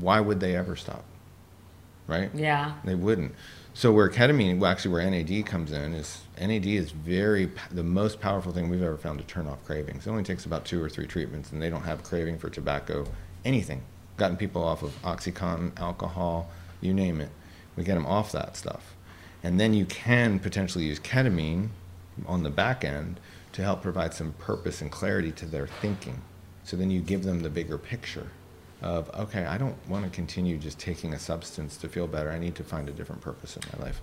why 0.00 0.20
would 0.20 0.40
they 0.40 0.54
ever 0.56 0.76
stop? 0.76 1.04
Right? 2.06 2.30
yeah. 2.34 2.74
They 2.84 2.94
wouldn't. 2.94 3.34
So 3.76 3.92
where 3.92 4.08
ketamine, 4.08 4.58
well, 4.58 4.72
actually 4.72 4.92
where 4.92 5.10
NAD 5.10 5.44
comes 5.44 5.70
in, 5.70 5.92
is 5.92 6.22
NAD 6.40 6.64
is 6.64 6.92
very 6.92 7.50
the 7.70 7.82
most 7.82 8.22
powerful 8.22 8.50
thing 8.50 8.70
we've 8.70 8.82
ever 8.82 8.96
found 8.96 9.18
to 9.18 9.26
turn 9.26 9.46
off 9.46 9.62
cravings. 9.66 10.06
It 10.06 10.10
only 10.10 10.22
takes 10.22 10.46
about 10.46 10.64
two 10.64 10.82
or 10.82 10.88
three 10.88 11.06
treatments, 11.06 11.52
and 11.52 11.60
they 11.60 11.68
don't 11.68 11.82
have 11.82 12.02
craving 12.02 12.38
for 12.38 12.48
tobacco, 12.48 13.04
anything. 13.44 13.82
Gotten 14.16 14.38
people 14.38 14.64
off 14.64 14.82
of 14.82 14.98
OxyContin, 15.02 15.78
alcohol, 15.78 16.50
you 16.80 16.94
name 16.94 17.20
it. 17.20 17.28
We 17.76 17.84
get 17.84 17.96
them 17.96 18.06
off 18.06 18.32
that 18.32 18.56
stuff, 18.56 18.94
and 19.42 19.60
then 19.60 19.74
you 19.74 19.84
can 19.84 20.38
potentially 20.38 20.86
use 20.86 20.98
ketamine 20.98 21.68
on 22.24 22.44
the 22.44 22.50
back 22.50 22.82
end 22.82 23.20
to 23.52 23.62
help 23.62 23.82
provide 23.82 24.14
some 24.14 24.32
purpose 24.38 24.80
and 24.80 24.90
clarity 24.90 25.32
to 25.32 25.44
their 25.44 25.66
thinking. 25.66 26.22
So 26.64 26.78
then 26.78 26.90
you 26.90 27.02
give 27.02 27.24
them 27.24 27.42
the 27.42 27.50
bigger 27.50 27.76
picture 27.76 28.28
of 28.82 29.10
okay, 29.14 29.44
I 29.44 29.58
don't 29.58 29.76
want 29.88 30.04
to 30.04 30.10
continue 30.10 30.58
just 30.58 30.78
taking 30.78 31.14
a 31.14 31.18
substance 31.18 31.76
to 31.78 31.88
feel 31.88 32.06
better. 32.06 32.30
I 32.30 32.38
need 32.38 32.54
to 32.56 32.64
find 32.64 32.88
a 32.88 32.92
different 32.92 33.20
purpose 33.22 33.56
in 33.56 33.62
my 33.78 33.86
life. 33.86 34.00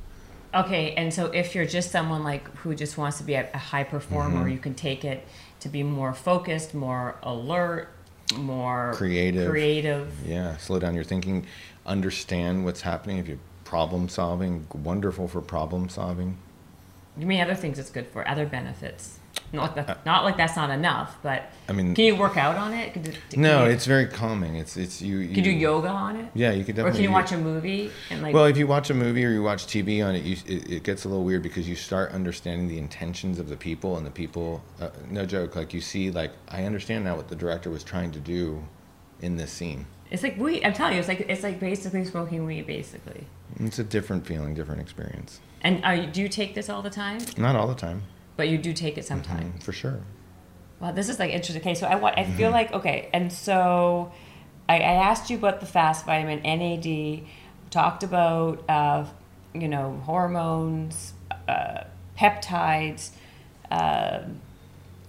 Okay, 0.55 0.93
and 0.93 1.11
so 1.13 1.27
if 1.27 1.55
you're 1.55 1.65
just 1.65 1.91
someone 1.91 2.23
like 2.23 2.47
who 2.57 2.75
just 2.75 2.97
wants 2.97 3.17
to 3.17 3.23
be 3.23 3.33
a, 3.33 3.49
a 3.53 3.57
high 3.57 3.83
performer, 3.83 4.41
Mm-hmm. 4.41 4.49
you 4.49 4.59
can 4.59 4.75
take 4.75 5.03
it 5.03 5.25
to 5.61 5.69
be 5.69 5.81
more 5.83 6.13
focused, 6.13 6.73
more 6.75 7.15
alert, 7.23 7.89
more 8.37 8.93
Creative. 8.95 9.49
Creative. 9.49 10.11
Yeah, 10.27 10.57
slow 10.57 10.79
down 10.79 10.93
your 10.95 11.03
thinking, 11.03 11.45
understand 11.85 12.65
what's 12.65 12.81
happening. 12.81 13.17
If 13.17 13.27
you're 13.27 13.39
problem 13.63 14.09
solving, 14.09 14.67
wonderful 14.73 15.27
for 15.27 15.41
problem 15.41 15.89
solving. 15.89 16.37
You 17.17 17.25
mean 17.25 17.41
other 17.41 17.55
things 17.55 17.79
it's 17.79 17.89
good 17.89 18.07
for, 18.07 18.27
other 18.27 18.45
benefits. 18.45 19.17
Not 19.53 19.77
like 19.77 19.85
that, 19.87 20.05
not 20.05 20.23
like 20.23 20.35
that's 20.35 20.55
not 20.55 20.71
enough, 20.71 21.17
but 21.21 21.43
I 21.69 21.73
mean- 21.73 21.93
can 21.93 22.05
you 22.05 22.15
work 22.15 22.37
out 22.37 22.55
on 22.55 22.73
it? 22.73 22.91
Can, 22.93 23.03
can 23.03 23.41
No, 23.41 23.65
you, 23.65 23.71
it's 23.71 23.85
very 23.85 24.07
calming. 24.07 24.55
It's 24.55 24.75
it's 24.77 24.99
you. 24.99 25.19
you 25.19 25.27
can 25.27 25.37
you 25.37 25.43
do 25.43 25.51
yoga 25.51 25.89
on 25.89 26.15
it? 26.15 26.31
Yeah, 26.33 26.51
you 26.51 26.63
could 26.65 26.75
definitely. 26.75 26.89
Or 26.89 26.93
can 27.01 27.03
you 27.03 27.11
watch 27.11 27.31
a 27.31 27.37
movie 27.37 27.91
and 28.09 28.23
like? 28.23 28.33
Well, 28.33 28.45
if 28.45 28.57
you 28.57 28.65
watch 28.65 28.89
a 28.89 28.95
movie 28.95 29.23
or 29.23 29.29
you 29.29 29.43
watch 29.43 29.67
TV 29.67 30.03
on 30.05 30.15
it, 30.15 30.23
you, 30.23 30.37
it, 30.47 30.71
it 30.71 30.83
gets 30.83 31.05
a 31.05 31.07
little 31.07 31.23
weird 31.23 31.43
because 31.43 31.69
you 31.69 31.75
start 31.75 32.11
understanding 32.13 32.67
the 32.67 32.79
intentions 32.79 33.37
of 33.37 33.47
the 33.47 33.55
people 33.55 33.95
and 33.97 34.05
the 34.07 34.11
people. 34.11 34.63
Uh, 34.81 34.89
no 35.11 35.23
joke, 35.25 35.55
like 35.55 35.71
you 35.71 35.81
see, 35.81 36.09
like 36.09 36.31
I 36.49 36.63
understand 36.63 37.03
now 37.05 37.15
what 37.15 37.27
the 37.27 37.35
director 37.35 37.69
was 37.69 37.83
trying 37.83 38.11
to 38.13 38.19
do 38.19 38.63
in 39.21 39.37
this 39.37 39.51
scene. 39.51 39.85
it's 40.09 40.23
like 40.23 40.37
weed. 40.39 40.63
I'm 40.65 40.73
telling 40.73 40.93
you, 40.93 40.99
it's 40.99 41.07
like 41.07 41.21
it's 41.29 41.43
like 41.43 41.59
basically 41.59 42.03
smoking 42.05 42.45
weed, 42.45 42.65
basically. 42.65 43.27
It's 43.59 43.77
a 43.77 43.83
different 43.83 44.25
feeling, 44.25 44.55
different 44.55 44.81
experience. 44.81 45.39
And 45.61 45.85
are 45.85 45.95
you, 45.95 46.07
do 46.07 46.21
you 46.23 46.27
take 46.27 46.55
this 46.55 46.69
all 46.69 46.81
the 46.81 46.89
time? 46.89 47.19
Not 47.37 47.55
all 47.55 47.67
the 47.67 47.75
time, 47.75 48.01
But 48.35 48.49
you 48.49 48.57
do 48.57 48.73
take 48.73 48.97
it 48.97 49.05
sometimes. 49.05 49.63
for 49.63 49.71
sure. 49.71 49.99
Wow, 50.79 50.91
this 50.91 51.07
is 51.09 51.19
like 51.19 51.31
interesting. 51.31 51.61
Okay, 51.61 51.75
so 51.75 51.87
I 51.87 51.95
want. 51.95 52.17
I 52.17 52.23
Mm-hmm. 52.23 52.35
feel 52.37 52.51
like 52.51 52.73
okay, 52.73 53.09
and 53.13 53.31
so 53.31 54.11
I, 54.67 54.75
I 54.75 54.93
asked 55.09 55.29
you 55.29 55.37
about 55.37 55.59
the 55.59 55.65
fast 55.65 56.05
vitamin 56.05 56.41
NAD. 56.43 57.23
Talked 57.69 58.03
about 58.03 58.63
uh, 58.69 59.05
you 59.53 59.67
know 59.67 59.99
hormones, 60.05 61.13
uh, 61.47 61.83
peptides. 62.17 63.11
Uh, 63.71 64.23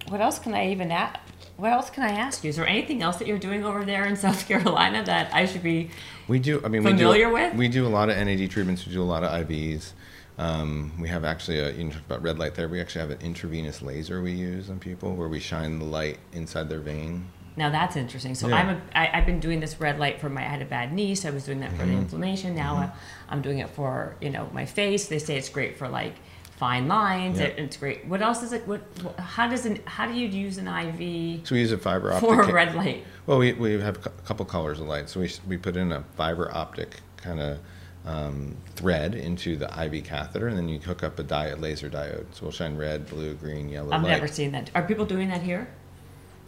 what 0.08 0.20
else 0.20 0.38
can 0.38 0.54
I 0.54 0.70
even 0.70 0.90
ask? 0.92 1.18
What 1.56 1.72
else 1.72 1.88
can 1.90 2.02
I 2.02 2.10
ask 2.10 2.42
you? 2.42 2.50
Is 2.50 2.56
there 2.56 2.66
anything 2.66 3.00
else 3.02 3.16
that 3.16 3.28
you're 3.28 3.38
doing 3.38 3.64
over 3.64 3.84
there 3.84 4.04
in 4.06 4.16
South 4.26 4.46
Carolina 4.48 5.02
that 5.04 5.32
I 5.34 5.46
should 5.46 5.62
be? 5.62 5.90
We 6.28 6.38
do. 6.38 6.60
I 6.64 6.68
mean, 6.68 6.82
Familiar 6.82 7.28
we 7.28 7.40
do, 7.40 7.46
with? 7.48 7.54
We 7.54 7.68
do 7.68 7.86
a 7.86 7.88
lot 7.88 8.10
of 8.10 8.16
NAD 8.16 8.50
treatments. 8.50 8.86
We 8.86 8.92
do 8.92 9.02
a 9.02 9.04
lot 9.04 9.24
of 9.24 9.30
IVs. 9.46 9.92
Um, 10.38 10.92
we 11.00 11.08
have 11.08 11.24
actually 11.24 11.60
a, 11.60 11.70
you 11.72 11.84
know, 11.84 11.90
talk 11.90 12.00
about 12.06 12.22
red 12.22 12.38
light 12.38 12.54
therapy. 12.56 12.72
We 12.72 12.80
actually 12.80 13.02
have 13.02 13.10
an 13.10 13.20
intravenous 13.20 13.82
laser 13.82 14.20
we 14.20 14.32
use 14.32 14.68
on 14.68 14.78
people 14.80 15.14
where 15.14 15.28
we 15.28 15.38
shine 15.40 15.78
the 15.78 15.84
light 15.84 16.18
inside 16.32 16.68
their 16.68 16.80
vein. 16.80 17.26
Now 17.56 17.70
that's 17.70 17.94
interesting. 17.94 18.34
So 18.34 18.48
Yeah. 18.48 18.56
I'm 18.56 18.68
a, 18.70 18.80
I, 18.98 19.10
I've 19.18 19.26
been 19.26 19.38
doing 19.38 19.60
this 19.60 19.80
red 19.80 20.00
light 20.00 20.20
for 20.20 20.28
my. 20.28 20.40
I 20.40 20.48
had 20.48 20.60
a 20.60 20.64
bad 20.64 20.92
knee, 20.92 21.14
so 21.14 21.28
I 21.28 21.30
was 21.30 21.44
doing 21.44 21.60
that 21.60 21.70
for 21.70 21.78
the 21.78 21.84
Mm-hmm. 21.84 21.98
inflammation. 22.00 22.54
Now 22.56 22.74
I- 22.76 22.90
I'm 23.28 23.42
doing 23.42 23.58
it 23.60 23.70
for 23.70 24.16
you 24.20 24.30
know 24.30 24.48
my 24.52 24.66
face. 24.66 25.06
They 25.06 25.20
say 25.20 25.36
it's 25.36 25.48
great 25.48 25.76
for 25.78 25.88
like 25.88 26.14
fine 26.56 26.88
lines. 26.88 27.38
Yeah. 27.38 27.44
It, 27.46 27.58
it's 27.60 27.76
great. 27.76 28.04
What 28.06 28.20
else 28.22 28.42
is 28.42 28.52
it? 28.52 28.66
What, 28.66 28.80
what 29.02 29.20
how 29.20 29.48
does 29.48 29.66
an 29.66 29.78
how 29.84 30.06
do 30.08 30.14
you 30.14 30.26
use 30.26 30.58
an 30.58 30.66
IV 30.66 31.46
So 31.46 31.54
we 31.54 31.60
use 31.60 31.70
a 31.70 31.78
fiber 31.78 32.12
optic. 32.12 32.28
for 32.28 32.40
a 32.42 32.52
red 32.52 32.74
light? 32.74 33.04
Well, 33.26 33.38
we, 33.38 33.52
we 33.52 33.80
have 33.80 34.04
a 34.04 34.10
couple 34.26 34.44
colors 34.46 34.80
of 34.80 34.88
light. 34.88 35.08
So 35.08 35.20
we, 35.20 35.30
we 35.46 35.56
put 35.56 35.76
in 35.76 35.92
a 35.92 36.02
fiber 36.16 36.50
optic 36.52 37.02
kind 37.18 37.38
of 37.38 37.60
um, 38.04 38.56
thread 38.76 39.14
into 39.14 39.56
the 39.56 39.66
IV 39.84 40.04
catheter, 40.04 40.48
and 40.48 40.56
then 40.56 40.68
you 40.68 40.78
hook 40.78 41.02
up 41.02 41.18
a 41.18 41.24
diode, 41.24 41.60
laser 41.60 41.88
diode. 41.88 42.26
So 42.32 42.42
we'll 42.42 42.52
shine 42.52 42.76
red, 42.76 43.08
blue, 43.08 43.34
green, 43.34 43.68
yellow 43.68 43.92
I've 43.92 44.02
light. 44.02 44.10
never 44.10 44.28
seen 44.28 44.52
that. 44.52 44.70
Are 44.74 44.82
people 44.82 45.06
doing 45.06 45.28
that 45.28 45.42
here? 45.42 45.68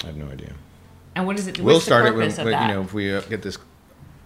I 0.03 0.07
have 0.09 0.17
no 0.17 0.27
idea. 0.29 0.53
And 1.15 1.27
what 1.27 1.39
is 1.39 1.47
it? 1.47 1.59
we'll 1.61 1.81
start 1.81 2.05
the 2.05 2.11
it 2.11 2.13
when, 2.17 2.21
purpose 2.27 2.39
of 2.39 2.45
when, 2.45 2.53
that? 2.53 2.69
you 2.69 2.75
know 2.75 2.83
if 2.83 2.93
we 2.93 3.15
uh, 3.15 3.23
get 3.23 3.41
this 3.43 3.57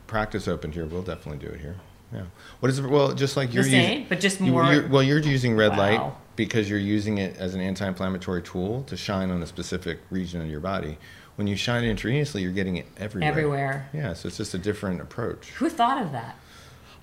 practice 0.09 0.49
opened 0.49 0.75
here 0.75 0.85
we'll 0.87 1.03
definitely 1.03 1.39
do 1.47 1.53
it 1.55 1.61
here 1.61 1.77
yeah 2.13 2.23
what 2.59 2.69
is 2.69 2.81
it 2.81 2.85
well 2.85 3.13
just 3.15 3.37
like 3.37 3.55
you're 3.55 3.63
same, 3.63 3.91
using 3.91 4.07
but 4.09 4.19
just 4.19 4.41
more- 4.41 4.65
you're- 4.65 4.89
well 4.89 5.05
you're 5.05 5.21
using 5.21 5.55
red 5.55 5.77
light 5.77 6.01
because 6.35 6.69
you're 6.69 6.81
using 6.81 7.19
it 7.19 7.37
as 7.37 7.55
an 7.55 7.61
anti-inflammatory 7.61 8.43
tool 8.43 8.83
to 8.89 8.97
shine 8.97 9.31
on 9.31 9.41
a 9.41 9.47
specific 9.47 10.01
region 10.11 10.41
of 10.41 10.49
your 10.49 10.59
body 10.59 10.99
when 11.37 11.47
you 11.47 11.55
shine 11.55 11.85
it 11.85 11.97
intravenously 11.97 12.43
you're 12.43 12.51
getting 12.51 12.77
it 12.77 12.87
everywhere 12.97 13.31
Everywhere. 13.31 13.89
yeah 13.93 14.13
so 14.15 14.27
it's 14.27 14.37
just 14.39 14.53
a 14.55 14.59
different 14.59 15.01
approach 15.01 15.51
Who 15.51 15.69
thought 15.69 16.03
of 16.03 16.11
that? 16.11 16.35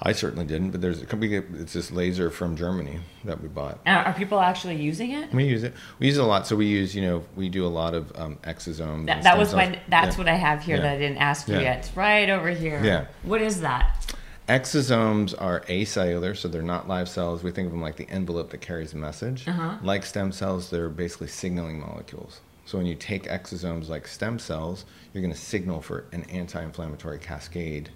I 0.02 0.12
certainly 0.12 0.46
didn't 0.46 0.72
but 0.72 0.80
there's 0.82 1.02
a 1.02 1.06
company 1.06 1.34
it's 1.36 1.74
this 1.74 1.92
laser 1.92 2.30
from 2.30 2.56
germany 2.56 3.00
that 3.26 3.42
we 3.42 3.48
bought 3.48 3.80
Are 3.86 4.06
are 4.06 4.14
people 4.14 4.40
actually 4.40 4.76
using 4.76 5.12
it? 5.12 5.34
we 5.34 5.46
use 5.46 5.64
it 5.64 5.74
we 6.00 6.08
use 6.08 6.18
it 6.18 6.22
a 6.22 6.26
lot 6.26 6.46
so 6.48 6.56
we 6.56 6.68
use 6.68 6.96
you 6.96 7.02
know 7.02 7.24
we 7.36 7.50
do 7.50 7.66
a 7.66 7.68
lot 7.68 7.94
of 7.94 8.12
um, 8.16 8.38
exosomes 8.44 9.06
That, 9.08 9.24
that 9.24 9.38
was 9.38 9.50
cells. 9.50 9.70
my. 9.72 9.80
That's 9.90 10.16
Yeah. 10.16 10.18
what 10.20 10.28
I 10.28 10.36
have 10.36 10.64
here 10.64 10.76
Yeah. 10.78 10.84
that 10.84 10.94
I 10.94 10.98
didn't 10.98 11.18
ask 11.18 11.48
you 11.48 11.56
Yeah. 11.56 11.62
yet. 11.62 11.78
It's 11.80 11.98
right 11.98 12.30
over 12.30 12.50
here. 12.50 12.80
Yeah. 12.84 13.06
What 13.24 13.42
is 13.42 13.62
that? 13.62 14.16
Exosomes 14.48 15.34
are 15.38 15.62
acellular, 15.68 16.36
so 16.36 16.48
they're 16.48 16.62
not 16.62 16.88
live 16.88 17.10
cells. 17.10 17.44
We 17.44 17.52
think 17.52 17.66
of 17.66 17.72
them 17.74 17.82
like 17.82 17.98
the 17.98 18.10
envelope 18.10 18.50
that 18.52 18.62
carries 18.62 18.94
a 18.94 18.98
message. 18.98 19.46
Uh-huh. 19.48 19.78
Like 19.84 20.06
stem 20.06 20.32
cells, 20.32 20.70
they're 20.70 20.88
basically 20.90 21.28
signaling 21.28 21.80
molecules. 21.82 22.40
So 22.66 22.78
when 22.78 22.88
you 22.88 22.96
take 22.96 23.24
exosomes 23.28 23.90
like 23.90 24.08
stem 24.08 24.40
cells, 24.40 24.86
you're 25.14 25.22
going 25.22 25.34
to 25.34 25.40
signal 25.40 25.82
for 25.82 26.06
an 26.14 26.24
anti-inflammatory 26.24 27.20
cascade 27.20 27.90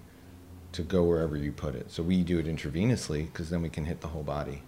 to 0.72 0.82
go 0.82 1.02
wherever 1.04 1.36
you 1.36 1.52
put 1.52 1.74
it. 1.74 1.90
So 1.90 2.02
we 2.02 2.22
do 2.22 2.38
it 2.38 2.46
intravenously 2.46 3.26
because 3.26 3.50
then 3.50 3.62
we 3.62 3.68
can 3.68 3.84
hit 3.84 4.00
the 4.00 4.08
whole 4.08 4.22
body. 4.22 4.62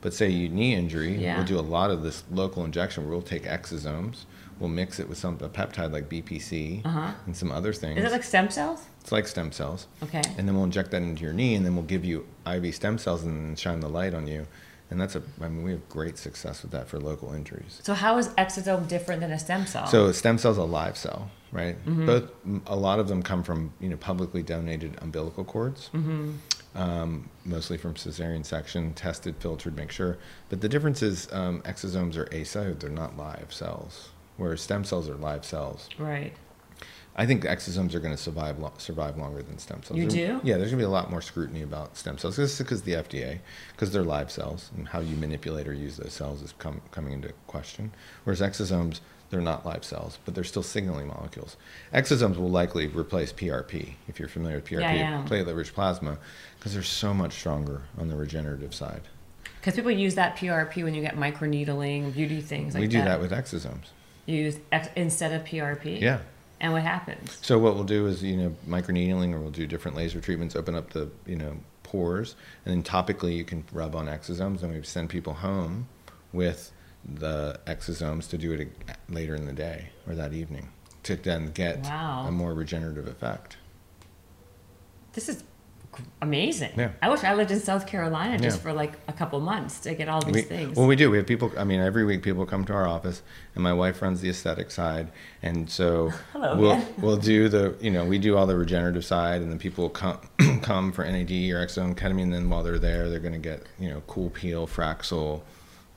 But 0.00 0.14
say 0.14 0.28
you 0.28 0.48
knee 0.48 0.74
injury, 0.74 1.16
Yeah. 1.16 1.36
we'll 1.36 1.46
do 1.46 1.58
a 1.58 1.62
lot 1.62 1.90
of 1.90 2.02
this 2.02 2.24
local 2.30 2.64
injection 2.64 3.04
where 3.04 3.12
we'll 3.12 3.22
take 3.22 3.44
exosomes, 3.44 4.24
we'll 4.58 4.68
mix 4.68 4.98
it 5.00 5.08
with 5.08 5.18
some 5.18 5.34
a 5.42 5.48
peptide 5.48 5.92
like 5.92 6.08
BPC 6.08 6.82
Uh-huh. 6.84 7.12
and 7.26 7.36
some 7.36 7.50
other 7.50 7.72
things. 7.72 7.98
Is 7.98 8.04
it 8.04 8.12
like 8.12 8.22
stem 8.22 8.50
cells? 8.50 8.84
it's 9.00 9.12
like 9.12 9.26
stem 9.28 9.52
cells. 9.52 9.86
Okay. 10.02 10.22
And 10.36 10.46
then 10.48 10.54
we'll 10.54 10.64
inject 10.64 10.90
that 10.90 11.02
into 11.02 11.22
your 11.22 11.32
knee, 11.32 11.54
and 11.54 11.64
then 11.64 11.74
we'll 11.76 11.84
give 11.84 12.04
you 12.04 12.26
IV 12.46 12.74
stem 12.74 12.98
cells 12.98 13.22
and 13.24 13.50
then 13.50 13.56
shine 13.56 13.80
the 13.80 13.88
light 13.88 14.14
on 14.14 14.26
you. 14.26 14.46
And 14.90 15.00
that's 15.00 15.16
a, 15.16 15.22
I 15.40 15.48
mean, 15.48 15.64
we 15.64 15.72
have 15.72 15.88
great 15.88 16.16
success 16.16 16.62
with 16.62 16.70
that 16.70 16.86
for 16.88 17.00
local 17.00 17.34
injuries. 17.34 17.80
So 17.82 17.92
how 17.94 18.18
is 18.18 18.28
exosome 18.30 18.86
different 18.86 19.20
than 19.20 19.32
a 19.32 19.38
stem 19.38 19.66
cell? 19.66 19.86
So 19.88 20.06
a 20.06 20.14
stem 20.14 20.38
cell's 20.38 20.58
a 20.58 20.62
live 20.62 20.96
cell, 20.96 21.28
right? 21.50 21.76
Mm-hmm. 21.86 22.06
Both, 22.06 22.30
a 22.66 22.76
lot 22.76 23.00
of 23.00 23.08
them 23.08 23.20
come 23.22 23.42
from, 23.42 23.72
you 23.80 23.88
know, 23.88 23.96
publicly 23.96 24.42
donated 24.44 24.96
umbilical 25.02 25.44
cords, 25.44 25.90
Mm-hmm. 25.92 26.34
um, 26.76 27.28
mostly 27.44 27.76
from 27.78 27.94
cesarean 27.94 28.44
section, 28.44 28.94
tested, 28.94 29.34
filtered, 29.40 29.76
make 29.76 29.90
sure. 29.90 30.18
But 30.50 30.60
the 30.60 30.68
difference 30.68 31.02
is 31.02 31.26
um, 31.32 31.62
exosomes 31.62 32.16
are 32.16 32.26
acellular; 32.26 32.78
they're 32.78 32.90
not 32.90 33.16
live 33.16 33.52
cells, 33.52 34.10
whereas 34.36 34.60
stem 34.60 34.84
cells 34.84 35.08
are 35.08 35.16
live 35.16 35.44
cells. 35.44 35.88
right. 35.98 36.32
I 37.18 37.24
think 37.24 37.44
exosomes 37.44 37.94
are 37.94 38.00
going 38.00 38.14
to 38.14 38.22
survive 38.22 38.58
lo- 38.58 38.72
survive 38.76 39.16
longer 39.16 39.42
than 39.42 39.58
stem 39.58 39.82
cells. 39.82 39.98
You 39.98 40.06
do? 40.06 40.40
Yeah, 40.44 40.58
there's 40.58 40.70
going 40.70 40.72
to 40.72 40.76
be 40.76 40.82
a 40.84 40.88
lot 40.90 41.10
more 41.10 41.22
scrutiny 41.22 41.62
about 41.62 41.96
stem 41.96 42.18
cells. 42.18 42.36
This 42.36 42.52
is 42.52 42.58
because 42.58 42.82
the 42.82 42.92
FDA, 42.92 43.38
because 43.72 43.90
they're 43.90 44.04
live 44.04 44.30
cells, 44.30 44.70
and 44.76 44.86
how 44.86 45.00
you 45.00 45.16
manipulate 45.16 45.66
or 45.66 45.72
use 45.72 45.96
those 45.96 46.12
cells 46.12 46.42
is 46.42 46.52
com- 46.58 46.82
coming 46.90 47.14
into 47.14 47.32
question. 47.46 47.90
Whereas 48.24 48.42
exosomes, 48.42 49.00
they're 49.30 49.40
not 49.40 49.64
live 49.64 49.82
cells, 49.82 50.18
but 50.26 50.34
they're 50.34 50.44
still 50.44 50.62
signaling 50.62 51.06
molecules. 51.08 51.56
Exosomes 51.94 52.36
will 52.36 52.50
likely 52.50 52.86
replace 52.86 53.32
PRP, 53.32 53.94
if 54.08 54.20
you're 54.20 54.28
familiar 54.28 54.56
with 54.56 54.66
PRP, 54.66 54.80
Yeah, 54.82 55.24
platelet-rich 55.26 55.72
plasma, 55.74 56.18
because 56.58 56.74
they're 56.74 56.82
so 56.82 57.14
much 57.14 57.32
stronger 57.32 57.82
on 57.98 58.08
the 58.08 58.14
regenerative 58.16 58.74
side. 58.74 59.00
Because 59.58 59.74
people 59.74 59.90
use 59.90 60.14
that 60.16 60.36
PRP 60.36 60.84
when 60.84 60.94
you 60.94 61.00
get 61.00 61.16
microneedling, 61.16 62.12
beauty 62.12 62.40
things 62.42 62.74
like 62.74 62.82
we 62.82 62.86
do 62.88 62.98
that. 62.98 63.04
that 63.06 63.20
with 63.20 63.32
exosomes. 63.32 63.86
You 64.26 64.36
use 64.36 64.58
ex- 64.70 64.90
instead 64.96 65.32
of 65.32 65.44
PRP. 65.44 66.00
Yeah. 66.00 66.18
And 66.60 66.72
what 66.72 66.82
happens? 66.82 67.38
So 67.42 67.58
what 67.58 67.74
we'll 67.74 67.84
do 67.84 68.06
is, 68.06 68.22
you 68.22 68.36
know, 68.36 68.56
microneedling, 68.66 69.34
or 69.34 69.40
we'll 69.40 69.50
do 69.50 69.66
different 69.66 69.96
laser 69.96 70.20
treatments, 70.20 70.56
open 70.56 70.74
up 70.74 70.90
the, 70.90 71.10
you 71.26 71.36
know, 71.36 71.58
pores, 71.82 72.34
and 72.64 72.74
then 72.74 72.82
topically 72.82 73.36
you 73.36 73.44
can 73.44 73.64
rub 73.72 73.94
on 73.94 74.06
exosomes, 74.06 74.62
and 74.62 74.72
we 74.72 74.82
send 74.82 75.10
people 75.10 75.34
home 75.34 75.88
with 76.32 76.72
the 77.04 77.60
exosomes 77.66 78.28
to 78.30 78.38
do 78.38 78.52
it 78.52 78.68
later 79.08 79.34
in 79.34 79.44
the 79.46 79.52
day 79.52 79.90
or 80.08 80.14
that 80.14 80.32
evening 80.32 80.70
to 81.04 81.14
then 81.14 81.52
get 81.52 81.80
Wow. 81.84 82.24
a 82.26 82.32
more 82.32 82.52
regenerative 82.52 83.06
effect. 83.06 83.56
This 85.12 85.28
is 85.28 85.44
amazing. 86.22 86.72
Yeah. 86.76 86.90
I 87.02 87.08
wish 87.08 87.24
I 87.24 87.34
lived 87.34 87.50
in 87.50 87.60
South 87.60 87.86
Carolina 87.86 88.38
just 88.38 88.58
Yeah. 88.58 88.62
for 88.62 88.72
like 88.72 88.94
a 89.08 89.12
couple 89.12 89.38
months 89.40 89.80
to 89.80 89.94
get 89.94 90.08
all 90.08 90.20
these 90.22 90.34
We, 90.34 90.42
things. 90.42 90.76
well, 90.76 90.86
we 90.86 90.96
do. 90.96 91.10
We 91.10 91.16
have 91.18 91.26
people. 91.26 91.52
I 91.56 91.64
mean, 91.64 91.80
every 91.80 92.04
week 92.04 92.22
people 92.22 92.46
come 92.46 92.64
to 92.66 92.72
our 92.72 92.86
office, 92.86 93.22
and 93.54 93.62
my 93.62 93.72
wife 93.72 94.02
runs 94.02 94.20
the 94.20 94.28
aesthetic 94.28 94.70
side, 94.70 95.08
and 95.42 95.68
so 95.70 96.12
Hello 96.32 96.56
we'll 96.56 96.70
again. 96.72 96.94
we'll 96.98 97.16
do 97.16 97.48
the 97.48 97.74
you 97.80 97.90
know 97.90 98.04
we 98.04 98.18
do 98.18 98.36
all 98.36 98.46
the 98.46 98.56
regenerative 98.56 99.04
side, 99.04 99.42
and 99.42 99.50
then 99.50 99.58
people 99.58 99.84
will 99.84 99.90
come 99.90 100.18
come 100.62 100.92
for 100.92 101.04
NAD 101.04 101.30
or 101.50 101.64
exome 101.64 101.94
ketamine. 101.94 102.22
And 102.24 102.34
then 102.34 102.50
while 102.50 102.62
they're 102.62 102.78
there, 102.78 103.08
they're 103.08 103.20
going 103.20 103.32
to 103.34 103.38
get 103.38 103.62
you 103.78 103.88
know 103.88 104.02
cool 104.06 104.30
peel, 104.30 104.66
Fraxel, 104.66 105.42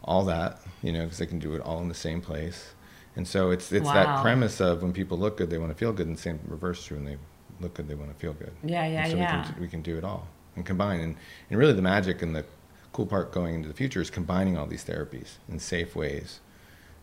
all 0.04 0.24
that 0.26 0.60
you 0.82 0.92
know 0.92 1.04
because 1.04 1.18
they 1.18 1.26
can 1.26 1.40
do 1.40 1.54
it 1.56 1.62
all 1.62 1.82
in 1.82 1.88
the 1.90 1.94
same 1.96 2.22
place. 2.22 2.74
And 3.16 3.28
so 3.28 3.50
it's 3.52 3.72
it's 3.72 3.86
Wow. 3.88 3.94
that 3.96 4.22
premise 4.22 4.62
of 4.62 4.82
when 4.82 4.94
people 4.94 5.18
look 5.18 5.38
good, 5.38 5.50
they 5.50 5.58
want 5.58 5.72
to 5.72 5.78
feel 5.78 5.92
good, 5.92 6.08
and 6.08 6.16
the 6.16 6.22
same 6.22 6.40
reverse 6.48 6.84
true. 6.86 6.96
When 6.98 7.06
they 7.06 7.18
look 7.62 7.74
good, 7.76 7.88
they 7.88 7.96
want 7.96 8.12
to 8.12 8.18
feel 8.18 8.34
good. 8.34 8.52
Yeah, 8.64 8.86
yeah, 8.88 9.04
and 9.04 9.12
so 9.12 9.18
yeah. 9.18 9.42
We 9.48 9.54
can, 9.54 9.62
we 9.62 9.68
can 9.68 9.82
do 9.82 9.98
it 9.98 10.04
all 10.04 10.28
and 10.56 10.66
combine. 10.66 11.00
And, 11.00 11.16
and 11.50 11.60
really, 11.60 11.74
the 11.74 11.82
magic 11.82 12.22
and 12.22 12.36
the 12.36 12.46
cool 12.94 13.06
part 13.06 13.32
going 13.32 13.56
into 13.56 13.68
the 13.68 13.74
future 13.74 14.02
is 14.02 14.10
combining 14.10 14.58
all 14.58 14.66
these 14.66 14.84
therapies 14.84 15.38
in 15.48 15.60
safe 15.60 15.96
ways 15.96 16.40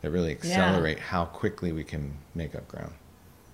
that 0.03 0.11
really 0.11 0.31
accelerate 0.33 0.99
how 0.99 1.25
quickly 1.25 1.73
we 1.73 1.85
can 1.85 2.19
make 2.35 2.55
up 2.55 2.67
ground. 2.69 2.93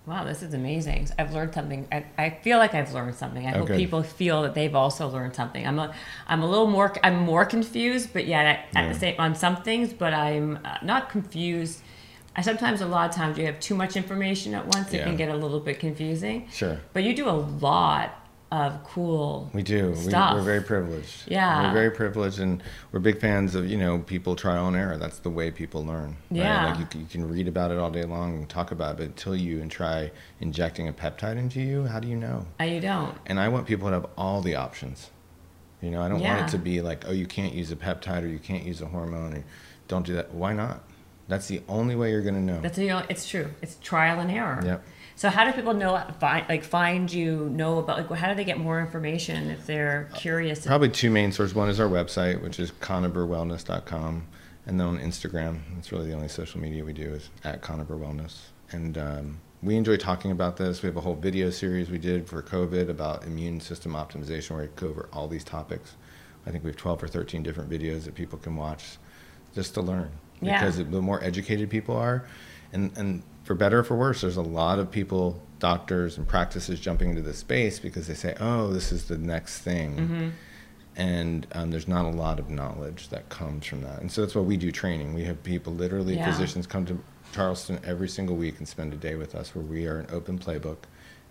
Wow, 0.05 0.25
this 0.25 0.43
is 0.43 0.53
amazing. 0.53 1.09
I've 1.17 1.33
learned 1.33 1.55
something. 1.55 1.87
I, 1.93 2.05
I 2.19 2.31
feel 2.43 2.59
like 2.59 2.75
I've 2.75 2.93
learned 2.93 3.15
something. 3.15 3.47
I 3.47 3.53
Oh, 3.53 3.59
hope 3.59 3.69
good. 3.69 3.77
people 3.77 4.03
feel 4.03 4.43
that 4.43 4.53
they've 4.55 4.75
also 4.75 5.07
learned 5.09 5.37
something. 5.37 5.65
I'm 5.65 5.79
a, 5.79 5.95
I'm 6.27 6.43
a 6.43 6.49
little 6.49 6.67
more, 6.67 6.93
I'm 7.05 7.21
more 7.21 7.45
confused, 7.45 8.13
but 8.13 8.27
yet 8.27 8.45
at, 8.45 8.59
at 8.75 8.87
Yeah. 8.87 8.93
the 8.93 8.99
same 8.99 9.15
on 9.21 9.37
some 9.37 9.63
things, 9.63 9.93
but 9.93 10.13
I'm 10.13 10.59
uh, 10.65 10.79
not 10.83 11.09
confused. 11.09 11.83
I 12.35 12.43
sometimes, 12.43 12.81
a 12.81 12.87
lot 12.87 13.11
of 13.11 13.15
times, 13.17 13.37
you 13.39 13.47
have 13.47 13.61
too 13.61 13.75
much 13.75 13.97
information 13.97 14.55
at 14.55 14.65
once. 14.67 14.93
It 14.93 14.99
Yeah. 14.99 15.05
can 15.05 15.17
get 15.17 15.29
a 15.29 15.37
little 15.37 15.61
bit 15.61 15.79
confusing. 15.79 16.49
Sure. 16.51 16.79
But 16.95 17.03
you 17.05 17.15
do 17.15 17.29
a 17.29 17.33
lot 17.33 18.19
of 18.51 18.85
cool. 18.85 19.51
We 19.55 19.63
do. 19.63 19.91
We, 19.91 19.97
Stuff. 19.97 20.35
we're 20.35 20.43
very 20.43 20.61
privileged. 20.63 21.25
Yeah. 21.27 21.69
We're 21.69 21.73
very 21.75 21.91
privileged, 21.91 22.39
and 22.39 22.63
we're 22.91 23.01
big 23.01 23.19
fans 23.21 23.55
of 23.55 23.67
you 23.69 23.79
know 23.79 23.99
people 24.01 24.37
trial 24.37 24.67
and 24.67 24.77
error. 24.77 24.99
That's 24.99 25.19
the 25.21 25.31
way 25.31 25.51
people 25.51 25.85
learn. 25.85 26.17
right? 26.31 26.39
Yeah. 26.39 26.67
Like 26.71 26.79
you, 26.79 26.85
can- 26.87 27.01
you 27.01 27.07
can 27.07 27.29
read 27.29 27.49
about 27.49 27.71
it 27.71 27.79
all 27.79 27.91
day 27.91 28.05
long 28.05 28.35
and 28.37 28.49
talk 28.49 28.71
about 28.71 28.93
it, 28.93 28.97
but 28.99 29.07
until 29.07 29.35
you 29.37 29.61
and 29.63 29.71
try 29.71 30.11
injecting 30.41 30.87
a 30.89 30.93
peptide 30.93 31.37
into 31.39 31.61
you, 31.63 31.85
how 31.87 31.99
do 32.01 32.09
you 32.09 32.17
know? 32.17 32.47
Uh, 32.61 32.65
you 32.65 32.81
don't. 32.81 33.17
And 33.27 33.41
I 33.41 33.49
want 33.49 33.67
people 33.67 33.89
to 33.89 33.95
have 33.95 34.07
all 34.19 34.41
the 34.43 34.55
options. 34.55 35.11
You 35.81 35.91
know, 35.91 36.01
I 36.03 36.09
don't 36.09 36.21
want 36.21 36.43
it 36.43 36.49
to 36.53 36.59
be 36.59 36.81
like, 36.81 37.05
oh, 37.09 37.13
you 37.13 37.27
can't 37.27 37.55
use 37.55 37.73
a 37.73 37.77
peptide 37.77 38.23
or 38.23 38.29
you 38.29 38.39
can't 38.39 38.65
use 38.65 38.81
a 38.83 38.87
hormone 38.87 39.35
or 39.35 39.45
don't 39.89 40.07
do 40.07 40.15
that. 40.15 40.33
Why 40.33 40.53
not? 40.53 40.85
That's 41.29 41.47
the 41.49 41.63
only 41.69 41.95
way 41.95 42.11
you're 42.11 42.23
going 42.23 42.35
to 42.35 42.41
know. 42.41 42.61
That's 42.61 42.79
you 42.79 42.89
know, 42.89 43.03
it's 43.09 43.29
true. 43.29 43.49
It's 43.63 43.77
trial 43.77 44.21
and 44.21 44.31
error. 44.31 44.61
Yep. 44.65 44.85
So 45.15 45.29
how 45.29 45.45
do 45.45 45.53
people 45.53 45.75
know, 45.75 46.03
find, 46.19 46.49
like, 46.49 46.65
find 46.65 47.13
you, 47.13 47.49
know 47.51 47.79
about, 47.79 48.11
like, 48.11 48.19
how 48.19 48.29
do 48.29 48.35
they 48.35 48.45
get 48.45 48.59
more 48.59 48.81
information 48.81 49.51
if 49.51 49.67
they're 49.67 50.09
curious? 50.15 50.67
Probably 50.67 50.89
two 50.89 51.11
main 51.11 51.33
sources. 51.33 51.55
One 51.55 51.69
is 51.69 51.79
our 51.79 51.89
website, 51.89 52.43
which 52.43 52.59
is 52.59 52.73
koniverwellness.com, 52.73 54.27
and 54.67 54.81
then 54.81 54.87
on 54.87 54.99
Instagram. 54.99 55.61
That's 55.75 55.93
really 55.93 56.09
the 56.09 56.15
only 56.15 56.29
social 56.29 56.61
media 56.61 56.85
we 56.85 56.93
do 56.93 57.15
is 57.15 57.31
at 57.45 57.63
Koniver 57.63 57.99
Wellness. 57.99 58.39
And 58.71 58.97
um, 58.99 59.41
we 59.63 59.77
enjoy 59.77 59.97
talking 59.97 60.31
about 60.31 60.57
this. 60.57 60.83
We 60.83 60.89
have 60.89 60.97
a 60.97 61.03
whole 61.03 61.15
video 61.15 61.51
series 61.51 61.91
we 61.91 61.99
did 61.99 62.27
for 62.27 62.43
COVID 62.43 62.89
about 62.89 63.25
immune 63.25 63.61
system 63.61 63.93
optimization 63.93 64.53
where 64.53 64.63
we 64.63 64.69
cover 64.75 65.09
all 65.13 65.29
these 65.29 65.45
topics. 65.45 65.95
I 66.47 66.51
think 66.51 66.65
we 66.65 66.71
have 66.71 66.77
12 66.77 67.05
or 67.05 67.09
13 67.09 67.43
different 67.43 67.71
videos 67.71 68.05
that 68.05 68.15
people 68.15 68.39
can 68.39 68.57
watch 68.57 68.99
just 69.55 69.75
to 69.75 69.83
learn. 69.83 70.11
Yeah. 70.43 70.59
Because 70.61 70.77
the 70.79 71.01
more 71.01 71.23
educated 71.23 71.71
people 71.71 71.97
are, 71.97 72.27
and, 72.73 72.97
and 72.99 73.23
for 73.45 73.55
better 73.55 73.79
or 73.81 73.85
for 73.85 73.97
worse, 73.97 74.21
there's 74.21 74.37
a 74.37 74.43
lot 74.43 74.79
of 74.79 74.91
people, 74.91 75.41
doctors 75.59 76.19
and 76.19 76.27
practices 76.27 76.81
jumping 76.81 77.11
into 77.11 77.23
this 77.23 77.39
space 77.39 77.79
because 77.79 78.07
they 78.09 78.15
say, 78.15 78.35
oh, 78.41 78.73
this 78.73 78.91
is 78.93 79.05
the 79.07 79.19
next 79.19 79.61
thing 79.61 79.97
Mm-hmm. 79.97 80.29
and 80.97 81.47
um, 81.53 81.71
there's 81.71 81.89
not 81.89 82.05
a 82.05 82.09
lot 82.11 82.39
of 82.39 82.51
knowledge 82.51 83.09
that 83.11 83.29
comes 83.29 83.65
from 83.67 83.83
that. 83.83 84.01
And 84.01 84.11
so 84.11 84.21
that's 84.21 84.35
why 84.35 84.43
we 84.43 84.57
do 84.57 84.71
training. 84.73 85.15
We 85.15 85.25
have 85.25 85.43
people, 85.43 85.73
literally 85.73 86.17
Yeah. 86.17 86.31
physicians, 86.31 86.67
come 86.67 86.85
to 86.87 87.03
Charleston 87.33 87.81
every 87.85 88.09
single 88.09 88.37
week 88.37 88.59
and 88.59 88.69
spend 88.69 88.93
a 88.93 88.97
day 88.97 89.15
with 89.15 89.35
us, 89.35 89.55
where 89.55 89.65
we 89.65 89.87
are 89.87 89.99
an 89.99 90.07
open 90.13 90.39
playbook, 90.39 90.79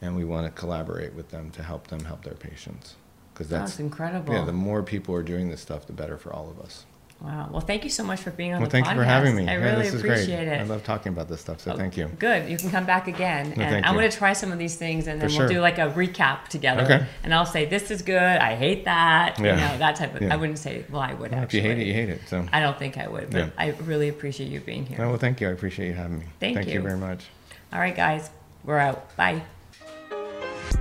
and 0.01 0.15
we 0.15 0.23
want 0.25 0.47
to 0.47 0.51
collaborate 0.59 1.13
with 1.13 1.29
them 1.29 1.51
to 1.51 1.61
help 1.63 1.87
them 1.87 2.05
help 2.05 2.23
their 2.23 2.33
patients. 2.33 2.95
Because 3.33 3.49
that's 3.49 3.71
That's 3.73 3.79
incredible. 3.81 4.33
Yeah, 4.33 4.43
the 4.45 4.51
more 4.53 4.81
people 4.81 5.13
are 5.15 5.23
doing 5.23 5.49
this 5.49 5.61
stuff, 5.61 5.85
the 5.85 5.93
better 5.93 6.17
for 6.17 6.33
all 6.33 6.49
of 6.49 6.59
us. 6.59 6.85
Wow. 7.23 7.49
Well, 7.51 7.61
thank 7.61 7.83
you 7.83 7.91
so 7.91 8.03
much 8.03 8.19
for 8.19 8.31
being 8.31 8.51
on 8.53 8.61
Well, 8.61 8.67
the 8.67 8.71
thank 8.71 8.87
podcast. 8.87 8.89
you 8.93 8.95
for 8.97 9.03
having 9.03 9.35
me. 9.35 9.43
I 9.47 9.57
Yeah, 9.57 9.63
really 9.75 9.87
appreciate 9.89 10.37
great. 10.45 10.47
it. 10.47 10.59
I 10.59 10.63
love 10.63 10.83
talking 10.83 11.13
about 11.13 11.29
this 11.29 11.39
stuff. 11.39 11.61
So 11.61 11.73
oh, 11.73 11.77
thank 11.77 11.95
you. 11.95 12.07
Good. 12.17 12.49
You 12.49 12.57
can 12.57 12.71
come 12.71 12.85
back 12.85 13.07
again. 13.07 13.53
and 13.53 13.85
I'm 13.85 13.93
going 13.93 14.09
to 14.09 14.17
try 14.17 14.33
some 14.33 14.51
of 14.51 14.57
these 14.57 14.75
things 14.75 15.05
and 15.05 15.21
then 15.21 15.29
For 15.29 15.37
we'll 15.37 15.47
sure. 15.47 15.55
do 15.57 15.61
like 15.61 15.77
a 15.77 15.91
recap 15.91 16.47
together. 16.47 16.81
Okay. 16.81 17.05
And 17.23 17.31
I'll 17.31 17.45
say, 17.45 17.65
this 17.65 17.91
is 17.91 18.01
good. 18.01 18.17
I 18.19 18.55
hate 18.55 18.85
that. 18.85 19.37
Yeah. 19.39 19.53
You 19.55 19.61
know, 19.61 19.77
that 19.77 19.97
type 19.97 20.15
of 20.15 20.21
Yeah. 20.23 20.33
I 20.33 20.37
wouldn't 20.37 20.57
say, 20.57 20.83
well, 20.89 21.01
I 21.01 21.13
would 21.13 21.31
Well, 21.31 21.43
if 21.43 21.53
you 21.53 21.61
hate 21.61 21.77
it, 21.77 21.85
you 21.85 21.93
hate 21.93 22.09
it. 22.09 22.21
So. 22.27 22.43
I 22.51 22.59
don't 22.59 22.79
think 22.79 22.97
I 22.97 23.07
would, 23.07 23.29
but 23.29 23.37
Yeah. 23.37 23.49
I 23.55 23.69
really 23.83 24.09
appreciate 24.09 24.49
you 24.49 24.59
being 24.59 24.87
here. 24.87 24.97
Oh, 25.01 25.09
well, 25.09 25.17
thank 25.19 25.39
you. 25.41 25.47
I 25.47 25.51
appreciate 25.51 25.89
you 25.89 25.93
having 25.93 26.19
me. 26.19 26.25
Thank 26.39 26.55
thank 26.55 26.67
you 26.69 26.73
you. 26.75 26.81
very 26.81 26.97
much. 26.97 27.25
All 27.71 27.79
right, 27.79 27.95
guys. 27.95 28.31
We're 28.63 28.79
out. 28.79 29.15
Bye. 29.15 29.43